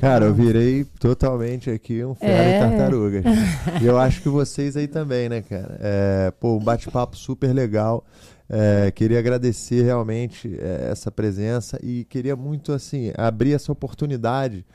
Cara, 0.00 0.24
eu 0.24 0.34
virei 0.34 0.84
totalmente 0.98 1.70
aqui 1.70 2.02
um 2.04 2.14
fera 2.14 2.32
É. 2.32 2.56
em 2.56 2.60
tartarugas. 2.70 3.22
e 3.82 3.86
eu 3.86 3.98
acho 3.98 4.22
que 4.22 4.28
vocês 4.28 4.76
aí 4.76 4.88
também, 4.88 5.28
né, 5.28 5.42
cara? 5.42 5.78
É, 5.80 6.32
pô, 6.40 6.56
um 6.56 6.58
bate-papo 6.58 7.16
super 7.16 7.52
legal. 7.52 8.04
É, 8.52 8.90
queria 8.90 9.18
agradecer 9.18 9.82
realmente 9.84 10.58
é, 10.58 10.88
essa 10.90 11.10
presença 11.10 11.78
e 11.82 12.04
queria 12.04 12.34
muito 12.34 12.72
assim 12.72 13.12
abrir 13.16 13.52
essa 13.52 13.70
oportunidade 13.70 14.66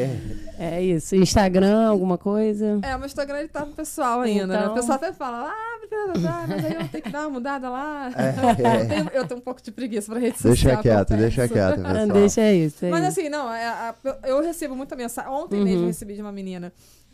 é. 0.59 0.77
É 0.77 0.82
isso. 0.82 1.15
Instagram, 1.16 1.86
alguma 1.89 2.16
coisa? 2.16 2.78
É, 2.82 2.94
o 2.97 2.99
meu 2.99 3.07
Instagram 3.07 3.40
ele 3.40 3.49
tá 3.49 3.65
no 3.65 3.73
pessoal 3.73 4.20
ainda, 4.20 4.47
né? 4.47 4.59
Então- 4.61 4.73
O 4.73 4.74
pessoal 4.74 4.97
até 4.97 5.12
fala, 5.12 5.51
ah, 5.51 6.47
mas 6.49 6.65
aí 6.65 6.74
eu 6.74 6.89
tenho 6.89 7.05
que 7.05 7.11
dar 7.11 7.20
uma 7.20 7.31
mudada 7.31 7.69
lá. 7.69 8.11
É. 8.23 8.82
Eu, 8.82 8.89
tenho, 8.89 9.11
eu 9.12 9.27
tenho 9.27 9.40
um 9.40 9.43
pouco 9.43 9.61
de 9.62 9.70
preguiça 9.70 10.11
pra 10.11 10.20
rede 10.20 10.36
Deixa 10.43 10.62
social. 10.62 10.82
quieto, 10.82 11.09
confesso. 11.09 11.20
deixa 11.20 11.49
quieto, 11.49 11.77
pessoal. 11.82 12.07
deixa 12.09 12.53
isso. 12.53 12.85
é 12.86 12.90
Mas 12.90 13.01
isso. 13.09 13.20
assim, 13.20 13.28
não, 13.28 13.53
é, 13.53 13.66
a- 13.66 13.94
eu 14.24 14.40
recebo 14.43 14.74
muita 14.77 14.94
mensagem. 14.97 15.31
Ontem 15.31 15.59
Uhum. 15.59 15.65
mesmo 15.65 15.82
eu 15.82 15.86
recebi 15.89 16.15
de 16.15 16.23
uma 16.23 16.32
menina 16.32 16.73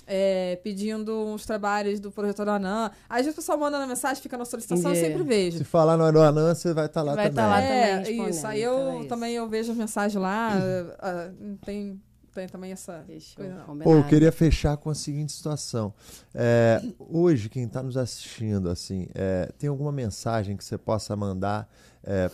é, 0.09 0.59
pedindo 0.65 1.15
uns 1.27 1.45
trabalhos 1.45 2.01
do 2.01 2.11
Projeto 2.11 2.41
Aranã. 2.41 2.91
Às 3.09 3.19
vezes 3.19 3.33
o 3.35 3.37
pessoal 3.37 3.59
manda 3.59 3.79
na 3.79 3.87
mensagem, 3.87 4.23
fica 4.23 4.39
na 4.39 4.47
solicitação, 4.47 4.91
eu 4.91 4.97
Entendi. 4.97 5.13
sempre 5.13 5.23
vejo. 5.23 5.59
Se 5.59 5.65
falar 5.65 5.97
no 5.99 6.05
Aruanã, 6.05 6.55
você 6.55 6.73
vai 6.73 6.87
estar 6.87 7.03
lá 7.03 7.15
Vai 7.15 7.29
também. 7.29 7.45
tá 7.45 7.51
lá 7.51 7.61
é, 7.61 7.69
também 7.69 7.99
respondendo, 7.99 8.31
isso. 8.31 8.47
Aí 8.47 8.63
então 8.63 8.73
eu 8.73 8.89
é 8.89 8.99
isso. 9.01 9.09
também 9.09 9.35
eu 9.35 9.49
vejo 9.49 9.73
as 9.73 9.79
mensagens 9.79 10.21
lá. 10.21 10.53
ah, 10.99 11.31
tem, 11.65 12.01
tem 12.35 12.49
também 12.49 12.73
essa 12.73 13.05
coisa. 13.07 13.27
Pô, 13.37 13.43
eu 13.61 13.67
combinado. 13.67 14.05
queria 14.09 14.33
fechar 14.33 14.79
com 14.79 14.89
a 14.89 14.95
seguinte 14.95 15.33
situação. 15.33 15.93
É, 16.35 16.81
hoje, 16.99 17.51
quem 17.51 17.65
está 17.65 17.83
nos 17.83 17.99
assistindo, 17.99 18.71
assim, 18.71 19.09
é, 19.15 19.53
tem 19.59 19.69
alguma 19.69 19.93
mensagem 19.93 20.57
que 20.57 20.65
você 20.65 20.79
possa 20.79 21.15
mandar 21.15 21.69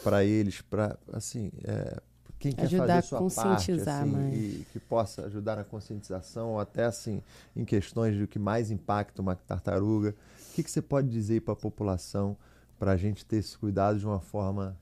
para 0.04 0.24
eles, 0.24 0.60
para 0.60 0.96
assim, 1.12 1.50
é, 1.64 2.00
quem 2.44 2.52
quer 2.52 2.64
Ajudar 2.64 2.86
fazer 2.86 2.92
a 2.92 2.98
a 2.98 3.02
sua 3.02 3.18
conscientizar 3.20 4.00
parte, 4.00 4.10
assim, 4.10 4.10
mais. 4.10 4.34
e 4.34 4.66
que 4.70 4.78
possa 4.78 5.24
ajudar 5.24 5.56
na 5.56 5.64
conscientização, 5.64 6.50
ou 6.50 6.60
até 6.60 6.84
assim, 6.84 7.22
em 7.56 7.64
questões 7.64 8.18
do 8.18 8.26
que 8.26 8.38
mais 8.38 8.70
impacta 8.70 9.22
uma 9.22 9.34
tartaruga. 9.34 10.14
O 10.50 10.54
que, 10.54 10.62
que 10.62 10.70
você 10.70 10.82
pode 10.82 11.08
dizer 11.08 11.40
para 11.40 11.54
a 11.54 11.56
população 11.56 12.36
para 12.78 12.92
a 12.92 12.96
gente 12.98 13.24
ter 13.24 13.36
esse 13.36 13.56
cuidado 13.56 13.98
de 13.98 14.04
uma 14.04 14.20
forma 14.20 14.76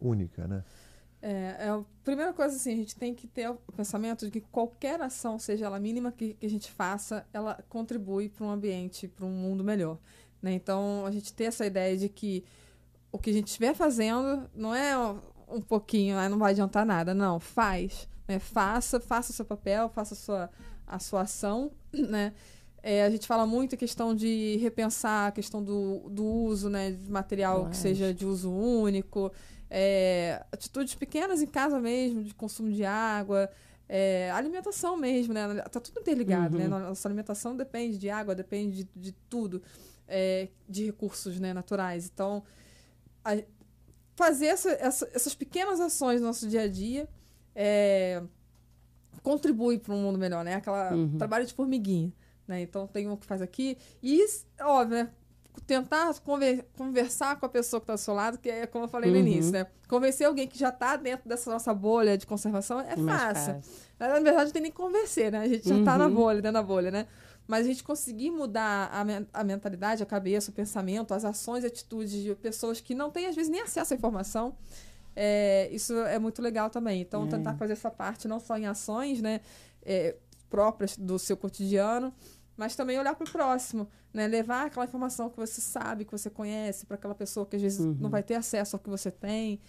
única, 0.00 0.48
né? 0.48 0.64
É, 1.20 1.56
é 1.58 1.68
a 1.68 1.84
primeira 2.02 2.32
coisa 2.32 2.56
assim, 2.56 2.72
a 2.72 2.76
gente 2.76 2.96
tem 2.96 3.14
que 3.14 3.26
ter 3.26 3.50
o 3.50 3.72
pensamento 3.76 4.24
de 4.24 4.30
que 4.30 4.40
qualquer 4.40 4.98
ação, 5.02 5.38
seja 5.38 5.66
ela 5.66 5.78
mínima 5.78 6.10
que, 6.10 6.34
que 6.34 6.46
a 6.46 6.50
gente 6.50 6.70
faça, 6.70 7.26
ela 7.34 7.62
contribui 7.68 8.30
para 8.30 8.46
um 8.46 8.50
ambiente, 8.50 9.06
para 9.06 9.26
um 9.26 9.30
mundo 9.30 9.62
melhor. 9.62 9.98
né? 10.40 10.54
Então, 10.54 11.04
a 11.04 11.10
gente 11.10 11.34
ter 11.34 11.44
essa 11.44 11.66
ideia 11.66 11.98
de 11.98 12.08
que 12.08 12.44
o 13.12 13.18
que 13.18 13.28
a 13.28 13.32
gente 13.32 13.48
estiver 13.48 13.74
fazendo 13.74 14.48
não 14.54 14.74
é 14.74 14.94
um 15.50 15.60
pouquinho, 15.60 16.16
ah, 16.18 16.28
não 16.28 16.38
vai 16.38 16.52
adiantar 16.52 16.84
nada. 16.86 17.14
Não, 17.14 17.38
faz. 17.40 18.08
Né? 18.26 18.38
Faça, 18.38 19.00
faça 19.00 19.30
o 19.32 19.34
seu 19.34 19.44
papel, 19.44 19.88
faça 19.88 20.14
a 20.14 20.16
sua, 20.16 20.50
a 20.86 20.98
sua 20.98 21.22
ação. 21.22 21.70
Né? 21.92 22.32
É, 22.80 23.02
a 23.04 23.10
gente 23.10 23.26
fala 23.26 23.44
muito 23.44 23.74
a 23.74 23.78
questão 23.78 24.14
de 24.14 24.56
repensar 24.58 25.28
a 25.28 25.32
questão 25.32 25.62
do, 25.62 26.08
do 26.10 26.24
uso 26.24 26.68
né, 26.70 26.92
de 26.92 27.10
material 27.10 27.56
que 27.56 27.62
Lógico. 27.66 27.82
seja 27.82 28.14
de 28.14 28.24
uso 28.24 28.50
único. 28.52 29.32
É, 29.68 30.44
atitudes 30.52 30.94
pequenas 30.94 31.42
em 31.42 31.46
casa 31.46 31.80
mesmo, 31.80 32.22
de 32.22 32.32
consumo 32.34 32.70
de 32.72 32.84
água, 32.84 33.50
é, 33.88 34.30
alimentação 34.30 34.96
mesmo, 34.96 35.34
né? 35.34 35.46
Tá 35.70 35.80
tudo 35.80 36.00
interligado, 36.00 36.56
Uhum. 36.56 36.62
né? 36.62 36.68
Nossa 36.68 37.08
alimentação 37.08 37.56
depende 37.56 37.98
de 37.98 38.08
água, 38.08 38.34
depende 38.34 38.84
de, 38.84 38.88
de 38.94 39.12
tudo, 39.28 39.60
é, 40.06 40.48
de 40.68 40.86
recursos 40.86 41.38
né, 41.40 41.52
naturais. 41.52 42.08
Então, 42.12 42.42
a- 43.24 43.42
fazer 44.18 44.46
essa- 44.46 44.72
essa- 44.72 45.08
essas 45.14 45.32
pequenas 45.32 45.78
ações 45.78 46.20
no 46.20 46.26
nosso 46.26 46.48
dia 46.48 46.62
a 46.62 46.68
dia 46.68 47.08
é, 47.54 48.20
contribui 49.22 49.78
para 49.78 49.94
um 49.94 50.02
mundo 50.02 50.18
melhor, 50.18 50.44
né? 50.44 50.54
Aquela 50.56 50.92
Uhum. 50.92 51.16
trabalho 51.18 51.46
de 51.46 51.54
formiguinha, 51.54 52.12
né? 52.46 52.60
Então 52.60 52.86
tem 52.86 53.08
um 53.08 53.16
que 53.16 53.24
faz 53.26 53.40
aqui 53.40 53.78
e 54.02 54.24
óbvio, 54.60 55.04
né? 55.04 55.10
tentar 55.66 56.14
conver- 56.20 56.64
conversar 56.76 57.34
com 57.40 57.44
a 57.44 57.48
pessoa 57.48 57.80
que 57.80 57.84
está 57.84 57.94
do 57.94 57.98
seu 57.98 58.14
lado, 58.14 58.38
que 58.38 58.48
é 58.48 58.64
como 58.64 58.84
eu 58.84 58.88
falei 58.88 59.10
no 59.10 59.16
Uhum. 59.16 59.22
início, 59.26 59.50
né? 59.52 59.66
Convencer 59.88 60.24
alguém 60.24 60.46
que 60.46 60.56
já 60.56 60.68
está 60.68 60.94
dentro 60.96 61.28
dessa 61.28 61.50
nossa 61.50 61.74
bolha 61.74 62.16
de 62.16 62.24
conservação 62.28 62.80
é 62.80 62.94
Mais 62.94 63.20
fácil. 63.22 63.60
Na 63.98 64.08
verdade, 64.20 64.44
não 64.44 64.50
tem 64.52 64.62
nem 64.62 64.70
que 64.70 64.76
convencer, 64.76 65.32
né? 65.32 65.40
A 65.40 65.48
gente 65.48 65.68
já 65.68 65.76
está 65.76 65.98
na 65.98 66.08
bolha, 66.08 66.36
dentro 66.40 66.52
da 66.52 66.62
bolha, 66.62 66.92
né? 66.92 67.08
Mas 67.48 67.64
a 67.64 67.68
gente 67.70 67.82
conseguir 67.82 68.30
mudar 68.30 68.90
a, 68.92 69.02
men- 69.04 69.26
a 69.32 69.42
mentalidade, 69.42 70.02
a 70.02 70.06
cabeça, 70.06 70.50
o 70.50 70.54
pensamento, 70.54 71.14
as 71.14 71.24
ações 71.24 71.64
e 71.64 71.66
atitudes 71.66 72.12
de 72.22 72.34
pessoas 72.34 72.78
que 72.80 72.94
não 72.94 73.10
têm, 73.10 73.26
às 73.26 73.34
vezes, 73.34 73.50
nem 73.50 73.62
acesso 73.62 73.94
à 73.94 73.96
informação, 73.96 74.54
é, 75.16 75.68
isso 75.72 75.94
é 75.94 76.18
muito 76.18 76.42
legal 76.42 76.68
também. 76.70 77.00
Então, 77.00 77.24
É. 77.24 77.28
tentar 77.28 77.54
fazer 77.54 77.72
essa 77.72 77.90
parte 77.90 78.28
não 78.28 78.38
só 78.38 78.56
em 78.58 78.66
ações 78.66 79.20
né, 79.22 79.40
é, 79.82 80.14
próprias 80.50 80.96
do 80.96 81.18
seu 81.18 81.36
cotidiano, 81.36 82.12
mas 82.56 82.76
também 82.76 82.98
olhar 82.98 83.14
para 83.14 83.26
o 83.26 83.30
próximo, 83.30 83.88
né? 84.12 84.26
Levar 84.26 84.66
aquela 84.66 84.84
informação 84.84 85.30
que 85.30 85.36
você 85.36 85.60
sabe, 85.60 86.04
que 86.04 86.10
você 86.12 86.28
conhece, 86.28 86.84
para 86.86 86.96
aquela 86.96 87.14
pessoa 87.14 87.46
que 87.46 87.56
às 87.56 87.62
vezes 87.62 87.80
Uhum. 87.80 87.96
não 88.00 88.10
vai 88.10 88.22
ter 88.22 88.34
acesso 88.34 88.76
ao 88.76 88.80
que 88.80 88.90
você 88.90 89.10
tem. 89.10 89.60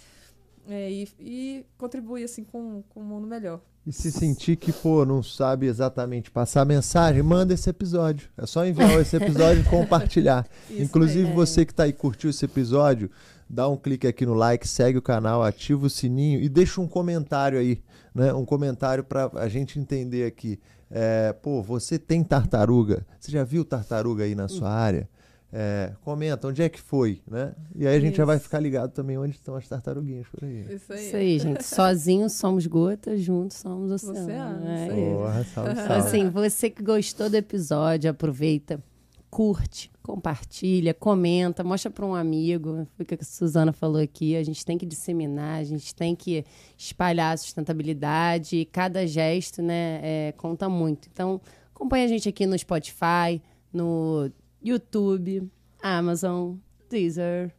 É, 0.70 0.92
e, 0.92 1.08
e 1.20 1.66
contribuir 1.78 2.24
assim 2.24 2.44
com, 2.44 2.84
com 2.90 3.02
um 3.02 3.06
mundo 3.06 3.28
melhor. 3.28 3.60
E 3.88 3.92
se 3.92 4.12
sentir 4.12 4.56
que, 4.56 4.72
pô, 4.72 5.04
não 5.04 5.24
sabe 5.24 5.66
exatamente 5.66 6.30
passar 6.30 6.64
mensagem, 6.64 7.24
manda 7.24 7.54
esse 7.54 7.70
episódio. 7.70 8.30
É 8.38 8.46
só 8.46 8.66
enviar 8.66 9.00
esse 9.02 9.16
episódio 9.16 9.64
e 9.64 9.66
compartilhar. 9.70 10.48
Isso 10.70 10.84
Inclusive, 10.84 11.24
mesmo. 11.24 11.36
você 11.36 11.66
que 11.66 11.74
tá 11.74 11.84
aí 11.84 11.94
curtiu 11.94 12.30
esse 12.30 12.46
episódio, 12.46 13.10
dá 13.50 13.68
um 13.68 13.76
clique 13.76 14.06
aqui 14.06 14.26
no 14.26 14.36
like, 14.36 14.68
segue 14.68 15.00
o 15.00 15.02
canal, 15.02 15.42
ativa 15.42 15.88
o 15.88 15.90
sininho 15.90 16.40
e 16.40 16.48
deixa 16.48 16.80
um 16.80 16.88
comentário 16.88 17.58
aí, 17.58 17.82
né? 18.14 18.32
Um 18.32 18.46
comentário 18.46 19.04
para 19.04 19.32
a 19.36 19.50
gente 19.50 19.80
entender 19.80 20.26
aqui. 20.26 20.60
É, 20.92 21.34
pô, 21.34 21.64
você 21.64 21.98
tem 21.98 22.24
tartaruga? 22.24 23.06
Você 23.20 23.32
já 23.32 23.44
viu 23.44 23.66
tartaruga 23.66 24.24
aí 24.24 24.36
na 24.36 24.48
sua 24.48 24.70
área? 24.70 25.10
É, 25.52 25.94
comenta 26.02 26.48
onde 26.48 26.62
é 26.62 26.70
que 26.70 26.80
foi, 26.80 27.22
né? 27.28 27.56
E 27.76 27.88
aí 27.88 27.98
a 27.98 28.00
gente 28.00 28.16
já 28.16 28.24
vai 28.24 28.36
Isso. 28.36 28.44
ficar 28.46 28.60
ligado 28.60 28.92
também 28.92 29.18
onde 29.18 29.36
estão 29.36 29.56
as 29.56 29.68
tartaruguinhas 29.68 30.28
por 30.28 30.44
aí. 30.44 30.76
Isso 30.76 30.94
aí. 30.94 31.08
Isso 31.08 31.16
aí, 31.16 31.40
gente. 31.40 31.64
Sozinhos 31.66 32.34
somos 32.34 32.68
gotas, 32.68 33.20
juntos 33.22 33.58
somos 33.58 33.92
oceano. 33.92 34.20
Oceano, 34.20 34.68
É 34.68 34.86
isso 34.86 34.94
isso. 34.94 35.18
Porra, 35.18 35.44
salve, 35.44 35.76
salve. 35.76 35.94
assim, 35.94 36.30
você 36.30 36.70
que 36.70 36.84
gostou 36.84 37.32
do 37.32 37.36
episódio, 37.36 38.12
aproveita, 38.12 38.80
curte, 39.28 39.92
compartilha, 40.04 40.94
comenta, 40.94 41.64
mostra 41.64 41.90
para 41.90 42.06
um 42.06 42.14
amigo. 42.14 42.88
Foi 42.96 43.04
o 43.04 43.06
que 43.08 43.16
a 43.16 43.24
Suzana 43.24 43.74
falou 43.74 44.00
aqui. 44.00 44.36
A 44.36 44.44
gente 44.44 44.64
tem 44.64 44.78
que 44.78 44.86
disseminar, 44.86 45.60
a 45.60 45.64
gente 45.64 45.96
tem 45.96 46.16
que 46.16 46.46
espalhar 46.78 47.34
a 47.34 47.38
sustentabilidade. 47.38 48.58
E 48.58 48.66
cada 48.66 49.08
gesto, 49.08 49.64
né, 49.64 50.00
é, 50.04 50.34
conta 50.38 50.70
muito. 50.70 51.10
Então, 51.12 51.42
acompanha 51.74 52.06
a 52.06 52.08
gente 52.08 52.30
aqui 52.30 52.46
no 52.46 52.58
Spotify, 52.58 53.42
no 53.74 54.32
YouTube, 54.64 55.50
Amazon, 55.82 56.56
Deezer, 56.90 57.52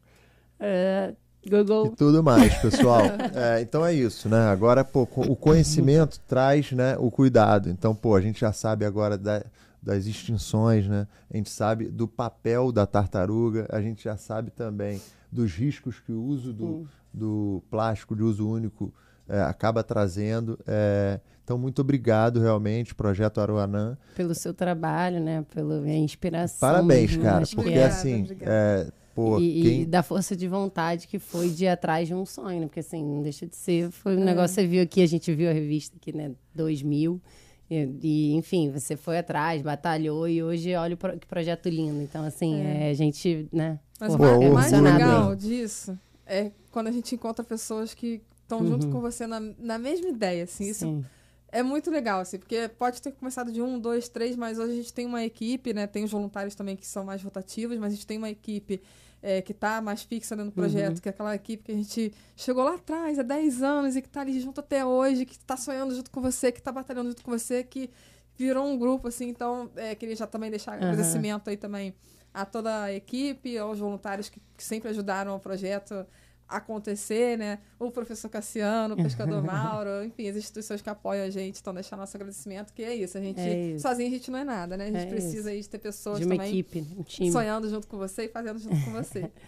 E 0.60 1.48
Google. 1.48 1.94
tudo 1.97 2.22
mais, 2.22 2.55
pessoal. 2.59 3.01
É, 3.35 3.60
então 3.62 3.85
é 3.85 3.94
isso, 3.94 4.28
né? 4.28 4.48
Agora, 4.48 4.85
pô, 4.85 5.02
o 5.02 5.35
conhecimento 5.36 6.20
traz 6.28 6.72
né, 6.72 6.97
o 6.98 7.10
cuidado. 7.10 7.70
Então, 7.70 7.94
pô, 7.94 8.14
a 8.14 8.20
gente 8.20 8.40
já 8.40 8.52
sabe 8.52 8.85
agora 8.85 9.16
da- 9.16 9.44
das 9.82 10.05
extinções, 10.05 10.86
né? 10.86 11.06
A 11.32 11.36
gente 11.39 11.48
sabe 11.48 11.89
do 11.89 12.06
papel 12.06 12.70
da 12.70 12.86
tartaruga, 12.86 13.66
a 13.70 13.81
gente 13.81 14.05
já 14.05 14.16
sabe 14.16 14.51
também 14.51 15.01
dos 15.32 15.52
riscos 15.55 15.98
que 16.01 16.12
o 16.12 16.20
uso 16.22 16.52
do, 16.52 16.86
do 17.14 17.62
plástico 17.70 18.14
de 18.14 18.22
uso 18.22 18.47
único 18.47 18.93
é, 19.27 19.40
acaba 19.40 19.82
trazendo. 19.82 20.59
É, 20.66 21.18
então, 21.51 21.59
muito 21.59 21.81
obrigado, 21.81 22.39
realmente, 22.39 22.94
Projeto 22.94 23.40
Aruanã. 23.40 23.98
Pelo 24.14 24.36
seu 24.36 24.55
trabalho, 24.55 25.18
né? 25.18 25.44
Pela 25.52 25.85
inspiração. 25.89 26.60
Parabéns, 26.60 27.10
mesmo, 27.10 27.24
cara, 27.24 27.44
que 27.44 27.56
porque 27.56 27.70
Obrigada, 27.70 27.93
assim, 27.93 28.28
é, 28.43 28.86
pô, 29.12 29.40
e, 29.40 29.62
quem 29.62 29.81
e 29.82 29.85
da 29.86 30.01
força 30.05 30.36
de 30.36 30.47
vontade 30.47 31.09
que 31.09 31.18
foi 31.18 31.51
de 31.51 31.64
ir 31.64 31.68
atrás 31.68 32.06
de 32.06 32.14
um 32.14 32.24
sonho, 32.24 32.60
né? 32.60 32.66
Porque 32.66 32.78
assim, 32.78 33.05
não 33.05 33.20
deixa 33.20 33.48
de 33.48 33.56
ser. 33.56 33.90
Foi 33.90 34.16
um 34.16 34.20
É. 34.22 34.24
negócio, 34.27 34.55
você 34.55 34.64
viu 34.64 34.81
aqui, 34.81 35.02
a 35.02 35.06
gente 35.09 35.35
viu 35.35 35.51
a 35.51 35.52
revista 35.52 35.97
aqui, 36.01 36.16
né? 36.16 36.31
2000. 36.55 37.20
E, 37.68 37.89
e, 38.01 38.35
enfim, 38.36 38.70
você 38.70 38.97
foi 38.97 39.18
atrás, 39.18 39.60
batalhou 39.60 40.28
e 40.28 40.44
hoje 40.44 40.72
olha 40.77 40.94
o 40.94 40.97
pro- 40.97 41.18
que 41.18 41.27
projeto 41.27 41.68
lindo. 41.68 42.01
Então, 42.01 42.22
assim, 42.24 42.60
é. 42.62 42.90
a 42.90 42.94
gente, 42.94 43.48
né? 43.52 43.81
Mas 43.98 44.14
pô, 44.14 44.22
o 44.22 44.55
mais, 44.55 44.70
legal 44.70 45.35
disso 45.35 45.98
é 46.24 46.52
quando 46.70 46.86
a 46.86 46.93
gente 46.93 47.12
encontra 47.12 47.44
pessoas 47.44 47.93
que 47.93 48.22
estão 48.43 48.64
junto 48.64 48.86
Uhum. 48.86 48.93
com 48.93 49.01
você 49.01 49.27
na, 49.27 49.40
na 49.59 49.78
mesma 49.78 50.09
ideia, 50.09 50.44
assim. 50.44 50.68
Isso 50.70 50.81
Sim. 50.86 51.05
É 51.52 51.62
muito 51.62 51.90
legal, 51.90 52.20
assim, 52.20 52.39
porque 52.39 52.68
pode 52.78 53.01
ter 53.02 53.12
começado 53.12 53.51
de 53.52 53.60
um, 53.60 53.78
dois, 53.78 54.09
três, 54.09 54.36
mas 54.36 54.59
hoje 54.59 54.72
a 54.72 54.77
gente 54.77 54.93
tem 54.93 55.06
uma 55.06 55.24
equipe, 55.24 55.72
né? 55.74 55.86
Tem 55.86 56.05
os 56.05 56.10
voluntários 56.10 56.55
também 56.55 56.77
que 56.77 56.86
são 56.86 57.05
mais 57.05 57.22
rotativos, 57.22 57.78
mas 57.78 57.93
a 57.93 57.97
gente 57.97 58.06
tem 58.06 58.18
uma 58.18 58.31
equipe 58.31 58.81
é, 59.22 59.43
que 59.43 59.52
está 59.52 59.81
mais 59.82 60.02
fixa 60.02 60.35
dentro 60.35 60.51
do 60.51 60.55
projeto, 60.55 60.94
Uhum. 60.97 61.01
que 61.02 61.09
é 61.09 61.10
aquela 61.10 61.35
equipe 61.35 61.62
que 61.64 61.72
a 61.72 61.74
gente 61.74 62.12
chegou 62.36 62.64
lá 62.64 62.74
atrás, 62.77 63.18
há 63.18 63.22
10 63.22 63.62
anos, 63.62 63.94
e 63.97 64.01
que 64.02 64.09
está 64.09 64.22
ali 64.22 64.40
junto 64.40 64.60
até 64.60 64.85
hoje, 64.85 65.27
que 65.27 65.32
está 65.35 65.56
sonhando 65.56 65.94
junto 65.94 66.10
com 66.10 66.20
você, 66.22 66.51
que 66.51 66.59
está 66.59 66.72
batalhando 66.72 67.10
junto 67.10 67.22
com 67.22 67.31
você, 67.31 67.62
que 67.62 67.90
virou 68.36 68.64
um 68.66 68.78
grupo, 68.78 69.09
assim, 69.09 69.28
então 69.28 69.70
é, 69.77 69.94
queria 69.94 70.16
já 70.16 70.27
também 70.27 70.48
deixar 70.51 70.72
Aham. 70.72 70.85
agradecimento 70.85 71.51
aí 71.51 71.56
também 71.59 71.94
a 72.32 72.47
toda 72.47 72.85
a 72.85 72.93
equipe, 72.93 73.59
aos 73.59 73.78
voluntários 73.78 74.28
que, 74.31 74.40
que 74.56 74.64
sempre 74.64 74.89
ajudaram 74.89 75.36
o 75.36 75.40
projeto 75.40 76.06
acontecer, 76.51 77.39
né? 77.39 77.59
O 77.78 77.90
professor 77.90 78.28
Cassiano, 78.28 78.94
o 78.94 78.97
pescador 79.02 79.43
Mauro, 79.44 80.05
enfim, 80.05 80.28
as 80.28 80.36
instituições 80.36 80.82
que 80.82 80.90
apoiam 80.90 81.24
a 81.24 81.31
gente, 81.31 81.60
então 81.60 81.72
deixar 81.72 81.97
nosso 81.97 82.16
agradecimento, 82.16 82.72
que 82.72 82.82
é 82.82 82.94
isso, 82.94 83.16
a 83.16 83.20
gente, 83.20 83.40
É 83.40 83.68
isso. 83.72 83.82
sozinho 83.82 84.09
a 84.09 84.12
gente 84.12 84.31
não 84.31 84.39
é 84.39 84.44
nada, 84.44 84.77
né? 84.77 84.85
A 84.85 84.86
gente 84.89 85.06
É 85.06 85.06
precisa 85.06 85.51
aí 85.51 85.60
de 85.60 85.68
ter 85.68 85.78
pessoas 85.78 86.18
De 86.18 86.24
uma 86.27 86.35
também 86.35 86.51
equipe, 86.51 86.86
um 86.98 87.02
time. 87.02 87.31
sonhando 87.32 87.68
junto 87.70 87.86
com 87.86 87.97
você 87.97 88.24
e 88.24 88.28
fazendo 88.28 88.59
junto 88.59 88.78
com 88.85 88.90
você. 88.93 89.31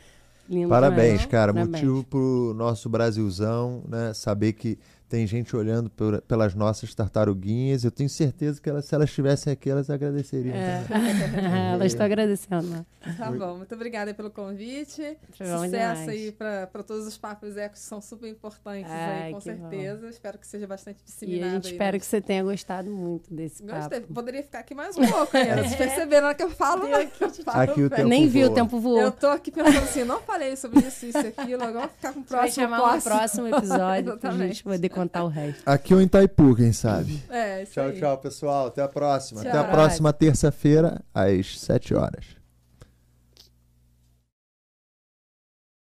Lindo 0.49 0.69
Parabéns, 0.69 1.25
cara. 1.27 1.53
Parabéns. 1.55 1.83
Motivo 1.85 2.05
pro 2.05 2.53
nosso 2.57 2.89
Brasilzão, 2.89 3.83
né? 3.89 4.13
Saber 4.13 4.53
que 4.53 4.77
tem 5.13 5.27
gente 5.27 5.55
olhando 5.55 5.91
por- 5.91 6.23
pelas 6.23 6.55
nossas 6.55 6.95
tartaruguinhas. 6.95 7.85
Eu 7.85 7.91
tenho 7.91 8.09
certeza 8.09 8.59
que 8.59 8.71
elas, 8.71 8.87
se 8.87 8.95
elas 8.95 9.11
estivessem 9.11 9.53
aqui, 9.53 9.69
elas 9.69 9.91
agradeceriam. 9.91 10.55
É. 10.57 10.83
também. 10.89 11.03
Ela 11.75 11.85
está 11.85 12.05
agradecendo. 12.07 12.67
né? 12.67 12.87
Tá 13.19 13.31
bom, 13.31 13.57
muito 13.59 13.75
obrigada 13.75 14.15
pelo 14.15 14.31
convite. 14.31 15.19
Foi 15.37 15.47
bom 15.47 15.65
Sucesso 15.65 16.09
aí 16.11 16.33
para 16.33 16.67
todos 16.87 17.07
os 17.07 17.19
papos 17.19 17.57
ecos 17.59 17.81
que 17.81 17.87
são 17.87 18.01
super 18.01 18.27
importantes 18.29 18.91
Ai, 18.91 19.25
aí, 19.25 19.33
com 19.35 19.41
certeza. 19.41 20.09
Espero 20.09 20.39
que 20.39 20.47
seja 20.47 20.67
bastante 20.67 21.01
E 21.03 21.05
disseminado. 21.05 21.51
a 21.51 21.55
gente 21.57 21.67
aí, 21.67 21.73
espera 21.73 21.93
né? 21.93 21.99
que 21.99 22.07
você 22.07 22.21
tenha 22.21 22.43
gostado 22.43 22.91
muito 22.91 23.35
desse 23.35 23.63
Gostei. 23.63 24.01
papo. 24.01 24.15
Poderia 24.15 24.43
ficar 24.43 24.61
aqui 24.61 24.75
mais 24.75 24.97
um 24.97 25.07
pouco 25.07 25.37
ainda. 25.37 25.57
Vocês 25.63 25.75
perceberam 25.77 26.33
que 26.35 26.43
eu 26.43 26.51
falo, 26.51 26.89
né? 26.89 27.11
Eu 27.21 27.31
falo 27.45 27.61
Aqui 27.61 27.83
o 27.83 27.91
tempo 27.91 28.09
Nem 28.09 28.29
vi, 28.29 28.45
o 28.45 28.51
tempo 28.55 28.81
voou. 28.81 29.01
Eu 29.01 29.13
tô 29.13 29.27
aqui 29.27 29.51
pensando 29.51 29.79
assim, 29.79 30.05
não 30.05 30.21
falei 30.23 30.57
sobre 30.57 30.81
isso, 30.81 31.05
isso 31.07 31.19
e 31.19 31.27
aquilo, 31.37 31.63
agora 31.65 31.87
vou 31.87 31.97
ficar 31.97 32.13
com 32.15 32.21
o 32.21 32.23
Você 32.25 32.31
vai 32.35 32.41
próximo 32.45 32.65
chamar 32.65 32.95
um 32.95 33.01
próximo 33.01 33.47
episódio 33.49 34.17
pra 34.17 34.31
Exatamente. 34.31 34.49
gente 34.55 34.65
poder 34.65 34.89
contar 35.03 35.25
o 35.25 35.29
resto. 35.29 35.63
Aqui 35.67 35.95
ou 35.95 36.01
em 36.01 36.05
Itaipu, 36.05 36.55
quem 36.55 36.73
sabe? 36.73 37.23
É, 37.29 37.63
isso 37.63 37.73
Tchau, 37.73 37.87
aí. 37.87 37.99
tchau, 37.99 38.19
pessoal. 38.19 38.67
Até 38.67 38.83
a 38.83 38.89
próxima. 38.89 39.43
Tchau. 39.43 39.51
Até 39.51 39.59
a 39.59 39.65
próxima 39.65 40.13
terça-feira, 40.13 41.01
às 41.15 41.59
7 41.61 41.95
horas. 41.95 42.42